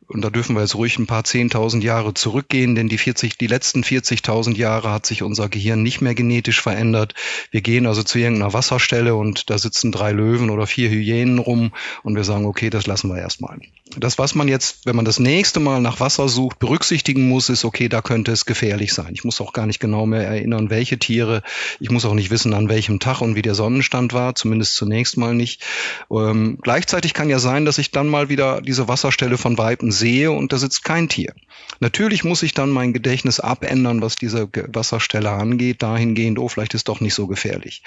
und 0.09 0.22
da 0.22 0.30
dürfen 0.30 0.55
wir 0.55 0.62
jetzt 0.62 0.74
ruhig 0.74 0.98
ein 0.98 1.07
paar 1.07 1.22
10.000 1.22 1.82
Jahre 1.82 2.14
zurückgehen, 2.14 2.74
denn 2.74 2.88
die 2.88 2.98
40, 2.98 3.38
die 3.38 3.46
letzten 3.46 3.82
40.000 3.82 4.57
Jahre 4.57 4.90
hat 4.90 5.07
sich 5.07 5.22
unser 5.22 5.48
Gehirn 5.48 5.82
nicht 5.82 6.00
mehr 6.00 6.14
genetisch 6.14 6.61
verändert. 6.61 7.14
Wir 7.50 7.62
gehen 7.62 7.86
also 7.86 8.02
zu 8.02 8.18
irgendeiner 8.18 8.52
Wasserstelle 8.52 9.14
und 9.14 9.50
da 9.50 9.59
sitzen 9.59 9.92
drei 9.92 10.12
Löwen 10.12 10.50
oder 10.50 10.66
vier 10.66 10.90
Hyänen 10.90 11.38
rum 11.38 11.72
und 12.02 12.16
wir 12.16 12.24
sagen, 12.24 12.46
okay, 12.46 12.70
das 12.70 12.86
lassen 12.86 13.09
wir 13.09 13.18
erstmal. 13.18 13.61
Das, 13.96 14.18
was 14.18 14.34
man 14.34 14.48
jetzt, 14.48 14.86
wenn 14.86 14.96
man 14.96 15.05
das 15.05 15.18
nächste 15.18 15.61
Mal 15.61 15.80
nach 15.80 16.00
Wasser 16.00 16.28
sucht, 16.28 16.59
berücksichtigen 16.59 17.28
muss, 17.28 17.48
ist, 17.48 17.64
okay, 17.64 17.88
da 17.88 18.02
könnte 18.02 18.32
es 18.32 18.44
gefährlich 18.44 18.92
sein. 18.92 19.11
Ich 19.12 19.24
muss 19.24 19.40
auch 19.40 19.52
gar 19.52 19.66
nicht 19.66 19.78
genau 19.78 20.07
mehr 20.07 20.26
erinnern, 20.26 20.70
welche 20.70 20.98
Tiere. 20.98 21.42
Ich 21.80 21.90
muss 21.90 22.05
auch 22.05 22.14
nicht 22.14 22.30
wissen, 22.30 22.55
an 22.55 22.68
welchem 22.68 22.98
Tag 22.98 23.20
und 23.20 23.36
wie 23.36 23.42
der 23.42 23.55
Sonnenstand 23.55 24.12
war, 24.12 24.34
zumindest 24.34 24.74
zunächst 24.74 25.16
mal 25.16 25.34
nicht. 25.34 25.62
Ähm, 26.11 26.59
gleichzeitig 26.61 27.14
kann 27.14 27.30
ja 27.30 27.38
sein, 27.38 27.64
dass 27.64 27.78
ich 27.78 27.90
dann 27.90 28.09
mal 28.09 28.28
wieder 28.28 28.61
diese 28.61 28.88
Wasserstelle 28.88 29.38
von 29.38 29.59
Weitem 29.59 29.92
sehe 29.95 30.30
und 30.30 30.53
da 30.53 30.59
sitzt 30.59 30.84
kein 30.84 31.09
Tier. 31.09 31.34
Natürlich 31.80 32.24
muss 32.24 32.42
ich 32.42 32.55
dann 32.55 32.70
mein 32.70 32.92
Gedächtnis 32.92 33.40
abändern, 33.40 34.01
was 34.01 34.16
diese 34.16 34.49
Wasserstelle 34.68 35.30
angeht, 35.30 35.82
dahingehend, 35.82 36.38
oh, 36.38 36.49
vielleicht 36.49 36.74
ist 36.74 36.88
doch 36.88 37.01
nicht 37.01 37.14
so 37.14 37.26
gefährlich. 37.26 37.82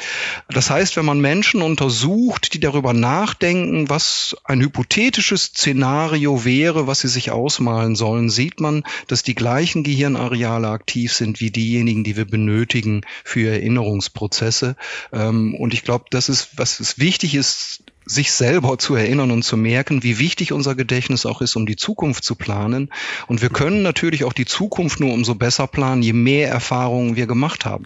Das 0.50 0.70
heißt, 0.70 0.98
wenn 0.98 1.06
man 1.06 1.22
Menschen 1.22 1.62
untersucht, 1.62 2.54
die 2.54 2.60
darüber 2.60 2.94
nachdenken, 2.94 3.90
was 3.90 4.36
ein 4.44 4.62
hypothetisches 4.62 5.46
Szenario 5.46 6.44
wäre, 6.44 6.88
was 6.88 7.02
sie 7.02 7.08
sich 7.08 7.32
ausmalen 7.32 7.96
sollen, 7.96 8.30
sieht 8.30 8.60
man, 8.60 8.84
dass 9.08 9.24
die 9.24 9.36
gleichen 9.36 9.84
Gehirnareale 9.84 10.70
aktiv 10.70 11.14
sind 11.14 11.40
wie 11.40 11.52
diejenigen, 11.52 12.04
die 12.04 12.18
wir 12.18 12.26
benötigen 12.26 13.02
für 13.24 13.50
Erinnerungsprozesse. 13.50 14.76
Ähm, 15.14 15.56
und 15.56 15.74
ich 15.74 15.84
glaube, 15.84 16.06
das 16.10 16.30
ist, 16.30 16.50
was 16.58 16.80
es 16.80 17.00
wichtig 17.00 17.36
ist, 17.36 17.84
sich 18.08 18.32
selber 18.32 18.78
zu 18.78 18.96
erinnern 18.96 19.32
und 19.32 19.44
zu 19.44 19.58
merken, 19.58 20.02
wie 20.02 20.18
wichtig 20.18 20.54
unser 20.54 20.76
Gedächtnis 20.76 21.26
auch 21.26 21.42
ist, 21.42 21.56
um 21.56 21.66
die 21.66 21.76
Zukunft 21.76 22.24
zu 22.24 22.36
planen. 22.36 22.90
Und 23.28 23.42
wir 23.42 23.50
können 23.50 23.82
natürlich 23.82 24.24
auch 24.24 24.34
die 24.34 24.46
Zukunft 24.46 25.00
nur 25.00 25.14
umso 25.14 25.36
besser 25.36 25.68
planen, 25.68 26.02
je 26.02 26.14
mehr 26.14 26.50
Erfahrungen 26.50 27.16
wir 27.16 27.28
gemacht 27.28 27.66
haben. 27.66 27.86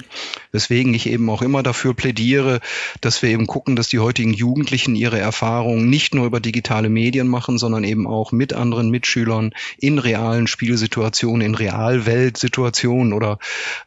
Weswegen 0.51 0.93
ich 0.93 1.07
eben 1.07 1.30
auch 1.30 1.41
immer 1.41 1.63
dafür 1.63 1.93
plädiere, 1.93 2.59
dass 3.01 3.22
wir 3.22 3.30
eben 3.30 3.47
gucken, 3.47 3.76
dass 3.76 3.88
die 3.88 3.99
heutigen 3.99 4.34
Jugendlichen 4.34 4.95
ihre 4.95 5.19
Erfahrungen 5.19 5.89
nicht 5.89 6.13
nur 6.13 6.26
über 6.26 6.39
digitale 6.39 6.89
Medien 6.89 7.28
machen, 7.28 7.57
sondern 7.57 7.84
eben 7.84 8.05
auch 8.05 8.32
mit 8.32 8.53
anderen 8.53 8.89
Mitschülern 8.89 9.53
in 9.80 9.97
realen 9.97 10.47
Spielsituationen, 10.47 11.41
in 11.41 11.55
Realweltsituationen 11.55 13.13
oder 13.13 13.39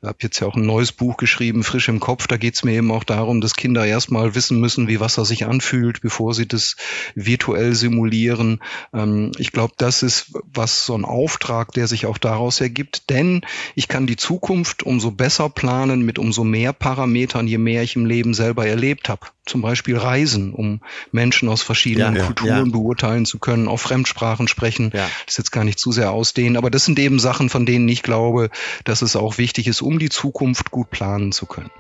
ich 0.02 0.08
habe 0.08 0.18
jetzt 0.22 0.40
ja 0.40 0.46
auch 0.46 0.56
ein 0.56 0.66
neues 0.66 0.92
Buch 0.92 1.16
geschrieben, 1.16 1.62
frisch 1.62 1.88
im 1.88 2.00
Kopf, 2.00 2.26
da 2.26 2.36
geht 2.36 2.54
es 2.54 2.64
mir 2.64 2.72
eben 2.72 2.90
auch 2.90 3.04
darum, 3.04 3.40
dass 3.40 3.54
Kinder 3.54 3.86
erstmal 3.86 4.34
wissen 4.34 4.58
müssen, 4.60 4.88
wie 4.88 5.00
Wasser 5.00 5.24
sich 5.24 5.46
anfühlt, 5.46 6.00
bevor 6.00 6.23
bevor 6.24 6.32
sie 6.32 6.48
das 6.48 6.76
virtuell 7.14 7.74
simulieren. 7.74 8.60
Ähm, 8.94 9.32
ich 9.36 9.52
glaube, 9.52 9.74
das 9.76 10.02
ist 10.02 10.32
was 10.54 10.86
so 10.86 10.96
ein 10.96 11.04
Auftrag, 11.04 11.72
der 11.72 11.86
sich 11.86 12.06
auch 12.06 12.16
daraus 12.16 12.62
ergibt, 12.62 13.10
denn 13.10 13.42
ich 13.74 13.88
kann 13.88 14.06
die 14.06 14.16
Zukunft 14.16 14.82
umso 14.84 15.10
besser 15.10 15.50
planen 15.50 16.02
mit 16.02 16.18
umso 16.18 16.42
mehr 16.42 16.72
Parametern, 16.72 17.46
je 17.46 17.58
mehr 17.58 17.82
ich 17.82 17.94
im 17.96 18.06
Leben 18.06 18.32
selber 18.32 18.66
erlebt 18.66 19.10
habe. 19.10 19.26
Zum 19.44 19.60
Beispiel 19.60 19.98
Reisen, 19.98 20.54
um 20.54 20.80
Menschen 21.12 21.50
aus 21.50 21.60
verschiedenen 21.60 22.16
ja, 22.16 22.24
Kulturen 22.24 22.66
ja. 22.66 22.72
beurteilen 22.72 23.26
zu 23.26 23.38
können, 23.38 23.68
auf 23.68 23.82
Fremdsprachen 23.82 24.48
sprechen. 24.48 24.92
Ja. 24.94 25.06
Das 25.26 25.34
ist 25.34 25.38
jetzt 25.38 25.52
gar 25.52 25.64
nicht 25.64 25.78
zu 25.78 25.92
sehr 25.92 26.12
ausdehnen, 26.12 26.56
aber 26.56 26.70
das 26.70 26.86
sind 26.86 26.98
eben 26.98 27.18
Sachen, 27.18 27.50
von 27.50 27.66
denen 27.66 27.86
ich 27.90 28.02
glaube, 28.02 28.48
dass 28.84 29.02
es 29.02 29.14
auch 29.14 29.36
wichtig 29.36 29.66
ist, 29.66 29.82
um 29.82 29.98
die 29.98 30.08
Zukunft 30.08 30.70
gut 30.70 30.88
planen 30.88 31.32
zu 31.32 31.44
können. 31.44 31.70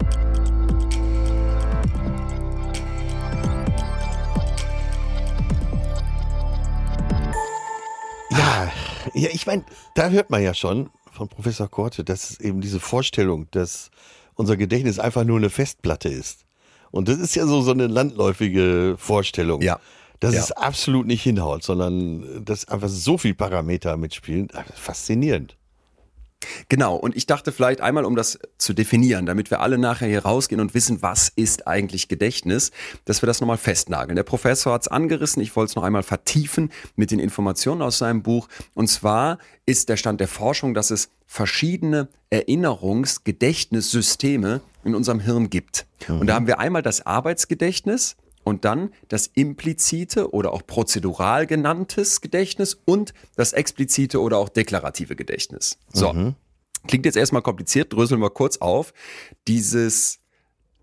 Ja, 9.14 9.22
ja 9.22 9.28
ich 9.32 9.46
meine, 9.46 9.64
da 9.94 10.08
hört 10.08 10.30
man 10.30 10.42
ja 10.42 10.54
schon 10.54 10.90
von 11.12 11.28
Professor 11.28 11.68
Korte, 11.68 12.04
dass 12.04 12.40
eben 12.40 12.60
diese 12.60 12.80
Vorstellung, 12.80 13.48
dass 13.52 13.90
unser 14.34 14.56
Gedächtnis 14.56 14.98
einfach 14.98 15.24
nur 15.24 15.38
eine 15.38 15.50
Festplatte 15.50 16.08
ist. 16.08 16.44
Und 16.90 17.08
das 17.08 17.18
ist 17.18 17.34
ja 17.34 17.46
so, 17.46 17.60
so 17.60 17.72
eine 17.72 17.86
landläufige 17.86 18.96
Vorstellung. 18.98 19.62
Ja. 19.62 19.80
Dass 20.20 20.34
ja. 20.34 20.40
es 20.40 20.52
absolut 20.52 21.06
nicht 21.06 21.22
hinhaut, 21.22 21.62
sondern 21.62 22.44
dass 22.44 22.68
einfach 22.68 22.88
so 22.88 23.18
viele 23.18 23.34
Parameter 23.34 23.96
mitspielen. 23.96 24.48
Faszinierend. 24.74 25.56
Genau, 26.68 26.96
und 26.96 27.16
ich 27.16 27.26
dachte 27.26 27.52
vielleicht 27.52 27.80
einmal, 27.80 28.04
um 28.04 28.16
das 28.16 28.38
zu 28.58 28.72
definieren, 28.72 29.26
damit 29.26 29.50
wir 29.50 29.60
alle 29.60 29.78
nachher 29.78 30.08
hier 30.08 30.24
rausgehen 30.24 30.60
und 30.60 30.74
wissen, 30.74 31.02
was 31.02 31.28
ist 31.28 31.66
eigentlich 31.66 32.08
Gedächtnis, 32.08 32.70
dass 33.04 33.22
wir 33.22 33.26
das 33.26 33.40
nochmal 33.40 33.58
festnageln. 33.58 34.16
Der 34.16 34.22
Professor 34.22 34.72
hat 34.72 34.82
es 34.82 34.88
angerissen, 34.88 35.42
ich 35.42 35.54
wollte 35.56 35.70
es 35.70 35.76
noch 35.76 35.82
einmal 35.82 36.02
vertiefen 36.02 36.70
mit 36.96 37.10
den 37.10 37.18
Informationen 37.18 37.82
aus 37.82 37.98
seinem 37.98 38.22
Buch. 38.22 38.48
Und 38.74 38.88
zwar 38.88 39.38
ist 39.66 39.88
der 39.88 39.96
Stand 39.96 40.20
der 40.20 40.28
Forschung, 40.28 40.74
dass 40.74 40.90
es 40.90 41.08
verschiedene 41.26 42.08
Erinnerungs-, 42.30 43.20
Gedächtnissysteme 43.24 44.60
in 44.84 44.94
unserem 44.94 45.20
Hirn 45.20 45.50
gibt. 45.50 45.86
Mhm. 46.08 46.20
Und 46.20 46.26
da 46.26 46.34
haben 46.34 46.46
wir 46.46 46.58
einmal 46.58 46.82
das 46.82 47.06
Arbeitsgedächtnis, 47.06 48.16
und 48.44 48.64
dann 48.64 48.90
das 49.08 49.26
implizite 49.26 50.32
oder 50.32 50.52
auch 50.52 50.66
prozedural 50.66 51.46
genanntes 51.46 52.20
Gedächtnis 52.20 52.80
und 52.84 53.14
das 53.36 53.52
explizite 53.52 54.20
oder 54.20 54.38
auch 54.38 54.48
deklarative 54.48 55.16
Gedächtnis. 55.16 55.78
So. 55.92 56.12
Mhm. 56.12 56.34
Klingt 56.86 57.06
jetzt 57.06 57.16
erstmal 57.16 57.42
kompliziert, 57.42 57.92
dröseln 57.94 58.20
wir 58.20 58.28
kurz 58.30 58.58
auf. 58.58 58.92
Dieses 59.48 60.20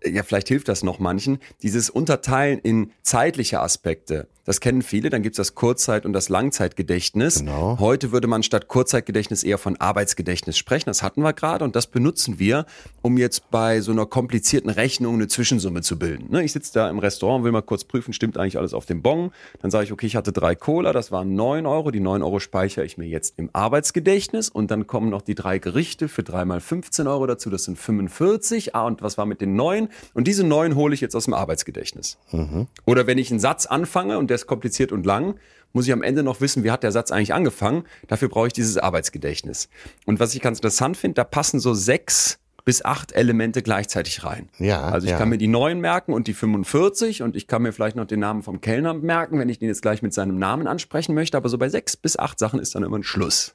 ja, 0.04 0.22
vielleicht 0.22 0.48
hilft 0.48 0.68
das 0.68 0.82
noch 0.82 0.98
manchen, 0.98 1.38
dieses 1.62 1.90
Unterteilen 1.90 2.58
in 2.58 2.92
zeitliche 3.02 3.60
Aspekte. 3.60 4.28
Das 4.44 4.60
kennen 4.60 4.82
viele, 4.82 5.08
dann 5.08 5.22
gibt's 5.22 5.36
das 5.36 5.54
Kurzzeit- 5.54 6.04
und 6.04 6.12
das 6.12 6.28
Langzeitgedächtnis. 6.28 7.38
Genau. 7.38 7.76
Heute 7.78 8.10
würde 8.10 8.26
man 8.26 8.42
statt 8.42 8.66
Kurzzeitgedächtnis 8.66 9.44
eher 9.44 9.58
von 9.58 9.76
Arbeitsgedächtnis 9.76 10.58
sprechen. 10.58 10.86
Das 10.86 11.02
hatten 11.02 11.22
wir 11.22 11.32
gerade 11.32 11.64
und 11.64 11.76
das 11.76 11.86
benutzen 11.86 12.40
wir, 12.40 12.66
um 13.02 13.18
jetzt 13.18 13.50
bei 13.50 13.80
so 13.80 13.92
einer 13.92 14.04
komplizierten 14.06 14.68
Rechnung 14.68 15.14
eine 15.14 15.28
Zwischensumme 15.28 15.82
zu 15.82 15.96
bilden. 15.96 16.26
Ne, 16.30 16.42
ich 16.42 16.52
sitze 16.52 16.72
da 16.74 16.90
im 16.90 16.98
Restaurant 16.98 17.40
und 17.40 17.44
will 17.44 17.52
mal 17.52 17.62
kurz 17.62 17.84
prüfen, 17.84 18.12
stimmt 18.12 18.36
eigentlich 18.36 18.58
alles 18.58 18.74
auf 18.74 18.84
dem 18.84 19.00
Bon. 19.00 19.30
Dann 19.60 19.70
sage 19.70 19.84
ich, 19.84 19.92
okay, 19.92 20.06
ich 20.06 20.16
hatte 20.16 20.32
drei 20.32 20.56
Cola, 20.56 20.92
das 20.92 21.12
waren 21.12 21.36
neun 21.36 21.64
Euro. 21.64 21.92
Die 21.92 22.00
neun 22.00 22.22
Euro 22.22 22.40
speichere 22.40 22.84
ich 22.84 22.98
mir 22.98 23.06
jetzt 23.06 23.34
im 23.36 23.48
Arbeitsgedächtnis 23.52 24.48
und 24.48 24.72
dann 24.72 24.88
kommen 24.88 25.10
noch 25.10 25.22
die 25.22 25.36
drei 25.36 25.58
Gerichte 25.58 26.08
für 26.08 26.24
dreimal 26.24 26.60
15 26.60 27.06
Euro 27.06 27.26
dazu. 27.26 27.48
Das 27.48 27.62
sind 27.64 27.78
45. 27.78 28.74
Ah, 28.74 28.86
und 28.86 29.02
was 29.02 29.18
war 29.18 29.26
mit 29.26 29.40
den 29.40 29.54
neun? 29.54 29.88
Und 30.14 30.26
diese 30.26 30.42
neun 30.42 30.74
hole 30.74 30.94
ich 30.94 31.00
jetzt 31.00 31.14
aus 31.14 31.26
dem 31.26 31.34
Arbeitsgedächtnis. 31.34 32.18
Mhm. 32.32 32.66
Oder 32.86 33.06
wenn 33.06 33.18
ich 33.18 33.30
einen 33.30 33.38
Satz 33.38 33.66
anfange 33.66 34.18
und 34.18 34.31
der 34.32 34.36
ist 34.36 34.46
kompliziert 34.46 34.92
und 34.92 35.04
lang, 35.04 35.38
muss 35.72 35.86
ich 35.86 35.92
am 35.92 36.02
Ende 36.02 36.22
noch 36.22 36.40
wissen, 36.40 36.64
wie 36.64 36.70
hat 36.70 36.82
der 36.82 36.92
Satz 36.92 37.10
eigentlich 37.10 37.34
angefangen. 37.34 37.84
Dafür 38.08 38.28
brauche 38.28 38.46
ich 38.46 38.52
dieses 38.52 38.78
Arbeitsgedächtnis. 38.78 39.68
Und 40.06 40.20
was 40.20 40.34
ich 40.34 40.40
ganz 40.40 40.58
interessant 40.58 40.96
finde, 40.96 41.16
da 41.16 41.24
passen 41.24 41.60
so 41.60 41.74
sechs 41.74 42.38
bis 42.64 42.84
acht 42.84 43.12
Elemente 43.12 43.62
gleichzeitig 43.62 44.24
rein. 44.24 44.48
Ja, 44.58 44.82
also 44.82 45.06
ich 45.06 45.10
ja. 45.10 45.18
kann 45.18 45.28
mir 45.28 45.38
die 45.38 45.48
neun 45.48 45.80
merken 45.80 46.12
und 46.12 46.28
die 46.28 46.34
45 46.34 47.22
und 47.22 47.34
ich 47.34 47.46
kann 47.46 47.62
mir 47.62 47.72
vielleicht 47.72 47.96
noch 47.96 48.06
den 48.06 48.20
Namen 48.20 48.42
vom 48.42 48.60
Kellner 48.60 48.94
merken, 48.94 49.38
wenn 49.38 49.48
ich 49.48 49.58
den 49.58 49.68
jetzt 49.68 49.82
gleich 49.82 50.00
mit 50.02 50.14
seinem 50.14 50.38
Namen 50.38 50.66
ansprechen 50.66 51.14
möchte. 51.14 51.36
Aber 51.36 51.48
so 51.48 51.58
bei 51.58 51.68
sechs 51.68 51.96
bis 51.96 52.16
acht 52.16 52.38
Sachen 52.38 52.60
ist 52.60 52.74
dann 52.74 52.84
immer 52.84 52.98
ein 52.98 53.02
Schluss. 53.02 53.54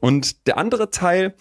Und 0.00 0.46
der 0.46 0.58
andere 0.58 0.90
Teil, 0.90 1.34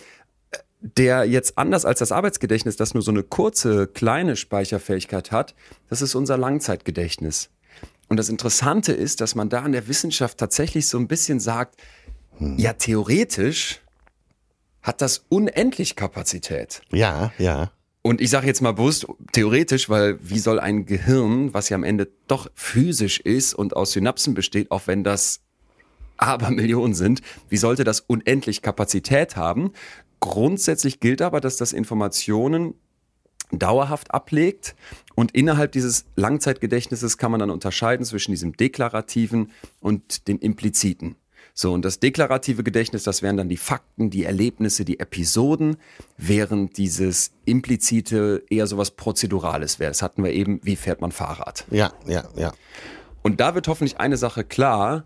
der 0.82 1.26
jetzt 1.26 1.58
anders 1.58 1.86
als 1.86 2.00
das 2.00 2.12
Arbeitsgedächtnis, 2.12 2.76
das 2.76 2.94
nur 2.94 3.02
so 3.02 3.12
eine 3.12 3.24
kurze, 3.24 3.88
kleine 3.88 4.36
Speicherfähigkeit 4.36 5.32
hat, 5.32 5.56
das 5.90 6.02
ist 6.02 6.14
unser 6.14 6.38
Langzeitgedächtnis. 6.38 7.50
Und 8.14 8.18
das 8.18 8.30
Interessante 8.30 8.94
ist, 8.94 9.22
dass 9.22 9.34
man 9.34 9.50
da 9.50 9.66
in 9.66 9.72
der 9.72 9.88
Wissenschaft 9.88 10.38
tatsächlich 10.38 10.88
so 10.88 11.00
ein 11.00 11.08
bisschen 11.08 11.40
sagt, 11.40 11.82
hm. 12.38 12.60
ja, 12.60 12.74
theoretisch 12.74 13.82
hat 14.84 15.02
das 15.02 15.26
unendlich 15.30 15.96
Kapazität. 15.96 16.84
Ja, 16.92 17.34
ja. 17.40 17.72
Und 18.04 18.22
ich 18.22 18.30
sage 18.30 18.46
jetzt 18.46 18.62
mal 18.62 18.74
bewusst 18.74 19.08
theoretisch, 19.32 19.90
weil 19.90 20.20
wie 20.22 20.38
soll 20.38 20.60
ein 20.60 20.86
Gehirn, 20.86 21.56
was 21.56 21.70
ja 21.70 21.76
am 21.76 21.84
Ende 21.84 22.08
doch 22.28 22.52
physisch 22.54 23.20
ist 23.20 23.56
und 23.56 23.76
aus 23.76 23.94
Synapsen 23.94 24.36
besteht, 24.36 24.70
auch 24.70 24.86
wenn 24.86 25.04
das 25.04 25.40
aber 26.18 26.50
Millionen 26.52 26.94
sind, 26.94 27.24
wie 27.50 27.58
sollte 27.58 27.84
das 27.84 28.00
unendlich 28.00 28.62
Kapazität 28.62 29.38
haben? 29.38 29.72
Grundsätzlich 30.20 31.00
gilt 31.00 31.24
aber, 31.24 31.42
dass 31.42 31.58
das 31.58 31.74
Informationen 31.74 32.76
dauerhaft 33.52 34.14
ablegt 34.14 34.76
und 35.16 35.32
innerhalb 35.32 35.72
dieses 35.72 36.06
Langzeitgedächtnisses 36.16 37.18
kann 37.18 37.32
man 37.32 37.40
dann 37.40 37.50
unterscheiden 37.50 38.06
zwischen 38.06 38.32
diesem 38.32 38.58
deklarativen 38.58 39.52
und 39.80 40.28
dem 40.28 40.40
impliziten. 40.40 41.16
So, 41.56 41.72
und 41.72 41.86
das 41.86 42.00
deklarative 42.00 42.64
Gedächtnis, 42.64 43.04
das 43.04 43.22
wären 43.22 43.38
dann 43.38 43.48
die 43.48 43.58
Fakten, 43.58 44.10
die 44.10 44.24
Erlebnisse, 44.24 44.86
die 44.86 45.00
Episoden, 45.00 45.78
während 46.18 46.78
dieses 46.78 47.32
implizite 47.46 48.44
eher 48.50 48.66
sowas 48.66 48.92
Prozedurales 48.92 49.78
wäre. 49.78 49.92
Das 49.92 50.02
hatten 50.02 50.24
wir 50.24 50.32
eben, 50.32 50.60
wie 50.64 50.76
fährt 50.76 51.00
man 51.02 51.12
Fahrrad? 51.12 51.66
Ja, 51.70 51.94
ja, 52.08 52.28
ja. 52.36 52.54
Und 53.22 53.40
da 53.40 53.54
wird 53.54 53.68
hoffentlich 53.68 54.00
eine 54.00 54.18
Sache 54.18 54.44
klar, 54.44 55.06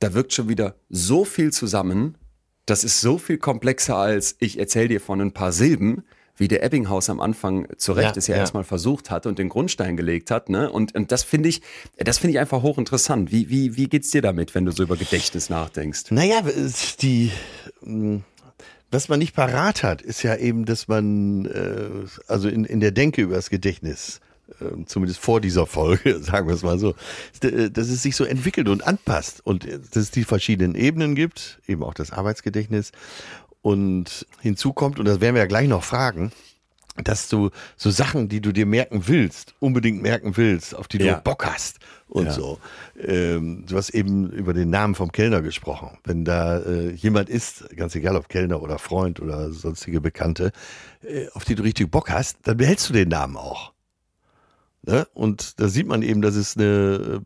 da 0.00 0.14
wirkt 0.14 0.32
schon 0.32 0.48
wieder 0.48 0.74
so 0.88 1.24
viel 1.24 1.52
zusammen, 1.52 2.18
das 2.66 2.82
ist 2.82 3.00
so 3.00 3.16
viel 3.16 3.38
komplexer 3.38 3.96
als 3.96 4.34
ich 4.40 4.58
erzähle 4.58 4.88
dir 4.88 5.00
von 5.00 5.20
ein 5.20 5.32
paar 5.32 5.52
Silben, 5.52 6.02
wie 6.36 6.48
der 6.48 6.62
Ebbinghaus 6.62 7.10
am 7.10 7.20
Anfang 7.20 7.66
zu 7.76 7.92
Recht 7.92 8.16
Ja, 8.16 8.18
es 8.18 8.26
ja, 8.26 8.34
ja. 8.34 8.40
erstmal 8.40 8.64
versucht 8.64 9.10
hat 9.10 9.26
und 9.26 9.38
den 9.38 9.48
Grundstein 9.48 9.96
gelegt 9.96 10.30
hat. 10.30 10.48
Ne? 10.48 10.70
Und, 10.70 10.94
und 10.94 11.12
das 11.12 11.22
finde 11.22 11.48
ich, 11.48 11.62
das 11.96 12.18
finde 12.18 12.32
ich 12.32 12.38
einfach 12.38 12.62
hochinteressant. 12.62 13.32
Wie, 13.32 13.48
wie, 13.48 13.76
wie 13.76 13.88
geht's 13.88 14.10
dir 14.10 14.22
damit, 14.22 14.54
wenn 14.54 14.64
du 14.64 14.72
so 14.72 14.82
über 14.82 14.96
Gedächtnis 14.96 15.50
nachdenkst? 15.50 16.10
Naja, 16.10 16.42
die, 17.00 17.30
mh, 17.82 18.20
was 18.90 19.08
man 19.08 19.18
nicht 19.18 19.34
parat 19.34 19.82
hat, 19.82 20.02
ist 20.02 20.22
ja 20.22 20.36
eben, 20.36 20.64
dass 20.64 20.88
man, 20.88 21.46
äh, 21.46 22.06
also 22.28 22.48
in, 22.48 22.64
in 22.64 22.80
der 22.80 22.92
Denke 22.92 23.22
über 23.22 23.34
das 23.34 23.50
Gedächtnis, 23.50 24.20
äh, 24.60 24.84
zumindest 24.86 25.20
vor 25.20 25.40
dieser 25.40 25.66
Folge, 25.66 26.18
sagen 26.20 26.46
wir 26.46 26.54
es 26.54 26.62
mal 26.62 26.78
so, 26.78 26.94
äh, 27.42 27.70
dass 27.70 27.88
es 27.88 28.02
sich 28.02 28.14
so 28.14 28.24
entwickelt 28.24 28.68
und 28.68 28.86
anpasst 28.86 29.40
und 29.44 29.64
äh, 29.64 29.78
dass 29.78 29.96
es 29.96 30.10
die 30.12 30.24
verschiedenen 30.24 30.74
Ebenen 30.74 31.14
gibt, 31.14 31.60
eben 31.66 31.82
auch 31.82 31.94
das 31.94 32.12
Arbeitsgedächtnis. 32.12 32.92
Und 33.66 34.28
hinzu 34.42 34.72
kommt, 34.72 35.00
und 35.00 35.06
das 35.06 35.20
werden 35.20 35.34
wir 35.34 35.42
ja 35.42 35.48
gleich 35.48 35.66
noch 35.66 35.82
fragen, 35.82 36.30
dass 37.02 37.28
du 37.28 37.50
so 37.76 37.90
Sachen, 37.90 38.28
die 38.28 38.40
du 38.40 38.52
dir 38.52 38.64
merken 38.64 39.08
willst, 39.08 39.56
unbedingt 39.58 40.00
merken 40.02 40.36
willst, 40.36 40.72
auf 40.76 40.86
die 40.86 40.98
du 40.98 41.06
Ja. 41.06 41.18
Bock 41.18 41.44
hast 41.44 41.80
und 42.06 42.26
Ja. 42.26 42.32
so. 42.32 42.60
Ähm, 42.96 43.64
du 43.66 43.76
hast 43.76 43.90
eben 43.90 44.30
über 44.30 44.54
den 44.54 44.70
Namen 44.70 44.94
vom 44.94 45.10
Kellner 45.10 45.42
gesprochen. 45.42 45.98
Wenn 46.04 46.24
da 46.24 46.60
äh, 46.60 46.92
jemand 46.92 47.28
ist, 47.28 47.68
ganz 47.76 47.96
egal 47.96 48.14
ob 48.14 48.28
Kellner 48.28 48.62
oder 48.62 48.78
Freund 48.78 49.18
oder 49.18 49.50
sonstige 49.50 50.00
Bekannte, 50.00 50.52
äh, 51.02 51.26
auf 51.34 51.44
die 51.44 51.56
du 51.56 51.64
richtig 51.64 51.90
Bock 51.90 52.08
hast, 52.08 52.38
dann 52.44 52.58
behältst 52.58 52.88
du 52.88 52.92
den 52.92 53.08
Namen 53.08 53.36
auch. 53.36 53.72
Ne? 54.82 55.08
Und 55.12 55.58
da 55.58 55.66
sieht 55.66 55.88
man 55.88 56.02
eben, 56.02 56.22
dass 56.22 56.36
es 56.36 56.56
eine 56.56 57.20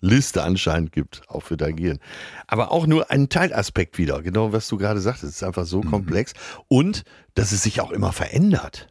Prioritätenliste 0.00 0.42
anscheinend 0.42 0.92
gibt, 0.92 1.22
auch 1.28 1.42
für 1.42 1.56
dein 1.56 1.76
Gehirn. 1.76 1.98
Aber 2.46 2.72
auch 2.72 2.86
nur 2.86 3.10
einen 3.10 3.28
Teilaspekt 3.28 3.98
wieder, 3.98 4.22
genau 4.22 4.52
was 4.52 4.68
du 4.68 4.76
gerade 4.76 5.00
sagtest. 5.00 5.24
Es 5.24 5.36
ist 5.36 5.42
einfach 5.42 5.66
so 5.66 5.80
komplex 5.82 6.32
und 6.68 7.04
dass 7.34 7.52
es 7.52 7.62
sich 7.62 7.80
auch 7.80 7.90
immer 7.90 8.12
verändert. 8.12 8.88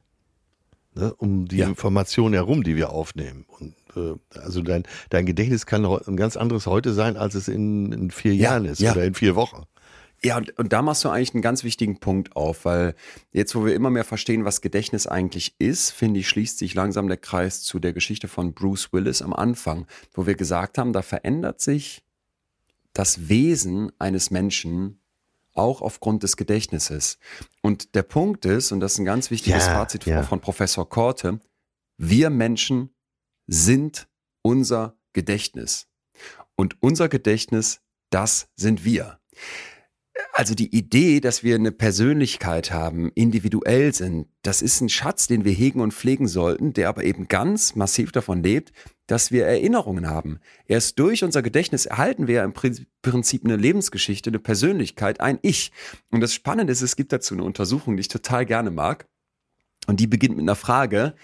Ne? 0.95 1.14
Um 1.16 1.47
die 1.47 1.57
Ja. 1.57 1.68
Informationen 1.68 2.34
herum, 2.34 2.64
die 2.64 2.76
wir 2.76 2.91
aufnehmen. 2.91 3.45
Und 3.47 3.76
äh, 3.95 4.16
also 4.39 4.62
dein, 4.62 4.84
dein 5.10 5.26
Gedächtnis 5.26 5.66
kann 5.66 5.86
ein 5.86 6.18
ganz 6.18 6.38
anderes 6.38 6.66
heute 6.68 6.93
sein, 6.93 7.18
als 7.18 7.36
es 7.36 7.47
in, 7.47 7.91
in 7.91 8.12
vier 8.12 8.36
Ja, 8.36 8.51
Jahren 8.51 8.66
ist 8.66 8.80
ja. 8.80 8.91
oder 8.91 9.05
in 9.05 9.14
vier 9.14 9.36
Wochen. 9.36 9.64
Ja, 10.24 10.38
und, 10.38 10.57
und 10.59 10.74
da 10.74 10.82
machst 10.82 11.03
du 11.05 11.09
eigentlich 11.09 11.34
einen 11.34 11.41
ganz 11.41 11.63
wichtigen 11.63 11.99
Punkt 11.99 12.36
auf, 12.36 12.65
weil 12.65 12.95
jetzt, 13.32 13.55
wo 13.55 13.65
wir 13.65 13.74
immer 13.74 13.89
mehr 13.89 14.03
verstehen, 14.03 14.45
was 14.45 14.61
Gedächtnis 14.61 15.07
eigentlich 15.07 15.55
ist, 15.59 15.91
finde 15.91 16.20
ich, 16.20 16.28
schließt 16.30 16.57
sich 16.57 16.74
langsam 16.74 17.07
der 17.07 17.17
Kreis 17.17 17.61
zu 17.61 17.80
der 17.80 17.93
Geschichte 17.93 18.28
von 18.28 18.53
Bruce 18.53 18.91
Willis 18.91 19.22
am 19.22 19.34
Anfang, 19.34 19.88
wo 20.13 20.26
wir 20.26 20.36
gesagt 20.36 20.78
haben, 20.78 20.93
da 20.93 21.01
verändert 21.01 21.61
sich 21.61 22.03
das 22.93 23.30
Wesen 23.30 23.91
eines 23.99 24.30
Menschen 24.32 24.99
auch 25.53 25.82
aufgrund 25.82 26.24
des 26.24 26.38
Gedächtnisses. 26.38 27.17
Und 27.61 27.95
der 27.95 28.03
Punkt 28.03 28.45
ist, 28.45 28.72
und 28.72 28.80
das 28.80 28.93
ist 28.93 28.99
ein 28.99 29.05
ganz 29.05 29.32
wichtiges 29.32 29.67
Ja, 29.67 29.74
Fazit 29.74 30.05
ja. 30.05 30.24
von 30.24 30.39
Professor 30.41 30.88
Korte, 30.88 31.39
wir 31.97 32.30
Menschen 32.30 32.89
sind 33.47 34.07
unser 34.41 34.95
Gedächtnis. 35.13 35.88
Und 36.55 36.82
unser 36.82 37.09
Gedächtnis, 37.09 37.82
das 38.09 38.49
sind 38.55 38.84
wir. 38.84 39.20
Also 40.34 40.55
die 40.55 40.74
Idee, 40.76 41.20
dass 41.20 41.43
wir 41.43 41.55
eine 41.55 41.72
Persönlichkeit 41.72 42.72
haben, 42.72 43.11
individuell 43.13 43.93
sind, 43.93 44.28
das 44.41 44.61
ist 44.61 44.80
ein 44.82 44.89
Schatz, 44.89 45.28
den 45.28 45.43
wir 45.43 45.51
hegen 45.51 45.82
und 45.82 45.93
pflegen 45.93 46.28
sollten, 46.28 46.74
der 46.74 46.89
aber 46.89 47.03
eben 47.03 47.28
ganz 47.28 47.76
massiv 47.76 48.11
davon 48.11 48.41
lebt, 48.41 48.72
dass 49.07 49.32
wir 49.32 49.45
Erinnerungen 49.45 50.07
haben. 50.07 50.39
Erst 50.65 50.97
durch 50.99 51.24
unser 51.24 51.41
Gedächtnis 51.41 51.86
erhalten 51.86 52.28
wir 52.28 52.43
im 52.43 52.53
Prin- 52.53 52.86
Prinzip 53.01 53.43
eine 53.43 53.55
Lebensgeschichte, 53.55 54.30
eine 54.30 54.39
Persönlichkeit, 54.39 55.20
ein 55.20 55.39
Ich. 55.41 55.72
Und 56.11 56.22
das 56.22 56.34
Spannende 56.34 56.72
ist, 56.72 56.82
es 56.82 56.95
gibt 56.95 57.11
dazu 57.11 57.34
eine 57.34 57.43
Untersuchung, 57.43 57.97
die 57.97 58.01
ich 58.01 58.07
total 58.07 58.45
gerne 58.45 58.72
mag. 58.72 59.07
Und 59.88 59.99
die 59.99 60.07
beginnt 60.07 60.36
mit 60.38 60.43
einer 60.43 60.55
Frage. 60.55 61.15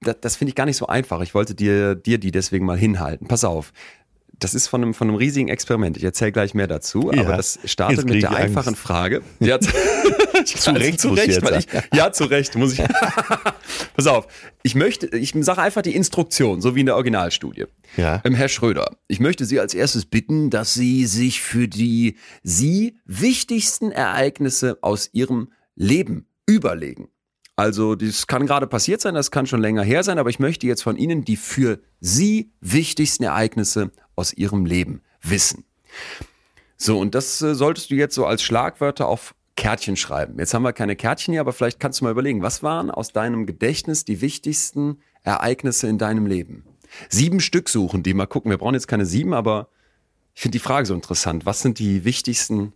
Das, 0.00 0.16
das 0.20 0.36
finde 0.36 0.50
ich 0.50 0.54
gar 0.54 0.66
nicht 0.66 0.76
so 0.76 0.86
einfach. 0.86 1.20
Ich 1.22 1.34
wollte 1.34 1.54
dir, 1.54 1.94
dir 1.94 2.18
die 2.18 2.30
deswegen 2.32 2.66
mal 2.66 2.78
hinhalten. 2.78 3.28
Pass 3.28 3.44
auf. 3.44 3.72
Das 4.44 4.54
ist 4.54 4.66
von 4.68 4.82
einem, 4.82 4.94
von 4.94 5.08
einem 5.08 5.16
riesigen 5.16 5.48
Experiment. 5.48 5.96
Ich 5.96 6.04
erzähle 6.04 6.32
gleich 6.32 6.54
mehr 6.54 6.66
dazu, 6.66 7.10
Ja, 7.12 7.22
aber 7.22 7.36
das 7.36 7.58
startet 7.64 8.04
mit 8.06 8.22
der 8.22 8.30
Angst. 8.30 8.42
einfachen 8.42 8.76
Frage. 8.76 9.22
Ja, 9.40 9.60
zu 9.60 9.70
Recht 10.74 11.00
zu 11.00 11.08
muss 11.08 11.18
Recht, 11.18 11.42
ich, 11.42 11.66
ja, 11.94 12.12
zu 12.12 12.24
Recht 12.24 12.56
muss 12.56 12.72
ich. 12.72 12.82
Pass 13.96 14.06
auf, 14.06 14.26
ich 14.62 14.74
möchte, 14.74 15.06
ich 15.16 15.32
sage 15.40 15.60
einfach 15.62 15.82
die 15.82 15.94
Instruktion, 15.94 16.60
so 16.60 16.74
wie 16.74 16.80
in 16.80 16.86
der 16.86 16.96
Originalstudie. 16.96 17.66
Ja. 17.96 18.20
Ähm, 18.24 18.34
Herr 18.34 18.48
Schröder, 18.48 18.96
ich 19.08 19.20
möchte 19.20 19.44
Sie 19.44 19.60
als 19.60 19.74
erstes 19.74 20.06
bitten, 20.06 20.50
dass 20.50 20.74
Sie 20.74 21.06
sich 21.06 21.40
für 21.40 21.68
die 21.68 22.16
Sie 22.42 22.98
wichtigsten 23.04 23.92
Ereignisse 23.92 24.78
aus 24.80 25.10
Ihrem 25.12 25.52
Leben 25.76 26.26
überlegen. 26.46 27.08
Also, 27.54 27.94
das 27.94 28.26
kann 28.26 28.46
gerade 28.46 28.66
passiert 28.66 29.02
sein, 29.02 29.14
das 29.14 29.30
kann 29.30 29.46
schon 29.46 29.60
länger 29.60 29.82
her 29.82 30.02
sein, 30.02 30.18
aber 30.18 30.30
ich 30.30 30.38
möchte 30.38 30.66
jetzt 30.66 30.82
von 30.82 30.96
Ihnen 30.96 31.24
die 31.24 31.36
für 31.36 31.80
Sie 32.00 32.52
wichtigsten 32.60 33.24
Ereignisse 33.24 33.92
aus 34.22 34.32
Ihrem 34.32 34.66
Leben 34.66 35.02
wissen. 35.20 35.64
So, 36.76 36.98
und 36.98 37.16
das 37.16 37.42
äh, 37.42 37.56
solltest 37.56 37.90
du 37.90 37.96
jetzt 37.96 38.14
so 38.14 38.24
als 38.24 38.42
Schlagwörter 38.42 39.08
auf 39.08 39.34
Kärtchen 39.56 39.96
schreiben. 39.96 40.38
Jetzt 40.38 40.54
haben 40.54 40.62
wir 40.62 40.72
keine 40.72 40.94
Kärtchen 40.94 41.32
hier, 41.32 41.40
aber 41.40 41.52
vielleicht 41.52 41.80
kannst 41.80 42.00
du 42.00 42.04
mal 42.04 42.12
überlegen, 42.12 42.40
was 42.40 42.62
waren 42.62 42.90
aus 42.90 43.12
deinem 43.12 43.46
Gedächtnis 43.46 44.04
die 44.04 44.20
wichtigsten 44.20 45.00
Ereignisse 45.24 45.88
in 45.88 45.98
deinem 45.98 46.26
Leben? 46.26 46.64
Sieben 47.08 47.40
Stück 47.40 47.68
suchen 47.68 48.04
die. 48.04 48.14
Mal 48.14 48.26
gucken, 48.26 48.50
wir 48.50 48.58
brauchen 48.58 48.74
jetzt 48.74 48.88
keine 48.88 49.06
sieben, 49.06 49.34
aber 49.34 49.68
ich 50.34 50.42
finde 50.42 50.56
die 50.56 50.62
Frage 50.62 50.86
so 50.86 50.94
interessant. 50.94 51.46
Was 51.46 51.62
sind 51.62 51.80
die 51.80 52.04
wichtigsten 52.04 52.72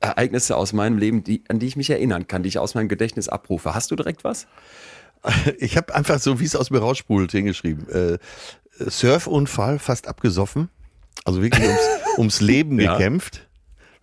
Ereignisse 0.00 0.56
aus 0.56 0.72
meinem 0.72 0.98
Leben, 0.98 1.24
die, 1.24 1.44
an 1.48 1.58
die 1.58 1.66
ich 1.66 1.76
mich 1.76 1.90
erinnern 1.90 2.26
kann, 2.26 2.42
die 2.42 2.48
ich 2.48 2.58
aus 2.58 2.74
meinem 2.74 2.88
Gedächtnis 2.88 3.28
abrufe? 3.28 3.74
Hast 3.74 3.90
du 3.90 3.96
direkt 3.96 4.24
was? 4.24 4.46
Ich 5.58 5.76
habe 5.76 5.94
einfach 5.94 6.18
so, 6.18 6.38
wie 6.38 6.44
es 6.44 6.54
aus 6.54 6.70
mir 6.70 6.78
raussprudelt, 6.78 7.32
hingeschrieben. 7.32 7.88
Äh, 7.88 8.18
Surfunfall, 8.78 9.78
fast 9.78 10.08
abgesoffen. 10.08 10.68
Also 11.24 11.42
wirklich 11.42 11.64
ums, 11.64 11.80
ums 12.18 12.40
Leben 12.40 12.78
Ja. 12.80 12.92
gekämpft. 12.96 13.46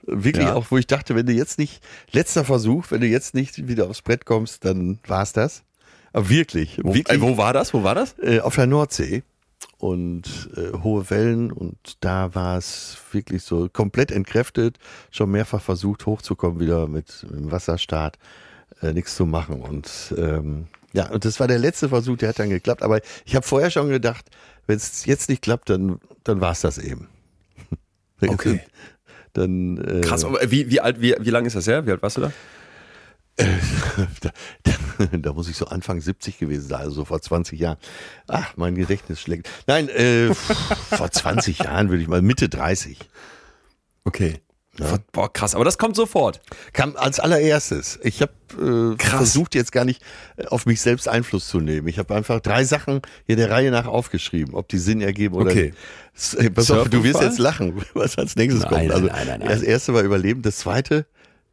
Wirklich 0.03 0.47
Ja. 0.47 0.55
auch, 0.55 0.65
wo 0.71 0.77
ich 0.77 0.87
dachte, 0.87 1.15
wenn 1.15 1.25
du 1.27 1.33
jetzt 1.33 1.59
nicht, 1.59 1.81
letzter 2.11 2.43
Versuch, 2.43 2.85
wenn 2.89 3.01
du 3.01 3.07
jetzt 3.07 3.35
nicht 3.35 3.67
wieder 3.67 3.87
aufs 3.87 4.01
Brett 4.01 4.25
kommst, 4.25 4.65
dann 4.65 4.99
war's 5.05 5.33
das. 5.33 5.63
Aber 6.13 6.27
wirklich, 6.29 6.79
Wo, 6.83 6.93
wirklich 6.95 7.17
äh, 7.17 7.21
wo 7.21 7.37
war 7.37 7.53
das? 7.53 7.73
Wo 7.73 7.83
war 7.83 7.95
das? 7.95 8.15
äh, 8.21 8.39
auf 8.39 8.55
der 8.55 8.65
Nordsee 8.67 9.23
und 9.77 10.49
äh, 10.57 10.75
hohe 10.83 11.09
Wellen 11.09 11.51
und 11.51 11.75
da 12.01 12.33
war 12.35 12.57
es 12.57 12.97
wirklich 13.11 13.43
so 13.43 13.69
komplett 13.71 14.11
entkräftet, 14.11 14.77
schon 15.11 15.31
mehrfach 15.31 15.61
versucht 15.61 16.05
hochzukommen 16.05 16.59
wieder 16.59 16.87
mit, 16.87 17.23
mit 17.29 17.39
dem 17.39 17.51
Wasserstart, 17.51 18.17
äh, 18.81 18.91
nichts 18.93 19.15
zu 19.15 19.25
machen 19.25 19.61
und 19.61 20.13
ähm, 20.17 20.67
ja, 20.93 21.09
und 21.09 21.23
das 21.23 21.39
war 21.39 21.47
der 21.47 21.59
letzte 21.59 21.87
Versuch, 21.89 22.17
der 22.17 22.29
hat 22.29 22.39
dann 22.39 22.49
geklappt, 22.49 22.83
aber 22.83 22.99
ich 23.23 23.33
habe 23.35 23.47
vorher 23.47 23.71
schon 23.71 23.87
gedacht, 23.87 24.25
wenn 24.67 24.77
es 24.77 25.05
jetzt 25.05 25.29
nicht 25.29 25.41
klappt, 25.41 25.69
dann, 25.69 25.99
dann 26.23 26.41
war 26.41 26.51
es 26.51 26.61
das 26.61 26.77
eben. 26.77 27.07
Okay. 28.23 28.61
Dann, 29.33 29.79
äh, 29.79 30.01
Krass, 30.01 30.23
aber 30.23 30.39
wie, 30.51 30.69
wie 30.69 30.79
alt, 30.79 31.01
wie, 31.01 31.15
wie 31.19 31.29
lange 31.31 31.47
ist 31.47 31.55
das 31.55 31.65
her? 31.65 31.87
Wie 31.87 31.91
alt 31.91 32.03
warst 32.03 32.17
du 32.17 32.21
da? 32.21 32.31
da, 33.37 34.31
da, 34.63 35.05
da 35.17 35.33
muss 35.33 35.49
ich 35.49 35.57
so 35.57 35.65
Anfang 35.65 36.01
70 36.01 36.37
gewesen 36.37 36.67
sein, 36.67 36.81
also 36.81 36.91
so 36.91 37.05
vor 37.05 37.21
20 37.21 37.59
Jahren. 37.59 37.77
Ach, 38.27 38.55
mein 38.57 38.75
Gedächtnis 38.75 39.19
schlägt. 39.19 39.49
Nein, 39.67 39.89
äh, 39.89 40.33
vor 40.89 41.09
20 41.09 41.59
Jahren 41.59 41.89
würde 41.89 42.03
ich 42.03 42.07
mal, 42.09 42.21
Mitte 42.21 42.49
30. 42.49 42.99
Okay. 44.03 44.41
Boah, 45.11 45.31
krass, 45.31 45.53
aber 45.53 45.65
das 45.65 45.77
kommt 45.77 45.95
sofort. 45.97 46.39
Kam 46.71 46.95
als 46.95 47.19
allererstes. 47.19 47.99
Ich 48.03 48.21
habe 48.21 48.31
äh, 48.97 49.03
versucht 49.03 49.53
jetzt 49.53 49.71
gar 49.73 49.83
nicht 49.83 50.01
äh, 50.37 50.45
auf 50.45 50.65
mich 50.65 50.79
selbst 50.81 51.07
Einfluss 51.09 51.47
zu 51.49 51.59
nehmen. 51.59 51.87
Ich 51.89 51.99
habe 51.99 52.15
einfach 52.15 52.39
drei 52.39 52.63
Sachen 52.63 53.01
hier 53.27 53.35
der 53.35 53.51
Reihe 53.51 53.69
nach 53.69 53.85
aufgeschrieben, 53.85 54.55
ob 54.55 54.69
die 54.69 54.77
Sinn 54.77 55.01
ergeben 55.01 55.35
oder 55.35 55.51
Okay. 55.51 55.73
nicht. 56.13 56.33
Äh, 56.45 56.49
Pass 56.51 56.71
auf, 56.71 56.89
du 56.89 57.03
wirst 57.03 57.21
jetzt 57.21 57.37
lachen, 57.37 57.81
was 57.93 58.17
als 58.17 58.35
nächstes 58.37 58.63
Nein, 58.63 58.69
kommt. 58.71 58.81
nein, 58.87 58.91
Also 58.91 59.07
nein, 59.07 59.39
nein, 59.39 59.49
das 59.49 59.61
erste 59.61 59.93
war 59.93 60.03
Überleben, 60.03 60.41
das 60.41 60.57
zweite 60.57 61.05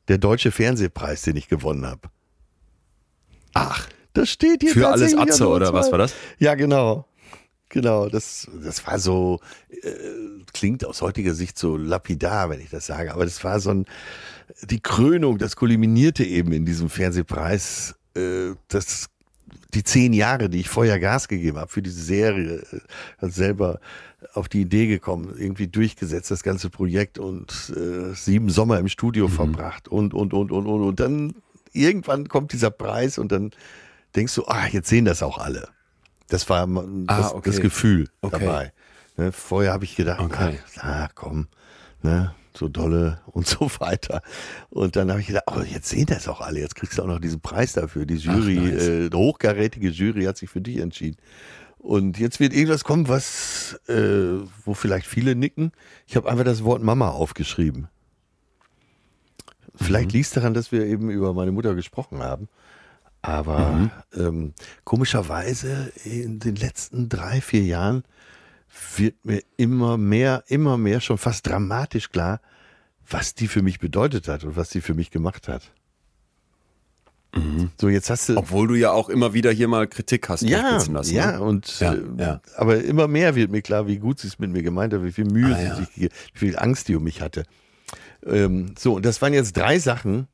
der 0.06 0.18
deutsche 0.18 0.52
Fernsehpreis, 0.52 1.22
den 1.22 1.36
ich 1.36 1.48
gewonnen 1.48 1.84
habe. 1.86 2.08
Ach, 3.54 3.88
Das 4.12 4.30
steht 4.30 4.62
hier 4.62 4.72
für 4.72 4.88
alles 4.88 5.16
Atze 5.16 5.48
oder 5.48 5.72
was 5.72 5.90
war 5.90 5.98
das? 5.98 6.14
Ja, 6.38 6.54
genau. 6.54 7.06
Genau, 7.70 8.08
das, 8.08 8.48
das 8.62 8.86
war 8.86 8.98
so, 8.98 9.40
äh, 9.70 9.88
klingt 10.54 10.86
aus 10.86 11.02
heutiger 11.02 11.34
Sicht 11.34 11.58
so 11.58 11.76
lapidar, 11.76 12.48
wenn 12.48 12.60
ich 12.60 12.70
das 12.70 12.86
sage, 12.86 13.12
aber 13.12 13.24
das 13.24 13.44
war 13.44 13.60
so 13.60 13.70
ein, 13.70 13.84
die 14.70 14.80
Krönung, 14.80 15.36
das 15.36 15.54
kulminierte 15.54 16.24
eben 16.24 16.52
in 16.52 16.64
diesem 16.64 16.88
Fernsehpreis, 16.88 17.94
äh, 18.14 18.54
das, 18.68 19.10
die 19.74 19.84
zehn 19.84 20.14
Jahre, 20.14 20.48
die 20.48 20.60
ich 20.60 20.68
vorher 20.70 20.98
Gas 20.98 21.28
gegeben 21.28 21.58
habe 21.58 21.70
für 21.70 21.82
diese 21.82 22.02
Serie, 22.02 22.62
äh, 22.72 22.80
hat 23.18 23.32
selber 23.32 23.80
auf 24.32 24.48
die 24.48 24.62
Idee 24.62 24.86
gekommen, 24.86 25.34
irgendwie 25.38 25.68
durchgesetzt, 25.68 26.30
das 26.30 26.42
ganze 26.42 26.70
Projekt 26.70 27.18
und 27.18 27.72
äh, 27.76 28.14
sieben 28.14 28.48
Sommer 28.48 28.78
im 28.78 28.88
Studio 28.88 29.28
verbracht 29.28 29.88
und, 29.88 30.14
und, 30.14 30.32
und, 30.32 30.50
und, 30.50 30.66
und, 30.66 30.82
und 30.82 31.00
dann 31.00 31.34
irgendwann 31.72 32.28
kommt 32.28 32.52
dieser 32.52 32.70
Preis 32.70 33.18
und 33.18 33.30
dann 33.30 33.50
denkst 34.16 34.34
du, 34.34 34.46
ah, 34.46 34.66
jetzt 34.68 34.88
sehen 34.88 35.04
das 35.04 35.22
auch 35.22 35.38
alle. 35.38 35.68
Das 36.28 36.48
war 36.48 36.66
das, 36.66 37.32
Ah, 37.32 37.34
okay. 37.34 37.50
das 37.50 37.60
Gefühl 37.60 38.08
Okay. 38.20 38.38
dabei. 38.44 38.72
Ne, 39.16 39.32
vorher 39.32 39.72
habe 39.72 39.84
ich 39.84 39.96
gedacht, 39.96 40.20
Okay. 40.20 40.58
ah, 40.76 41.04
ah, 41.04 41.08
komm, 41.14 41.48
ne, 42.02 42.34
so 42.54 42.68
dolle 42.68 43.20
und 43.26 43.46
so 43.46 43.70
weiter. 43.80 44.22
Und 44.70 44.94
dann 44.96 45.10
habe 45.10 45.20
ich 45.20 45.26
gedacht, 45.28 45.44
oh, 45.46 45.60
jetzt 45.62 45.88
sehen 45.88 46.06
das 46.06 46.28
auch 46.28 46.40
alle, 46.40 46.60
jetzt 46.60 46.74
kriegst 46.76 46.98
du 46.98 47.02
auch 47.02 47.06
noch 47.06 47.18
diesen 47.20 47.40
Preis 47.40 47.72
dafür. 47.72 48.06
Die 48.06 48.16
Jury, 48.16 48.58
Ach, 48.60 48.72
nice. 48.72 48.88
äh, 48.88 49.10
hochkarätige 49.12 49.88
Jury 49.90 50.24
hat 50.24 50.36
sich 50.36 50.50
für 50.50 50.60
dich 50.60 50.78
entschieden. 50.78 51.16
Und 51.78 52.18
jetzt 52.18 52.40
wird 52.40 52.52
irgendwas 52.52 52.84
kommen, 52.84 53.08
was, 53.08 53.78
äh, 53.88 54.40
wo 54.64 54.74
vielleicht 54.74 55.06
viele 55.06 55.34
nicken. 55.36 55.70
Ich 56.06 56.16
habe 56.16 56.28
einfach 56.30 56.44
das 56.44 56.64
Wort 56.64 56.82
Mama 56.82 57.10
aufgeschrieben. 57.10 57.88
Vielleicht 59.76 60.12
liegt 60.12 60.26
es 60.26 60.32
daran, 60.32 60.54
dass 60.54 60.72
wir 60.72 60.84
eben 60.86 61.08
über 61.08 61.32
meine 61.34 61.52
Mutter 61.52 61.74
gesprochen 61.76 62.18
haben. 62.20 62.48
Aber 63.22 63.90
ähm, 64.16 64.54
komischerweise 64.84 65.92
in 66.04 66.38
den 66.38 66.56
letzten 66.56 67.08
drei, 67.08 67.40
vier 67.40 67.62
Jahren 67.64 68.04
wird 68.96 69.16
mir 69.24 69.42
immer 69.56 69.98
mehr, 69.98 70.44
immer 70.46 70.78
mehr 70.78 71.00
schon 71.00 71.18
fast 71.18 71.46
dramatisch 71.46 72.10
klar, 72.10 72.40
was 73.10 73.34
die 73.34 73.48
für 73.48 73.62
mich 73.62 73.78
bedeutet 73.80 74.28
hat 74.28 74.44
und 74.44 74.56
was 74.56 74.68
die 74.70 74.80
für 74.80 74.94
mich 74.94 75.10
gemacht 75.10 75.48
hat. 75.48 75.72
So, 77.78 77.88
jetzt 77.88 78.08
hast 78.08 78.30
du. 78.30 78.36
Obwohl 78.36 78.68
du 78.68 78.74
ja 78.74 78.90
auch 78.90 79.08
immer 79.10 79.34
wieder 79.34 79.52
hier 79.52 79.68
mal 79.68 79.86
Kritik 79.86 80.28
hast 80.28 80.42
Ja, 80.42 80.78
lassen. 80.90 81.14
ja, 81.14 81.32
ne? 81.32 81.40
und 81.42 81.78
Ja, 81.78 81.92
äh, 81.94 82.00
ja. 82.18 82.40
aber 82.56 82.82
immer 82.82 83.06
mehr 83.06 83.34
wird 83.36 83.50
mir 83.50 83.60
klar, 83.62 83.86
wie 83.86 83.98
gut 83.98 84.18
sie 84.18 84.28
es 84.28 84.38
mit 84.38 84.50
mir 84.50 84.62
gemeint 84.62 84.94
hat, 84.94 85.02
wie 85.04 85.12
viel 85.12 85.26
Mühe 85.26 85.54
Ah, 85.54 85.58
sie 85.58 85.64
ja. 85.66 85.74
sich 85.76 85.88
wie 86.32 86.38
viel 86.38 86.58
Angst 86.58 86.88
die 86.88 86.96
um 86.96 87.04
mich 87.04 87.20
hatte. 87.20 87.44
Ähm, 88.26 88.74
so, 88.78 88.94
und 88.94 89.04
das 89.04 89.20
waren 89.22 89.34
jetzt 89.34 89.56
drei 89.56 89.78
Sachen, 89.78 90.26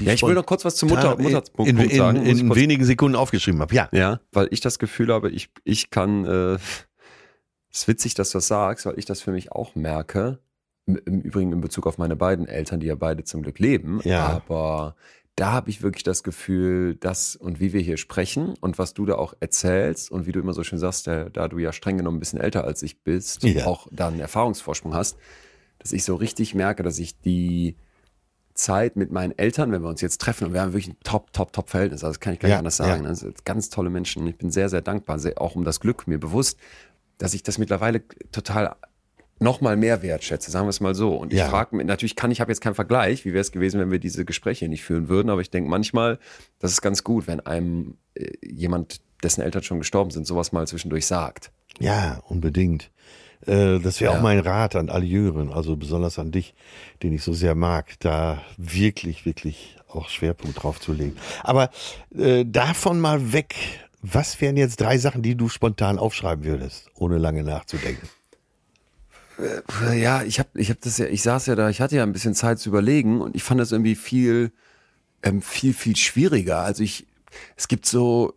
Ja, 0.00 0.12
ich 0.12 0.22
will 0.22 0.34
noch 0.34 0.46
kurz 0.46 0.64
was 0.64 0.76
zum 0.76 0.88
Mutter, 0.88 1.16
Mutterpunkt 1.18 1.70
in, 1.70 1.78
in, 1.78 1.96
sagen. 1.96 2.16
in, 2.24 2.38
in 2.38 2.54
wenigen 2.54 2.84
Sekunden 2.84 3.16
aufgeschrieben 3.16 3.60
habe. 3.60 3.74
Ja, 3.74 3.88
Ja, 3.92 4.20
weil 4.32 4.48
ich 4.50 4.60
das 4.60 4.78
Gefühl 4.78 5.12
habe, 5.12 5.30
ich, 5.30 5.50
ich 5.64 5.90
kann, 5.90 6.24
äh, 6.24 6.54
es 6.54 7.80
ist 7.80 7.88
witzig, 7.88 8.14
dass 8.14 8.30
du 8.30 8.38
das 8.38 8.48
sagst, 8.48 8.86
weil 8.86 8.98
ich 8.98 9.04
das 9.04 9.20
für 9.20 9.32
mich 9.32 9.52
auch 9.52 9.74
merke. 9.74 10.38
Im, 10.86 10.96
Übrigen 10.96 11.52
in 11.52 11.60
Bezug 11.60 11.86
auf 11.86 11.96
meine 11.96 12.14
beiden 12.16 12.46
Eltern, 12.46 12.80
die 12.80 12.86
ja 12.88 12.94
beide 12.94 13.24
zum 13.24 13.42
Glück 13.42 13.58
leben. 13.58 14.00
Ja. 14.04 14.26
Aber 14.26 14.96
da 15.36 15.50
habe 15.52 15.70
ich 15.70 15.82
wirklich 15.82 16.02
das 16.04 16.22
Gefühl, 16.22 16.94
dass 16.96 17.34
und 17.36 17.58
wie 17.58 17.72
wir 17.72 17.80
hier 17.80 17.96
sprechen 17.96 18.54
und 18.60 18.78
was 18.78 18.94
du 18.94 19.06
da 19.06 19.14
auch 19.14 19.34
erzählst 19.40 20.10
und 20.10 20.26
wie 20.26 20.32
du 20.32 20.40
immer 20.40 20.52
so 20.52 20.62
schön 20.62 20.78
sagst, 20.78 21.06
der, 21.06 21.30
da 21.30 21.48
du 21.48 21.58
ja 21.58 21.72
streng 21.72 21.96
genommen 21.96 22.18
ein 22.18 22.20
bisschen 22.20 22.38
älter 22.38 22.64
als 22.64 22.82
ich 22.82 23.00
bist, 23.02 23.42
Ja. 23.44 23.66
auch 23.66 23.88
da 23.90 24.08
einen 24.08 24.20
Erfahrungsvorsprung 24.20 24.94
hast, 24.94 25.16
dass 25.78 25.92
ich 25.92 26.04
so 26.04 26.14
richtig 26.16 26.54
merke, 26.54 26.82
dass 26.82 26.98
ich 26.98 27.18
die 27.20 27.76
Zeit 28.54 28.96
mit 28.96 29.10
meinen 29.10 29.36
Eltern, 29.36 29.72
wenn 29.72 29.82
wir 29.82 29.88
uns 29.88 30.00
jetzt 30.00 30.20
treffen 30.20 30.46
und 30.46 30.52
wir 30.52 30.60
haben 30.62 30.72
wirklich 30.72 30.88
ein 30.88 30.96
top, 31.04 31.32
top, 31.32 31.52
top 31.52 31.70
Verhältnis, 31.70 32.02
also 32.04 32.12
das 32.12 32.20
kann 32.20 32.32
ich 32.34 32.38
gar 32.40 32.48
Ja, 32.48 32.54
nicht 32.56 32.58
anders 32.60 32.76
sagen. 32.76 33.02
ja. 33.02 33.08
Das 33.10 33.20
sind 33.20 33.44
ganz 33.44 33.68
tolle 33.68 33.90
Menschen. 33.90 34.26
Ich 34.26 34.36
bin 34.36 34.50
sehr, 34.50 34.68
sehr 34.68 34.80
dankbar, 34.80 35.18
sehr, 35.18 35.40
auch 35.40 35.54
um 35.56 35.64
das 35.64 35.80
Glück, 35.80 36.06
mir 36.06 36.18
bewusst, 36.18 36.58
dass 37.18 37.34
ich 37.34 37.42
das 37.42 37.58
mittlerweile 37.58 38.02
total 38.32 38.76
noch 39.40 39.60
mal 39.60 39.76
mehr 39.76 40.02
wertschätze, 40.02 40.50
sagen 40.52 40.66
wir 40.66 40.70
es 40.70 40.80
mal 40.80 40.94
so. 40.94 41.16
Und 41.16 41.32
ich 41.32 41.40
Ja. 41.40 41.48
frage 41.50 41.74
mich, 41.76 41.84
natürlich 41.86 42.14
kann 42.14 42.30
ich, 42.30 42.40
habe 42.40 42.52
jetzt 42.52 42.60
keinen 42.60 42.76
Vergleich, 42.76 43.24
wie 43.24 43.32
wäre 43.32 43.40
es 43.40 43.50
gewesen, 43.50 43.80
wenn 43.80 43.90
wir 43.90 43.98
diese 43.98 44.24
Gespräche 44.24 44.68
nicht 44.68 44.84
führen 44.84 45.08
würden, 45.08 45.28
aber 45.30 45.40
ich 45.40 45.50
denke 45.50 45.68
manchmal, 45.68 46.18
das 46.60 46.70
ist 46.70 46.80
ganz 46.82 47.02
gut, 47.02 47.26
wenn 47.26 47.40
einem 47.40 47.96
äh, 48.14 48.30
jemand, 48.46 49.00
dessen 49.24 49.40
Eltern 49.42 49.62
schon 49.64 49.78
gestorben 49.78 50.10
sind, 50.12 50.26
sowas 50.26 50.52
mal 50.52 50.66
zwischendurch 50.68 51.06
sagt. 51.06 51.50
ja, 51.80 52.20
unbedingt. 52.28 52.90
Äh, 53.46 53.78
das 53.80 54.00
wäre 54.00 54.12
Ja. 54.12 54.18
auch 54.18 54.22
mein 54.22 54.38
Rat 54.40 54.76
an 54.76 54.88
alle 54.88 55.04
Jüngeren, 55.04 55.52
also 55.52 55.76
besonders 55.76 56.18
an 56.18 56.30
dich, 56.30 56.54
den 57.02 57.12
ich 57.12 57.22
so 57.22 57.32
sehr 57.32 57.54
mag, 57.54 57.98
da 58.00 58.42
wirklich, 58.56 59.26
wirklich 59.26 59.76
auch 59.88 60.08
Schwerpunkt 60.08 60.62
drauf 60.62 60.80
zu 60.80 60.92
legen. 60.92 61.16
Aber 61.42 61.70
äh, 62.16 62.44
davon 62.46 63.00
mal 63.00 63.32
weg, 63.32 63.54
was 64.02 64.40
wären 64.40 64.56
jetzt 64.56 64.80
drei 64.80 64.98
Sachen, 64.98 65.22
die 65.22 65.34
du 65.34 65.48
spontan 65.48 65.98
aufschreiben 65.98 66.44
würdest, 66.44 66.88
ohne 66.94 67.18
lange 67.18 67.42
nachzudenken? 67.42 68.08
Ja, 69.94 70.22
ich 70.22 70.38
habe 70.38 70.48
ich 70.54 70.70
hab 70.70 70.80
das 70.80 70.98
ja, 70.98 71.06
ich 71.06 71.22
saß 71.22 71.46
ja 71.46 71.56
da, 71.56 71.68
ich 71.68 71.80
hatte 71.80 71.96
ja 71.96 72.04
ein 72.04 72.12
bisschen 72.12 72.34
Zeit 72.34 72.60
zu 72.60 72.68
überlegen 72.68 73.20
und 73.20 73.34
ich 73.34 73.42
fand 73.42 73.60
das 73.60 73.72
irgendwie 73.72 73.96
viel, 73.96 74.52
ähm, 75.24 75.42
viel, 75.42 75.74
viel 75.74 75.96
schwieriger. 75.96 76.60
Also 76.60 76.84
ich, 76.84 77.06
es 77.56 77.66
gibt 77.66 77.84
so, 77.86 78.34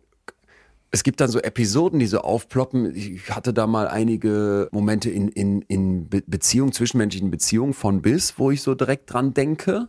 es 0.90 1.02
gibt 1.02 1.20
dann 1.20 1.28
so 1.28 1.38
Episoden, 1.40 1.98
die 1.98 2.06
so 2.06 2.20
aufploppen. 2.20 2.94
Ich 2.94 3.30
hatte 3.30 3.52
da 3.52 3.66
mal 3.66 3.88
einige 3.88 4.68
Momente 4.72 5.10
in, 5.10 5.28
in, 5.28 5.62
in 5.62 6.08
Be 6.08 6.22
Beziehungen, 6.26 6.72
zwischenmenschlichen 6.72 7.30
Beziehungen 7.30 7.74
von 7.74 8.00
bis, 8.00 8.38
wo 8.38 8.50
ich 8.50 8.62
so 8.62 8.74
direkt 8.74 9.12
dran 9.12 9.34
denke. 9.34 9.88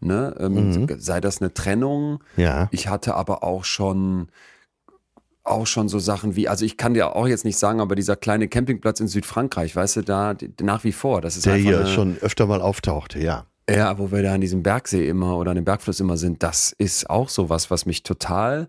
Ne? 0.00 0.34
Ähm, 0.38 0.86
Sei 0.98 1.20
das 1.20 1.40
eine 1.40 1.52
Trennung. 1.52 2.22
Ja. 2.36 2.68
Ich 2.70 2.88
hatte 2.88 3.14
aber 3.14 3.42
auch 3.42 3.64
schon 3.64 4.28
auch 5.42 5.66
schon 5.66 5.88
so 5.88 6.00
Sachen 6.00 6.34
wie, 6.34 6.48
also 6.48 6.64
ich 6.64 6.76
kann 6.76 6.94
dir 6.94 7.14
auch 7.14 7.28
jetzt 7.28 7.44
nicht 7.44 7.56
sagen, 7.56 7.80
aber 7.80 7.94
dieser 7.94 8.16
kleine 8.16 8.48
Campingplatz 8.48 8.98
in 8.98 9.06
Südfrankreich, 9.06 9.76
weißt 9.76 9.96
du, 9.96 10.02
da 10.02 10.34
nach 10.60 10.82
wie 10.82 10.90
vor, 10.90 11.20
das 11.20 11.36
ist 11.36 11.46
Der 11.46 11.54
hier 11.54 11.80
eine, 11.80 11.86
schon 11.86 12.18
öfter 12.18 12.46
mal 12.46 12.60
auftauchte, 12.60 13.20
ja. 13.20 13.46
ja, 13.70 13.96
wo 13.96 14.10
wir 14.10 14.24
da 14.24 14.34
an 14.34 14.40
diesem 14.40 14.64
Bergsee 14.64 15.08
immer 15.08 15.36
oder 15.36 15.52
an 15.52 15.54
dem 15.54 15.64
Bergfluss 15.64 16.00
immer 16.00 16.16
sind, 16.16 16.42
das 16.42 16.72
ist 16.76 17.08
auch 17.08 17.28
sowas, 17.28 17.70
was 17.70 17.86
mich 17.86 18.02
total 18.02 18.68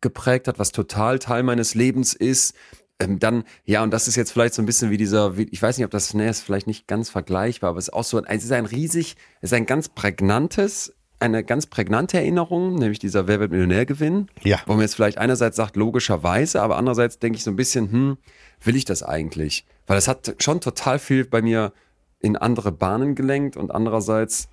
geprägt 0.00 0.48
hat, 0.48 0.58
was 0.58 0.72
total 0.72 1.18
Teil 1.18 1.42
meines 1.42 1.74
Lebens 1.74 2.14
ist. 2.14 2.54
Ähm, 3.00 3.18
dann, 3.18 3.44
ja, 3.64 3.82
und 3.82 3.92
das 3.92 4.08
ist 4.08 4.16
jetzt 4.16 4.32
vielleicht 4.32 4.54
so 4.54 4.62
ein 4.62 4.66
bisschen 4.66 4.90
wie 4.90 4.96
dieser, 4.96 5.36
wie, 5.36 5.44
ich 5.50 5.62
weiß 5.62 5.78
nicht, 5.78 5.84
ob 5.84 5.90
das, 5.90 6.14
ne, 6.14 6.28
ist 6.28 6.42
vielleicht 6.42 6.66
nicht 6.66 6.86
ganz 6.86 7.10
vergleichbar, 7.10 7.70
aber 7.70 7.78
es 7.78 7.88
ist 7.88 7.94
auch 7.94 8.04
so, 8.04 8.22
es 8.24 8.44
ist 8.44 8.52
ein 8.52 8.66
riesig, 8.66 9.16
es 9.40 9.52
ist 9.52 9.56
ein 9.56 9.66
ganz 9.66 9.88
prägnantes, 9.88 10.94
eine 11.20 11.44
ganz 11.44 11.66
prägnante 11.66 12.16
Erinnerung, 12.18 12.74
nämlich 12.76 12.98
dieser 12.98 13.26
Wer 13.26 13.40
wird 13.40 13.50
Millionär-Gewinn. 13.50 14.28
Ja. 14.42 14.58
Wo 14.66 14.72
man 14.72 14.82
jetzt 14.82 14.94
vielleicht 14.94 15.18
einerseits 15.18 15.56
sagt, 15.56 15.76
logischerweise, 15.76 16.62
aber 16.62 16.76
andererseits 16.76 17.18
denke 17.18 17.36
ich 17.36 17.44
so 17.44 17.50
ein 17.50 17.56
bisschen, 17.56 17.90
hm, 17.90 18.18
will 18.62 18.76
ich 18.76 18.84
das 18.84 19.02
eigentlich? 19.02 19.64
Weil 19.86 19.96
das 19.96 20.08
hat 20.08 20.36
schon 20.38 20.60
total 20.60 20.98
viel 20.98 21.24
bei 21.24 21.42
mir 21.42 21.72
in 22.20 22.36
andere 22.36 22.72
Bahnen 22.72 23.14
gelenkt 23.14 23.56
und 23.56 23.70
andererseits 23.70 24.48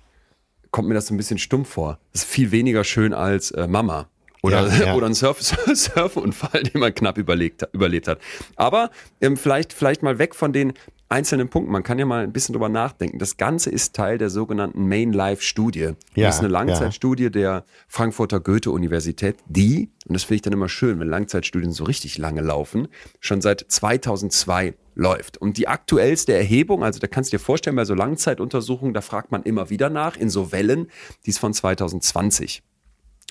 kommt 0.70 0.88
mir 0.88 0.94
das 0.94 1.06
so 1.06 1.14
ein 1.14 1.16
bisschen 1.16 1.38
stumpf 1.38 1.70
vor. 1.70 1.98
Das 2.12 2.22
ist 2.22 2.30
viel 2.30 2.50
weniger 2.50 2.84
schön 2.84 3.12
als 3.14 3.50
äh, 3.52 3.66
Mama. 3.66 4.08
Oder, 4.46 4.68
Ja, 4.68 4.86
ja. 4.86 4.94
oder 4.94 5.06
ein 5.06 5.14
Surf 5.14 5.40
Surfunfall, 5.74 6.62
den 6.62 6.80
man 6.80 6.94
knapp 6.94 7.18
überlegt, 7.18 7.68
überlebt 7.72 8.08
hat. 8.08 8.18
Aber 8.56 8.90
ähm, 9.20 9.36
vielleicht, 9.36 9.72
vielleicht 9.72 10.02
mal 10.02 10.18
weg 10.18 10.34
von 10.34 10.52
den 10.52 10.72
einzelnen 11.08 11.48
Punkten. 11.48 11.72
Man 11.72 11.82
kann 11.82 11.98
ja 11.98 12.06
mal 12.06 12.22
ein 12.24 12.32
bisschen 12.32 12.52
drüber 12.52 12.68
nachdenken. 12.68 13.18
Das 13.18 13.36
Ganze 13.36 13.70
ist 13.70 13.94
Teil 13.94 14.18
der 14.18 14.30
sogenannten 14.30 14.88
Main 14.88 15.12
Life 15.12 15.42
Studie. 15.42 15.92
Ja, 16.14 16.26
das 16.26 16.36
ist 16.36 16.40
eine 16.40 16.48
Langzeitstudie 16.48 17.30
der 17.30 17.64
Frankfurter 17.88 18.40
Goethe-Universität, 18.40 19.36
die, 19.46 19.90
und 20.06 20.14
das 20.14 20.24
finde 20.24 20.36
ich 20.36 20.42
dann 20.42 20.52
immer 20.52 20.68
schön, 20.68 20.98
wenn 20.98 21.08
Langzeitstudien 21.08 21.72
so 21.72 21.84
richtig 21.84 22.18
lange 22.18 22.40
laufen, 22.40 22.88
schon 23.20 23.40
seit 23.40 23.64
2002 23.68 24.74
läuft. 24.94 25.36
Und 25.38 25.58
die 25.58 25.68
aktuellste 25.68 26.32
Erhebung, 26.32 26.82
also 26.82 26.98
da 26.98 27.06
kannst 27.06 27.32
du 27.32 27.36
dir 27.36 27.42
vorstellen, 27.42 27.76
bei 27.76 27.84
so 27.84 27.94
Langzeituntersuchungen, 27.94 28.94
da 28.94 29.00
fragt 29.00 29.30
man 29.30 29.42
immer 29.42 29.70
wieder 29.70 29.90
nach, 29.90 30.16
in 30.16 30.30
so 30.30 30.52
Wellen, 30.52 30.88
die 31.24 31.30
ist 31.30 31.38
von 31.38 31.52
2020. 31.52 32.62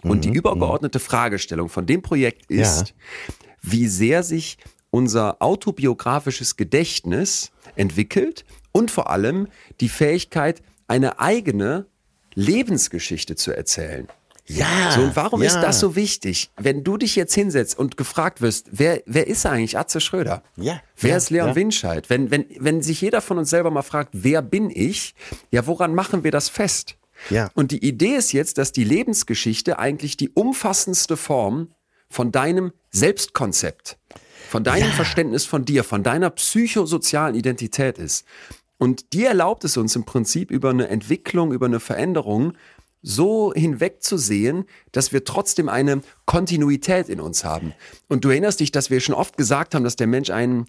Und 0.10 0.26
die 0.26 0.30
übergeordnete 0.30 1.00
Fragestellung 1.00 1.70
von 1.70 1.86
dem 1.86 2.02
Projekt 2.02 2.50
ist, 2.50 2.94
wie 3.62 3.88
sehr 3.88 4.24
sich 4.24 4.58
unser 4.92 5.42
autobiografisches 5.42 6.56
Gedächtnis 6.56 7.52
entwickelt 7.76 8.46
und 8.72 8.92
vor 8.92 9.10
allem 9.10 9.48
die 9.82 9.90
Fähigkeit, 9.90 10.62
eine 10.88 11.20
eigene 11.20 11.88
Lebensgeschichte 12.36 13.36
zu 13.36 13.56
erzählen. 13.56 14.08
Ja. 14.48 14.92
So, 14.92 15.02
und 15.02 15.16
warum 15.16 15.42
ja. 15.42 15.48
ist 15.48 15.60
das 15.60 15.80
so 15.80 15.96
wichtig? 15.96 16.52
Wenn 16.56 16.84
du 16.84 16.98
dich 16.98 17.16
jetzt 17.16 17.34
hinsetzt 17.34 17.78
und 17.78 17.98
gefragt 17.98 18.42
wirst, 18.42 18.68
wer, 18.72 19.02
wer 19.06 19.28
ist 19.28 19.46
eigentlich 19.46 19.78
Atze 19.78 20.00
Schröder? 20.00 20.44
Ja, 20.56 20.82
Wer 20.98 21.12
ja, 21.12 21.18
ist 21.18 21.30
Leon 21.32 21.50
ja. 21.50 21.56
Winscheid? 21.56 22.10
Wenn, 22.10 22.30
wenn, 22.30 22.46
wenn 22.60 22.82
sich 22.82 23.02
jeder 23.02 23.22
von 23.22 23.40
uns 23.40 23.50
selber 23.50 23.72
mal 23.72 23.82
fragt, 23.82 24.12
wer 24.14 24.42
bin 24.42 24.70
ich? 24.70 25.16
Ja, 25.52 25.66
woran 25.66 25.96
machen 25.96 26.24
wir 26.24 26.32
das 26.32 26.48
fest? 26.48 26.96
Ja. 27.30 27.50
Und 27.54 27.72
die 27.72 27.86
Idee 27.86 28.16
ist 28.16 28.32
jetzt, 28.32 28.58
dass 28.58 28.72
die 28.72 28.84
Lebensgeschichte 28.84 29.80
eigentlich 29.80 30.18
die 30.18 30.30
umfassendste 30.30 31.18
Form 31.18 31.70
von 32.10 32.32
deinem 32.32 32.72
Selbstkonzept, 32.92 33.98
von 34.50 34.64
deinem 34.64 34.92
Verständnis 34.92 35.46
von 35.46 35.66
dir, 35.66 35.84
von 35.84 36.04
deiner 36.04 36.30
psychosozialen 36.30 37.36
Identität 37.36 37.98
ist. 37.98 38.26
Und 38.78 39.14
die 39.14 39.24
erlaubt 39.24 39.64
es 39.64 39.78
uns 39.78 39.96
im 39.96 40.06
Prinzip 40.06 40.52
über 40.52 40.70
eine 40.70 40.88
Entwicklung, 40.90 41.52
über 41.52 41.66
eine 41.66 41.80
Veränderung 41.80 42.54
so 43.02 43.54
hinwegzusehen, 43.54 44.66
dass 44.92 45.14
wir 45.14 45.24
trotzdem 45.24 45.70
eine 45.70 46.02
Kontinuität 46.26 47.08
in 47.08 47.22
uns 47.22 47.44
haben. 47.44 47.74
Und 48.08 48.26
du 48.26 48.30
erinnerst 48.30 48.60
dich, 48.60 48.72
dass 48.72 48.90
wir 48.90 49.00
schon 49.00 49.14
oft 49.14 49.38
gesagt 49.38 49.76
haben, 49.76 49.84
dass 49.84 49.96
der 49.96 50.08
Mensch 50.08 50.32
ein, 50.32 50.66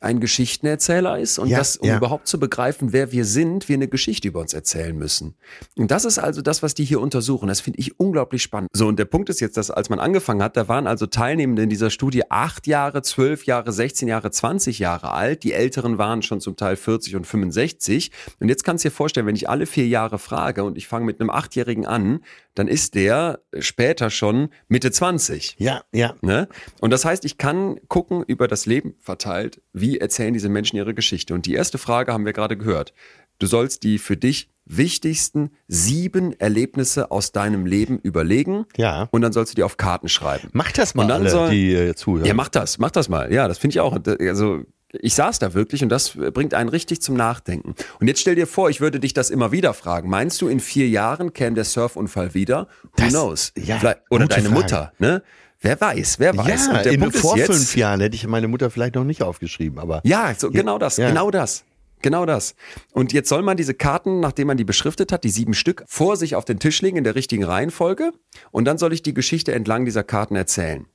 ein 0.00 0.18
Geschichtenerzähler 0.18 1.18
ist 1.18 1.38
und 1.38 1.48
Ja, 1.48 1.58
dass, 1.58 1.76
um 1.76 1.86
ja. 1.88 1.98
überhaupt 1.98 2.26
zu 2.26 2.40
begreifen, 2.40 2.92
wer 2.92 3.12
wir 3.12 3.26
sind, 3.26 3.68
wir 3.68 3.76
eine 3.76 3.86
Geschichte 3.86 4.28
über 4.28 4.40
uns 4.40 4.54
erzählen 4.54 4.96
müssen. 4.96 5.34
Und 5.76 5.90
das 5.90 6.06
ist 6.06 6.18
also 6.18 6.40
das, 6.40 6.62
was 6.62 6.74
die 6.74 6.84
hier 6.84 7.00
untersuchen. 7.00 7.48
Das 7.48 7.60
finde 7.60 7.78
ich 7.78 8.00
unglaublich 8.00 8.42
spannend. 8.42 8.70
So, 8.72 8.86
und 8.88 8.98
der 8.98 9.04
Punkt 9.04 9.28
ist 9.28 9.40
jetzt, 9.40 9.58
dass 9.58 9.70
als 9.70 9.90
man 9.90 10.00
angefangen 10.00 10.42
hat, 10.42 10.56
da 10.56 10.68
waren 10.68 10.86
also 10.86 11.06
Teilnehmende 11.06 11.62
in 11.62 11.68
dieser 11.68 11.90
Studie 11.90 12.30
acht 12.30 12.66
Jahre, 12.66 13.02
zwölf 13.02 13.44
Jahre, 13.44 13.72
16 13.72 14.08
Jahre, 14.08 14.30
20 14.30 14.78
Jahre 14.78 15.12
alt. 15.12 15.44
Die 15.44 15.52
Älteren 15.52 15.98
waren 15.98 16.22
schon 16.22 16.40
zum 16.40 16.56
Teil 16.56 16.76
40 16.76 17.16
und 17.16 17.26
65. 17.26 18.10
Und 18.40 18.48
jetzt 18.48 18.64
kannst 18.64 18.84
du 18.84 18.88
dir 18.88 18.94
vorstellen, 18.94 19.26
wenn 19.26 19.36
ich 19.36 19.50
alle 19.50 19.66
vier 19.66 19.86
Jahre 19.86 20.18
frage 20.18 20.64
und 20.64 20.78
ich 20.78 20.88
fange 20.88 21.04
mit 21.04 21.20
einem 21.20 21.28
Achtjährigen 21.30 21.84
an, 21.84 22.20
dann 22.54 22.68
ist 22.68 22.94
der 22.94 23.40
später 23.58 24.10
schon 24.10 24.48
Mitte 24.68 24.90
20. 24.90 25.56
Ja, 25.58 25.82
ja. 25.92 26.14
Ne? 26.20 26.48
Und 26.80 26.90
das 26.90 27.04
heißt, 27.04 27.24
ich 27.24 27.38
kann 27.38 27.78
gucken 27.88 28.22
über 28.22 28.48
das 28.48 28.66
Leben 28.66 28.94
verteilt, 29.00 29.60
wie 29.72 29.89
erzählen 29.98 30.32
diese 30.34 30.48
Menschen 30.48 30.76
ihre 30.76 30.94
Geschichte. 30.94 31.34
Und 31.34 31.46
die 31.46 31.54
erste 31.54 31.78
Frage 31.78 32.12
haben 32.12 32.24
wir 32.26 32.32
gerade 32.32 32.56
gehört. 32.56 32.92
Du 33.38 33.46
sollst 33.46 33.82
die 33.84 33.98
für 33.98 34.16
dich 34.16 34.50
wichtigsten 34.66 35.50
sieben 35.68 36.38
Erlebnisse 36.38 37.10
aus 37.10 37.32
deinem 37.32 37.66
Leben 37.66 37.98
überlegen. 37.98 38.66
Ja. 38.76 39.08
Und 39.10 39.22
dann 39.22 39.32
sollst 39.32 39.52
du 39.52 39.56
die 39.56 39.62
auf 39.62 39.76
Karten 39.76 40.08
schreiben. 40.08 40.48
Mach 40.52 40.70
das 40.72 40.94
mal, 40.94 41.02
Und 41.02 41.08
dann 41.08 41.22
alle, 41.22 41.30
soll- 41.30 41.50
die 41.50 41.72
äh, 41.74 41.94
zuhören. 41.94 42.26
Ja, 42.26 42.34
mach 42.34 42.48
das, 42.48 42.78
mach 42.78 42.90
das 42.90 43.08
mal. 43.08 43.32
Ja, 43.32 43.48
das 43.48 43.58
finde 43.58 43.74
ich 43.74 43.80
auch. 43.80 43.98
Also 44.20 44.62
ich 44.92 45.14
saß 45.14 45.38
da 45.38 45.54
wirklich 45.54 45.82
und 45.82 45.88
das 45.88 46.10
bringt 46.32 46.52
einen 46.54 46.68
richtig 46.68 47.00
zum 47.00 47.14
Nachdenken. 47.16 47.74
Und 48.00 48.08
jetzt 48.08 48.20
stell 48.20 48.34
dir 48.34 48.46
vor, 48.46 48.70
ich 48.70 48.80
würde 48.80 49.00
dich 49.00 49.14
das 49.14 49.30
immer 49.30 49.52
wieder 49.52 49.72
fragen. 49.74 50.08
Meinst 50.10 50.40
du, 50.42 50.48
in 50.48 50.60
vier 50.60 50.88
Jahren 50.88 51.32
käme 51.32 51.54
der 51.54 51.64
Surfunfall 51.64 52.34
wieder? 52.34 52.66
Who 52.82 52.88
Das- 52.96 53.08
knows? 53.10 53.52
ja, 53.56 53.78
Vielleicht, 53.78 54.00
oder 54.10 54.26
deine 54.26 54.48
Frage. 54.48 54.54
Mutter, 54.60 54.92
ne? 54.98 55.22
Wer 55.60 55.80
weiß, 55.80 56.18
wer 56.18 56.36
weiß. 56.36 56.66
ja, 56.68 56.80
in, 56.80 57.00
Punkt 57.00 57.16
vor 57.16 57.36
jetzt, 57.36 57.46
fünf 57.52 57.76
Jahren 57.76 58.00
hätte 58.00 58.14
ich 58.16 58.26
meine 58.26 58.48
Mutter 58.48 58.70
vielleicht 58.70 58.94
noch 58.94 59.04
nicht 59.04 59.22
aufgeschrieben, 59.22 59.78
aber 59.78 60.00
Ja, 60.04 60.34
so, 60.36 60.50
genau 60.50 60.78
das, 60.78 60.96
ja. 60.96 61.08
genau 61.08 61.30
das. 61.30 61.64
Genau 62.02 62.24
das. 62.24 62.54
Und 62.92 63.12
jetzt 63.12 63.28
soll 63.28 63.42
man 63.42 63.58
diese 63.58 63.74
Karten, 63.74 64.20
nachdem 64.20 64.46
man 64.46 64.56
die 64.56 64.64
beschriftet 64.64 65.12
hat, 65.12 65.22
die 65.22 65.28
sieben 65.28 65.52
Stück, 65.52 65.84
vor 65.86 66.16
sich 66.16 66.34
auf 66.34 66.46
den 66.46 66.58
Tisch 66.58 66.80
legen 66.80 66.96
in 66.96 67.04
der 67.04 67.14
richtigen 67.14 67.44
Reihenfolge. 67.44 68.12
Und 68.50 68.64
dann 68.64 68.78
soll 68.78 68.94
ich 68.94 69.02
die 69.02 69.12
Geschichte 69.12 69.52
entlang 69.52 69.84
dieser 69.84 70.02
Karten 70.02 70.34
erzählen. 70.34 70.86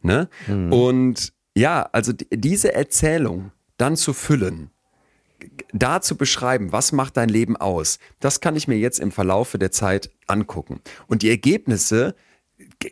Ne? 0.00 0.30
Mhm. 0.46 0.72
Und 0.72 1.32
ja, 1.54 1.86
also 1.92 2.14
die- 2.14 2.28
diese 2.30 2.72
Erzählung 2.74 3.52
dann 3.76 3.94
zu 3.96 4.14
füllen, 4.14 4.70
da 5.74 6.00
zu 6.00 6.16
beschreiben, 6.16 6.72
was 6.72 6.92
macht 6.92 7.18
dein 7.18 7.28
Leben 7.28 7.56
aus, 7.58 7.98
das 8.20 8.40
kann 8.40 8.56
ich 8.56 8.66
mir 8.66 8.78
jetzt 8.78 9.00
im 9.00 9.12
Verlaufe 9.12 9.58
der 9.58 9.70
Zeit 9.70 10.10
angucken. 10.26 10.80
Und 11.08 11.20
die 11.20 11.28
Ergebnisse, 11.28 12.14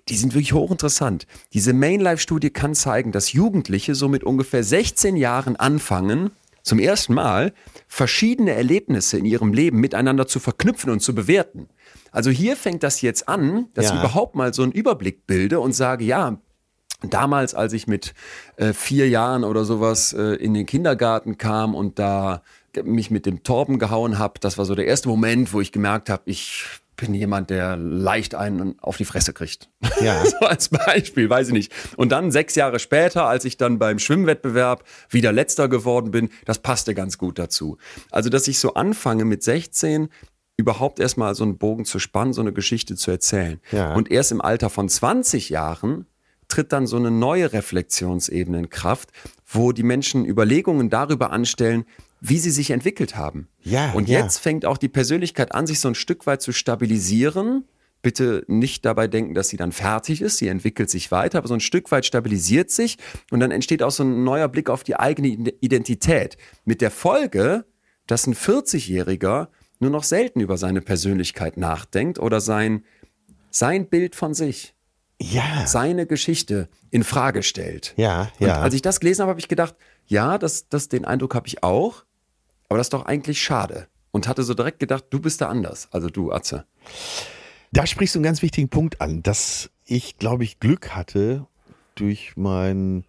die 0.09 0.17
sind 0.17 0.35
wirklich 0.35 0.53
hochinteressant. 0.53 1.27
Diese 1.53 1.73
Main-Life-Studie 1.73 2.51
kann 2.51 2.75
zeigen, 2.75 3.13
dass 3.13 3.33
Jugendliche 3.33 3.95
so 3.95 4.09
mit 4.09 4.25
ungefähr 4.25 4.65
16 4.65 5.17
Jahren 5.17 5.57
anfangen, 5.57 6.31
zum 6.63 6.79
ersten 6.79 7.15
Mal 7.15 7.53
verschiedene 7.89 8.53
Erlebnisse 8.53 9.19
in 9.19 9.25
ihrem 9.25 9.53
Leben 9.53 9.81
miteinander 9.81 10.29
zu 10.29 10.39
verknüpfen 10.39 10.91
und 10.91 11.01
zu 11.01 11.13
bewerten. 11.15 11.69
Also 12.13 12.31
hier 12.31 12.57
fängt 12.57 12.83
das 12.85 13.01
jetzt 13.01 13.29
an, 13.29 13.67
dass 13.75 13.87
Ja. 13.87 13.95
ich 13.95 13.99
überhaupt 14.01 14.37
mal 14.37 14.55
so 14.55 14.63
einen 14.63 14.71
Überblick 14.73 15.27
bilde 15.27 15.59
und 15.59 15.73
sage, 15.73 16.05
ja, 16.05 16.39
damals, 17.03 17.55
als 17.55 17.73
ich 17.73 17.89
mit 17.89 18.15
äh, 18.57 18.73
vier 18.73 19.09
Jahren 19.09 19.43
oder 19.43 19.65
sowas 19.65 20.13
äh, 20.13 20.35
in 20.37 20.55
den 20.55 20.67
Kindergarten 20.67 21.37
kam 21.37 21.75
und 21.75 21.99
da 21.99 22.43
mich 22.85 23.11
mit 23.11 23.27
dem 23.27 23.43
Torben 23.43 23.79
gehauen 23.79 24.19
habe, 24.19 24.35
das 24.41 24.57
war 24.57 24.65
so 24.65 24.75
der 24.75 24.87
erste 24.87 25.09
Moment, 25.09 25.53
wo 25.53 25.61
ich 25.61 25.73
gemerkt 25.73 26.09
habe, 26.09 26.23
ich 26.27 26.65
bin 27.03 27.15
jemand, 27.15 27.51
der 27.51 27.77
leicht 27.77 28.37
einen 28.37 28.79
auf 28.79 28.97
die 28.97 29.05
Fresse 29.05 29.33
kriegt. 29.33 29.69
Ja. 30.01 30.25
so 30.25 30.37
als 30.47 30.69
Beispiel, 30.69 31.29
weiß 31.29 31.49
ich 31.49 31.53
nicht. 31.53 31.73
Und 31.97 32.13
dann 32.13 32.31
sechs 32.31 32.55
Jahre 32.55 32.79
später, 32.79 33.27
als 33.27 33.45
ich 33.45 33.57
dann 33.57 33.81
beim 33.81 33.99
Schwimmwettbewerb 33.99 34.85
wieder 35.11 35.33
letzter 35.33 35.69
geworden 35.69 36.13
bin, 36.13 36.31
das 36.45 36.61
passte 36.61 36.95
ganz 36.95 37.19
gut 37.19 37.41
dazu. 37.41 37.77
Also, 38.13 38.31
dass 38.31 38.47
ich 38.47 38.61
so 38.61 38.75
anfange 38.75 39.25
mit 39.25 39.43
16 39.43 40.11
überhaupt 40.57 41.01
erstmal 41.01 41.35
so 41.35 41.43
einen 41.43 41.59
Bogen 41.59 41.85
zu 41.85 41.99
spannen, 41.99 42.33
so 42.33 42.41
eine 42.41 42.53
Geschichte 42.53 42.95
zu 42.95 43.11
erzählen. 43.11 43.61
Ja. 43.73 43.95
Und 43.95 44.09
erst 44.09 44.31
im 44.31 44.41
Alter 44.41 44.71
von 44.71 44.89
20 44.89 45.49
Jahren 45.49 46.07
tritt 46.47 46.73
dann 46.73 46.87
so 46.87 46.99
eine 46.99 47.11
neue 47.11 47.53
Reflexionsebene 47.53 48.59
in 48.61 48.71
Kraft, 48.71 49.11
wo 49.45 49.73
die 49.73 49.83
Menschen 49.83 50.25
Überlegungen 50.25 50.89
darüber 50.89 51.33
anstellen, 51.33 51.85
wie 52.25 52.39
sie 52.39 52.53
sich 52.53 52.71
entwickelt 52.71 53.17
haben. 53.17 53.49
Ja, 53.63 53.91
Und 53.93 54.09
ja. 54.09 54.21
jetzt 54.21 54.39
fängt 54.39 54.65
auch 54.65 54.79
die 54.79 54.89
Persönlichkeit 54.89 55.53
an, 55.53 55.67
sich 55.67 55.81
so 55.81 55.89
ein 55.89 55.97
Stück 55.97 56.25
weit 56.25 56.41
zu 56.41 56.53
stabilisieren. 56.53 57.65
Bitte 58.01 58.45
nicht 58.47 58.85
dabei 58.85 59.09
denken, 59.09 59.35
dass 59.35 59.49
sie 59.49 59.57
dann 59.57 59.73
fertig 59.73 60.23
ist. 60.23 60.39
Sie 60.39 60.47
entwickelt 60.47 60.89
sich 60.89 61.11
weiter, 61.11 61.39
aber 61.39 61.49
so 61.49 61.55
ein 61.55 61.61
Stück 61.61 61.91
weit 61.91 62.07
stabilisiert 62.07 62.71
sich 62.71 62.97
und 63.33 63.41
dann 63.41 63.51
entsteht 63.51 63.83
auch 63.83 63.91
so 63.91 64.05
ein 64.05 64.23
neuer 64.23 64.47
Blick 64.47 64.71
auf 64.71 64.85
die 64.85 64.95
eigene 64.95 65.51
Identität. 65.61 66.37
Mit 66.65 66.81
der 66.81 66.93
Folge, 66.93 67.65
dass 68.07 68.29
ein 68.29 68.35
40-Jähriger 68.35 69.49
nur 69.81 69.91
noch 69.91 70.05
selten 70.05 70.39
über 70.39 70.57
seine 70.57 70.81
Persönlichkeit 70.81 71.57
nachdenkt 71.57 72.21
oder 72.21 72.41
sein, 72.41 72.85
sein 73.51 73.89
Bild 73.89 74.15
von 74.15 74.33
sich, 74.33 74.77
ja, 75.21 75.67
seine 75.67 76.07
Geschichte 76.07 76.69
in 76.91 77.03
Frage 77.03 77.43
stellt. 77.43 77.95
ja, 77.97 78.31
Und 78.39 78.47
ja. 78.47 78.61
als 78.61 78.75
ich 78.75 78.83
das 78.83 79.01
gelesen 79.01 79.23
habe, 79.23 79.31
habe 79.31 79.41
ich 79.41 79.49
gedacht, 79.49 79.75
ja, 80.07 80.39
das, 80.39 80.69
das, 80.69 80.89
den 80.89 81.05
Eindruck 81.05 81.35
habe 81.35 81.49
ich 81.49 81.65
auch, 81.65 82.05
aber 82.73 82.79
das 82.79 82.87
ist 82.87 82.95
doch 82.95 83.05
eigentlich 83.05 83.43
schade. 83.43 83.87
Und 84.13 84.29
hatte 84.29 84.43
so 84.45 84.55
direkt 84.55 84.79
gedacht, 84.81 85.05
du 85.11 85.21
bist 85.21 85.43
da 85.43 85.49
anders. 85.49 85.89
Also 85.91 86.09
du, 86.09 86.33
Atze. 86.33 86.65
Da 87.71 87.87
sprichst 87.87 88.15
du 88.15 88.19
einen 88.19 88.25
ganz 88.25 88.41
wichtigen 88.41 88.71
Punkt 88.71 89.03
an, 89.03 89.23
dass 89.23 89.69
ich, 89.85 90.17
glaube 90.17 90.45
ich, 90.45 90.59
Glück 90.59 90.97
hatte, 90.97 91.47
durch 91.97 92.35
meinen 92.37 93.05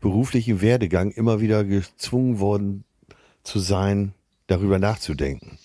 beruflichen 0.00 0.62
Werdegang 0.62 1.10
immer 1.10 1.42
wieder 1.42 1.62
gezwungen 1.62 2.40
worden 2.40 2.84
zu 3.44 3.58
sein, 3.58 4.14
darüber 4.46 4.78
nachzudenken. 4.78 5.58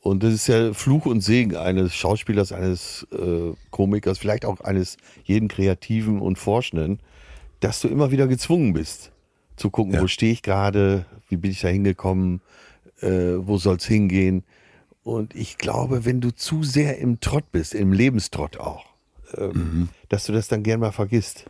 Und 0.00 0.22
das 0.22 0.32
ist 0.32 0.46
ja 0.46 0.72
Fluch 0.72 1.04
und 1.04 1.20
Segen 1.20 1.56
eines 1.56 1.94
Schauspielers, 1.94 2.52
eines 2.52 3.06
äh, 3.12 3.52
Komikers, 3.70 4.18
vielleicht 4.18 4.46
auch 4.46 4.60
eines 4.60 4.96
jeden 5.24 5.48
Kreativen 5.48 6.20
und 6.22 6.38
Forschenden, 6.38 7.00
dass 7.60 7.82
du 7.82 7.88
immer 7.88 8.10
wieder 8.10 8.26
gezwungen 8.26 8.72
bist, 8.72 9.12
zu 9.56 9.68
gucken, 9.68 9.92
Ja. 9.92 10.00
wo 10.00 10.06
stehe 10.06 10.32
ich 10.32 10.40
gerade, 10.40 11.04
wie 11.28 11.36
bin 11.36 11.50
ich 11.50 11.60
da 11.60 11.68
hingekommen, 11.68 12.40
äh, 13.00 13.36
wo 13.46 13.58
soll's 13.58 13.86
hingehen. 13.86 14.44
Und 15.02 15.34
ich 15.34 15.58
glaube, 15.58 16.04
wenn 16.04 16.20
du 16.20 16.30
zu 16.30 16.62
sehr 16.62 16.98
im 16.98 17.20
Trott 17.20 17.50
bist, 17.52 17.74
im 17.74 17.92
Lebenstrott 17.92 18.58
auch, 18.58 18.84
ähm, 19.36 19.88
dass 20.08 20.26
du 20.26 20.32
das 20.32 20.48
dann 20.48 20.62
gern 20.62 20.80
mal 20.80 20.92
vergisst. 20.92 21.46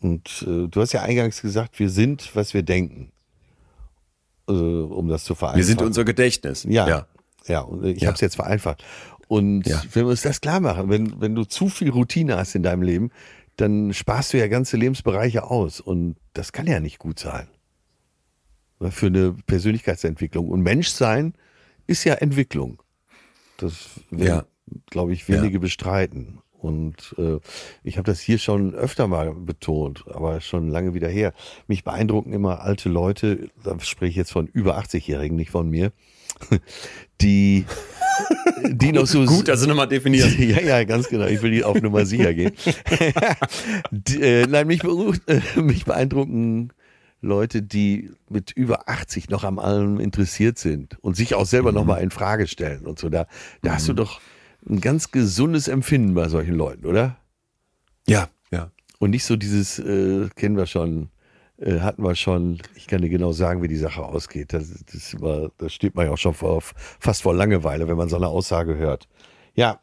Und 0.00 0.44
äh, 0.46 0.68
du 0.68 0.80
hast 0.80 0.92
ja 0.92 1.02
eingangs 1.02 1.40
gesagt, 1.40 1.78
wir 1.78 1.88
sind, 1.90 2.34
was 2.34 2.52
wir 2.54 2.62
denken. 2.62 3.10
Äh, 4.48 4.52
um 4.52 5.08
das 5.08 5.24
zu 5.24 5.34
vereinfachen. 5.34 5.58
Wir 5.58 5.64
sind 5.64 5.82
unser 5.82 6.04
Gedächtnis. 6.04 6.64
Ja. 6.68 6.86
Ja, 6.88 7.06
ja 7.46 7.60
und 7.60 7.84
ich 7.84 8.02
Ja. 8.02 8.08
habe 8.08 8.14
es 8.14 8.20
jetzt 8.20 8.36
vereinfacht. 8.36 8.84
Und 9.28 9.66
Ja. 9.66 9.82
wenn 9.92 10.04
wir 10.04 10.10
uns 10.10 10.22
das 10.22 10.40
klar 10.40 10.60
machen, 10.60 10.88
wenn, 10.88 11.20
wenn 11.20 11.34
du 11.34 11.44
zu 11.44 11.68
viel 11.68 11.90
Routine 11.90 12.36
hast 12.36 12.54
in 12.54 12.62
deinem 12.62 12.82
Leben, 12.82 13.10
dann 13.56 13.92
sparst 13.94 14.32
du 14.34 14.38
ja 14.38 14.48
ganze 14.48 14.76
Lebensbereiche 14.76 15.44
aus. 15.44 15.80
Und 15.80 16.16
das 16.34 16.52
kann 16.52 16.66
ja 16.66 16.78
nicht 16.78 16.98
gut 16.98 17.18
sein. 17.18 17.48
Ne, 18.80 18.90
Für 18.90 19.06
eine 19.06 19.32
Persönlichkeitsentwicklung. 19.46 20.48
Und 20.48 20.62
Menschsein 20.62 21.34
ist 21.86 22.04
ja 22.04 22.14
Entwicklung. 22.14 22.82
Das 23.56 23.72
Ja. 24.10 24.18
werden, 24.18 24.46
glaube 24.90 25.12
ich, 25.12 25.28
wenige 25.28 25.60
bestreiten. 25.60 26.40
Und 26.58 27.14
äh, 27.18 27.38
ich 27.84 27.96
habe 27.98 28.06
das 28.06 28.18
hier 28.20 28.38
schon 28.38 28.74
öfter 28.74 29.06
mal 29.06 29.32
betont, 29.34 30.04
aber 30.08 30.40
schon 30.40 30.68
lange 30.68 30.94
wieder 30.94 31.08
her. 31.08 31.32
Mich 31.68 31.84
beeindrucken 31.84 32.32
immer 32.32 32.60
alte 32.62 32.88
Leute, 32.88 33.50
da 33.62 33.78
spreche 33.80 34.10
ich 34.10 34.16
jetzt 34.16 34.32
von 34.32 34.46
über 34.48 34.78
80-Jährigen, 34.78 35.36
nicht 35.36 35.50
von 35.50 35.68
mir, 35.70 35.92
die, 37.20 37.66
die 38.68 38.92
noch 38.92 39.06
so 39.06 39.24
Gut, 39.26 39.48
also 39.48 39.66
nochmal 39.68 39.86
definiert. 39.86 40.32
ja, 40.38 40.60
ja, 40.60 40.84
ganz 40.84 41.08
genau. 41.08 41.26
Ich 41.26 41.40
will 41.42 41.50
die 41.52 41.62
auf 41.62 41.80
Nummer 41.80 42.04
sicher 42.04 42.34
gehen. 42.34 42.52
die, 43.90 44.20
äh, 44.20 44.46
nein, 44.46 44.66
mich, 44.66 44.82
äh, 44.82 45.60
mich 45.60 45.84
beeindrucken 45.84 46.72
Leute, 47.26 47.62
die 47.62 48.10
mit 48.28 48.52
über 48.52 48.88
80 48.88 49.28
noch 49.28 49.44
am 49.44 49.58
allem 49.58 50.00
interessiert 50.00 50.58
sind 50.58 50.96
und 51.02 51.16
sich 51.16 51.34
auch 51.34 51.46
selber 51.46 51.72
noch 51.72 51.84
mal 51.84 51.98
in 51.98 52.10
Frage 52.10 52.46
stellen 52.46 52.86
und 52.86 52.98
so. 52.98 53.08
Da, 53.08 53.26
da 53.62 53.74
hast 53.74 53.88
du 53.88 53.92
doch 53.92 54.20
ein 54.68 54.80
ganz 54.80 55.10
gesundes 55.10 55.68
Empfinden 55.68 56.14
bei 56.14 56.28
solchen 56.28 56.54
Leuten, 56.54 56.86
oder? 56.86 57.16
Ja, 58.08 58.28
ja. 58.50 58.70
Und 58.98 59.10
nicht 59.10 59.24
so 59.24 59.36
dieses, 59.36 59.78
äh, 59.78 60.28
kennen 60.34 60.56
wir 60.56 60.66
schon, 60.66 61.10
äh, 61.58 61.80
hatten 61.80 62.02
wir 62.02 62.14
schon, 62.14 62.58
ich 62.74 62.86
kann 62.86 63.02
dir 63.02 63.08
genau 63.08 63.32
sagen, 63.32 63.62
wie 63.62 63.68
die 63.68 63.76
Sache 63.76 64.02
ausgeht. 64.02 64.52
Das, 64.52 64.84
das, 64.90 65.14
immer, 65.14 65.50
das 65.58 65.72
steht 65.72 65.94
man 65.94 66.06
ja 66.06 66.12
auch 66.12 66.18
schon 66.18 66.34
vor, 66.34 66.62
fast 66.62 67.22
vor 67.22 67.34
Langeweile, 67.34 67.88
wenn 67.88 67.96
man 67.96 68.08
so 68.08 68.16
eine 68.16 68.28
Aussage 68.28 68.76
hört. 68.76 69.08
Ja, 69.54 69.80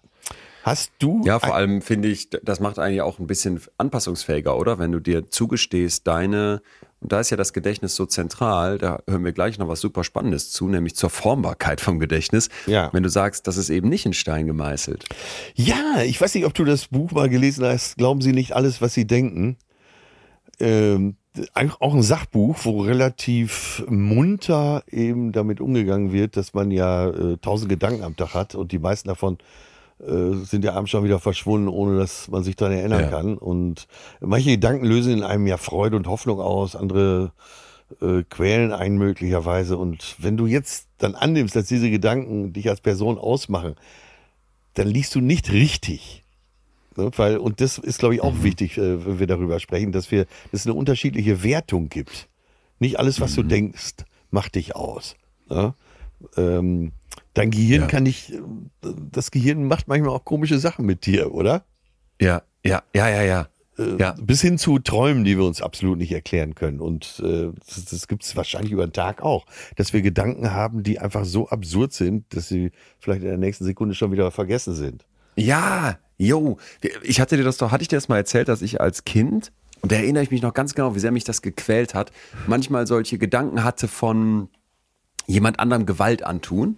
hast 0.63 0.91
du. 0.99 1.21
Ja, 1.25 1.39
vor 1.39 1.55
allem 1.55 1.81
finde 1.81 2.07
ich, 2.07 2.29
das 2.29 2.59
macht 2.59 2.79
eigentlich 2.79 3.01
auch 3.01 3.19
ein 3.19 3.27
bisschen 3.27 3.61
anpassungsfähiger, 3.77 4.57
oder? 4.57 4.79
Wenn 4.79 4.91
du 4.91 4.99
dir 4.99 5.29
zugestehst, 5.29 6.07
deine, 6.07 6.61
und 7.01 7.11
da 7.11 7.19
ist 7.19 7.29
ja 7.29 7.37
das 7.37 7.53
Gedächtnis 7.53 7.95
so 7.95 8.05
zentral, 8.05 8.77
da 8.77 8.99
hören 9.07 9.25
wir 9.25 9.33
gleich 9.33 9.59
noch 9.59 9.67
was 9.67 9.81
super 9.81 10.03
Spannendes 10.03 10.51
zu, 10.51 10.67
nämlich 10.67 10.95
zur 10.95 11.09
Formbarkeit 11.09 11.81
vom 11.81 11.99
Gedächtnis. 11.99 12.49
Ja. 12.65 12.89
Wenn 12.93 13.03
du 13.03 13.09
sagst, 13.09 13.45
das 13.47 13.57
ist 13.57 13.69
eben 13.69 13.89
nicht 13.89 14.05
in 14.05 14.13
Stein 14.13 14.47
gemeißelt. 14.47 15.05
Ja, 15.53 16.01
ich 16.03 16.19
weiß 16.19 16.33
nicht, 16.33 16.45
ob 16.45 16.53
du 16.53 16.63
das 16.63 16.87
Buch 16.87 17.11
mal 17.11 17.29
gelesen 17.29 17.65
hast. 17.65 17.97
Glauben 17.97 18.21
Sie 18.21 18.31
nicht 18.31 18.55
alles, 18.55 18.81
was 18.81 18.93
Sie 18.93 19.05
denken. 19.05 19.57
Ähm, 20.59 21.17
auch 21.55 21.93
ein 21.93 22.03
Sachbuch, 22.03 22.57
wo 22.63 22.81
relativ 22.81 23.83
munter 23.89 24.83
eben 24.89 25.31
damit 25.31 25.59
umgegangen 25.59 26.13
wird, 26.13 26.37
dass 26.37 26.53
man 26.53 26.69
ja 26.71 27.09
äh, 27.09 27.37
tausend 27.37 27.69
Gedanken 27.69 28.03
am 28.03 28.15
Tag 28.15 28.33
hat 28.33 28.55
und 28.55 28.71
die 28.71 28.79
meisten 28.79 29.09
davon 29.09 29.39
äh, 29.99 30.33
sind 30.45 30.63
ja 30.63 30.73
abends 30.73 30.91
schon 30.91 31.03
wieder 31.03 31.19
verschwunden, 31.19 31.67
ohne 31.67 31.97
dass 31.97 32.27
man 32.29 32.43
sich 32.43 32.55
daran 32.55 32.73
erinnern 32.75 33.01
Ja. 33.01 33.09
kann. 33.09 33.37
Und 33.37 33.87
manche 34.19 34.51
Gedanken 34.51 34.85
lösen 34.85 35.13
in 35.13 35.23
einem 35.23 35.47
ja 35.47 35.57
Freude 35.57 35.95
und 35.95 36.07
Hoffnung 36.07 36.39
aus, 36.39 36.75
andere 36.75 37.31
äh, 38.01 38.23
quälen 38.29 38.71
einen 38.71 38.97
möglicherweise. 38.97 39.77
Und 39.77 40.15
wenn 40.19 40.37
du 40.37 40.45
jetzt 40.47 40.87
dann 40.97 41.15
annimmst, 41.15 41.55
dass 41.55 41.67
diese 41.67 41.89
Gedanken 41.89 42.53
dich 42.53 42.69
als 42.69 42.81
Person 42.81 43.17
ausmachen, 43.17 43.75
dann 44.73 44.87
liegst 44.87 45.13
du 45.15 45.21
nicht 45.21 45.51
richtig. 45.51 46.23
Ne, 46.95 47.09
weil, 47.15 47.37
und 47.37 47.59
das 47.61 47.77
ist, 47.77 47.99
glaube 47.99 48.15
ich, 48.15 48.21
auch 48.21 48.43
wichtig, 48.43 48.77
äh, 48.77 49.05
wenn 49.05 49.19
wir 49.19 49.27
darüber 49.27 49.59
sprechen, 49.59 49.91
dass 49.91 50.11
wir, 50.11 50.25
dass 50.51 50.61
es 50.61 50.67
eine 50.67 50.75
unterschiedliche 50.75 51.43
Wertung 51.43 51.89
gibt. 51.89 52.27
Nicht 52.79 52.99
alles, 52.99 53.21
was 53.21 53.33
du 53.35 53.43
denkst, 53.43 54.05
macht 54.31 54.55
dich 54.55 54.75
aus. 54.75 55.15
Ne? 55.49 55.73
Ähm, 56.37 56.91
dein 57.33 57.51
Gehirn 57.51 57.81
Ja. 57.83 57.87
kann 57.87 58.03
nicht, 58.03 58.33
das 58.81 59.31
Gehirn 59.31 59.65
macht 59.65 59.87
manchmal 59.87 60.09
auch 60.15 60.25
komische 60.25 60.59
Sachen 60.59 60.85
mit 60.85 61.05
dir, 61.05 61.33
oder? 61.33 61.65
Ja, 62.21 62.43
ja, 62.63 62.83
ja, 62.95 63.09
ja, 63.09 63.21
ja. 63.23 63.47
Äh, 63.77 63.97
Ja. 63.99 64.15
Bis 64.21 64.41
hin 64.41 64.57
zu 64.57 64.77
Träumen, 64.79 65.23
die 65.23 65.37
wir 65.37 65.45
uns 65.45 65.61
absolut 65.61 65.97
nicht 65.97 66.11
erklären 66.11 66.53
können. 66.55 66.79
Und 66.79 67.21
äh, 67.25 67.49
das, 67.67 67.85
das 67.85 68.07
gibt 68.07 68.23
es 68.23 68.35
wahrscheinlich 68.35 68.71
über 68.71 68.85
den 68.85 68.93
Tag 68.93 69.21
auch, 69.23 69.45
dass 69.75 69.93
wir 69.93 70.01
Gedanken 70.03 70.51
haben, 70.51 70.83
die 70.83 70.99
einfach 70.99 71.25
so 71.25 71.49
absurd 71.49 71.91
sind, 71.93 72.25
dass 72.35 72.47
sie 72.47 72.71
vielleicht 72.99 73.21
in 73.23 73.27
der 73.29 73.37
nächsten 73.39 73.65
Sekunde 73.65 73.95
schon 73.95 74.11
wieder 74.11 74.29
vergessen 74.29 74.75
sind. 74.75 75.05
Ja, 75.35 75.97
yo. 76.19 76.57
Ich 77.01 77.19
hatte 77.19 77.35
dir 77.37 77.43
das 77.43 77.57
doch, 77.57 77.71
hatte 77.71 77.81
ich 77.81 77.87
dir 77.87 77.97
das 77.97 78.09
mal 78.09 78.17
erzählt, 78.17 78.47
dass 78.47 78.61
ich 78.61 78.79
als 78.79 79.05
Kind, 79.05 79.51
und 79.81 79.91
da 79.91 79.95
erinnere 79.95 80.23
ich 80.23 80.29
mich 80.29 80.43
noch 80.43 80.53
ganz 80.53 80.75
genau, 80.75 80.93
wie 80.95 80.99
sehr 80.99 81.11
mich 81.11 81.23
das 81.23 81.41
gequält 81.41 81.95
hat, 81.95 82.11
manchmal 82.45 82.85
solche 82.85 83.17
Gedanken 83.17 83.63
hatte 83.63 83.87
von 83.87 84.49
jemand 85.25 85.59
anderem 85.59 85.87
Gewalt 85.87 86.21
antun. 86.23 86.77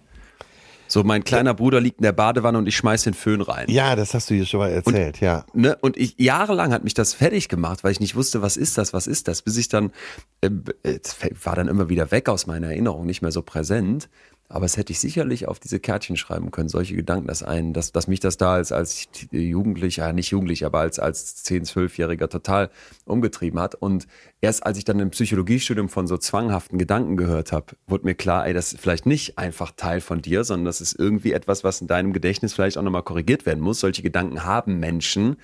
So, 0.88 1.02
mein 1.02 1.24
kleiner 1.24 1.54
Bruder 1.54 1.80
liegt 1.80 1.98
in 1.98 2.04
der 2.04 2.12
Badewanne 2.12 2.58
und 2.58 2.66
ich 2.66 2.76
schmeiß 2.76 3.04
den 3.04 3.14
Föhn 3.14 3.40
rein. 3.40 3.66
Ja, 3.68 3.96
das 3.96 4.14
hast 4.14 4.30
du 4.30 4.34
hier 4.34 4.46
schon 4.46 4.60
mal 4.60 4.70
erzählt, 4.70 5.20
ja. 5.20 5.44
Ne? 5.52 5.76
Und 5.80 5.96
ich 5.96 6.14
jahrelang 6.18 6.72
hat 6.72 6.84
mich 6.84 6.94
das 6.94 7.14
fertig 7.14 7.48
gemacht, 7.48 7.84
weil 7.84 7.92
ich 7.92 8.00
nicht 8.00 8.14
wusste, 8.14 8.42
was 8.42 8.56
ist 8.56 8.78
das, 8.78 8.92
was 8.92 9.06
ist 9.06 9.28
das, 9.28 9.42
bis 9.42 9.56
ich 9.56 9.68
dann, 9.68 9.92
äh, 10.40 10.50
es 10.82 11.16
war 11.42 11.56
dann 11.56 11.68
immer 11.68 11.88
wieder 11.88 12.10
weg 12.10 12.28
aus 12.28 12.46
meiner 12.46 12.68
Erinnerung, 12.68 13.06
nicht 13.06 13.22
mehr 13.22 13.32
so 13.32 13.42
präsent. 13.42 14.08
Aber 14.48 14.64
es 14.64 14.76
hätte 14.76 14.92
ich 14.92 15.00
sicherlich 15.00 15.48
auf 15.48 15.58
diese 15.58 15.80
Kärtchen 15.80 16.16
schreiben 16.16 16.52
können, 16.52 16.68
solche 16.68 16.94
Gedanken, 16.94 17.26
dass 17.26 17.42
einen, 17.42 17.72
dass, 17.72 17.90
dass 17.90 18.06
mich 18.06 18.20
das 18.20 18.36
da 18.36 18.54
als, 18.54 18.70
als 18.70 19.08
Jugendlicher, 19.32 20.12
nicht 20.12 20.30
Jugendlich, 20.30 20.64
aber 20.64 20.80
als, 20.80 20.98
als 20.98 21.44
10-, 21.44 21.66
12-Jähriger 21.66 22.28
total 22.28 22.70
umgetrieben 23.04 23.58
hat. 23.58 23.74
Und 23.74 24.06
erst 24.40 24.64
als 24.64 24.78
ich 24.78 24.84
dann 24.84 25.00
im 25.00 25.10
Psychologiestudium 25.10 25.88
von 25.88 26.06
so 26.06 26.16
zwanghaften 26.16 26.78
Gedanken 26.78 27.16
gehört 27.16 27.50
habe, 27.52 27.76
wurde 27.86 28.04
mir 28.04 28.14
klar, 28.14 28.46
ey, 28.46 28.54
das 28.54 28.72
ist 28.72 28.80
vielleicht 28.80 29.06
nicht 29.06 29.36
einfach 29.36 29.72
Teil 29.76 30.00
von 30.00 30.22
dir, 30.22 30.44
sondern 30.44 30.66
das 30.66 30.80
ist 30.80 30.94
irgendwie 30.98 31.32
etwas, 31.32 31.64
was 31.64 31.80
in 31.80 31.88
deinem 31.88 32.12
Gedächtnis 32.12 32.54
vielleicht 32.54 32.78
auch 32.78 32.82
nochmal 32.82 33.02
korrigiert 33.02 33.46
werden 33.46 33.60
muss. 33.60 33.80
Solche 33.80 34.02
Gedanken 34.02 34.44
haben 34.44 34.78
Menschen, 34.78 35.36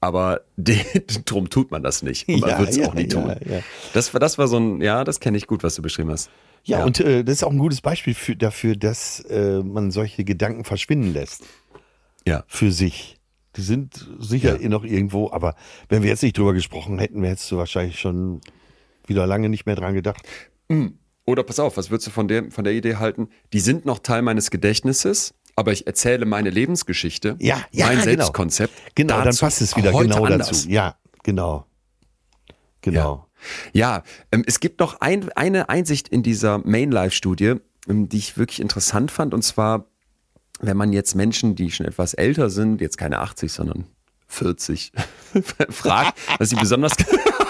aber 0.00 0.42
drum 1.24 1.50
tut 1.50 1.70
man 1.70 1.82
das 1.82 2.02
nicht. 2.02 2.28
Und 2.28 2.40
man 2.40 2.50
Ja, 2.50 2.58
wird 2.58 2.70
es 2.70 2.76
ja, 2.76 2.86
auch 2.86 2.94
nie 2.94 3.08
tun. 3.08 3.34
ja. 3.44 3.60
Das, 3.92 4.14
war, 4.14 4.20
das 4.20 4.38
war 4.38 4.46
so 4.46 4.58
ein, 4.58 4.80
ja, 4.80 5.02
das 5.02 5.20
kenne 5.20 5.36
ich 5.36 5.46
gut, 5.46 5.64
was 5.64 5.74
du 5.74 5.82
beschrieben 5.82 6.10
hast. 6.10 6.30
Ja, 6.66 6.80
Ja. 6.80 6.84
und 6.84 7.00
äh, 7.00 7.24
das 7.24 7.36
ist 7.36 7.42
auch 7.44 7.50
ein 7.52 7.58
gutes 7.58 7.80
Beispiel 7.80 8.14
für, 8.14 8.36
dafür, 8.36 8.76
dass 8.76 9.20
äh, 9.20 9.62
man 9.62 9.90
solche 9.90 10.24
Gedanken 10.24 10.64
verschwinden 10.64 11.12
lässt 11.12 11.44
Ja. 12.26 12.44
für 12.48 12.72
sich. 12.72 13.16
Die 13.56 13.62
sind 13.62 14.06
sicher 14.18 14.60
Ja. 14.60 14.68
noch 14.68 14.84
irgendwo, 14.84 15.30
aber 15.30 15.54
wenn 15.88 16.02
wir 16.02 16.10
jetzt 16.10 16.22
nicht 16.22 16.36
drüber 16.36 16.52
gesprochen 16.54 16.98
hätten, 16.98 17.22
hättest 17.24 17.50
du 17.50 17.56
wahrscheinlich 17.56 17.98
schon 17.98 18.40
wieder 19.06 19.26
lange 19.26 19.48
nicht 19.48 19.64
mehr 19.66 19.76
dran 19.76 19.94
gedacht. 19.94 20.22
Oder 21.24 21.42
pass 21.44 21.58
auf, 21.60 21.76
was 21.76 21.90
würdest 21.90 22.08
du 22.08 22.10
von 22.10 22.28
der, 22.28 22.50
von 22.50 22.64
der 22.64 22.72
Idee 22.74 22.96
halten? 22.96 23.28
Die 23.52 23.60
sind 23.60 23.86
noch 23.86 24.00
Teil 24.00 24.22
meines 24.22 24.50
Gedächtnisses, 24.50 25.34
aber 25.54 25.72
ich 25.72 25.86
erzähle 25.86 26.26
meine 26.26 26.50
Lebensgeschichte, 26.50 27.36
Ja, 27.38 27.62
ja, 27.70 27.86
mein 27.86 27.94
genau. 27.96 28.04
Selbstkonzept. 28.04 28.74
Genau, 28.96 29.14
dann 29.16 29.24
dazu 29.26 29.44
passt 29.44 29.60
es 29.62 29.76
wieder 29.76 29.92
genau 29.92 30.24
anders. 30.24 30.48
dazu. 30.48 30.68
Ja, 30.68 30.96
genau. 31.22 31.64
Genau. 32.82 33.25
Ja, 33.72 34.02
ähm, 34.32 34.44
es 34.46 34.60
gibt 34.60 34.80
noch 34.80 35.00
ein, 35.00 35.30
eine 35.32 35.68
Einsicht 35.68 36.08
in 36.08 36.22
dieser 36.22 36.58
Main-Life-Studie, 36.58 37.54
ähm, 37.88 38.08
die 38.08 38.18
ich 38.18 38.38
wirklich 38.38 38.60
interessant 38.60 39.10
fand. 39.10 39.34
Und 39.34 39.42
zwar, 39.42 39.86
wenn 40.60 40.76
man 40.76 40.92
jetzt 40.92 41.14
Menschen, 41.14 41.54
die 41.54 41.70
schon 41.70 41.86
etwas 41.86 42.14
älter 42.14 42.50
sind, 42.50 42.80
jetzt 42.80 42.98
keine 42.98 43.20
80, 43.20 43.52
sondern 43.52 43.86
40, 44.28 44.92
fragt, 45.70 46.18
was 46.38 46.48
sie 46.48 46.56
besonders 46.56 46.92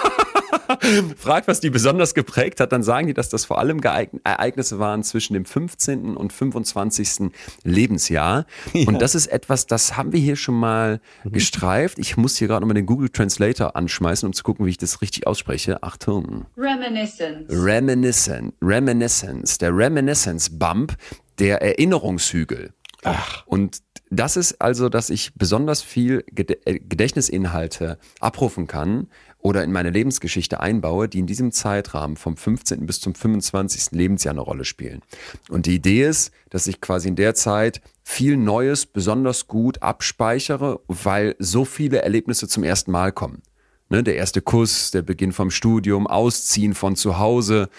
fragt, 1.17 1.47
was 1.47 1.59
die 1.59 1.69
besonders 1.69 2.13
geprägt 2.13 2.59
hat, 2.59 2.71
dann 2.71 2.83
sagen 2.83 3.07
die, 3.07 3.13
dass 3.13 3.29
das 3.29 3.45
vor 3.45 3.59
allem 3.59 3.81
geeign- 3.81 4.19
Ereignisse 4.23 4.79
waren 4.79 5.03
zwischen 5.03 5.33
dem 5.33 5.45
15. 5.45 6.15
und 6.15 6.33
25. 6.33 7.31
Lebensjahr. 7.63 8.45
Und 8.73 9.01
das 9.01 9.15
ist 9.15 9.27
etwas, 9.27 9.65
das 9.67 9.97
haben 9.97 10.13
wir 10.13 10.19
hier 10.19 10.35
schon 10.35 10.55
mal 10.55 10.99
gestreift. 11.25 11.99
Ich 11.99 12.17
muss 12.17 12.37
hier 12.37 12.47
gerade 12.47 12.61
nochmal 12.61 12.75
den 12.75 12.85
Google 12.85 13.09
Translator 13.09 13.75
anschmeißen, 13.75 14.27
um 14.27 14.33
zu 14.33 14.43
gucken, 14.43 14.65
wie 14.65 14.71
ich 14.71 14.77
das 14.77 15.01
richtig 15.01 15.27
ausspreche. 15.27 15.83
Achtung. 15.83 16.45
Reminiscence. 16.57 17.49
Reminiscence, 17.49 18.53
Reminiscence, 18.61 19.57
der 19.57 19.75
Reminiscence 19.75 20.57
Bump, 20.57 20.95
der 21.39 21.61
Erinnerungshügel. 21.61 22.73
Ach. 23.03 23.43
Und 23.45 23.81
das 24.09 24.37
ist 24.37 24.61
also, 24.61 24.89
dass 24.89 25.09
ich 25.09 25.33
besonders 25.35 25.81
viel 25.81 26.23
äh, 26.35 26.79
Gedächtnisinhalte 26.79 27.97
abrufen 28.19 28.67
kann 28.67 29.07
oder 29.47 29.63
in 29.63 29.71
meine 29.71 29.91
Lebensgeschichte 29.91 30.59
einbaue, 30.59 31.07
die 31.07 31.19
in 31.19 31.25
diesem 31.25 31.53
Zeitrahmen 31.53 32.17
vom 32.17 32.35
15. 32.35 32.85
bis 32.85 32.99
zum 32.99 33.15
25. 33.15 33.91
Lebensjahr 33.91 34.33
eine 34.33 34.41
Rolle 34.41 34.65
spielen. 34.65 35.01
Und 35.47 35.67
die 35.67 35.75
Idee 35.75 36.05
ist, 36.05 36.33
dass 36.49 36.67
ich 36.67 36.81
quasi 36.81 37.07
in 37.07 37.15
der 37.15 37.33
Zeit 37.33 37.79
viel 38.03 38.35
Neues 38.35 38.85
besonders 38.85 39.47
gut 39.47 39.81
abspeichere, 39.81 40.81
weil 40.89 41.33
so 41.39 41.63
viele 41.63 42.01
Erlebnisse 42.01 42.49
zum 42.49 42.65
ersten 42.65 42.91
Mal 42.91 43.13
kommen. 43.13 43.41
Ne, 43.87 44.03
der 44.03 44.17
erste 44.17 44.41
Kuss, 44.41 44.91
der 44.91 45.01
Beginn 45.01 45.31
vom 45.31 45.49
Studium, 45.49 46.07
Ausziehen 46.07 46.73
von 46.73 46.97
zu 46.97 47.17
Hause. 47.17 47.69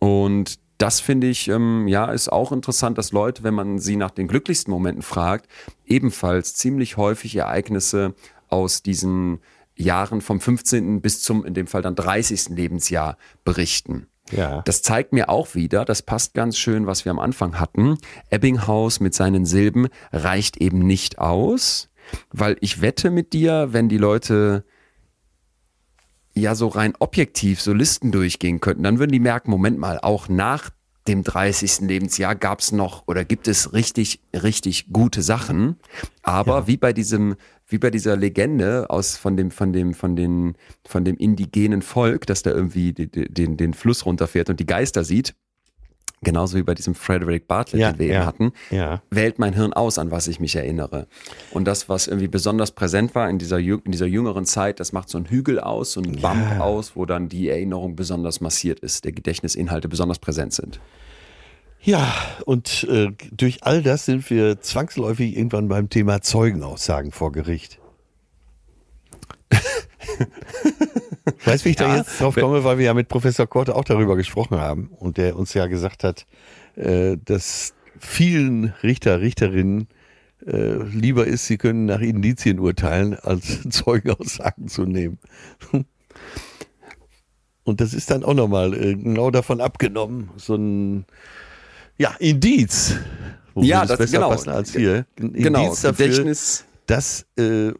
Und 0.00 0.58
das 0.78 0.98
finde 0.98 1.28
ich, 1.28 1.46
ähm, 1.46 1.86
ja, 1.86 2.06
ist 2.06 2.32
auch 2.32 2.50
interessant, 2.50 2.98
dass 2.98 3.12
Leute, 3.12 3.44
wenn 3.44 3.54
man 3.54 3.78
sie 3.78 3.94
nach 3.94 4.10
den 4.10 4.26
glücklichsten 4.26 4.72
Momenten 4.72 5.02
fragt, 5.02 5.46
ebenfalls 5.86 6.54
ziemlich 6.54 6.96
häufig 6.96 7.36
Ereignisse 7.36 8.16
aus 8.48 8.82
diesen 8.82 9.38
Jahren 9.76 10.20
vom 10.20 10.40
15. 10.40 11.00
bis 11.00 11.22
zum, 11.22 11.44
in 11.44 11.54
dem 11.54 11.66
Fall 11.66 11.82
dann 11.82 11.94
30. 11.94 12.50
Lebensjahr 12.50 13.16
berichten. 13.44 14.06
Ja. 14.30 14.62
Das 14.62 14.82
zeigt 14.82 15.12
mir 15.12 15.28
auch 15.28 15.54
wieder, 15.54 15.84
das 15.84 16.02
passt 16.02 16.34
ganz 16.34 16.56
schön, 16.56 16.86
was 16.86 17.04
wir 17.04 17.10
am 17.12 17.18
Anfang 17.18 17.58
hatten. 17.58 17.98
Ebbinghaus 18.30 19.00
mit 19.00 19.14
seinen 19.14 19.44
Silben 19.44 19.88
reicht 20.12 20.56
eben 20.58 20.78
nicht 20.78 21.18
aus, 21.18 21.90
weil 22.30 22.56
ich 22.60 22.80
wette 22.80 23.10
mit 23.10 23.32
dir, 23.32 23.68
wenn 23.72 23.88
die 23.88 23.98
Leute 23.98 24.64
ja 26.34 26.54
so 26.54 26.68
rein 26.68 26.94
objektiv 26.98 27.60
so 27.60 27.72
Listen 27.72 28.10
durchgehen 28.10 28.60
könnten, 28.60 28.84
dann 28.84 28.98
würden 28.98 29.12
die 29.12 29.20
merken, 29.20 29.50
Moment 29.50 29.78
mal, 29.78 29.98
auch 30.00 30.28
nach 30.28 30.70
dem 31.08 31.24
30. 31.24 31.80
Lebensjahr 31.80 32.34
gab 32.34 32.60
es 32.60 32.72
noch 32.72 33.04
oder 33.06 33.24
gibt 33.24 33.48
es 33.48 33.72
richtig, 33.72 34.20
richtig 34.32 34.92
gute 34.92 35.22
Sachen. 35.22 35.80
Aber 36.22 36.68
wie 36.68 36.76
bei 36.76 36.92
diesem, 36.92 37.34
wie 37.72 37.78
bei 37.78 37.90
dieser 37.90 38.16
Legende 38.16 38.90
aus 38.90 39.16
von 39.16 39.36
dem, 39.36 39.50
von 39.50 39.72
dem, 39.72 39.94
von 39.94 40.14
den, 40.14 40.54
von 40.86 41.04
dem 41.04 41.16
indigenen 41.16 41.82
Volk, 41.82 42.26
das 42.26 42.42
da 42.42 42.50
irgendwie 42.50 42.92
den, 42.92 43.10
den, 43.32 43.56
den 43.56 43.74
Fluss 43.74 44.06
runterfährt 44.06 44.50
und 44.50 44.60
die 44.60 44.66
Geister 44.66 45.04
sieht, 45.04 45.34
genauso 46.22 46.56
wie 46.56 46.62
bei 46.62 46.74
diesem 46.74 46.94
Frederick 46.94 47.48
Bartlett, 47.48 47.80
Ja, 47.80 47.92
den 47.92 47.98
wir 47.98 48.06
ja, 48.06 48.14
eben 48.14 48.26
hatten, 48.26 48.52
ja. 48.70 49.02
wählt 49.10 49.38
mein 49.38 49.54
Hirn 49.54 49.72
aus, 49.72 49.98
an 49.98 50.10
was 50.10 50.28
ich 50.28 50.40
mich 50.40 50.56
erinnere. 50.56 51.08
Und 51.50 51.66
das, 51.66 51.88
was 51.88 52.06
irgendwie 52.06 52.28
besonders 52.28 52.70
präsent 52.72 53.14
war 53.14 53.28
in 53.28 53.38
dieser, 53.38 53.58
in 53.58 53.82
dieser 53.86 54.06
jüngeren 54.06 54.44
Zeit, 54.44 54.80
das 54.80 54.92
macht 54.92 55.08
so 55.08 55.18
einen 55.18 55.26
Hügel 55.26 55.58
aus, 55.58 55.92
so 55.92 56.00
einen 56.00 56.20
Bump 56.20 56.60
aus, 56.60 56.96
wo 56.96 57.06
dann 57.06 57.28
die 57.28 57.48
Erinnerung 57.48 57.96
besonders 57.96 58.40
massiert 58.40 58.80
ist, 58.80 59.04
der 59.04 59.12
Gedächtnisinhalte 59.12 59.88
besonders 59.88 60.18
präsent 60.18 60.52
sind. 60.52 60.80
Ja, 61.84 62.14
und 62.44 62.84
äh, 62.84 63.08
durch 63.32 63.64
all 63.64 63.82
das 63.82 64.04
sind 64.04 64.30
wir 64.30 64.60
zwangsläufig 64.60 65.36
irgendwann 65.36 65.66
beim 65.68 65.88
Thema 65.90 66.20
Zeugenaussagen 66.20 67.10
vor 67.10 67.32
Gericht. 67.32 67.80
weißt 71.44 71.64
du, 71.64 71.66
wie 71.66 71.70
ich 71.70 71.76
da 71.76 71.88
Ja. 71.88 71.96
jetzt 71.98 72.20
drauf 72.20 72.36
komme, 72.36 72.62
weil 72.62 72.78
wir 72.78 72.86
ja 72.86 72.94
mit 72.94 73.08
Professor 73.08 73.46
Korte 73.48 73.74
auch 73.74 73.84
darüber 73.84 74.14
gesprochen 74.16 74.60
haben 74.60 74.90
und 74.98 75.16
der 75.16 75.36
uns 75.36 75.54
ja 75.54 75.66
gesagt 75.66 76.04
hat, 76.04 76.24
äh, 76.76 77.16
dass 77.24 77.74
vielen 77.98 78.72
Richter, 78.82 79.20
Richterinnen 79.20 79.88
äh, 80.46 80.76
lieber 80.84 81.26
ist, 81.26 81.46
sie 81.46 81.58
können 81.58 81.86
nach 81.86 82.00
Indizien 82.00 82.60
urteilen, 82.60 83.14
als 83.18 83.62
Zeugenaussagen 83.68 84.68
zu 84.68 84.84
nehmen. 84.84 85.18
Und 87.64 87.80
das 87.80 87.92
ist 87.92 88.10
dann 88.10 88.22
auch 88.24 88.34
nochmal 88.34 88.72
äh, 88.74 88.94
genau 88.94 89.32
davon 89.32 89.60
abgenommen, 89.60 90.30
so 90.36 90.54
ein 90.54 91.06
ja, 91.98 92.14
Indiz. 92.18 92.96
Wo 93.54 93.62
Ja, 93.62 93.84
das- 93.84 93.98
besser 93.98 94.16
genau. 94.18 94.30
passen 94.30 94.50
als 94.50 94.72
hier. 94.72 95.04
Genau, 95.16 95.64
Indiz 95.64 95.82
dafür, 95.82 96.06
Gedächtnis. 96.08 96.64
dass 96.86 97.26
äh, 97.38 97.72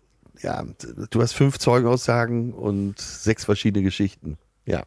ja, 0.43 0.65
du 1.11 1.23
hast 1.23 1.33
fünf 1.33 1.59
Zeugenaussagen 1.59 2.53
und 2.53 2.99
sechs 3.01 3.45
verschiedene 3.45 3.85
Geschichten. 3.85 4.37
Ja. 4.67 4.83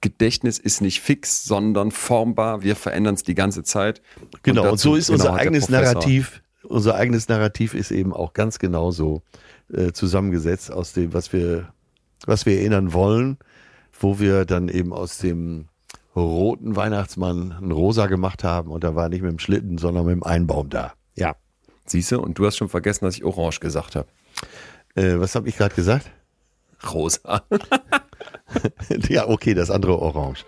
Gedächtnis 0.00 0.58
ist 0.58 0.80
nicht 0.80 1.00
fix, 1.00 1.44
sondern 1.44 1.90
formbar. 1.92 2.62
Wir 2.62 2.76
verändern 2.76 3.14
es 3.14 3.22
die 3.22 3.34
ganze 3.34 3.62
Zeit. 3.62 4.02
Genau, 4.42 4.62
und, 4.62 4.68
dazu- 4.72 4.90
so 4.90 4.94
ist 4.96 5.06
genau, 5.08 5.24
unser 5.24 5.34
eigenes 5.34 5.68
Narrativ. 5.68 6.42
Unser 6.64 6.94
eigenes 6.94 7.28
Narrativ 7.28 7.74
ist 7.74 7.90
eben 7.90 8.12
auch 8.12 8.32
ganz 8.34 8.58
genau 8.58 8.90
so 8.92 9.22
äh, 9.72 9.92
zusammengesetzt 9.92 10.72
aus 10.72 10.92
dem, 10.92 11.12
was 11.12 11.32
wir, 11.32 11.72
was 12.26 12.46
wir 12.46 12.58
erinnern 12.58 12.92
wollen, 12.92 13.38
wo 13.98 14.18
wir 14.20 14.44
dann 14.44 14.68
eben 14.68 14.92
aus 14.92 15.18
dem 15.18 15.66
roten 16.14 16.76
Weihnachtsmann 16.76 17.52
einen 17.52 17.72
rosa 17.72 18.06
gemacht 18.06 18.44
haben 18.44 18.70
und 18.70 18.84
da 18.84 18.94
war 18.94 19.08
nicht 19.08 19.22
mit 19.22 19.30
dem 19.30 19.38
Schlitten, 19.38 19.78
sondern 19.78 20.06
mit 20.06 20.14
dem 20.14 20.22
Einbaum 20.22 20.68
da. 20.68 20.92
Ja. 21.14 21.36
Siehst 21.86 22.12
du? 22.12 22.20
Und 22.20 22.38
du 22.38 22.46
hast 22.46 22.56
schon 22.56 22.68
vergessen, 22.68 23.04
dass 23.04 23.16
ich 23.16 23.24
orange 23.24 23.60
gesagt 23.60 23.96
habe. 23.96 24.08
Äh, 24.94 25.18
was 25.18 25.34
habe 25.34 25.48
ich 25.48 25.56
gerade 25.56 25.74
gesagt? 25.74 26.10
Rosa. 26.92 27.42
ja, 29.08 29.28
okay, 29.28 29.54
das 29.54 29.70
andere 29.70 29.98
orange. 29.98 30.44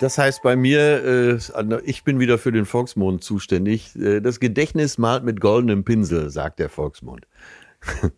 Das 0.00 0.18
heißt 0.18 0.42
bei 0.42 0.56
mir, 0.56 1.04
äh, 1.04 1.80
ich 1.84 2.04
bin 2.04 2.18
wieder 2.18 2.38
für 2.38 2.52
den 2.52 2.66
Volksmond 2.66 3.24
zuständig. 3.24 3.96
Äh, 3.96 4.20
das 4.20 4.40
Gedächtnis 4.40 4.98
malt 4.98 5.24
mit 5.24 5.40
goldenem 5.40 5.84
Pinsel, 5.84 6.30
sagt 6.30 6.58
der 6.58 6.68
Volksmond. 6.68 7.26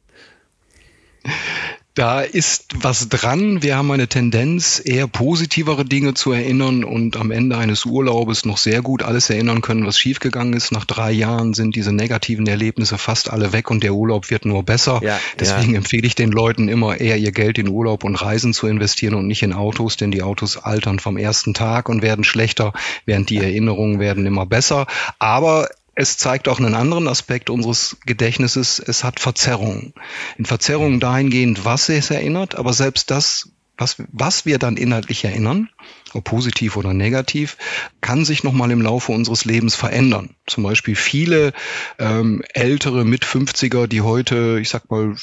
Da 1.99 2.21
ist 2.21 2.77
was 2.77 3.09
dran. 3.09 3.61
Wir 3.65 3.77
haben 3.77 3.91
eine 3.91 4.07
Tendenz, 4.07 4.81
eher 4.85 5.09
positivere 5.09 5.85
Dinge 5.85 6.15
zu 6.15 6.31
erinnern 6.31 6.85
und 6.85 7.17
am 7.17 7.33
Ende 7.33 7.57
eines 7.57 7.87
Urlaubes 7.87 8.45
noch 8.45 8.57
sehr 8.57 8.83
gut 8.83 9.03
alles 9.03 9.29
erinnern 9.31 9.63
können, 9.63 9.85
was 9.85 9.99
schiefgegangen 9.99 10.53
ist. 10.53 10.71
Nach 10.71 10.85
drei 10.85 11.11
Jahren 11.11 11.55
sind 11.55 11.75
diese 11.75 11.93
negativen 11.93 12.47
Erlebnisse 12.47 12.99
fast 12.99 13.33
alle 13.33 13.53
weg 13.53 13.69
und 13.69 13.83
der 13.83 13.95
Urlaub 13.95 14.31
wird 14.31 14.45
nur 14.45 14.63
besser. 14.63 15.01
Ja, 15.03 15.19
Deswegen 15.41 15.73
ja. 15.73 15.79
empfehle 15.79 16.07
ich 16.07 16.15
den 16.15 16.31
Leuten 16.31 16.69
immer 16.69 17.01
eher 17.01 17.17
ihr 17.17 17.33
Geld 17.33 17.59
in 17.59 17.67
Urlaub 17.67 18.05
und 18.05 18.15
Reisen 18.15 18.55
zu 18.55 18.69
investieren 18.69 19.15
und 19.15 19.27
nicht 19.27 19.43
in 19.43 19.53
Autos, 19.53 19.97
denn 19.97 20.13
die 20.13 20.23
Autos 20.23 20.57
altern 20.57 21.01
vom 21.01 21.17
ersten 21.17 21.53
Tag 21.53 21.89
und 21.89 22.01
werden 22.01 22.23
schlechter, 22.23 22.75
während 23.07 23.29
die 23.29 23.39
Erinnerungen 23.39 23.99
werden 23.99 24.25
immer 24.25 24.47
besser. 24.47 24.87
Aber 25.19 25.69
es 25.99 26.17
zeigt 26.17 26.47
auch 26.47 26.61
einen 26.61 26.77
anderen 26.77 27.09
Aspekt 27.09 27.51
unseres 27.51 27.97
Gedächtnisses. 28.07 28.79
Es 28.79 29.03
hat 29.03 29.19
Verzerrungen. 29.19 29.95
In 30.39 30.45
Verzerrungen 30.45 31.01
dahingehend, 31.01 31.65
was 31.65 31.89
es 31.89 32.13
erinnert, 32.13 32.55
aber 32.55 32.73
selbst 32.73 33.11
das, 33.11 33.51
was, 33.77 33.97
was 34.13 34.47
wir 34.47 34.61
dann 34.61 34.77
inhaltlich 34.77 35.25
erinnern, 35.25 35.71
ob 36.13 36.23
positiv 36.23 36.77
oder 36.77 36.95
negativ, 36.95 37.57
kann 38.01 38.25
sich 38.25 38.45
nochmal 38.45 38.71
im 38.71 38.81
Laufe 38.81 39.11
unseres 39.11 39.45
Lebens 39.45 39.75
verändern. 39.75 40.37
Zum 40.47 40.63
Beispiel 40.63 40.95
viele 40.95 41.53
ähm, 41.99 42.45
ältere 42.55 43.05
mit 43.05 43.25
50er, 43.25 43.89
die 43.89 44.03
heute, 44.03 44.61
ich 44.61 44.69
sag 44.69 44.89
mal, 44.93 45.17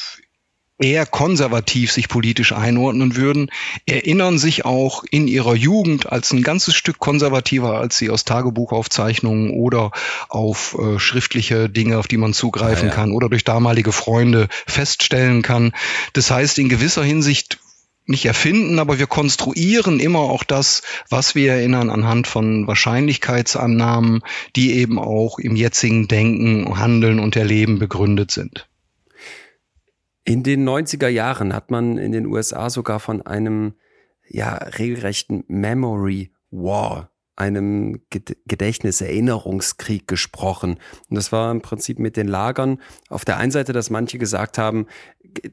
eher 0.78 1.06
konservativ 1.06 1.92
sich 1.92 2.10
politisch 2.10 2.52
einordnen 2.52 3.16
würden, 3.16 3.50
erinnern 3.86 4.38
sich 4.38 4.66
auch 4.66 5.06
in 5.10 5.28
ihrer 5.28 5.56
Jugend 5.56 6.12
als 6.12 6.34
ein 6.34 6.44
ganzes 6.44 6.76
Stück 6.76 7.00
konservativer, 7.00 7.80
als 7.80 7.98
sie 7.98 8.10
aus 8.10 8.26
Tagebuchaufzeichnungen 8.26 9.52
oder 9.52 9.92
auf 10.28 10.78
äh, 10.78 11.00
schriftliche 11.00 11.70
Dinge, 11.70 11.98
auf 11.98 12.08
die 12.08 12.18
man 12.18 12.34
zugreifen 12.34 12.88
ja, 12.88 12.90
ja. 12.90 12.96
kann 12.96 13.12
oder 13.12 13.30
durch 13.30 13.46
damalige 13.46 13.94
Freunde 13.94 14.50
feststellen 14.68 15.42
kann. 15.42 15.72
Das 16.14 16.30
heißt, 16.30 16.60
in 16.60 16.68
gewisser 16.68 17.04
Hinsicht 17.04 17.60
nicht 18.08 18.26
erfinden, 18.26 18.78
aber 18.78 19.00
wir 19.00 19.08
konstruieren 19.08 20.00
immer 20.00 20.20
auch 20.20 20.44
das, 20.44 20.84
was 21.10 21.34
wir 21.34 21.54
erinnern, 21.54 21.90
anhand 21.90 22.28
von 22.28 22.68
Wahrscheinlichkeitsannahmen, 22.68 24.22
die 24.56 24.76
eben 24.76 25.00
auch 25.00 25.40
im 25.40 25.56
jetzigen 25.56 26.08
Denken, 26.08 26.78
Handeln 26.78 27.20
und 27.20 27.36
Erleben 27.36 27.80
begründet 27.80 28.30
sind. 28.30 28.68
In 30.28 30.42
den 30.42 30.68
90er 30.68 31.08
Jahren 31.08 31.54
hat 31.54 31.70
man 31.70 32.00
in 32.00 32.12
den 32.12 32.26
USA 32.26 32.72
sogar 32.72 33.00
von 33.00 33.22
einem 33.22 33.76
ja 34.28 34.56
regelrechten 34.56 35.44
Memory 35.48 36.34
War 36.50 37.12
einem 37.36 38.02
Gedächtniserinnerungskrieg 38.10 40.08
gesprochen. 40.08 40.80
Und 41.10 41.16
das 41.16 41.32
war 41.32 41.52
im 41.52 41.62
Prinzip 41.62 42.00
mit 42.00 42.18
den 42.18 42.28
Lagern 42.28 42.80
auf 43.10 43.26
der 43.26 43.38
einen 43.38 43.52
Seite, 43.52 43.74
dass 43.74 43.90
manche 43.90 44.18
gesagt 44.18 44.58
haben, 44.58 44.88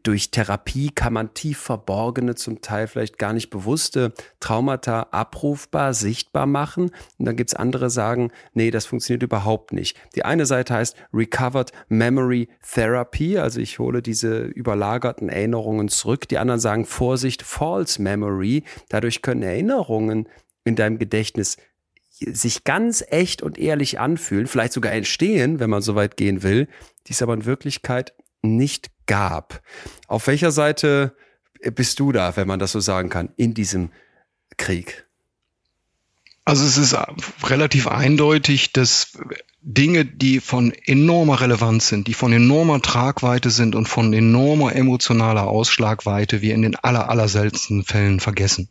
durch 0.03 0.31
Therapie 0.31 0.91
kann 0.91 1.13
man 1.13 1.35
tief 1.35 1.59
verborgene, 1.59 2.35
zum 2.35 2.61
Teil 2.61 2.87
vielleicht 2.87 3.19
gar 3.19 3.33
nicht 3.33 3.51
bewusste 3.51 4.13
Traumata 4.41 5.09
abrufbar, 5.11 5.95
sichtbar 5.95 6.47
machen. 6.47 6.91
Und 7.19 7.25
dann 7.25 7.37
gibt's 7.37 7.55
andere, 7.55 7.91
sagen, 7.91 8.31
nee, 8.55 8.71
das 8.71 8.87
funktioniert 8.87 9.23
überhaupt 9.23 9.73
nicht. 9.73 9.97
Die 10.15 10.25
eine 10.25 10.47
Seite 10.47 10.75
heißt 10.75 10.97
Recovered 11.13 11.73
Memory 11.89 12.49
Therapy, 12.73 13.39
also 13.39 13.61
ich 13.61 13.79
hole 13.79 14.03
diese 14.03 14.43
überlagerten 14.43 15.29
Erinnerungen 15.29 15.89
zurück. 15.89 16.29
Die 16.29 16.39
anderen 16.39 16.61
sagen, 16.61 16.85
Vorsicht, 16.85 17.43
False 17.43 18.01
Memory. 18.01 18.65
Dadurch 18.89 19.23
können 19.23 19.43
Erinnerungen 19.43 20.29
in 20.65 20.77
deinem 20.77 20.99
Gedächtnis 20.99 21.57
sich 22.33 22.65
ganz 22.65 23.05
echt 23.09 23.43
und 23.43 23.59
ehrlich 23.59 24.01
anfühlen, 24.01 24.47
vielleicht 24.47 24.73
sogar 24.73 24.93
entstehen, 24.93 25.61
wenn 25.61 25.71
man 25.71 25.83
so 25.83 25.95
weit 25.95 26.17
gehen 26.17 26.43
will, 26.43 26.69
die 27.07 27.13
es 27.13 27.23
aber 27.23 27.35
in 27.35 27.45
Wirklichkeit 27.45 28.15
nicht 28.43 28.91
gab. 29.07 29.63
Auf 30.07 30.27
welcher 30.27 30.51
Seite 30.51 31.15
bist 31.75 32.01
du 32.01 32.13
da, 32.13 32.37
wenn 32.37 32.49
man 32.49 32.59
das 32.59 32.73
so 32.73 32.81
sagen 32.81 33.09
kann, 33.09 33.31
in 33.37 33.55
diesem 33.55 33.91
Krieg? 34.57 35.07
Also 36.45 36.65
es 36.65 36.77
ist 36.77 36.97
relativ 37.45 37.87
eindeutig, 37.87 38.73
dass 38.73 39.17
Dinge, 39.65 40.05
die 40.05 40.41
von 40.41 40.73
enormer 40.87 41.41
Relevanz 41.41 41.89
sind, 41.89 42.09
die 42.09 42.15
von 42.15 42.33
enormer 42.33 42.83
Tragweite 42.83 43.51
sind 43.51 43.77
und 43.77 43.89
von 43.89 44.13
enormer 44.13 44.75
emotionaler 44.75 45.47
Ausschlagweite 45.47 46.43
wir 46.43 46.55
in 46.55 46.63
den 46.63 46.75
aller, 46.75 47.09
aller 47.09 47.29
seltensten 47.29 47.85
Fällen 47.85 48.19
vergessen. 48.19 48.69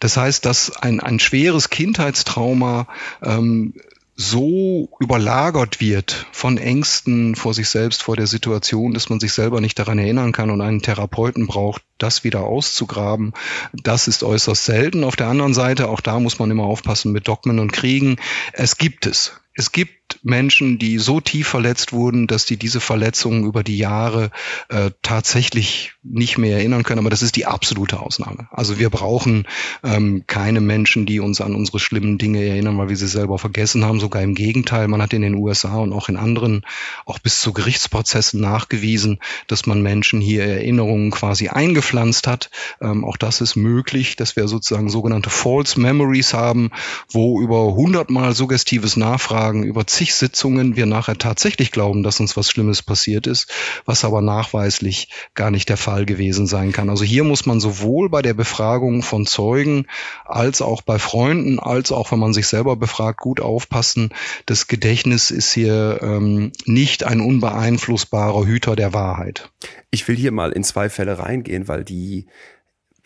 Das 0.00 0.18
heißt, 0.18 0.44
dass 0.44 0.76
ein, 0.76 1.00
ein 1.00 1.18
schweres 1.18 1.70
Kindheitstrauma 1.70 2.88
ähm, 3.22 3.72
so 4.20 4.90
überlagert 5.00 5.80
wird 5.80 6.26
von 6.32 6.58
Ängsten 6.58 7.34
vor 7.34 7.54
sich 7.54 7.70
selbst, 7.70 8.02
vor 8.02 8.16
der 8.16 8.26
Situation, 8.26 8.92
dass 8.92 9.08
man 9.08 9.20
sich 9.20 9.32
selber 9.32 9.62
nicht 9.62 9.78
daran 9.78 9.98
erinnern 9.98 10.32
kann 10.32 10.50
und 10.50 10.60
einen 10.60 10.82
Therapeuten 10.82 11.46
braucht, 11.46 11.84
das 11.98 12.24
wieder 12.24 12.42
auszugraben, 12.42 13.32
das 13.72 14.08
ist 14.08 14.24
äußerst 14.24 14.64
selten. 14.64 15.04
Auf 15.04 15.16
der 15.16 15.28
anderen 15.28 15.54
Seite, 15.54 15.88
auch 15.88 16.00
da 16.00 16.18
muss 16.20 16.38
man 16.38 16.50
immer 16.50 16.64
aufpassen 16.64 17.12
mit 17.12 17.28
Dogmen 17.28 17.60
und 17.60 17.72
Kriegen. 17.72 18.16
Es 18.52 18.76
gibt 18.76 19.06
es. 19.06 19.40
Es 19.54 19.72
gibt 19.72 19.97
Menschen, 20.22 20.78
die 20.78 20.98
so 20.98 21.20
tief 21.20 21.48
verletzt 21.48 21.92
wurden, 21.92 22.26
dass 22.26 22.44
die 22.44 22.56
diese 22.56 22.80
Verletzungen 22.80 23.44
über 23.44 23.62
die 23.62 23.78
Jahre 23.78 24.30
äh, 24.68 24.90
tatsächlich 25.02 25.92
nicht 26.02 26.38
mehr 26.38 26.58
erinnern 26.58 26.82
können. 26.82 27.00
Aber 27.00 27.10
das 27.10 27.22
ist 27.22 27.36
die 27.36 27.46
absolute 27.46 28.00
Ausnahme. 28.00 28.48
Also 28.50 28.78
wir 28.78 28.90
brauchen 28.90 29.46
ähm, 29.84 30.24
keine 30.26 30.60
Menschen, 30.60 31.06
die 31.06 31.20
uns 31.20 31.40
an 31.40 31.54
unsere 31.54 31.78
schlimmen 31.78 32.18
Dinge 32.18 32.44
erinnern, 32.44 32.78
weil 32.78 32.88
wir 32.88 32.96
sie 32.96 33.06
selber 33.06 33.38
vergessen 33.38 33.84
haben. 33.84 34.00
Sogar 34.00 34.22
im 34.22 34.34
Gegenteil. 34.34 34.88
Man 34.88 35.02
hat 35.02 35.12
in 35.12 35.22
den 35.22 35.34
USA 35.34 35.76
und 35.76 35.92
auch 35.92 36.08
in 36.08 36.16
anderen, 36.16 36.64
auch 37.04 37.18
bis 37.18 37.40
zu 37.40 37.52
Gerichtsprozessen 37.52 38.40
nachgewiesen, 38.40 39.18
dass 39.46 39.66
man 39.66 39.82
Menschen 39.82 40.20
hier 40.20 40.44
Erinnerungen 40.44 41.10
quasi 41.10 41.48
eingepflanzt 41.48 42.26
hat. 42.26 42.50
Ähm, 42.80 43.04
auch 43.04 43.16
das 43.16 43.40
ist 43.40 43.56
möglich, 43.56 44.16
dass 44.16 44.36
wir 44.36 44.48
sozusagen 44.48 44.90
sogenannte 44.90 45.30
False 45.30 45.78
Memories 45.80 46.34
haben, 46.34 46.70
wo 47.10 47.40
über 47.40 47.74
hundertmal 47.74 48.34
suggestives 48.34 48.96
Nachfragen 48.96 49.62
über 49.62 49.86
zig 49.98 50.14
Sitzungen 50.14 50.76
wir 50.76 50.86
nachher 50.86 51.18
tatsächlich 51.18 51.72
glauben, 51.72 52.04
dass 52.04 52.20
uns 52.20 52.36
was 52.36 52.48
Schlimmes 52.48 52.82
passiert 52.82 53.26
ist, 53.26 53.50
was 53.84 54.04
aber 54.04 54.22
nachweislich 54.22 55.08
gar 55.34 55.50
nicht 55.50 55.68
der 55.68 55.76
Fall 55.76 56.06
gewesen 56.06 56.46
sein 56.46 56.70
kann. 56.70 56.88
Also 56.88 57.02
hier 57.02 57.24
muss 57.24 57.46
man 57.46 57.58
sowohl 57.58 58.08
bei 58.08 58.22
der 58.22 58.34
Befragung 58.34 59.02
von 59.02 59.26
Zeugen 59.26 59.88
als 60.24 60.62
auch 60.62 60.82
bei 60.82 61.00
Freunden, 61.00 61.58
als 61.58 61.90
auch 61.90 62.12
wenn 62.12 62.20
man 62.20 62.32
sich 62.32 62.46
selber 62.46 62.76
befragt, 62.76 63.18
gut 63.18 63.40
aufpassen. 63.40 64.10
Das 64.46 64.68
Gedächtnis 64.68 65.32
ist 65.32 65.52
hier 65.52 65.98
ähm, 66.00 66.52
nicht 66.64 67.02
ein 67.02 67.20
unbeeinflussbarer 67.20 68.46
Hüter 68.46 68.76
der 68.76 68.94
Wahrheit. 68.94 69.50
Ich 69.90 70.06
will 70.06 70.14
hier 70.14 70.30
mal 70.30 70.52
in 70.52 70.62
zwei 70.62 70.88
Fälle 70.90 71.18
reingehen, 71.18 71.66
weil 71.66 71.82
die 71.82 72.26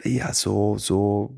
ja 0.04 0.34
so 0.34 0.76
so 0.76 1.34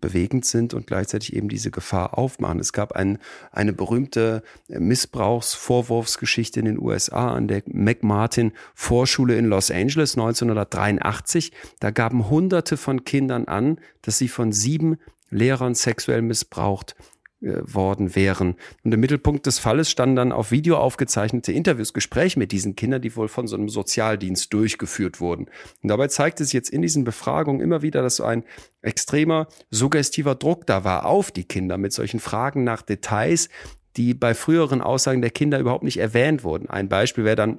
bewegend 0.00 0.44
sind 0.44 0.74
und 0.74 0.86
gleichzeitig 0.86 1.34
eben 1.34 1.48
diese 1.48 1.70
Gefahr 1.70 2.18
aufmachen. 2.18 2.60
Es 2.60 2.72
gab 2.72 2.92
ein, 2.92 3.18
eine 3.52 3.72
berühmte 3.72 4.42
Missbrauchsvorwurfsgeschichte 4.68 6.60
in 6.60 6.66
den 6.66 6.80
USA 6.80 7.34
an 7.34 7.48
der 7.48 7.62
McMartin 7.66 8.52
Vorschule 8.74 9.36
in 9.36 9.46
Los 9.46 9.70
Angeles 9.70 10.16
1983. 10.16 11.52
Da 11.80 11.90
gaben 11.90 12.28
Hunderte 12.30 12.76
von 12.76 13.04
Kindern 13.04 13.46
an, 13.46 13.78
dass 14.02 14.18
sie 14.18 14.28
von 14.28 14.52
sieben 14.52 14.98
Lehrern 15.30 15.74
sexuell 15.74 16.22
missbraucht 16.22 16.94
äh, 16.98 17.13
worden 17.44 18.14
wären. 18.16 18.56
Und 18.82 18.94
im 18.94 19.00
Mittelpunkt 19.00 19.46
des 19.46 19.58
Falles 19.58 19.90
standen 19.90 20.16
dann 20.16 20.32
auf 20.32 20.50
Video 20.50 20.76
aufgezeichnete 20.76 21.52
Interviews, 21.52 21.92
Gespräche 21.92 22.38
mit 22.38 22.52
diesen 22.52 22.74
Kindern, 22.76 23.02
die 23.02 23.14
wohl 23.16 23.28
von 23.28 23.46
so 23.46 23.56
einem 23.56 23.68
Sozialdienst 23.68 24.52
durchgeführt 24.52 25.20
wurden. 25.20 25.46
Und 25.82 25.88
dabei 25.88 26.08
zeigte 26.08 26.44
sich 26.44 26.54
jetzt 26.54 26.70
in 26.70 26.82
diesen 26.82 27.04
Befragungen 27.04 27.60
immer 27.60 27.82
wieder, 27.82 28.02
dass 28.02 28.16
so 28.16 28.24
ein 28.24 28.44
extremer, 28.82 29.48
suggestiver 29.70 30.34
Druck 30.34 30.66
da 30.66 30.84
war 30.84 31.06
auf 31.06 31.30
die 31.30 31.44
Kinder 31.44 31.78
mit 31.78 31.92
solchen 31.92 32.20
Fragen 32.20 32.64
nach 32.64 32.82
Details, 32.82 33.48
die 33.96 34.14
bei 34.14 34.34
früheren 34.34 34.80
Aussagen 34.80 35.20
der 35.20 35.30
Kinder 35.30 35.58
überhaupt 35.58 35.84
nicht 35.84 35.98
erwähnt 35.98 36.44
wurden. 36.44 36.68
Ein 36.68 36.88
Beispiel 36.88 37.24
wäre 37.24 37.36
dann, 37.36 37.58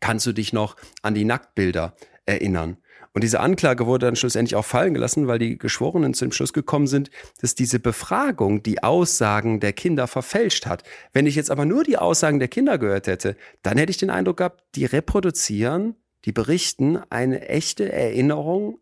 kannst 0.00 0.26
du 0.26 0.32
dich 0.32 0.52
noch 0.52 0.76
an 1.02 1.14
die 1.14 1.24
Nacktbilder 1.24 1.94
erinnern? 2.26 2.76
Und 3.16 3.22
diese 3.22 3.40
Anklage 3.40 3.86
wurde 3.86 4.04
dann 4.04 4.14
schlussendlich 4.14 4.56
auch 4.56 4.64
fallen 4.66 4.92
gelassen, 4.92 5.26
weil 5.26 5.38
die 5.38 5.56
Geschworenen 5.56 6.12
zu 6.12 6.26
dem 6.26 6.32
Schluss 6.32 6.52
gekommen 6.52 6.86
sind, 6.86 7.10
dass 7.40 7.54
diese 7.54 7.80
Befragung 7.80 8.62
die 8.62 8.82
Aussagen 8.82 9.58
der 9.58 9.72
Kinder 9.72 10.06
verfälscht 10.06 10.66
hat. 10.66 10.82
Wenn 11.14 11.24
ich 11.24 11.34
jetzt 11.34 11.50
aber 11.50 11.64
nur 11.64 11.82
die 11.82 11.96
Aussagen 11.96 12.40
der 12.40 12.48
Kinder 12.48 12.76
gehört 12.76 13.06
hätte, 13.06 13.38
dann 13.62 13.78
hätte 13.78 13.88
ich 13.88 13.96
den 13.96 14.10
Eindruck 14.10 14.36
gehabt, 14.36 14.62
die 14.74 14.84
reproduzieren, 14.84 15.96
die 16.26 16.32
berichten 16.32 16.98
eine 17.08 17.48
echte 17.48 17.90
Erinnerung 17.90 18.80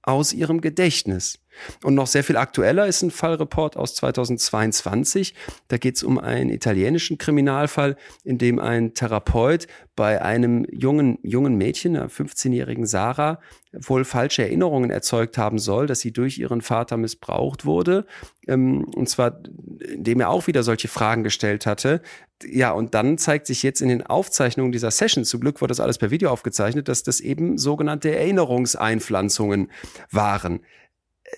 aus 0.00 0.32
ihrem 0.32 0.60
Gedächtnis. 0.60 1.40
Und 1.82 1.94
noch 1.94 2.06
sehr 2.06 2.24
viel 2.24 2.36
aktueller 2.36 2.86
ist 2.86 3.02
ein 3.02 3.10
Fallreport 3.10 3.76
aus 3.76 3.94
2022. 3.94 5.34
Da 5.68 5.78
geht 5.78 5.96
es 5.96 6.02
um 6.02 6.18
einen 6.18 6.50
italienischen 6.50 7.18
Kriminalfall, 7.18 7.96
in 8.24 8.38
dem 8.38 8.58
ein 8.58 8.94
Therapeut 8.94 9.66
bei 9.94 10.22
einem 10.22 10.64
jungen, 10.70 11.18
jungen 11.22 11.56
Mädchen, 11.56 11.96
einer 11.96 12.08
15-jährigen 12.08 12.86
Sarah, 12.86 13.40
wohl 13.72 14.04
falsche 14.04 14.42
Erinnerungen 14.42 14.90
erzeugt 14.90 15.38
haben 15.38 15.58
soll, 15.58 15.86
dass 15.86 16.00
sie 16.00 16.12
durch 16.12 16.38
ihren 16.38 16.62
Vater 16.62 16.96
missbraucht 16.96 17.64
wurde. 17.64 18.06
Ähm, 18.46 18.84
und 18.94 19.08
zwar, 19.08 19.42
indem 19.80 20.20
er 20.20 20.30
auch 20.30 20.46
wieder 20.46 20.62
solche 20.62 20.88
Fragen 20.88 21.24
gestellt 21.24 21.66
hatte. 21.66 22.00
Ja, 22.44 22.72
und 22.72 22.94
dann 22.94 23.18
zeigt 23.18 23.46
sich 23.46 23.62
jetzt 23.62 23.80
in 23.80 23.88
den 23.88 24.04
Aufzeichnungen 24.04 24.72
dieser 24.72 24.90
Session, 24.90 25.24
zum 25.24 25.40
Glück 25.40 25.60
wurde 25.60 25.72
das 25.72 25.80
alles 25.80 25.98
per 25.98 26.10
Video 26.10 26.30
aufgezeichnet, 26.30 26.88
dass 26.88 27.02
das 27.02 27.20
eben 27.20 27.56
sogenannte 27.58 28.14
Erinnerungseinpflanzungen 28.14 29.70
waren. 30.10 30.60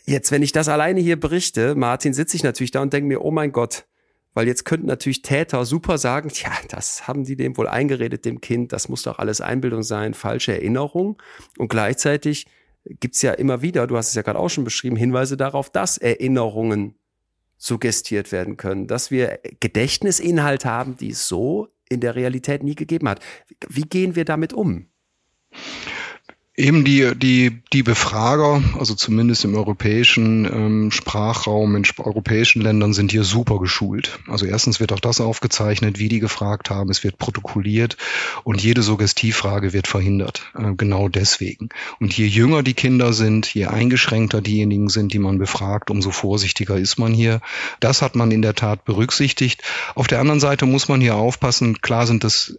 Jetzt, 0.05 0.33
wenn 0.33 0.43
ich 0.43 0.53
das 0.53 0.69
alleine 0.69 1.01
hier 1.01 1.19
berichte, 1.19 1.75
Martin, 1.75 2.15
sitze 2.15 2.37
ich 2.37 2.43
natürlich 2.43 2.73
da 2.73 2.83
und 2.83 2.93
denke 2.93 3.07
mir, 3.07 3.23
oh 3.23 3.31
mein 3.31 3.53
Gott, 3.53 3.87
weil 4.35 4.49
jetzt 4.49 4.65
könnten 4.65 4.87
natürlich 4.87 5.23
Täter 5.23 5.65
super 5.65 5.97
sagen, 5.97 6.29
tja, 6.29 6.51
das 6.69 7.07
haben 7.07 7.25
die 7.25 7.37
dem 7.37 7.57
wohl 7.57 7.69
eingeredet, 7.69 8.25
dem 8.25 8.41
Kind, 8.41 8.73
das 8.73 8.89
muss 8.89 9.03
doch 9.03 9.19
alles 9.19 9.41
Einbildung 9.41 9.83
sein, 9.83 10.13
falsche 10.13 10.53
Erinnerung. 10.53 11.23
Und 11.57 11.69
gleichzeitig 11.69 12.47
gibt's 12.85 13.23
ja 13.23 13.33
immer 13.33 13.63
wieder, 13.63 13.87
du 13.87 13.97
hast 13.97 14.09
es 14.09 14.15
ja 14.15 14.23
gerade 14.23 14.39
auch 14.39 14.51
schon 14.51 14.65
beschrieben, 14.65 14.97
Hinweise 14.97 15.37
darauf, 15.37 15.71
dass 15.71 15.99
Erinnerungen 15.99 16.97
suggestiert 17.57 18.33
werden 18.33 18.57
können, 18.57 18.89
dass 18.89 19.11
wir 19.11 19.39
Gedächtnisinhalt 19.61 20.65
haben, 20.65 20.97
die 20.97 21.11
es 21.11 21.29
so 21.29 21.69
in 21.89 22.01
der 22.01 22.17
Realität 22.17 22.63
nie 22.63 22.75
gegeben 22.75 23.09
hat. 23.09 23.21
Wie 23.69 23.83
gehen 23.83 24.17
wir 24.17 24.25
damit 24.25 24.53
um? 24.53 24.89
Eben 26.57 26.85
die, 26.85 27.17
die, 27.17 27.63
die 27.73 27.83
Befrager, 27.83 28.63
also 28.79 28.95
zumindest 28.95 29.45
im 29.45 29.57
europäischen 29.57 30.45
ähm, 30.45 30.91
Sprachraum, 30.93 31.75
in 31.75 31.85
europäischen 31.99 32.63
Ländern 32.63 32.93
sind 32.93 33.11
hier 33.11 33.25
super 33.25 33.59
geschult. 33.59 34.21
Also 34.29 34.47
erstens 34.47 34.79
wird 34.79 34.93
auch 34.93 35.01
das 35.01 35.21
aufgezeichnet, 35.21 35.99
wie 35.99 36.09
die 36.09 36.21
gefragt 36.21 36.71
haben, 36.71 36.91
es 36.91 37.03
wird 37.03 37.19
protokolliert 37.19 37.97
und 38.45 38.63
jede 38.63 38.83
Suggestivfrage 38.83 39.73
wird 39.73 39.89
verhindert. 39.89 40.53
Äh, 40.57 40.75
genau 40.77 41.09
deswegen. 41.09 41.71
Und 41.99 42.17
je 42.17 42.27
jünger 42.27 42.63
die 42.63 42.75
Kinder 42.75 43.13
sind, 43.13 43.53
je 43.53 43.67
eingeschränkter 43.67 44.41
diejenigen 44.41 44.91
sind, 44.91 45.13
die 45.13 45.19
man 45.19 45.39
befragt, 45.39 45.91
umso 45.91 46.13
vorsichtiger 46.13 46.77
ist 46.77 46.99
man 46.99 47.13
hier. 47.13 47.41
Das 47.81 48.01
hat 48.01 48.15
man 48.15 48.31
in 48.31 48.43
der 48.43 48.55
Tat 48.55 48.85
berücksichtigt. 48.85 49.65
Auf 49.97 50.07
der 50.07 50.21
anderen 50.21 50.39
Seite 50.39 50.67
muss 50.67 50.87
man 50.87 51.01
hier 51.01 51.17
aufpassen, 51.17 51.81
klar 51.81 52.07
sind 52.07 52.23
das 52.23 52.57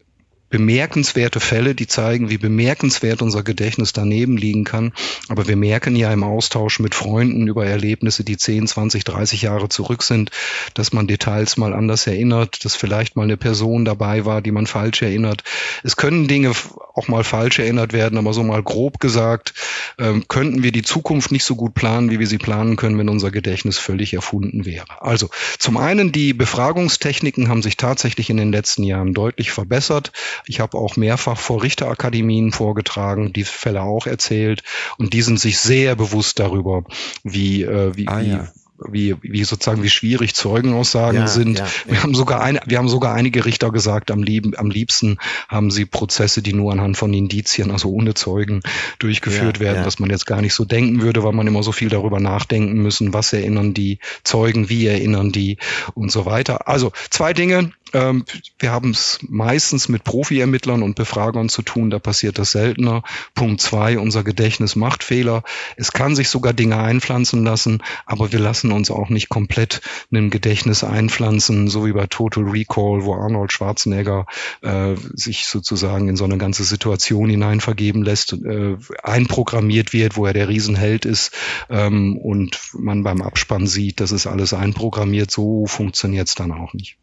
bemerkenswerte 0.55 1.41
Fälle, 1.41 1.75
die 1.75 1.85
zeigen, 1.85 2.29
wie 2.29 2.37
bemerkenswert 2.37 3.21
unser 3.21 3.43
Gedächtnis 3.43 3.91
daneben 3.91 4.37
liegen 4.37 4.63
kann. 4.63 4.93
Aber 5.27 5.49
wir 5.49 5.57
merken 5.57 5.97
ja 5.97 6.13
im 6.13 6.23
Austausch 6.23 6.79
mit 6.79 6.95
Freunden 6.95 7.45
über 7.45 7.65
Erlebnisse, 7.65 8.23
die 8.23 8.37
10, 8.37 8.65
20, 8.65 9.03
30 9.03 9.41
Jahre 9.41 9.67
zurück 9.67 10.01
sind, 10.01 10.31
dass 10.73 10.93
man 10.93 11.07
Details 11.07 11.57
mal 11.57 11.73
anders 11.73 12.07
erinnert, 12.07 12.63
dass 12.63 12.73
vielleicht 12.73 13.17
mal 13.17 13.23
eine 13.23 13.35
Person 13.35 13.83
dabei 13.83 14.23
war, 14.23 14.41
die 14.41 14.51
man 14.51 14.65
falsch 14.65 15.01
erinnert. 15.01 15.43
Es 15.83 15.97
können 15.97 16.29
Dinge 16.29 16.53
auch 16.93 17.09
mal 17.09 17.25
falsch 17.25 17.59
erinnert 17.59 17.91
werden, 17.91 18.17
aber 18.17 18.33
so 18.33 18.41
mal 18.41 18.63
grob 18.63 19.01
gesagt, 19.01 19.53
ähm, 19.99 20.25
könnten 20.29 20.63
wir 20.63 20.71
die 20.71 20.83
Zukunft 20.83 21.33
nicht 21.33 21.43
so 21.43 21.57
gut 21.57 21.73
planen, 21.73 22.09
wie 22.09 22.19
wir 22.19 22.27
sie 22.27 22.37
planen 22.37 22.77
können, 22.77 22.97
wenn 22.97 23.09
unser 23.09 23.29
Gedächtnis 23.29 23.77
völlig 23.77 24.13
erfunden 24.13 24.65
wäre. 24.65 25.01
Also 25.01 25.29
zum 25.59 25.75
einen, 25.75 26.13
die 26.13 26.33
Befragungstechniken 26.33 27.49
haben 27.49 27.61
sich 27.61 27.75
tatsächlich 27.75 28.29
in 28.29 28.37
den 28.37 28.53
letzten 28.53 28.83
Jahren 28.83 29.13
deutlich 29.13 29.51
verbessert. 29.51 30.13
Ich 30.47 30.59
habe 30.59 30.77
auch 30.77 30.95
mehrfach 30.95 31.37
vor 31.37 31.63
Richterakademien 31.63 32.51
vorgetragen, 32.51 33.33
die 33.33 33.43
Fälle 33.43 33.81
auch 33.81 34.07
erzählt 34.07 34.63
und 34.97 35.13
die 35.13 35.21
sind 35.21 35.39
sich 35.39 35.59
sehr 35.59 35.95
bewusst 35.95 36.39
darüber, 36.39 36.83
wie, 37.23 37.63
äh, 37.63 37.95
wie, 37.95 38.07
ah, 38.07 38.21
wie 38.21 38.29
ja 38.29 38.47
wie, 38.77 39.15
wie 39.21 39.43
sozusagen 39.43 39.83
wie 39.83 39.89
schwierig 39.89 40.35
Zeugenaussagen 40.35 41.21
ja, 41.21 41.27
sind. 41.27 41.59
Ja, 41.59 41.67
wir 41.87 42.03
haben 42.03 42.13
sogar 42.13 42.41
eine, 42.41 42.59
wir 42.65 42.77
haben 42.77 42.89
sogar 42.89 43.13
einige 43.13 43.45
Richter 43.45 43.71
gesagt, 43.71 44.11
am, 44.11 44.21
lieb, 44.21 44.59
am 44.59 44.69
liebsten 44.69 45.17
haben 45.47 45.71
sie 45.71 45.85
Prozesse, 45.85 46.41
die 46.41 46.53
nur 46.53 46.71
anhand 46.71 46.97
von 46.97 47.13
Indizien, 47.13 47.71
also 47.71 47.89
ohne 47.89 48.13
Zeugen, 48.13 48.61
durchgeführt 48.99 49.59
werden, 49.59 49.83
dass 49.83 49.99
man 49.99 50.09
jetzt 50.09 50.25
gar 50.25 50.41
nicht 50.41 50.53
so 50.53 50.65
denken 50.65 51.01
würde, 51.01 51.23
weil 51.23 51.33
man 51.33 51.47
immer 51.47 51.63
so 51.63 51.71
viel 51.71 51.89
darüber 51.89 52.19
nachdenken 52.19 52.81
müssen, 52.81 53.13
was 53.13 53.31
erinnern 53.33 53.73
die 53.73 53.99
Zeugen, 54.23 54.69
wie 54.69 54.87
erinnern 54.87 55.31
die 55.31 55.57
und 55.93 56.11
so 56.11 56.25
weiter. 56.25 56.67
Also 56.67 56.91
zwei 57.09 57.33
Dinge. 57.33 57.71
Ähm, 57.95 58.25
wir 58.59 58.73
haben 58.73 58.91
es 58.91 59.19
meistens 59.21 59.87
mit 59.87 60.03
Profi-Ermittlern 60.03 60.83
und 60.83 60.95
Befragern 60.95 61.47
zu 61.47 61.61
tun, 61.61 61.89
da 61.89 61.97
passiert 61.97 62.37
das 62.37 62.51
seltener. 62.51 63.03
Punkt 63.35 63.61
zwei, 63.61 63.97
unser 63.97 64.25
Gedächtnis 64.25 64.75
macht 64.75 65.01
Fehler. 65.01 65.43
Es 65.77 65.93
kann 65.93 66.13
sich 66.13 66.27
sogar 66.27 66.51
Dinge 66.51 66.77
einpflanzen 66.77 67.45
lassen, 67.45 67.81
aber 68.05 68.33
wir 68.33 68.39
lassen 68.39 68.73
uns 68.73 68.91
auch 68.91 69.07
nicht 69.07 69.29
komplett 69.29 69.79
ein 70.11 70.29
Gedächtnis 70.29 70.83
einpflanzen, 70.83 71.69
so 71.69 71.85
wie 71.85 71.93
bei 71.93 72.05
Total 72.07 72.43
Recall, 72.43 73.05
wo 73.05 73.15
Arnold 73.15 73.53
Schwarzenegger 73.53 74.25
äh, 74.61 74.95
sich 75.13 75.45
sozusagen 75.45 76.09
in 76.09 76.17
so 76.17 76.25
eine 76.25 76.37
ganze 76.37 76.65
Situation 76.65 77.29
hineinvergeben 77.29 78.03
lässt, 78.03 78.33
äh, 78.33 78.75
einprogrammiert 79.03 79.93
wird, 79.93 80.17
wo 80.17 80.25
er 80.25 80.33
der 80.33 80.49
Riesenheld 80.49 81.05
ist 81.05 81.31
ähm, 81.69 82.17
und 82.17 82.59
man 82.73 83.03
beim 83.03 83.21
Abspann 83.21 83.67
sieht, 83.67 84.01
das 84.01 84.11
ist 84.11 84.27
alles 84.27 84.53
einprogrammiert. 84.53 85.31
So 85.31 85.65
funktioniert 85.65 86.27
es 86.27 86.35
dann 86.35 86.51
auch 86.51 86.73
nicht 86.73 86.97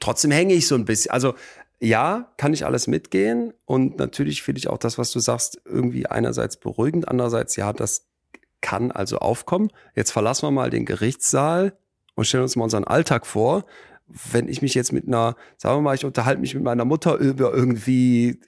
trotzdem 0.00 0.30
hänge 0.30 0.54
ich 0.54 0.66
so 0.66 0.74
ein 0.74 0.84
bisschen. 0.84 1.10
Also 1.10 1.34
ja, 1.80 2.32
kann 2.36 2.54
ich 2.54 2.64
alles 2.64 2.86
mitgehen 2.86 3.52
und 3.66 3.98
natürlich 3.98 4.42
finde 4.42 4.58
ich 4.58 4.68
auch 4.68 4.78
das, 4.78 4.96
was 4.96 5.10
du 5.10 5.18
sagst, 5.18 5.60
irgendwie 5.64 6.06
einerseits 6.06 6.56
beruhigend, 6.56 7.08
andererseits 7.08 7.56
ja, 7.56 7.72
das 7.72 8.06
kann 8.60 8.90
also 8.90 9.18
aufkommen. 9.18 9.70
Jetzt 9.94 10.10
verlassen 10.10 10.46
wir 10.46 10.50
mal 10.50 10.70
den 10.70 10.86
Gerichtssaal 10.86 11.76
und 12.14 12.26
stellen 12.26 12.44
uns 12.44 12.56
mal 12.56 12.64
unseren 12.64 12.84
Alltag 12.84 13.26
vor. 13.26 13.66
Wenn 14.06 14.48
ich 14.48 14.62
mich 14.62 14.74
jetzt 14.74 14.92
mit 14.92 15.06
einer, 15.06 15.36
sagen 15.58 15.78
wir 15.78 15.82
mal, 15.82 15.94
ich 15.94 16.04
unterhalte 16.04 16.40
mich 16.40 16.54
mit 16.54 16.64
meiner 16.64 16.84
Mutter 16.84 17.16
über 17.16 17.52
irgendwie 17.52 18.40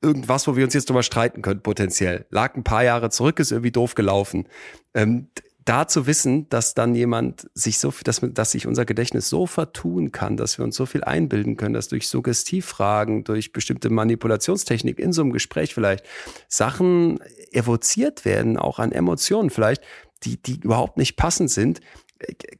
irgendwas, 0.00 0.48
wo 0.48 0.56
wir 0.56 0.64
uns 0.64 0.74
jetzt 0.74 0.88
drüber 0.88 1.04
streiten 1.04 1.42
können, 1.42 1.62
potenziell. 1.62 2.26
Lag 2.30 2.56
ein 2.56 2.64
paar 2.64 2.82
Jahre 2.82 3.10
zurück, 3.10 3.38
ist 3.38 3.52
irgendwie 3.52 3.70
doof 3.70 3.94
gelaufen. 3.94 4.48
Ähm, 4.94 5.28
da 5.64 5.86
zu 5.86 6.06
wissen, 6.06 6.48
dass 6.48 6.74
dann 6.74 6.94
jemand 6.94 7.48
sich 7.54 7.78
so, 7.78 7.92
dass, 8.04 8.20
dass 8.22 8.52
sich 8.52 8.66
unser 8.66 8.84
Gedächtnis 8.84 9.28
so 9.28 9.46
vertun 9.46 10.12
kann, 10.12 10.36
dass 10.36 10.58
wir 10.58 10.64
uns 10.64 10.76
so 10.76 10.86
viel 10.86 11.04
einbilden 11.04 11.56
können, 11.56 11.74
dass 11.74 11.88
durch 11.88 12.08
Suggestivfragen, 12.08 13.24
durch 13.24 13.52
bestimmte 13.52 13.90
Manipulationstechnik 13.90 14.98
in 14.98 15.12
so 15.12 15.22
einem 15.22 15.32
Gespräch 15.32 15.74
vielleicht 15.74 16.04
Sachen 16.48 17.20
evoziert 17.52 18.24
werden, 18.24 18.56
auch 18.56 18.78
an 18.78 18.92
Emotionen 18.92 19.50
vielleicht, 19.50 19.82
die, 20.24 20.40
die 20.40 20.60
überhaupt 20.60 20.98
nicht 20.98 21.16
passend 21.16 21.50
sind, 21.50 21.80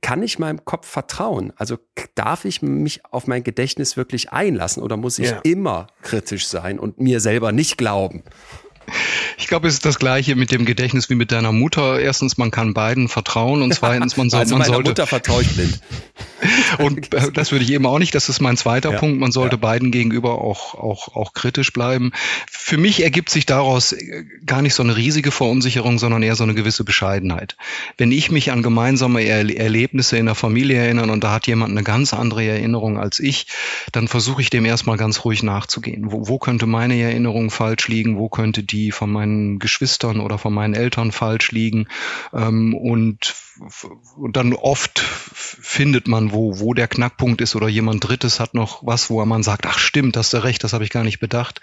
kann 0.01 0.23
ich 0.23 0.39
meinem 0.39 0.65
Kopf 0.65 0.89
vertrauen? 0.89 1.53
Also 1.57 1.79
darf 2.15 2.45
ich 2.45 2.63
mich 2.63 3.05
auf 3.07 3.27
mein 3.27 3.45
Gedächtnis 3.45 3.97
wirklich 3.97 4.33
einlassen 4.33 4.83
oder 4.83 4.97
muss 4.97 5.19
ich 5.19 5.31
ja. 5.31 5.41
immer 5.45 5.87
kritisch 6.03 6.47
sein 6.49 6.79
und 6.79 6.99
mir 6.99 7.21
selber 7.21 7.53
nicht 7.53 7.79
glauben? 7.79 8.25
Ich 9.39 9.47
glaube, 9.47 9.69
es 9.69 9.75
ist 9.75 9.85
das 9.85 9.99
Gleiche 9.99 10.37
mit 10.37 10.51
dem 10.51 10.65
Gedächtnis 10.65 11.11
wie 11.11 11.15
mit 11.15 11.33
deiner 11.33 11.53
Mutter. 11.53 12.01
Erstens, 12.01 12.39
man 12.39 12.51
kann 12.51 12.75
beiden 12.75 13.09
vertrauen 13.09 13.63
und 13.63 13.75
zweitens, 13.75 14.17
man, 14.17 14.31
soll, 14.31 14.41
also 14.41 14.57
man 14.57 14.67
sollte. 14.67 14.91
Mutter 14.91 15.07
vertraue 15.07 15.43
ich 15.43 15.55
blind. 15.55 15.81
und 16.79 17.13
äh, 17.15 17.31
das 17.33 17.53
würde 17.53 17.65
ich 17.65 17.73
eben 17.73 17.87
auch 17.87 17.99
nicht. 17.99 18.15
Das 18.15 18.29
ist 18.29 18.41
mein 18.41 18.57
zweiter 18.57 18.93
ja, 18.93 18.99
Punkt. 18.99 19.21
Man 19.21 19.33
sollte 19.33 19.57
ja. 19.57 19.61
beiden 19.61 19.91
gegenüber 19.91 20.41
auch, 20.41 20.75
auch, 20.75 21.15
auch 21.15 21.33
kritisch 21.35 21.73
bleiben. 21.73 22.13
Für 22.51 22.77
mich 22.77 23.03
ergibt 23.03 23.31
sich 23.31 23.47
daraus 23.47 23.93
äh, 23.93 24.25
gar 24.45 24.63
nicht 24.63 24.75
so 24.75 24.83
eine 24.83 24.97
riesige 24.97 25.31
Verunsicherung, 25.31 25.99
sondern 25.99 26.23
eher 26.23 26.37
so 26.37 26.45
eine 26.45 26.55
gewisse 26.55 26.85
Bescheidenheit. 26.85 27.57
Wenn 27.97 28.13
ich 28.13 28.31
mich 28.31 28.51
an 28.53 28.63
gemeinsame 28.63 29.25
Erlebnisse 29.25 30.17
in 30.17 30.27
der 30.27 30.35
Familie 30.35 30.79
erinnere 30.79 31.11
und 31.11 31.25
da 31.25 31.33
hat 31.33 31.47
jemand 31.47 31.73
eine 31.73 31.83
ganz 31.83 32.15
andere 32.15 32.45
Erinnerung 32.45 32.99
als 32.99 33.21
ich, 33.21 33.47
dann 33.93 34.09
versuche 34.09 34.43
ich 34.43 34.51
dem 34.51 34.65
erstmal 34.65 34.97
ganz 34.97 35.25
ruhig 35.25 35.43
nachzugehen. 35.43 36.13
Wo, 36.13 36.29
wo 36.29 36.39
könnte 36.39 36.67
meine 36.67 37.01
Erinnerung 37.01 37.51
falsch 37.51 37.89
liegen? 37.89 38.17
Wo 38.17 38.29
könnte 38.29 38.63
die 38.63 38.91
von 38.91 39.11
meinen 39.11 39.59
Geschwistern 39.59 40.21
oder 40.21 40.39
von 40.39 40.53
meinen 40.53 40.75
Eltern 40.75 41.13
falsch 41.13 41.53
liegen. 41.53 41.87
Ähm, 42.33 42.75
und, 42.75 43.35
und 44.17 44.37
dann 44.37 44.55
oft 44.55 44.99
findet 44.99 46.09
man, 46.09 46.33
wo, 46.33 46.59
wo 46.59 46.75
der 46.75 46.89
Knackpunkt 46.89 47.41
ist 47.41 47.55
oder 47.55 47.69
jemand 47.69 48.07
Drittes 48.07 48.41
hat 48.41 48.55
noch 48.55 48.87
was, 48.87 49.11
wo 49.11 49.25
man 49.25 49.43
sagt, 49.43 49.67
ach 49.67 49.79
stimmt, 49.79 50.17
hast 50.17 50.33
du 50.33 50.43
recht, 50.43 50.65
das 50.65 50.73
habe 50.73 50.85
ich 50.85 50.91
gar 50.91 51.05
nicht 51.05 51.21
bedacht. 51.21 51.61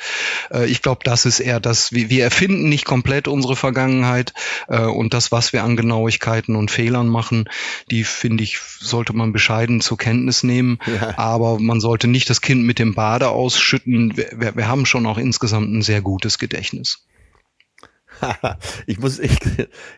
Äh, 0.51 0.67
ich 0.67 0.81
glaube, 0.81 1.01
das 1.03 1.25
ist 1.25 1.39
eher 1.39 1.59
das, 1.59 1.91
wir, 1.91 2.09
wir 2.09 2.23
erfinden 2.23 2.69
nicht 2.69 2.85
komplett 2.85 3.27
unsere 3.27 3.55
Vergangenheit 3.55 4.33
äh, 4.67 4.81
und 4.81 5.13
das, 5.13 5.31
was 5.31 5.53
wir 5.53 5.63
an 5.63 5.75
Genauigkeiten 5.75 6.55
und 6.55 6.71
Fehlern 6.71 7.07
machen, 7.07 7.49
die 7.89 8.03
finde 8.03 8.43
ich, 8.43 8.59
sollte 8.59 9.13
man 9.13 9.33
bescheiden 9.33 9.81
zur 9.81 9.97
Kenntnis 9.97 10.43
nehmen. 10.43 10.79
Ja. 10.85 11.17
Aber 11.17 11.59
man 11.59 11.79
sollte 11.79 12.07
nicht 12.07 12.29
das 12.29 12.41
Kind 12.41 12.63
mit 12.63 12.79
dem 12.79 12.93
Bade 12.93 13.29
ausschütten. 13.29 14.15
Wir, 14.15 14.55
wir 14.55 14.67
haben 14.67 14.85
schon 14.85 15.05
auch 15.05 15.17
insgesamt 15.17 15.71
ein 15.73 15.81
sehr 15.81 16.01
gutes 16.01 16.37
Gedächtnis. 16.37 17.05
ich 18.85 18.99
muss, 18.99 19.19
ich, 19.19 19.37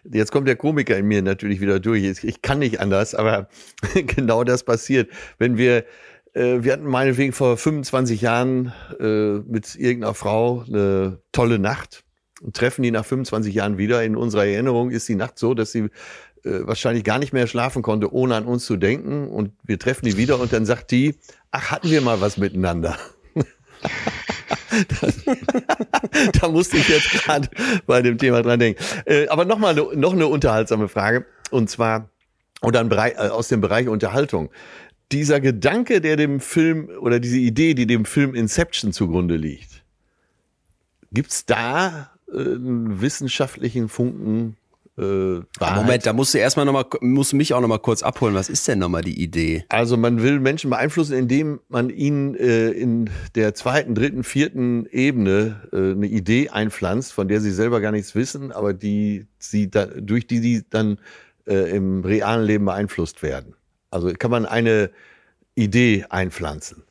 jetzt 0.04 0.32
kommt 0.32 0.48
der 0.48 0.56
Komiker 0.56 0.98
in 0.98 1.08
mir 1.08 1.22
natürlich 1.22 1.62
wieder 1.62 1.80
durch. 1.80 2.04
Ich, 2.24 2.42
kann 2.42 2.60
nicht 2.60 2.80
anders, 2.80 3.16
aber 3.16 3.50
genau 3.94 4.44
das 4.44 4.64
passiert. 4.64 5.10
Wenn 5.38 5.58
wir, 5.58 5.86
äh, 6.34 6.60
wir 6.62 6.74
hatten 6.74 6.86
meinetwegen 6.86 7.34
vor 7.34 7.58
25 7.58 8.22
Jahren 8.22 8.74
äh, 9.00 9.40
mit 9.40 9.76
irgendeiner 9.76 10.14
Frau 10.14 10.64
eine 10.68 11.20
tolle 11.32 11.60
Nacht 11.60 12.04
und 12.42 12.56
treffen 12.56 12.84
die 12.84 12.92
nach 12.92 13.06
25 13.06 13.54
Jahren 13.54 13.78
wieder. 13.78 14.04
In 14.04 14.16
unserer 14.16 14.46
Erinnerung 14.46 14.92
ist 14.92 15.08
die 15.08 15.16
Nacht 15.16 15.38
so, 15.38 15.54
dass 15.54 15.72
sie 15.72 15.90
äh, 16.44 16.66
wahrscheinlich 16.66 17.04
gar 17.04 17.20
nicht 17.20 17.34
mehr 17.34 17.48
schlafen 17.48 17.82
konnte, 17.82 18.14
ohne 18.14 18.36
an 18.36 18.46
uns 18.46 18.66
zu 18.66 18.78
denken. 18.78 19.28
Und 19.28 19.52
wir 19.64 19.80
treffen 19.80 20.06
die 20.06 20.18
wieder 20.18 20.40
und 20.40 20.54
dann 20.54 20.66
sagt 20.66 20.92
die, 20.92 21.16
ach, 21.52 21.72
hatten 21.72 21.90
wir 21.90 22.02
mal 22.02 22.22
was 22.22 22.38
miteinander. 22.38 22.98
da 26.42 26.48
musste 26.50 26.78
ich 26.78 26.88
jetzt 26.88 27.12
gerade 27.12 27.50
bei 27.86 28.02
dem 28.02 28.18
Thema 28.18 28.42
dran 28.42 28.60
denken. 28.60 28.84
Äh, 29.06 29.28
aber 29.28 29.46
nochmal 29.46 29.76
ne, 29.76 29.86
noch 29.96 30.14
eine 30.14 30.28
unterhaltsame 30.28 30.88
Frage. 30.88 31.26
Und 31.50 31.70
zwar, 31.70 32.10
oder 32.62 32.84
Bereich, 32.84 33.14
äh, 33.14 33.30
aus 33.30 33.48
dem 33.48 33.62
Bereich 33.62 33.88
Unterhaltung. 33.88 34.50
Dieser 35.12 35.40
Gedanke, 35.42 36.00
der 36.02 36.16
dem 36.16 36.40
Film 36.40 36.90
oder 37.00 37.20
diese 37.20 37.38
Idee, 37.38 37.74
die 37.74 37.86
dem 37.86 38.06
Film 38.06 38.34
Inception 38.34 38.94
zugrunde 38.94 39.36
liegt, 39.36 39.84
gibt's 41.12 41.46
da 41.46 42.12
äh, 42.32 42.38
einen 42.38 43.02
wissenschaftlichen 43.02 43.90
Funken 43.90 44.56
äh, 44.98 45.42
Moment, 45.76 46.06
da 46.06 46.14
musst 46.14 46.34
du 46.34 46.38
erstmal 46.38 46.66
nochmal, 46.66 46.86
musst 47.00 47.32
du 47.32 47.38
mich 47.38 47.54
auch 47.54 47.62
nochmal 47.62 47.80
kurz 47.80 48.04
abholen. 48.04 48.36
Was 48.36 48.50
ist 48.50 48.68
denn 48.68 48.80
nochmal 48.80 49.02
die 49.02 49.22
Idee? 49.22 49.66
Also 49.70 49.96
man 49.96 50.22
will 50.22 50.40
Menschen 50.40 50.70
beeinflussen, 50.70 51.14
indem 51.18 51.62
man 51.70 51.90
ihnen 51.90 52.36
äh, 52.36 52.72
in 52.72 53.10
der 53.36 53.56
zweiten, 53.56 53.96
dritten, 53.96 54.24
vierten 54.24 54.86
Ebene 54.88 55.62
äh, 55.72 55.92
eine 55.92 56.08
Idee 56.08 56.50
einpflanzt, 56.50 57.14
von 57.14 57.30
der 57.30 57.40
sie 57.40 57.52
selber 57.52 57.80
gar 57.80 57.92
nichts 57.92 58.16
wissen, 58.16 58.52
aber 58.52 58.74
die 58.74 59.28
sie 59.40 59.70
da, 59.70 59.86
durch 59.86 60.28
die 60.28 60.40
sie 60.40 60.66
dann 60.70 61.00
äh, 61.48 61.76
im 61.76 62.04
realen 62.04 62.46
Leben 62.46 62.66
beeinflusst 62.66 63.24
werden. 63.24 63.56
Also 63.92 64.12
kann 64.14 64.32
man 64.32 64.46
eine 64.46 64.92
Idee 65.56 66.06
einpflanzen. 66.10 66.84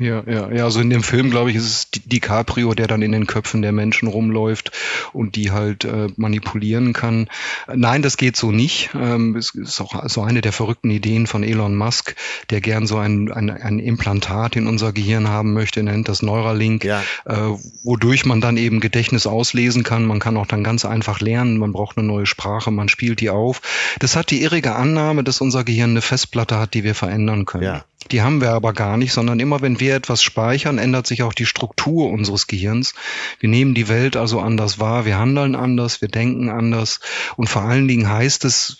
Ja, 0.00 0.22
ja, 0.26 0.50
ja. 0.50 0.64
Also 0.64 0.80
in 0.80 0.88
dem 0.88 1.02
Film, 1.02 1.30
glaube 1.30 1.50
ich, 1.50 1.56
ist 1.56 1.66
es 1.66 1.90
DiCaprio, 1.90 2.72
der 2.72 2.86
dann 2.86 3.02
in 3.02 3.12
den 3.12 3.26
Köpfen 3.26 3.60
der 3.60 3.72
Menschen 3.72 4.08
rumläuft 4.08 4.72
und 5.12 5.36
die 5.36 5.50
halt 5.50 5.84
äh, 5.84 6.08
manipulieren 6.16 6.94
kann. 6.94 7.28
Nein, 7.72 8.00
das 8.00 8.16
geht 8.16 8.34
so 8.34 8.50
nicht. 8.50 8.88
Ähm, 8.94 9.36
es 9.36 9.50
ist 9.50 9.78
auch 9.82 10.08
so 10.08 10.22
eine 10.22 10.40
der 10.40 10.54
verrückten 10.54 10.90
Ideen 10.90 11.26
von 11.26 11.44
Elon 11.44 11.76
Musk, 11.76 12.16
der 12.48 12.62
gern 12.62 12.86
so 12.86 12.96
ein, 12.96 13.30
ein, 13.30 13.50
ein 13.50 13.78
Implantat 13.78 14.56
in 14.56 14.66
unser 14.66 14.94
Gehirn 14.94 15.28
haben 15.28 15.52
möchte, 15.52 15.82
nennt 15.82 16.08
das 16.08 16.22
Neuralink, 16.22 16.82
ja. 16.82 17.02
äh, 17.26 17.36
wodurch 17.84 18.24
man 18.24 18.40
dann 18.40 18.56
eben 18.56 18.80
Gedächtnis 18.80 19.26
auslesen 19.26 19.82
kann. 19.82 20.06
Man 20.06 20.18
kann 20.18 20.38
auch 20.38 20.46
dann 20.46 20.64
ganz 20.64 20.86
einfach 20.86 21.20
lernen. 21.20 21.58
Man 21.58 21.72
braucht 21.72 21.98
eine 21.98 22.06
neue 22.06 22.24
Sprache, 22.24 22.70
man 22.70 22.88
spielt 22.88 23.20
die 23.20 23.28
auf. 23.28 23.60
Das 23.98 24.16
hat 24.16 24.30
die 24.30 24.40
irrige 24.40 24.76
Annahme, 24.76 25.24
dass 25.24 25.42
unser 25.42 25.62
Gehirn 25.62 25.90
eine 25.90 26.00
Festplatte 26.00 26.58
hat, 26.58 26.72
die 26.72 26.84
wir 26.84 26.94
verändern 26.94 27.44
können. 27.44 27.64
Ja. 27.64 27.84
Die 28.10 28.22
haben 28.22 28.40
wir 28.40 28.50
aber 28.52 28.72
gar 28.72 28.96
nicht, 28.96 29.12
sondern 29.12 29.38
immer 29.40 29.60
wenn 29.60 29.78
wir 29.78 29.94
etwas 29.94 30.22
speichern, 30.22 30.78
ändert 30.78 31.06
sich 31.06 31.22
auch 31.22 31.34
die 31.34 31.46
Struktur 31.46 32.10
unseres 32.10 32.46
Gehirns. 32.46 32.94
Wir 33.38 33.48
nehmen 33.48 33.74
die 33.74 33.88
Welt 33.88 34.16
also 34.16 34.40
anders 34.40 34.78
wahr, 34.78 35.04
wir 35.04 35.18
handeln 35.18 35.54
anders, 35.54 36.00
wir 36.00 36.08
denken 36.08 36.48
anders 36.48 37.00
und 37.36 37.48
vor 37.48 37.62
allen 37.62 37.86
Dingen 37.86 38.08
heißt 38.08 38.44
es, 38.44 38.78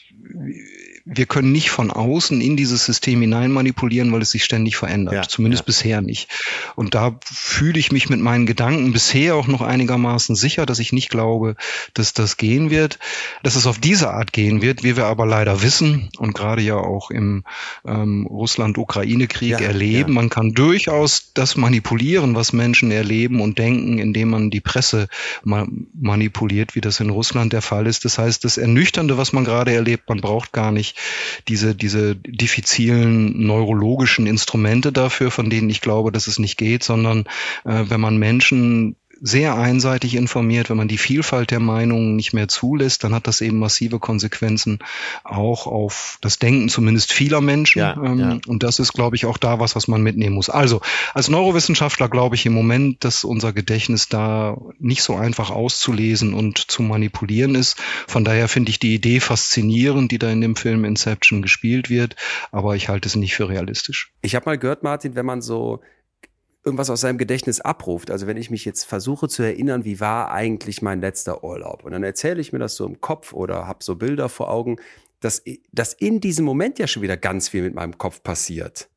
wir 1.05 1.27
können 1.27 1.52
nicht 1.52 1.70
von 1.70 1.90
außen 1.90 2.40
in 2.40 2.56
dieses 2.56 2.85
System 2.85 3.20
hinein 3.20 3.51
manipulieren, 3.52 4.12
weil 4.12 4.22
es 4.22 4.31
sich 4.31 4.44
ständig 4.44 4.77
verändert. 4.77 5.14
Ja, 5.14 5.22
Zumindest 5.22 5.62
ja. 5.62 5.66
bisher 5.66 6.02
nicht. 6.02 6.28
Und 6.77 6.94
da 6.94 7.18
fühle 7.24 7.78
ich 7.78 7.90
mich 7.90 8.09
mit 8.10 8.20
meinen 8.20 8.47
Gedanken 8.47 8.93
bisher 8.93 9.35
auch 9.35 9.47
noch 9.47 9.62
einigermaßen 9.62 10.36
sicher, 10.36 10.66
dass 10.66 10.78
ich 10.78 10.93
nicht 10.93 11.09
glaube, 11.09 11.56
dass 11.94 12.12
das 12.12 12.36
gehen 12.36 12.70
wird, 12.70 12.98
dass 13.43 13.56
es 13.56 13.66
auf 13.66 13.78
diese 13.78 14.10
Art 14.10 14.32
gehen 14.32 14.62
wird, 14.62 14.82
wie 14.82 14.97
wir 14.97 15.06
aber 15.06 15.27
leider 15.27 15.62
wissen 15.62 16.10
und 16.18 16.35
gerade 16.35 16.62
ja 16.62 16.77
auch 16.77 17.10
im 17.10 17.44
ähm, 17.86 18.27
Russland-Ukraine-Krieg 18.27 19.52
ja, 19.52 19.59
erleben. 19.59 20.12
Man 20.12 20.28
kann 20.28 20.52
durchaus 20.52 21.32
das 21.35 21.56
manipulieren, 21.56 22.35
was 22.35 22.52
Menschen 22.52 22.90
erleben 22.90 23.40
und 23.40 23.59
denken, 23.59 23.98
indem 23.98 24.31
man 24.31 24.51
die 24.51 24.60
Presse 24.60 25.09
ma 25.43 25.66
manipuliert, 25.93 26.74
wie 26.74 26.81
das 26.81 27.01
in 27.01 27.10
Russland 27.10 27.52
der 27.52 27.62
Fall 27.62 27.86
ist. 27.86 28.05
Das 28.05 28.18
heißt, 28.18 28.44
das 28.44 28.59
Ernüchternde, 28.59 29.18
was 29.18 29.32
man 29.32 29.44
gerade 29.44 29.72
erlebt, 29.72 30.09
man 30.09 30.20
braucht 30.20 30.52
gar 30.52 30.72
nicht 30.72 30.90
diese, 31.49 31.75
diese 31.75 32.17
diffizilen 32.17 33.47
neurologischen 33.47 34.27
Instrumente 34.27 34.93
dafür, 34.93 35.31
von 35.31 35.51
denen 35.51 35.71
ich 35.71 35.81
glaube, 35.81 36.12
dass 36.12 36.27
es 36.27 36.39
nicht 36.39 36.57
geht, 36.57 36.83
sondern 36.83 37.27
äh, 37.65 37.85
wenn 37.89 38.01
man 38.01 38.17
Menschen 38.19 38.97
sehr 39.20 39.56
einseitig 39.56 40.14
informiert, 40.14 40.70
wenn 40.70 40.76
man 40.76 40.88
die 40.88 40.98
Vielfalt 40.98 41.51
der 41.51 41.60
Meinungen 41.60 42.16
nicht 42.16 42.32
mehr 42.32 42.48
zulässt, 42.48 43.05
dann 43.05 43.14
hat 43.14 43.26
das 43.26 43.40
eben 43.40 43.59
massive 43.59 43.98
Konsequenzen 43.98 44.78
auch 45.24 45.66
auf 45.66 46.18
das 46.22 46.38
Denken 46.38 46.68
zumindest 46.68 47.12
vieler 47.12 47.40
Menschen. 47.40 47.80
Ja, 47.80 47.97
ähm, 48.02 48.18
ja. 48.18 48.38
Und 48.47 48.62
das 48.62 48.78
ist, 48.78 48.92
glaube 48.92 49.16
ich, 49.16 49.26
auch 49.26 49.36
da 49.36 49.60
was, 49.60 49.76
was 49.76 49.88
man 49.88 50.02
mitnehmen 50.02 50.34
muss. 50.34 50.48
Also 50.48 50.80
als 51.12 51.28
Neurowissenschaftler 51.28 52.09
glaube 52.09 52.34
ich 52.34 52.47
im 52.47 52.55
Moment, 52.55 53.05
dass 53.05 53.24
unser 53.24 53.52
Gedächtnis 53.52 54.09
da 54.09 54.56
nicht 54.78 55.02
so 55.02 55.16
einfach 55.16 55.51
auszulesen 55.51 56.32
und 56.32 56.59
zu 56.59 56.82
manipulieren 56.82 57.55
ist. 57.55 57.76
Von 58.06 58.24
daher 58.24 58.48
finde 58.48 58.70
ich 58.70 58.78
die 58.78 58.94
Idee 58.94 59.20
faszinierend, 59.20 60.12
die 60.12 60.18
da 60.18 60.30
in 60.30 60.40
dem 60.40 60.56
Film 60.56 60.84
Inception 60.84 61.42
gespielt 61.42 61.90
wird, 61.90 62.16
aber 62.52 62.74
ich 62.74 62.88
halte 62.88 63.06
es 63.06 63.16
nicht 63.16 63.34
für 63.34 63.48
realistisch. 63.48 64.12
Ich 64.22 64.34
habe 64.34 64.47
mal 64.47 64.59
gehört, 64.59 64.82
Martin, 64.82 65.14
wenn 65.14 65.26
man 65.26 65.42
so 65.42 65.80
irgendwas 66.65 66.91
aus 66.91 67.01
seinem 67.01 67.19
Gedächtnis 67.19 67.61
abruft. 67.61 68.11
Also 68.11 68.27
wenn 68.27 68.37
ich 68.37 68.51
mich 68.51 68.65
jetzt 68.65 68.85
versuche 68.85 69.28
zu 69.28 69.43
erinnern, 69.43 69.85
wie 69.85 70.01
war 70.01 70.31
eigentlich 70.31 70.82
mein 70.82 71.01
letzter 71.01 71.43
Urlaub? 71.43 71.85
Und 71.85 71.93
dann 71.93 72.03
erzähle 72.03 72.41
ich 72.41 72.53
mir 72.53 72.59
das 72.59 72.77
so 72.77 72.87
im 72.87 73.01
Kopf 73.01 73.32
oder 73.32 73.66
habe 73.66 73.82
so 73.82 73.97
Bilder 73.97 74.28
vor 74.28 74.51
Augen, 74.51 74.77
dass, 75.20 75.43
dass 75.73 75.95
in 75.95 76.20
diesem 76.20 76.45
Moment 76.45 76.78
ja 76.78 76.87
schon 76.87 77.03
wieder 77.03 77.16
ganz 77.16 77.49
viel 77.49 77.62
mit 77.62 77.74
meinem 77.74 77.97
Kopf 77.99 78.23
passiert. 78.23 78.89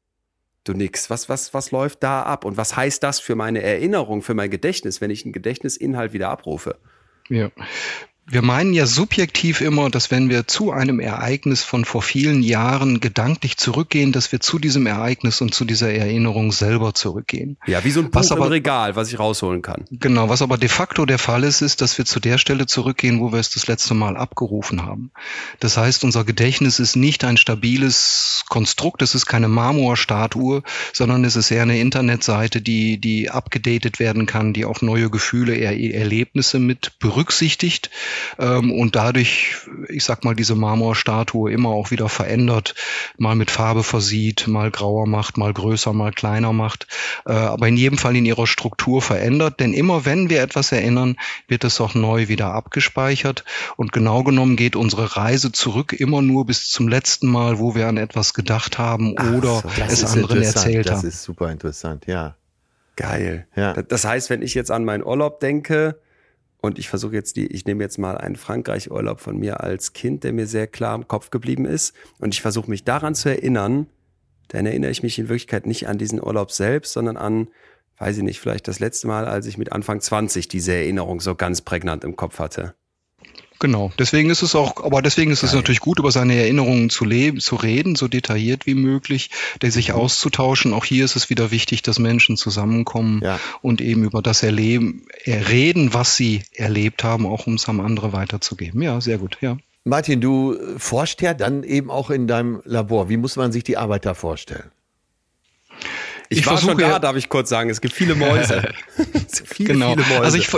Du 0.65 0.73
nix. 0.73 1.09
Was, 1.09 1.27
was, 1.27 1.53
was 1.53 1.71
läuft 1.71 2.03
da 2.03 2.23
ab? 2.23 2.45
Und 2.45 2.55
was 2.55 2.75
heißt 2.75 3.03
das 3.03 3.19
für 3.19 3.35
meine 3.35 3.61
Erinnerung, 3.61 4.21
für 4.21 4.33
mein 4.33 4.49
Gedächtnis, 4.49 5.01
wenn 5.01 5.11
ich 5.11 5.25
einen 5.25 5.33
Gedächtnisinhalt 5.33 6.13
wieder 6.13 6.29
abrufe? 6.29 6.77
Ja, 7.29 7.51
wir 8.25 8.41
meinen 8.41 8.73
ja 8.73 8.85
subjektiv 8.85 9.59
immer, 9.59 9.89
dass 9.89 10.09
wenn 10.09 10.29
wir 10.29 10.47
zu 10.47 10.71
einem 10.71 11.01
Ereignis 11.01 11.63
von 11.63 11.83
vor 11.83 12.01
vielen 12.01 12.41
Jahren 12.41 13.01
gedanklich 13.01 13.57
zurückgehen, 13.57 14.13
dass 14.13 14.31
wir 14.31 14.39
zu 14.39 14.59
diesem 14.59 14.85
Ereignis 14.85 15.41
und 15.41 15.53
zu 15.53 15.65
dieser 15.65 15.91
Erinnerung 15.91 16.53
selber 16.53 16.93
zurückgehen. 16.93 17.57
Ja, 17.67 17.83
wie 17.83 17.91
so 17.91 17.99
ein 17.99 18.11
Buch 18.11 18.21
was 18.21 18.31
aber, 18.31 18.45
im 18.45 18.51
Regal, 18.51 18.95
was 18.95 19.11
ich 19.11 19.19
rausholen 19.19 19.61
kann. 19.61 19.85
Genau, 19.91 20.29
was 20.29 20.41
aber 20.41 20.57
de 20.57 20.69
facto 20.69 21.05
der 21.05 21.19
Fall 21.19 21.43
ist, 21.43 21.61
ist, 21.61 21.81
dass 21.81 21.97
wir 21.97 22.05
zu 22.05 22.21
der 22.21 22.37
Stelle 22.37 22.65
zurückgehen, 22.65 23.19
wo 23.19 23.33
wir 23.33 23.39
es 23.39 23.49
das 23.49 23.67
letzte 23.67 23.93
Mal 23.93 24.15
abgerufen 24.15 24.85
haben. 24.85 25.11
Das 25.59 25.75
heißt, 25.75 26.05
unser 26.05 26.23
Gedächtnis 26.23 26.79
ist 26.79 26.95
nicht 26.95 27.25
ein 27.25 27.35
stabiles 27.35 28.45
Konstrukt, 28.47 29.01
es 29.01 29.15
ist 29.15 29.25
keine 29.25 29.49
Marmorstatue, 29.49 30.63
sondern 30.93 31.25
es 31.25 31.35
ist 31.35 31.51
eher 31.51 31.63
eine 31.63 31.79
Internetseite, 31.79 32.61
die, 32.61 32.99
die 32.99 33.29
abgedatet 33.29 33.99
werden 33.99 34.25
kann, 34.25 34.53
die 34.53 34.63
auch 34.63 34.81
neue 34.81 35.09
Gefühle, 35.09 35.55
er 35.55 35.73
Erlebnisse 35.73 36.59
mit 36.59 36.99
berücksichtigt 36.99 37.89
ähm, 38.39 38.71
und 38.71 38.95
dadurch, 38.95 39.55
ich 39.89 40.03
sag 40.03 40.23
mal, 40.23 40.35
diese 40.35 40.55
Marmorstatue 40.55 41.51
immer 41.51 41.69
auch 41.69 41.91
wieder 41.91 42.09
verändert, 42.09 42.75
mal 43.17 43.35
mit 43.35 43.51
Farbe 43.51 43.83
versieht, 43.83 44.47
mal 44.47 44.71
grauer 44.71 45.07
macht, 45.07 45.37
mal 45.37 45.53
größer, 45.53 45.93
mal 45.93 46.11
kleiner 46.11 46.53
macht, 46.53 46.87
äh, 47.25 47.33
aber 47.33 47.67
in 47.67 47.77
jedem 47.77 47.97
Fall 47.97 48.15
in 48.15 48.25
ihrer 48.25 48.47
Struktur 48.47 49.01
verändert, 49.01 49.59
denn 49.59 49.73
immer 49.73 50.05
wenn 50.05 50.29
wir 50.29 50.41
etwas 50.41 50.71
erinnern, 50.71 51.15
wird 51.47 51.63
es 51.63 51.79
auch 51.81 51.93
neu 51.93 52.27
wieder 52.27 52.53
abgespeichert 52.53 53.43
und 53.77 53.91
genau 53.91 54.23
genommen 54.23 54.55
geht 54.55 54.75
unsere 54.75 55.15
Reise 55.15 55.51
zurück 55.51 55.93
immer 55.93 56.21
nur 56.21 56.45
bis 56.45 56.69
zum 56.69 56.87
letzten 56.87 57.27
Mal, 57.27 57.59
wo 57.59 57.75
wir 57.75 57.87
an 57.87 57.97
etwas 57.97 58.33
gedacht 58.33 58.77
haben 58.77 59.13
oder 59.35 59.61
so, 59.61 59.69
es 59.87 60.03
anderen 60.05 60.41
erzählt 60.41 60.89
haben. 60.89 60.95
Das 60.95 61.03
ist 61.03 61.23
super 61.23 61.51
interessant, 61.51 62.05
ja. 62.07 62.35
Geil. 62.95 63.47
Ja. 63.55 63.73
Das 63.73 64.05
heißt, 64.05 64.29
wenn 64.29 64.41
ich 64.41 64.53
jetzt 64.53 64.69
an 64.69 64.85
meinen 64.85 65.03
Urlaub 65.03 65.39
denke, 65.39 65.99
und 66.63 66.79
ich 66.79 66.87
versuche 66.87 67.13
jetzt 67.13 67.35
die, 67.35 67.47
ich 67.47 67.65
nehme 67.65 67.83
jetzt 67.83 67.97
mal 67.97 68.17
einen 68.17 68.37
Frankreich-Urlaub 68.37 69.19
von 69.19 69.37
mir 69.37 69.59
als 69.59 69.91
Kind, 69.91 70.23
der 70.23 70.31
mir 70.31 70.47
sehr 70.47 70.65
klar 70.65 70.95
im 70.95 71.09
Kopf 71.09 71.29
geblieben 71.29 71.65
ist. 71.65 71.93
Und 72.19 72.33
ich 72.33 72.41
versuche 72.41 72.69
mich 72.69 72.85
daran 72.85 73.15
zu 73.15 73.27
erinnern, 73.27 73.87
dann 74.47 74.65
erinnere 74.65 74.89
ich 74.89 75.03
mich 75.03 75.19
in 75.19 75.27
Wirklichkeit 75.27 75.65
nicht 75.65 75.89
an 75.89 75.97
diesen 75.97 76.23
Urlaub 76.23 76.53
selbst, 76.53 76.93
sondern 76.93 77.17
an, 77.17 77.49
weiß 77.97 78.15
ich 78.15 78.23
nicht, 78.23 78.39
vielleicht 78.39 78.69
das 78.69 78.79
letzte 78.79 79.07
Mal, 79.07 79.25
als 79.25 79.45
ich 79.45 79.57
mit 79.57 79.73
Anfang 79.73 79.99
20 79.99 80.47
diese 80.47 80.71
Erinnerung 80.71 81.19
so 81.19 81.35
ganz 81.35 81.59
prägnant 81.59 82.05
im 82.05 82.15
Kopf 82.15 82.39
hatte. 82.39 82.75
Genau, 83.59 83.91
deswegen 83.97 84.29
ist 84.29 84.41
es 84.41 84.55
auch, 84.55 84.83
aber 84.83 85.01
deswegen 85.01 85.31
ist 85.31 85.41
Geil. 85.41 85.49
es 85.49 85.55
natürlich 85.55 85.79
gut, 85.79 85.99
über 85.99 86.11
seine 86.11 86.35
Erinnerungen 86.35 86.89
zu 86.89 87.05
leben, 87.05 87.39
zu 87.39 87.55
reden, 87.55 87.95
so 87.95 88.07
detailliert 88.07 88.65
wie 88.65 88.75
möglich, 88.75 89.29
der 89.61 89.71
sich 89.71 89.89
mhm. 89.89 89.95
auszutauschen. 89.95 90.73
Auch 90.73 90.85
hier 90.85 91.05
ist 91.05 91.15
es 91.15 91.29
wieder 91.29 91.51
wichtig, 91.51 91.81
dass 91.81 91.99
Menschen 91.99 92.37
zusammenkommen 92.37 93.21
ja. 93.23 93.39
und 93.61 93.81
eben 93.81 94.03
über 94.03 94.21
das 94.21 94.43
Erleben, 94.43 95.05
reden, 95.25 95.93
was 95.93 96.17
sie 96.17 96.43
erlebt 96.53 97.03
haben, 97.03 97.25
auch 97.25 97.47
um 97.47 97.55
es 97.55 97.69
an 97.69 97.79
andere 97.79 98.13
weiterzugeben. 98.13 98.81
Ja, 98.81 98.99
sehr 99.01 99.17
gut, 99.17 99.37
ja. 99.41 99.57
Martin, 99.85 100.21
du 100.21 100.57
forscht 100.77 101.21
ja 101.21 101.33
dann 101.33 101.63
eben 101.63 101.91
auch 101.91 102.09
in 102.09 102.27
deinem 102.27 102.61
Labor. 102.63 103.09
Wie 103.09 103.17
muss 103.17 103.35
man 103.35 103.51
sich 103.51 103.63
die 103.65 103.75
Arbeit 103.75 104.05
da 104.05 104.13
vorstellen? 104.13 104.71
Ich, 106.33 106.39
ich 106.39 106.47
war 106.47 106.57
schon 106.57 106.77
da, 106.77 106.99
darf 106.99 107.15
ich 107.15 107.29
kurz 107.29 107.49
sagen. 107.49 107.69
Es 107.69 107.79
gibt 107.79 107.93
viele 107.93 108.15
Mäuse. 108.15 108.63
viele, 109.45 109.73
genau. 109.73 109.93
Viele 109.93 110.05
Mäuse. 110.07 110.21
Also 110.21 110.37
ich, 110.37 110.49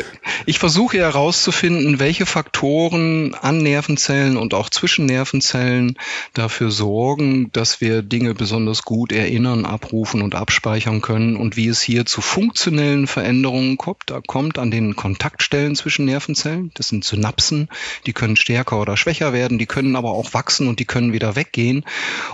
ich 0.46 0.60
versuche 0.60 0.98
herauszufinden, 0.98 2.00
welche 2.00 2.26
Faktoren 2.26 3.36
an 3.36 3.58
Nervenzellen 3.58 4.38
und 4.38 4.54
auch 4.54 4.70
zwischen 4.70 5.06
Nervenzellen 5.06 5.98
dafür 6.34 6.72
sorgen, 6.72 7.52
dass 7.52 7.82
wir 7.82 8.02
Dinge 8.02 8.34
besonders 8.34 8.84
gut 8.84 9.12
erinnern, 9.12 9.66
abrufen 9.66 10.22
und 10.22 10.36
abspeichern 10.36 11.02
können 11.02 11.36
und 11.36 11.58
wie 11.58 11.68
es 11.68 11.82
hier 11.82 12.06
zu 12.06 12.22
funktionellen 12.22 13.08
Veränderungen 13.08 13.78
kommt. 13.78 14.04
Da 14.06 14.22
kommt 14.26 14.58
an 14.58 14.72
den 14.72 14.96
Kontaktstellen 14.96 15.76
zwischen 15.76 16.06
Nervenzellen. 16.06 16.72
Das 16.76 16.88
sind 16.88 17.04
Synapsen. 17.04 17.70
Die 18.06 18.14
können 18.14 18.38
stärker 18.38 18.80
oder 18.80 18.96
schwächer 18.98 19.34
werden. 19.34 19.58
Die 19.58 19.66
können 19.66 19.96
aber 19.96 20.12
auch 20.12 20.34
wachsen 20.34 20.68
und 20.68 20.80
die 20.80 20.86
können 20.86 21.12
wieder 21.12 21.36
weggehen. 21.36 21.84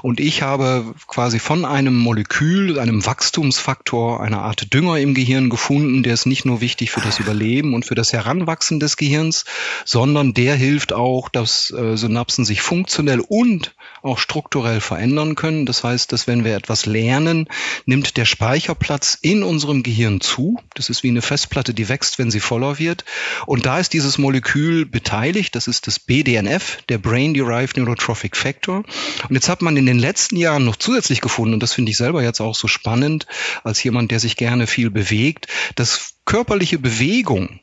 Und 0.01 0.19
ich 0.19 0.41
habe 0.41 0.93
quasi 1.07 1.39
von 1.39 1.65
einem 1.65 1.95
Molekül, 1.95 2.79
einem 2.79 3.05
Wachstumsfaktor, 3.31 4.19
einer 4.19 4.41
Art 4.41 4.73
Dünger 4.73 4.99
im 4.99 5.13
Gehirn 5.13 5.49
gefunden, 5.49 6.03
der 6.03 6.13
ist 6.13 6.25
nicht 6.25 6.43
nur 6.43 6.59
wichtig 6.59 6.91
für 6.91 6.99
das 6.99 7.19
Überleben 7.19 7.73
und 7.73 7.85
für 7.85 7.95
das 7.95 8.11
Heranwachsen 8.11 8.81
des 8.81 8.97
Gehirns, 8.97 9.45
sondern 9.85 10.33
der 10.33 10.55
hilft 10.55 10.91
auch, 10.91 11.29
dass 11.29 11.71
äh, 11.71 11.95
Synapsen 11.95 12.43
sich 12.43 12.61
funktionell 12.61 13.21
und 13.21 13.73
auch 14.01 14.17
strukturell 14.17 14.81
verändern 14.81 15.35
können. 15.35 15.65
Das 15.65 15.81
heißt, 15.81 16.11
dass 16.11 16.27
wenn 16.27 16.43
wir 16.43 16.57
etwas 16.57 16.85
lernen, 16.85 17.47
nimmt 17.85 18.17
der 18.17 18.25
Speicherplatz 18.25 19.17
in 19.21 19.43
unserem 19.43 19.81
Gehirn 19.81 20.19
zu. 20.19 20.59
Das 20.73 20.89
ist 20.89 21.03
wie 21.03 21.09
eine 21.09 21.21
Festplatte, 21.21 21.73
die 21.73 21.87
wächst, 21.87 22.19
wenn 22.19 22.31
sie 22.31 22.41
voller 22.41 22.79
wird. 22.79 23.05
Und 23.45 23.65
da 23.65 23.79
ist 23.79 23.93
dieses 23.93 24.17
Molekül 24.17 24.85
beteiligt. 24.85 25.55
Das 25.55 25.67
ist 25.67 25.87
das 25.87 25.99
BDNF, 25.99 26.79
der 26.89 26.97
Brain 26.97 27.33
Derived 27.33 27.77
Neurotrophic 27.77 28.35
Factor. 28.35 28.83
Und 29.29 29.35
jetzt 29.35 29.47
hat 29.47 29.61
man 29.61 29.77
in 29.77 29.85
den 29.85 29.99
letzten 29.99 30.35
Jahren 30.35 30.65
noch 30.65 30.75
zusätzlich 30.75 31.21
gefunden, 31.21 31.53
und 31.53 31.63
das 31.63 31.71
finde 31.71 31.91
ich 31.91 31.97
selber 31.97 32.23
jetzt 32.23 32.41
auch 32.41 32.55
so 32.55 32.67
spannend, 32.67 33.20
als 33.63 33.83
jemand, 33.83 34.11
der 34.11 34.19
sich 34.19 34.37
gerne 34.37 34.67
viel 34.67 34.89
bewegt, 34.89 35.47
dass 35.75 36.15
körperliche 36.25 36.79
Bewegung 36.79 37.59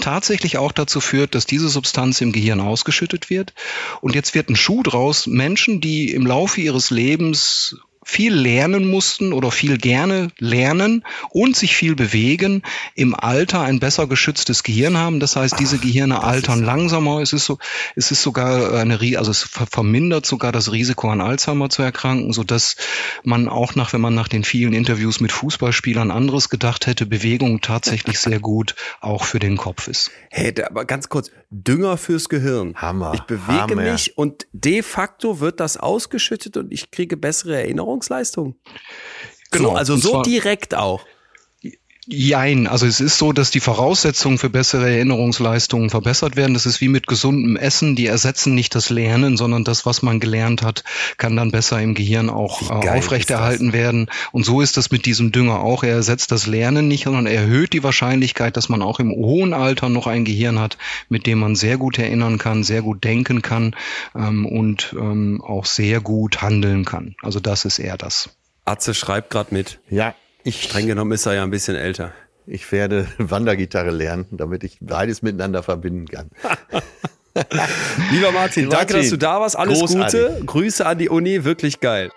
tatsächlich 0.00 0.58
auch 0.58 0.72
dazu 0.72 1.00
führt, 1.00 1.34
dass 1.34 1.46
diese 1.46 1.68
Substanz 1.68 2.20
im 2.20 2.32
Gehirn 2.32 2.60
ausgeschüttet 2.60 3.30
wird. 3.30 3.54
Und 4.00 4.14
jetzt 4.14 4.34
wird 4.34 4.48
ein 4.48 4.56
Schuh 4.56 4.82
draus. 4.82 5.26
Menschen, 5.26 5.80
die 5.80 6.12
im 6.12 6.26
Laufe 6.26 6.60
ihres 6.60 6.90
Lebens 6.90 7.76
viel 8.10 8.34
lernen 8.34 8.88
mussten 8.88 9.32
oder 9.32 9.52
viel 9.52 9.78
gerne 9.78 10.32
lernen 10.38 11.04
und 11.30 11.54
sich 11.54 11.76
viel 11.76 11.94
bewegen, 11.94 12.62
im 12.96 13.14
Alter 13.14 13.60
ein 13.60 13.78
besser 13.78 14.08
geschütztes 14.08 14.64
Gehirn 14.64 14.98
haben. 14.98 15.20
Das 15.20 15.36
heißt, 15.36 15.60
diese 15.60 15.78
Gehirne 15.78 16.24
altern 16.24 16.64
langsamer. 16.64 17.20
Es 17.20 17.32
ist 17.32 17.44
so, 17.44 17.58
es 17.94 18.10
ist 18.10 18.22
sogar 18.22 18.74
eine, 18.74 18.98
also 19.16 19.30
es 19.30 19.48
vermindert 19.70 20.26
sogar 20.26 20.50
das 20.50 20.72
Risiko 20.72 21.08
an 21.08 21.20
Alzheimer 21.20 21.70
zu 21.70 21.82
erkranken, 21.82 22.32
so 22.32 22.42
dass 22.42 22.74
man 23.22 23.48
auch 23.48 23.76
nach, 23.76 23.92
wenn 23.92 24.00
man 24.00 24.14
nach 24.14 24.28
den 24.28 24.42
vielen 24.42 24.72
Interviews 24.72 25.20
mit 25.20 25.30
Fußballspielern 25.30 26.10
anderes 26.10 26.48
gedacht 26.48 26.88
hätte, 26.88 27.06
Bewegung 27.06 27.60
tatsächlich 27.60 28.18
sehr 28.18 28.40
gut 28.40 28.74
auch 29.00 29.22
für 29.22 29.38
den 29.38 29.56
Kopf 29.56 29.86
ist. 29.86 30.10
Hey, 30.30 30.52
aber 30.64 30.84
ganz 30.84 31.08
kurz, 31.08 31.30
Dünger 31.52 31.96
fürs 31.96 32.28
Gehirn. 32.28 32.74
Hammer. 32.76 33.12
Ich 33.14 33.22
bewege 33.22 33.52
Hammer. 33.52 33.82
mich 33.92 34.16
und 34.16 34.46
de 34.52 34.82
facto 34.82 35.40
wird 35.40 35.60
das 35.60 35.76
ausgeschüttet 35.76 36.56
und 36.56 36.72
ich 36.72 36.90
kriege 36.90 37.16
bessere 37.16 37.62
Erinnerungsleistung. 38.00 38.54
Genau. 39.50 39.70
So, 39.70 39.76
also 39.76 39.96
so 39.96 40.22
direkt 40.22 40.74
auch. 40.74 41.04
Jein, 42.12 42.66
also 42.66 42.86
es 42.86 42.98
ist 42.98 43.18
so, 43.18 43.32
dass 43.32 43.52
die 43.52 43.60
Voraussetzungen 43.60 44.36
für 44.36 44.50
bessere 44.50 44.90
Erinnerungsleistungen 44.90 45.90
verbessert 45.90 46.34
werden. 46.34 46.54
Das 46.54 46.66
ist 46.66 46.80
wie 46.80 46.88
mit 46.88 47.06
gesundem 47.06 47.56
Essen. 47.56 47.94
Die 47.94 48.06
ersetzen 48.06 48.56
nicht 48.56 48.74
das 48.74 48.90
Lernen, 48.90 49.36
sondern 49.36 49.62
das, 49.62 49.86
was 49.86 50.02
man 50.02 50.18
gelernt 50.18 50.62
hat, 50.62 50.82
kann 51.18 51.36
dann 51.36 51.52
besser 51.52 51.80
im 51.80 51.94
Gehirn 51.94 52.28
auch 52.28 52.62
äh, 52.62 52.88
aufrechterhalten 52.88 53.72
werden. 53.72 54.10
Und 54.32 54.44
so 54.44 54.60
ist 54.60 54.76
das 54.76 54.90
mit 54.90 55.06
diesem 55.06 55.30
Dünger 55.30 55.60
auch. 55.60 55.84
Er 55.84 55.94
ersetzt 55.94 56.32
das 56.32 56.48
Lernen 56.48 56.88
nicht, 56.88 57.04
sondern 57.04 57.26
er 57.26 57.42
erhöht 57.42 57.72
die 57.74 57.84
Wahrscheinlichkeit, 57.84 58.56
dass 58.56 58.68
man 58.68 58.82
auch 58.82 58.98
im 58.98 59.12
hohen 59.12 59.54
Alter 59.54 59.88
noch 59.88 60.08
ein 60.08 60.24
Gehirn 60.24 60.58
hat, 60.58 60.78
mit 61.10 61.26
dem 61.26 61.38
man 61.38 61.54
sehr 61.54 61.78
gut 61.78 61.96
erinnern 61.96 62.38
kann, 62.38 62.64
sehr 62.64 62.82
gut 62.82 63.04
denken 63.04 63.40
kann 63.40 63.76
ähm, 64.16 64.46
und 64.46 64.96
ähm, 64.98 65.40
auch 65.46 65.64
sehr 65.64 66.00
gut 66.00 66.42
handeln 66.42 66.84
kann. 66.84 67.14
Also 67.22 67.38
das 67.38 67.64
ist 67.64 67.78
eher 67.78 67.96
das. 67.96 68.30
Atze 68.64 68.94
schreibt 68.94 69.30
gerade 69.30 69.54
mit. 69.54 69.78
Ja, 69.88 70.14
ich, 70.44 70.62
Streng 70.62 70.86
genommen 70.86 71.12
ist 71.12 71.26
er 71.26 71.34
ja 71.34 71.42
ein 71.42 71.50
bisschen 71.50 71.76
älter. 71.76 72.12
Ich 72.46 72.70
werde 72.72 73.06
Wandergitarre 73.18 73.90
lernen, 73.90 74.26
damit 74.30 74.64
ich 74.64 74.78
beides 74.80 75.22
miteinander 75.22 75.62
verbinden 75.62 76.06
kann. 76.06 76.30
Lieber 78.10 78.32
Martin, 78.32 78.66
Martin, 78.66 78.70
danke, 78.70 78.94
dass 78.94 79.10
du 79.10 79.16
da 79.16 79.40
warst. 79.40 79.56
Alles 79.56 79.78
großartig. 79.78 80.20
Gute. 80.20 80.42
Grüße 80.46 80.84
an 80.84 80.98
die 80.98 81.08
Uni, 81.08 81.44
wirklich 81.44 81.80
geil. 81.80 82.10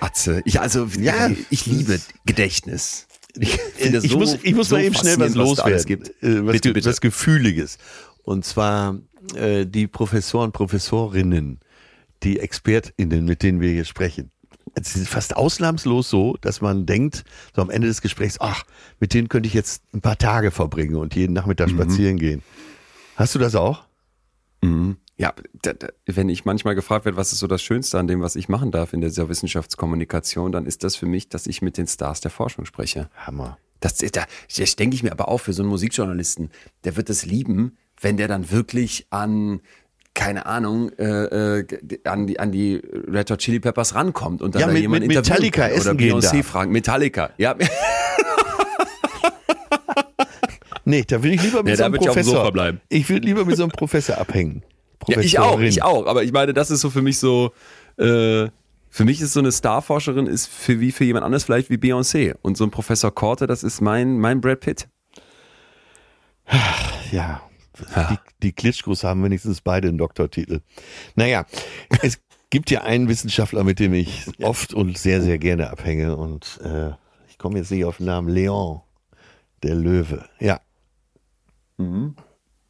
Atze, 0.00 0.42
ich, 0.44 0.60
also, 0.60 0.86
ja, 0.98 1.30
ich 1.50 1.66
liebe 1.66 1.98
Gedächtnis. 2.26 3.06
Ich, 3.38 3.58
ich, 3.78 4.10
so, 4.10 4.18
muss, 4.18 4.38
ich 4.42 4.54
muss 4.54 4.68
so 4.68 4.76
mal 4.76 4.84
eben 4.84 4.94
schnell 4.94 5.18
was 5.18 5.34
loswerden. 5.34 5.74
Was, 5.74 6.28
äh, 6.28 6.46
was, 6.46 6.52
bitte, 6.52 6.72
bitte. 6.72 6.88
was 6.88 7.00
Gefühliges. 7.00 7.78
Und 8.26 8.44
zwar 8.44 8.98
äh, 9.36 9.66
die 9.66 9.86
Professoren, 9.86 10.50
Professorinnen, 10.50 11.60
die 12.24 12.40
ExpertInnen, 12.40 13.24
mit 13.24 13.44
denen 13.44 13.60
wir 13.60 13.70
hier 13.70 13.84
sprechen. 13.84 14.32
Es 14.74 14.96
ist 14.96 15.08
fast 15.08 15.36
ausnahmslos 15.36 16.10
so, 16.10 16.36
dass 16.40 16.60
man 16.60 16.86
denkt, 16.86 17.24
so 17.54 17.62
am 17.62 17.70
Ende 17.70 17.86
des 17.86 18.02
Gesprächs, 18.02 18.38
ach, 18.40 18.64
mit 18.98 19.14
denen 19.14 19.28
könnte 19.28 19.46
ich 19.46 19.54
jetzt 19.54 19.84
ein 19.94 20.00
paar 20.00 20.18
Tage 20.18 20.50
verbringen 20.50 20.96
und 20.96 21.14
jeden 21.14 21.34
Nachmittag 21.34 21.68
mhm. 21.68 21.76
spazieren 21.76 22.18
gehen. 22.18 22.42
Hast 23.14 23.36
du 23.36 23.38
das 23.38 23.54
auch? 23.54 23.84
Mhm. 24.60 24.96
Ja, 25.16 25.32
wenn 26.06 26.28
ich 26.28 26.44
manchmal 26.44 26.74
gefragt 26.74 27.04
werde, 27.04 27.16
was 27.16 27.32
ist 27.32 27.38
so 27.38 27.46
das 27.46 27.62
Schönste 27.62 27.96
an 27.96 28.08
dem, 28.08 28.22
was 28.22 28.34
ich 28.34 28.48
machen 28.48 28.72
darf 28.72 28.92
in 28.92 29.02
dieser 29.02 29.28
Wissenschaftskommunikation, 29.28 30.50
dann 30.50 30.66
ist 30.66 30.82
das 30.82 30.96
für 30.96 31.06
mich, 31.06 31.28
dass 31.28 31.46
ich 31.46 31.62
mit 31.62 31.78
den 31.78 31.86
Stars 31.86 32.20
der 32.20 32.32
Forschung 32.32 32.64
spreche. 32.64 33.08
Hammer. 33.14 33.56
Das, 33.78 33.98
da, 33.98 34.24
das 34.56 34.76
denke 34.76 34.96
ich 34.96 35.04
mir 35.04 35.12
aber 35.12 35.28
auch 35.28 35.38
für 35.38 35.52
so 35.52 35.62
einen 35.62 35.70
Musikjournalisten. 35.70 36.50
Der 36.82 36.96
wird 36.96 37.08
es 37.08 37.24
lieben, 37.24 37.76
wenn 38.00 38.16
der 38.16 38.28
dann 38.28 38.50
wirklich 38.50 39.06
an 39.10 39.60
keine 40.16 40.46
Ahnung, 40.46 40.90
äh, 40.98 41.58
äh, 41.58 41.66
an, 42.04 42.26
die, 42.26 42.40
an 42.40 42.50
die 42.50 42.80
Red 43.06 43.30
Hot 43.30 43.38
Chili 43.38 43.60
Peppers 43.60 43.94
rankommt 43.94 44.40
und 44.40 44.54
dann 44.54 44.60
ja, 44.62 44.66
da 44.68 44.72
mit, 44.72 44.80
jemand 44.82 45.06
mit 45.06 45.14
Metallica 45.14 45.66
oder 45.66 45.90
Beyoncé 45.92 46.42
fragen. 46.42 46.72
Metallica, 46.72 47.30
ja. 47.36 47.54
nee, 50.86 51.04
da 51.06 51.22
will 51.22 51.34
ich 51.34 51.42
lieber 51.42 51.58
mit 51.58 51.66
nee, 51.66 51.74
so 51.76 51.84
einem 51.84 51.94
Professor 51.96 52.50
ich, 52.88 53.00
ich 53.02 53.08
will 53.10 53.18
lieber 53.18 53.44
mit 53.44 53.58
so 53.58 53.64
einem 53.64 53.72
Professor 53.72 54.18
abhängen. 54.18 54.62
Ja, 55.08 55.20
ich 55.20 55.38
auch, 55.38 55.60
ich 55.60 55.84
auch. 55.84 56.06
Aber 56.06 56.24
ich 56.24 56.32
meine, 56.32 56.52
das 56.52 56.72
ist 56.72 56.80
so 56.80 56.90
für 56.90 57.02
mich 57.02 57.18
so, 57.18 57.52
äh, 57.96 58.48
für 58.90 59.04
mich 59.04 59.20
ist 59.20 59.34
so 59.34 59.40
eine 59.40 59.52
Starforscherin 59.52 60.26
ist 60.26 60.48
für 60.48 60.80
wie 60.80 60.90
für 60.90 61.04
jemand 61.04 61.24
anderes 61.24 61.44
vielleicht 61.44 61.70
wie 61.70 61.76
Beyoncé. 61.76 62.34
Und 62.42 62.56
so 62.56 62.64
ein 62.64 62.72
Professor 62.72 63.14
Korte, 63.14 63.46
das 63.46 63.62
ist 63.62 63.80
mein, 63.80 64.18
mein 64.18 64.40
Brad 64.40 64.60
Pitt. 64.60 64.88
Ja, 67.12 67.45
die, 67.80 68.18
die 68.42 68.52
Klitschkos 68.52 69.04
haben 69.04 69.22
wenigstens 69.24 69.60
beide 69.60 69.88
einen 69.88 69.98
Doktortitel. 69.98 70.60
Naja, 71.14 71.46
es 72.02 72.18
gibt 72.50 72.70
ja 72.70 72.82
einen 72.82 73.08
Wissenschaftler, 73.08 73.64
mit 73.64 73.78
dem 73.78 73.94
ich 73.94 74.26
oft 74.42 74.74
und 74.74 74.98
sehr, 74.98 75.22
sehr 75.22 75.38
gerne 75.38 75.70
abhänge. 75.70 76.16
Und 76.16 76.60
äh, 76.64 76.90
ich 77.28 77.38
komme 77.38 77.58
jetzt 77.58 77.70
nicht 77.70 77.84
auf 77.84 77.98
den 77.98 78.06
Namen 78.06 78.28
Leon, 78.28 78.80
der 79.62 79.74
Löwe. 79.74 80.24
Ja. 80.38 80.60
Mhm. 81.76 82.16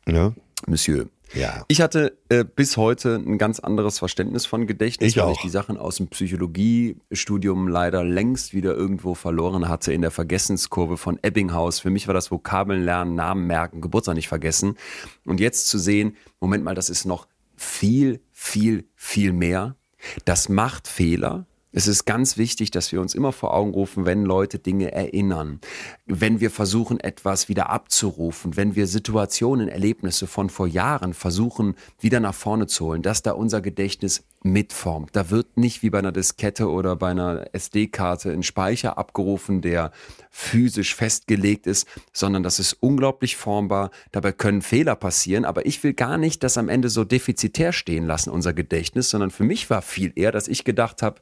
Ja. 0.09 0.33
Monsieur. 0.67 1.09
Ja. 1.35 1.65
Ich 1.69 1.81
hatte 1.81 2.17
äh, 2.29 2.45
bis 2.45 2.77
heute 2.77 3.17
ein 3.17 3.39
ganz 3.39 3.61
anderes 3.61 3.99
Verständnis 3.99 4.47
von 4.47 4.67
Gedächtnis, 4.67 5.11
ich 5.11 5.17
weil 5.17 5.25
auch. 5.25 5.33
ich 5.33 5.43
die 5.43 5.49
Sachen 5.49 5.77
aus 5.77 5.97
dem 5.97 6.09
Psychologiestudium 6.09 7.69
leider 7.69 8.05
längst 8.05 8.55
wieder 8.55 8.75
irgendwo 8.75 9.15
verloren 9.15 9.69
hatte 9.69 9.93
in 9.93 10.03
der 10.03 10.11
Vergessenskurve 10.11 10.97
von 10.97 11.19
Ebbinghaus. 11.23 11.81
Für 11.81 11.91
mich 11.91 12.07
war 12.07 12.15
das 12.15 12.31
Vokabeln 12.31 12.85
lernen, 12.85 13.15
Namen 13.15 13.47
merken, 13.47 13.81
Geburtstag 13.81 14.15
nicht 14.15 14.29
vergessen. 14.29 14.77
Und 15.25 15.41
jetzt 15.41 15.69
zu 15.69 15.79
sehen, 15.79 16.17
Moment 16.41 16.65
mal, 16.65 16.75
das 16.75 16.91
ist 16.91 17.05
noch 17.05 17.27
viel, 17.57 18.21
viel, 18.33 18.85
viel 18.95 19.33
mehr. 19.33 19.77
Das 20.25 20.49
macht 20.49 20.87
Fehler. 20.89 21.47
Es 21.77 21.87
ist 21.87 22.07
ganz 22.07 22.39
wichtig, 22.39 22.71
dass 22.71 22.91
wir 22.91 23.03
uns 23.03 23.15
immer 23.15 23.33
vor 23.33 23.53
Augen 23.53 23.73
rufen, 23.73 24.07
wenn 24.07 24.25
Leute 24.25 24.59
Dinge 24.59 24.93
erinnern, 24.93 25.61
wenn 26.07 26.41
wir 26.41 26.51
versuchen, 26.51 26.99
etwas 27.01 27.51
wieder 27.51 27.69
abzurufen, 27.69 28.57
wenn 28.57 28.77
wir 28.77 28.87
Situationen, 28.87 29.69
Erlebnisse 29.69 30.27
von 30.27 30.49
vor 30.49 30.67
Jahren 30.67 31.13
versuchen, 31.13 31.75
wieder 32.01 32.19
nach 32.19 32.33
vorne 32.33 32.67
zu 32.67 32.87
holen, 32.87 33.03
dass 33.03 33.21
da 33.21 33.33
unser 33.33 33.61
Gedächtnis 33.61 34.25
mitformt. 34.43 35.11
Da 35.13 35.29
wird 35.29 35.59
nicht 35.59 35.83
wie 35.83 35.91
bei 35.91 35.99
einer 35.99 36.13
Diskette 36.13 36.71
oder 36.71 36.97
bei 36.97 37.11
einer 37.11 37.45
SD-Karte 37.53 38.31
ein 38.31 38.43
Speicher 38.43 38.97
abgerufen, 38.97 39.61
der 39.61 39.91
physisch 40.31 40.95
festgelegt 40.95 41.67
ist, 41.67 41.87
sondern 42.15 42.43
das 42.43 42.59
ist 42.59 42.73
unglaublich 42.81 43.37
formbar. 43.37 43.91
Dabei 44.13 44.33
können 44.33 44.63
Fehler 44.63 44.97
passieren, 44.97 45.45
aber 45.45 45.67
ich 45.67 45.85
will 45.85 45.93
gar 45.93 46.17
nicht 46.17 46.43
das 46.43 46.57
am 46.57 46.71
Ende 46.71 46.89
so 46.89 47.05
defizitär 47.05 47.75
stehen 47.75 48.07
lassen, 48.07 48.31
unser 48.31 48.55
Gedächtnis, 48.55 49.11
sondern 49.11 49.31
für 49.31 49.45
mich 49.45 49.69
war 49.69 49.83
viel 49.83 50.13
eher, 50.15 50.33
dass 50.33 50.49
ich 50.49 50.65
gedacht 50.65 51.03
habe, 51.03 51.21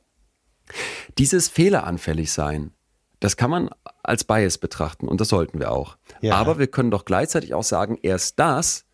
dieses 1.19 1.49
fehleranfällig 1.49 2.33
sein, 2.33 2.73
das 3.21 3.37
kann 3.37 3.51
man 3.51 3.71
als 4.03 4.25
Bias 4.25 4.59
betrachten 4.59 5.09
und 5.09 5.21
das 5.21 5.29
sollten 5.29 5.59
wir 5.59 5.73
auch. 5.73 5.97
Ja. 6.21 6.35
Aber 6.35 6.59
wir 6.59 6.67
können 6.67 6.91
doch 6.91 7.05
gleichzeitig 7.05 7.55
auch 7.55 7.63
sagen, 7.63 7.99
erst 8.03 8.39
das 8.39 8.85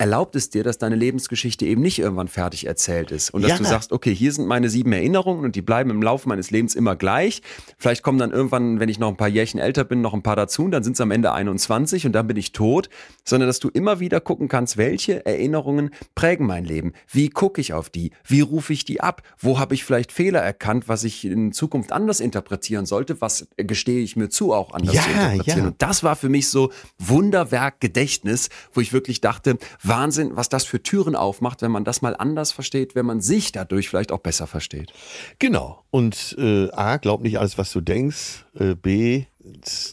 erlaubt 0.00 0.34
es 0.34 0.48
dir, 0.50 0.64
dass 0.64 0.78
deine 0.78 0.96
Lebensgeschichte 0.96 1.66
eben 1.66 1.82
nicht 1.82 1.98
irgendwann 1.98 2.28
fertig 2.28 2.66
erzählt 2.66 3.10
ist. 3.10 3.30
Und 3.34 3.42
dass 3.42 3.50
Ja. 3.52 3.56
du 3.58 3.64
sagst, 3.64 3.92
okay, 3.92 4.14
hier 4.14 4.32
sind 4.32 4.46
meine 4.48 4.70
sieben 4.70 4.92
Erinnerungen 4.92 5.44
und 5.44 5.54
die 5.56 5.62
bleiben 5.62 5.90
im 5.90 6.00
Laufe 6.02 6.26
meines 6.28 6.50
Lebens 6.50 6.74
immer 6.74 6.96
gleich. 6.96 7.42
Vielleicht 7.76 8.02
kommen 8.02 8.18
dann 8.18 8.30
irgendwann, 8.32 8.80
wenn 8.80 8.88
ich 8.88 8.98
noch 8.98 9.08
ein 9.08 9.16
paar 9.18 9.28
Jährchen 9.28 9.60
älter 9.60 9.84
bin, 9.84 10.00
noch 10.00 10.14
ein 10.14 10.22
paar 10.22 10.36
dazu 10.36 10.64
und 10.64 10.70
dann 10.70 10.82
sind 10.82 10.94
es 10.94 11.00
am 11.02 11.10
Ende 11.10 11.32
21 11.32 12.06
und 12.06 12.12
dann 12.12 12.26
bin 12.26 12.36
ich 12.38 12.52
tot. 12.52 12.88
Sondern 13.24 13.46
dass 13.48 13.60
du 13.60 13.68
immer 13.68 14.00
wieder 14.00 14.20
gucken 14.20 14.48
kannst, 14.48 14.78
welche 14.78 15.24
Erinnerungen 15.26 15.90
prägen 16.14 16.46
mein 16.46 16.64
Leben. 16.64 16.94
Wie 17.10 17.28
gucke 17.28 17.60
ich 17.60 17.74
auf 17.74 17.90
die? 17.90 18.12
Wie 18.24 18.40
rufe 18.40 18.72
ich 18.72 18.86
die 18.86 19.02
ab? 19.02 19.22
Wo 19.38 19.58
habe 19.58 19.74
ich 19.74 19.84
vielleicht 19.84 20.12
Fehler 20.12 20.40
erkannt, 20.40 20.88
was 20.88 21.04
ich 21.04 21.26
in 21.26 21.52
Zukunft 21.52 21.92
anders 21.92 22.20
interpretieren 22.20 22.86
sollte? 22.86 23.20
Was 23.20 23.48
gestehe 23.58 24.02
ich 24.02 24.16
mir 24.16 24.30
zu, 24.30 24.54
auch 24.54 24.72
anders 24.72 24.94
Ja, 24.96 25.02
zu 25.02 25.10
interpretieren? 25.10 25.58
ja. 25.58 25.66
Und 25.66 25.82
das 25.82 26.02
war 26.02 26.16
für 26.16 26.30
mich 26.30 26.48
so 26.48 26.70
Wunderwerk 26.98 27.80
Gedächtnis, 27.80 28.48
wo 28.72 28.80
ich 28.80 28.92
wirklich 28.94 29.20
dachte, 29.20 29.58
Wahnsinn, 29.90 30.36
was 30.36 30.48
das 30.48 30.64
für 30.64 30.82
Türen 30.82 31.14
aufmacht, 31.14 31.62
wenn 31.62 31.70
man 31.70 31.84
das 31.84 32.02
mal 32.02 32.16
anders 32.16 32.52
versteht, 32.52 32.94
wenn 32.94 33.06
man 33.06 33.20
sich 33.20 33.52
dadurch 33.52 33.88
vielleicht 33.88 34.12
auch 34.12 34.20
besser 34.20 34.46
versteht. 34.46 34.92
Genau. 35.38 35.84
Und 35.90 36.36
äh, 36.38 36.70
A, 36.70 36.96
glaub 36.96 37.22
nicht 37.22 37.38
alles, 37.38 37.58
was 37.58 37.72
du 37.72 37.80
denkst. 37.80 38.46
Äh, 38.58 38.74
B, 38.74 39.24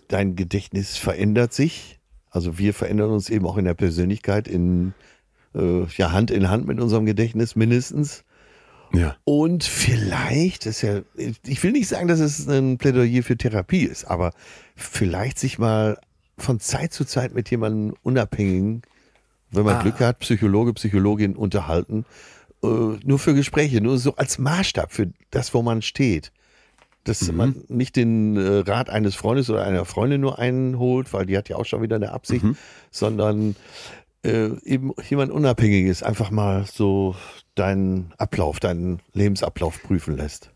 dein 0.07 0.35
Gedächtnis 0.35 0.97
verändert 0.97 1.53
sich. 1.53 1.99
Also 2.29 2.57
wir 2.57 2.73
verändern 2.73 3.11
uns 3.11 3.29
eben 3.29 3.45
auch 3.45 3.57
in 3.57 3.65
der 3.65 3.73
Persönlichkeit 3.73 4.47
in 4.47 4.93
äh, 5.55 5.85
ja, 5.97 6.11
Hand 6.11 6.31
in 6.31 6.49
Hand 6.49 6.67
mit 6.67 6.79
unserem 6.79 7.05
Gedächtnis 7.05 7.55
mindestens. 7.55 8.23
Ja. 8.93 9.17
Und 9.25 9.63
vielleicht, 9.63 10.65
ist 10.65 10.81
ja, 10.81 11.01
ich 11.15 11.63
will 11.63 11.71
nicht 11.71 11.87
sagen, 11.87 12.07
dass 12.07 12.19
es 12.19 12.47
ein 12.47 12.77
Plädoyer 12.77 13.23
für 13.23 13.37
Therapie 13.37 13.83
ist, 13.83 14.05
aber 14.05 14.31
vielleicht 14.75 15.39
sich 15.39 15.59
mal 15.59 15.99
von 16.37 16.59
Zeit 16.59 16.93
zu 16.93 17.03
Zeit 17.03 17.33
mit 17.33 17.49
jemandem 17.49 17.95
Unabhängigen, 18.03 18.83
wenn 19.51 19.65
man 19.65 19.75
Ah. 19.75 19.81
Glück 19.81 19.99
hat, 19.99 20.19
Psychologe, 20.19 20.73
Psychologin 20.73 21.35
unterhalten, 21.35 22.05
äh, 22.63 22.67
nur 22.67 23.19
für 23.19 23.33
Gespräche, 23.33 23.81
nur 23.81 23.97
so 23.97 24.15
als 24.15 24.39
Maßstab 24.39 24.91
für 24.91 25.11
das, 25.31 25.53
wo 25.53 25.61
man 25.61 25.81
steht. 25.81 26.31
Dass 27.03 27.31
man 27.31 27.63
nicht 27.69 27.95
den 27.95 28.35
äh, 28.35 28.69
Rat 28.69 28.89
eines 28.89 29.15
Freundes 29.15 29.49
oder 29.49 29.63
einer 29.63 29.85
Freundin 29.85 30.19
nur 30.19 30.39
einholt, 30.39 31.13
weil 31.13 31.25
die 31.25 31.37
hat 31.37 31.47
ja 31.47 31.55
auch 31.55 31.65
schon 31.65 31.81
wieder 31.81 31.95
eine 31.95 32.11
Absicht, 32.11 32.43
sondern 32.91 33.55
äh, 34.25 34.49
eben 34.65 34.91
jemand 35.07 35.31
Unabhängiges 35.31 36.03
einfach 36.03 36.31
mal 36.31 36.65
so 36.65 37.15
deinen 37.55 38.11
Ablauf, 38.17 38.59
deinen 38.59 38.99
Lebensablauf 39.13 39.81
prüfen 39.81 40.17
lässt. 40.17 40.51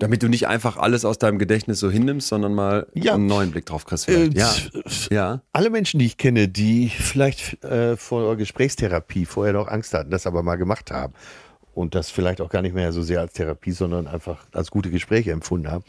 Damit 0.00 0.22
du 0.24 0.28
nicht 0.28 0.48
einfach 0.48 0.76
alles 0.76 1.04
aus 1.04 1.18
deinem 1.18 1.38
Gedächtnis 1.38 1.78
so 1.78 1.90
hinnimmst, 1.90 2.26
sondern 2.28 2.54
mal 2.54 2.86
Ja. 2.94 3.14
einen 3.14 3.26
neuen 3.26 3.52
Blick 3.52 3.66
drauf 3.66 3.84
kriegst. 3.84 4.08
Äh, 4.08 4.30
ja. 4.32 4.52
ja. 5.10 5.42
Alle 5.52 5.70
Menschen, 5.70 6.00
die 6.00 6.06
ich 6.06 6.16
kenne, 6.16 6.48
die 6.48 6.88
vielleicht 6.88 7.62
äh, 7.64 7.96
vor 7.96 8.36
Gesprächstherapie 8.36 9.26
vorher 9.26 9.52
noch 9.52 9.68
Angst 9.68 9.94
hatten, 9.94 10.10
das 10.10 10.26
aber 10.26 10.42
mal 10.42 10.56
gemacht 10.56 10.90
haben 10.90 11.12
und 11.74 11.94
das 11.94 12.10
vielleicht 12.10 12.40
auch 12.40 12.48
gar 12.50 12.62
nicht 12.62 12.74
mehr 12.74 12.92
so 12.92 13.02
sehr 13.02 13.20
als 13.20 13.34
Therapie, 13.34 13.70
sondern 13.72 14.06
einfach 14.08 14.46
als 14.52 14.70
gute 14.70 14.90
Gespräche 14.90 15.30
empfunden 15.32 15.70
haben, 15.70 15.84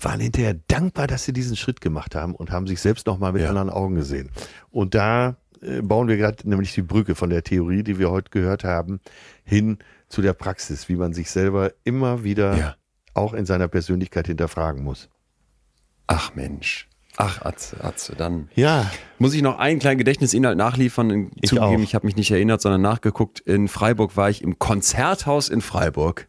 waren 0.00 0.18
hinterher 0.20 0.56
dankbar, 0.68 1.06
dass 1.06 1.24
sie 1.24 1.32
diesen 1.32 1.56
Schritt 1.56 1.80
gemacht 1.80 2.14
haben 2.16 2.34
und 2.34 2.50
haben 2.50 2.66
sich 2.66 2.80
selbst 2.80 3.06
noch 3.06 3.18
mal 3.18 3.32
mit 3.32 3.42
Ja. 3.42 3.50
anderen 3.50 3.70
Augen 3.70 3.94
gesehen. 3.94 4.30
Und 4.70 4.94
da 4.94 5.36
äh, 5.62 5.82
bauen 5.82 6.08
wir 6.08 6.16
gerade 6.16 6.48
nämlich 6.48 6.74
die 6.74 6.82
Brücke 6.82 7.14
von 7.14 7.30
der 7.30 7.42
Theorie, 7.44 7.82
die 7.84 7.98
wir 7.98 8.10
heute 8.10 8.30
gehört 8.30 8.64
haben, 8.64 9.00
hin 9.44 9.78
zu 10.08 10.20
der 10.22 10.32
Praxis, 10.32 10.88
wie 10.88 10.96
man 10.96 11.12
sich 11.12 11.30
selber 11.30 11.72
immer 11.84 12.24
wieder 12.24 12.56
Ja. 12.56 12.74
Auch 13.14 13.32
in 13.32 13.46
seiner 13.46 13.68
Persönlichkeit 13.68 14.26
hinterfragen 14.26 14.82
muss. 14.82 15.08
Ach 16.06 16.34
Mensch. 16.34 16.88
Ach, 17.16 17.42
Atze, 17.42 17.82
Atze, 17.82 18.16
dann 18.16 18.48
Ja, 18.56 18.90
muss 19.18 19.34
ich 19.34 19.42
noch 19.42 19.58
einen 19.58 19.78
kleinen 19.78 19.98
Gedächtnisinhalt 19.98 20.58
nachliefern. 20.58 21.30
Ich 21.40 21.50
Zugegeben, 21.50 21.80
auch. 21.82 21.84
ich 21.84 21.94
habe 21.94 22.06
mich 22.06 22.16
nicht 22.16 22.30
erinnert, 22.32 22.60
sondern 22.60 22.82
nachgeguckt. 22.82 23.38
In 23.40 23.68
Freiburg 23.68 24.16
war 24.16 24.30
ich 24.30 24.42
im 24.42 24.58
Konzerthaus 24.58 25.48
in 25.48 25.60
Freiburg, 25.60 26.26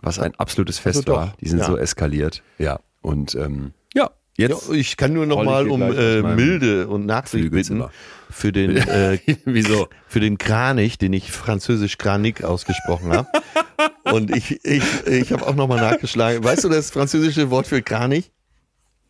was 0.00 0.20
ein 0.20 0.34
absolutes 0.36 0.78
Fest 0.78 1.08
Also 1.08 1.12
war. 1.12 1.34
Die 1.40 1.48
sind 1.48 1.58
ja. 1.58 1.64
so 1.66 1.76
eskaliert. 1.76 2.42
Ja. 2.58 2.78
Und 3.02 3.34
ähm, 3.34 3.72
ja, 3.92 4.10
jetzt. 4.40 4.68
Ja, 4.68 4.74
ich 4.74 4.96
kann 4.96 5.12
nur 5.12 5.26
noch 5.26 5.42
mal 5.44 5.68
um 5.68 5.82
äh, 5.82 6.22
Milde 6.22 6.88
und 6.88 7.06
Nachsicht 7.06 7.50
bitten 7.50 7.84
für 8.30 8.52
den 8.52 8.76
äh, 8.76 9.18
Wieso? 9.44 9.88
für 10.08 10.20
den 10.20 10.38
Kranich, 10.38 10.98
den 10.98 11.12
ich 11.12 11.30
französisch 11.30 11.98
Kranich 11.98 12.44
ausgesprochen 12.44 13.12
habe. 13.12 13.28
und 14.04 14.34
ich 14.34 14.64
ich 14.64 14.82
ich 15.06 15.32
habe 15.32 15.46
auch 15.46 15.54
noch 15.54 15.68
mal 15.68 15.80
nachgeschlagen. 15.80 16.42
Weißt 16.42 16.64
du 16.64 16.68
das 16.68 16.90
französische 16.90 17.50
Wort 17.50 17.66
für 17.66 17.82
Kranich? 17.82 18.32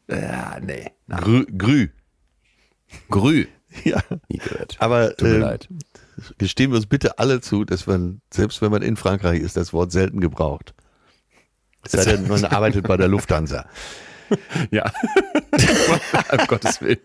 Ja, 0.09 0.59
nee. 0.61 0.91
Grü. 1.09 1.47
Grü. 1.57 1.89
Grü. 3.09 3.47
Ja. 3.85 4.03
Nie 4.29 4.39
gehört. 4.39 4.77
Aber 4.81 5.17
Tut 5.17 5.29
mir 5.29 5.35
äh, 5.35 5.39
leid. 5.39 5.69
gestehen 6.39 6.73
wir 6.73 6.77
uns 6.77 6.87
bitte 6.87 7.19
alle 7.19 7.41
zu, 7.41 7.65
dass 7.65 7.87
man 7.87 8.21
selbst 8.33 8.63
wenn 8.63 8.71
man 8.71 8.83
in 8.83 8.97
Frankreich 8.97 9.41
ist, 9.41 9.57
das 9.57 9.73
Wort 9.73 9.93
selten 9.93 10.21
gebraucht. 10.21 10.75
Es 11.83 11.93
sei 11.93 12.17
denn, 12.17 12.29
man 12.29 12.45
arbeitet 12.45 12.87
bei 12.87 12.97
der 12.97 13.09
Lufthansa. 13.09 13.67
Ja. 14.71 14.91
um 16.33 16.47
Gottes 16.47 16.81
Willen. 16.81 16.99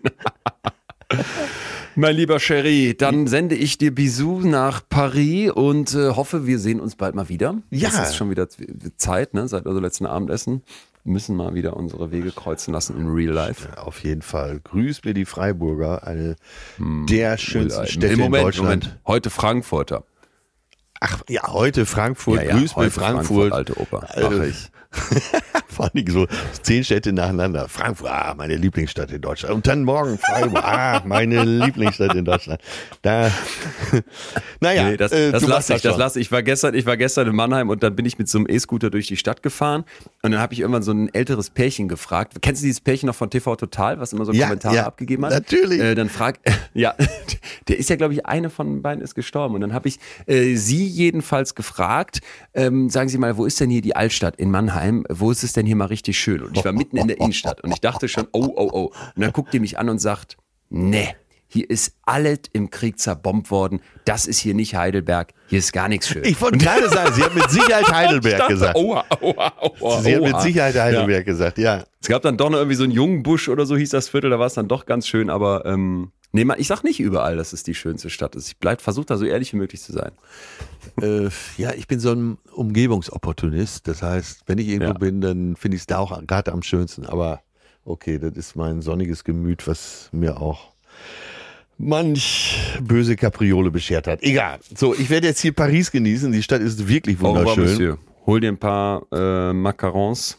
Mein 1.96 2.16
lieber 2.16 2.40
Cherie, 2.40 2.94
dann 2.94 3.28
sende 3.28 3.56
ich 3.56 3.78
dir 3.78 3.94
Bisous 3.94 4.44
nach 4.44 4.82
Paris 4.88 5.52
und 5.52 5.94
äh, 5.94 6.10
hoffe, 6.10 6.46
wir 6.46 6.60
sehen 6.60 6.80
uns 6.80 6.96
bald 6.96 7.16
mal 7.16 7.30
wieder. 7.30 7.56
Ja. 7.70 7.90
Es 7.90 8.10
ist 8.10 8.16
schon 8.18 8.30
wieder 8.30 8.48
Zeit, 8.98 9.34
ne? 9.34 9.48
Seit 9.48 9.66
unserem 9.66 9.84
letzten 9.84 10.06
Abendessen. 10.06 10.64
Müssen 11.06 11.36
mal 11.36 11.54
wieder 11.54 11.78
unsere 11.78 12.12
Wege 12.12 12.32
kreuzen 12.32 12.74
lassen 12.74 12.98
in 13.00 13.08
Real 13.08 13.32
Life. 13.32 13.78
Auf 13.78 14.00
jeden 14.00 14.24
Fall. 14.24 14.60
Grüß 14.60 15.04
mir 15.06 15.14
die 15.14 15.26
Freiburger, 15.26 16.06
eine 16.06 16.36
der 16.80 17.38
schönsten 17.38 17.82
Im 17.82 17.88
Städte 17.88 18.18
Moment, 18.18 18.36
in 18.36 18.42
Deutschland. 18.42 18.84
Moment. 18.86 19.00
Heute 19.06 19.30
Frankfurter. 19.30 20.04
Ach 21.00 21.22
ja, 21.30 21.54
heute 21.54 21.86
Frankfurt. 21.86 22.42
Ja, 22.42 22.50
ja, 22.50 22.58
Grüß 22.58 22.72
mir 22.72 22.84
heute 22.84 22.92
Frankfurt. 22.92 23.54
Alte 23.54 23.80
Oper. 23.80 24.08
Äh, 24.16 24.22
Mach 24.24 24.44
ich. 24.44 24.72
Vor 25.68 25.92
allem 25.94 26.08
so 26.08 26.28
zehn 26.62 26.84
Städte 26.84 27.12
nacheinander. 27.12 27.68
Frankfurt, 27.68 28.10
ah, 28.10 28.34
meine 28.36 28.56
Lieblingsstadt 28.56 29.12
in 29.12 29.22
Deutschland. 29.22 29.54
Und 29.54 29.68
dann 29.68 29.84
morgen 29.84 30.18
Freiburg, 30.18 30.64
ah, 30.64 31.02
meine 31.06 31.44
Lieblingsstadt 31.44 32.16
in 32.16 32.24
Deutschland. 32.24 32.62
Da, 33.02 33.30
naja, 34.62 34.90
nee, 34.90 34.98
das, 34.98 35.12
äh, 35.12 35.32
das 35.32 35.46
lasse 35.46 35.76
ich, 35.76 35.82
das 35.82 35.98
lasse 35.98 36.20
ich. 36.20 36.32
War 36.32 36.44
gestern, 36.44 36.76
ich 36.76 36.86
war 36.86 36.96
gestern 36.96 37.28
in 37.28 37.36
Mannheim 37.36 37.70
und 37.70 37.84
dann 37.84 37.96
bin 37.96 38.06
ich 38.06 38.18
mit 38.18 38.30
so 38.30 38.38
einem 38.38 38.48
E-Scooter 38.50 38.90
durch 38.90 39.08
die 39.08 39.18
Stadt 39.18 39.44
gefahren 39.44 39.84
und 40.22 40.32
dann 40.32 40.40
habe 40.40 40.54
ich 40.54 40.62
irgendwann 40.62 40.84
so 40.84 40.92
ein 40.92 41.14
älteres 41.14 41.50
Pärchen 41.50 41.88
gefragt. 41.88 42.34
Kennst 42.42 42.62
du 42.62 42.68
dieses 42.68 42.82
Pärchen 42.82 43.08
noch 43.08 43.16
von 43.16 43.30
TV 43.30 43.56
Total, 43.56 44.00
was 44.00 44.14
immer 44.14 44.26
so 44.26 44.32
Ja, 44.32 44.46
Kommentare 44.48 44.76
ja, 44.76 44.86
abgegeben 44.86 45.26
hat? 45.26 45.34
natürlich. 45.34 45.82
Äh, 45.82 45.96
dann 45.96 46.10
frag, 46.10 46.40
ja, 46.74 46.96
der 47.68 47.78
ist 47.78 47.90
ja 47.90 47.96
glaube 47.98 48.14
ich 48.14 48.26
eine 48.26 48.50
von 48.50 48.82
beiden 48.82 49.04
ist 49.04 49.16
gestorben 49.16 49.56
und 49.56 49.62
dann 49.62 49.74
habe 49.74 49.90
ich 49.90 50.00
äh, 50.26 50.56
sie 50.56 50.86
jedenfalls 50.88 51.54
gefragt. 51.56 52.22
Ähm, 52.54 52.90
sagen 52.90 53.10
Sie 53.10 53.18
mal, 53.18 53.36
wo 53.38 53.46
ist 53.46 53.60
denn 53.60 53.70
hier 53.70 53.82
die 53.82 53.96
Altstadt 53.96 54.38
in 54.38 54.52
Mannheim? 54.52 54.85
Wo 55.10 55.32
ist 55.32 55.44
es 55.44 55.54
denn 55.54 55.66
hier 55.66 55.76
mal 55.76 55.86
richtig 55.86 56.18
schön? 56.20 56.42
Und 56.44 56.58
ich 56.58 56.66
war 56.66 56.72
mitten 56.72 56.98
in 56.98 57.08
der 57.08 57.20
Innenstadt 57.20 57.62
und 57.62 57.72
ich 57.72 57.82
dachte 57.82 58.08
schon, 58.08 58.28
oh 58.32 58.54
oh 58.56 58.70
oh. 58.72 58.86
Und 59.16 59.22
dann 59.22 59.32
guckt 59.32 59.54
die 59.54 59.60
mich 59.60 59.78
an 59.78 59.90
und 59.90 60.00
sagt, 60.00 60.38
nee. 60.70 61.16
Hier 61.56 61.70
ist 61.70 61.94
alles 62.04 62.40
im 62.52 62.70
Krieg 62.70 63.00
zerbombt 63.00 63.50
worden. 63.50 63.80
Das 64.04 64.28
ist 64.28 64.40
hier 64.40 64.54
nicht 64.54 64.76
Heidelberg. 64.76 65.34
Hier 65.48 65.60
ist 65.60 65.72
gar 65.72 65.88
nichts 65.88 66.10
schön. 66.10 66.26
Ich 66.26 66.42
wollte 66.42 66.58
gerade 66.58 66.90
sagen, 66.90 67.14
sie 67.14 67.24
hat 67.24 67.34
mit 67.34 67.50
Sicherheit 67.50 67.88
Heidelberg 67.90 68.50
gesagt. 68.50 68.76
Oha, 68.76 69.06
oha, 69.22 69.54
oha, 69.80 70.02
Sie 70.02 70.16
hat 70.18 70.22
mit. 70.22 70.42
Sicherheit 70.42 70.76
Heidelberg 70.76 71.26
gesagt, 71.26 71.58
ja. 71.58 71.86
Es 72.02 72.10
gab 72.10 72.24
dann 72.24 72.36
doch 72.36 72.50
noch 72.50 72.58
irgendwie 72.58 72.76
so 72.76 72.84
einen 72.84 72.92
jungen 72.92 73.24
Busch 73.24 73.48
oder 73.48 73.66
so 73.66 73.78
hieß 73.78 73.90
das 73.92 74.10
Viertel, 74.10 74.32
da 74.32 74.38
war 74.38 74.48
es 74.48 74.54
dann 74.56 74.68
doch 74.68 74.86
ganz 74.86 75.08
schön, 75.08 75.30
aber 75.30 75.66
ähm, 75.66 76.12
nee, 76.34 76.46
ich 76.58 76.68
sag 76.68 76.84
nicht 76.84 77.00
überall, 77.00 77.38
dass 77.38 77.54
es 77.54 77.64
die 77.64 77.74
schönste 77.74 78.10
Stadt 78.10 78.36
ist. 78.36 78.50
Ich 78.62 78.82
versuche 78.82 79.06
da 79.06 79.16
so 79.16 79.24
ehrlich 79.24 79.54
wie 79.54 79.58
möglich 79.58 79.82
zu 79.82 79.94
sein. 79.94 80.12
Äh, 81.02 81.30
ja, 81.58 81.72
ich 81.74 81.88
bin 81.88 82.02
so 82.02 82.12
ein 82.12 82.38
Umgebungsopportunist. 82.52 83.88
Das 83.88 84.02
heißt, 84.02 84.42
wenn 84.48 84.58
ich 84.58 84.68
irgendwo 84.68 84.92
Ja. 84.92 84.98
bin, 84.98 85.22
dann 85.22 85.56
finde 85.56 85.76
ich 85.78 85.84
es 85.84 85.88
da 85.88 86.00
auch 86.00 86.22
gerade 86.28 86.52
am 86.52 86.64
schönsten. 86.64 87.06
Aber 87.06 87.42
okay, 87.86 88.20
das 88.20 88.34
ist 88.34 88.58
mein 88.58 88.82
sonniges 88.82 89.24
Gemüt, 89.24 89.68
was 89.68 90.10
mir 90.12 90.42
auch 90.42 90.75
manch 91.78 92.78
böse 92.82 93.16
Kapriole 93.16 93.72
beschert 93.72 94.08
hat. 94.08 94.24
Egal. 94.24 94.60
So, 94.76 94.94
ich 94.94 95.10
werde 95.10 95.28
jetzt 95.28 95.42
hier 95.42 95.54
Paris 95.54 95.92
genießen. 95.92 96.32
Die 96.32 96.44
Stadt 96.44 96.62
ist 96.62 96.88
wirklich 96.88 97.20
Au 97.22 97.32
revoir, 97.32 97.46
wunderschön. 97.58 97.64
Monsieur. 97.66 97.98
Hol 98.26 98.40
dir 98.40 98.50
ein 98.50 98.58
paar 98.58 99.04
äh, 99.12 99.54
Macarons 99.54 100.38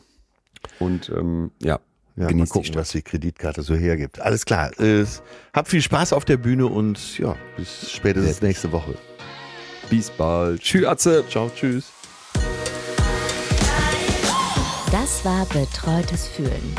und 0.80 1.08
ähm, 1.10 1.52
ja, 1.62 1.78
Ja, 2.16 2.24
mal 2.24 2.28
genieß 2.28 2.48
die 2.48 2.52
gucken, 2.52 2.74
was 2.74 2.90
die 2.90 3.02
Kreditkarte 3.02 3.62
so 3.62 3.74
hergibt. 3.74 4.20
Alles 4.20 4.44
klar. 4.44 4.78
Äh, 4.80 5.04
hab 5.52 5.68
viel 5.68 5.82
Spaß 5.82 6.12
auf 6.12 6.24
der 6.24 6.36
Bühne 6.36 6.66
und 6.66 7.18
ja, 7.18 7.36
bis 7.56 7.90
spätestens 7.92 8.42
nächste 8.42 8.72
Woche. 8.72 8.94
Bis 9.88 10.10
bald. 10.10 10.60
Tschüss, 10.62 10.84
Atze. 10.86 11.24
Ciao, 11.28 11.48
tschüss. 11.54 11.92
Das 14.90 15.24
war 15.24 15.46
Betreutes 15.46 16.26
Fühlen. 16.26 16.74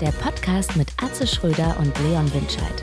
Der 0.00 0.10
Podcast 0.12 0.76
mit 0.76 0.88
Atze 1.02 1.26
Schröder 1.26 1.76
und 1.78 1.96
Leon 2.00 2.30
Winscheid. 2.34 2.82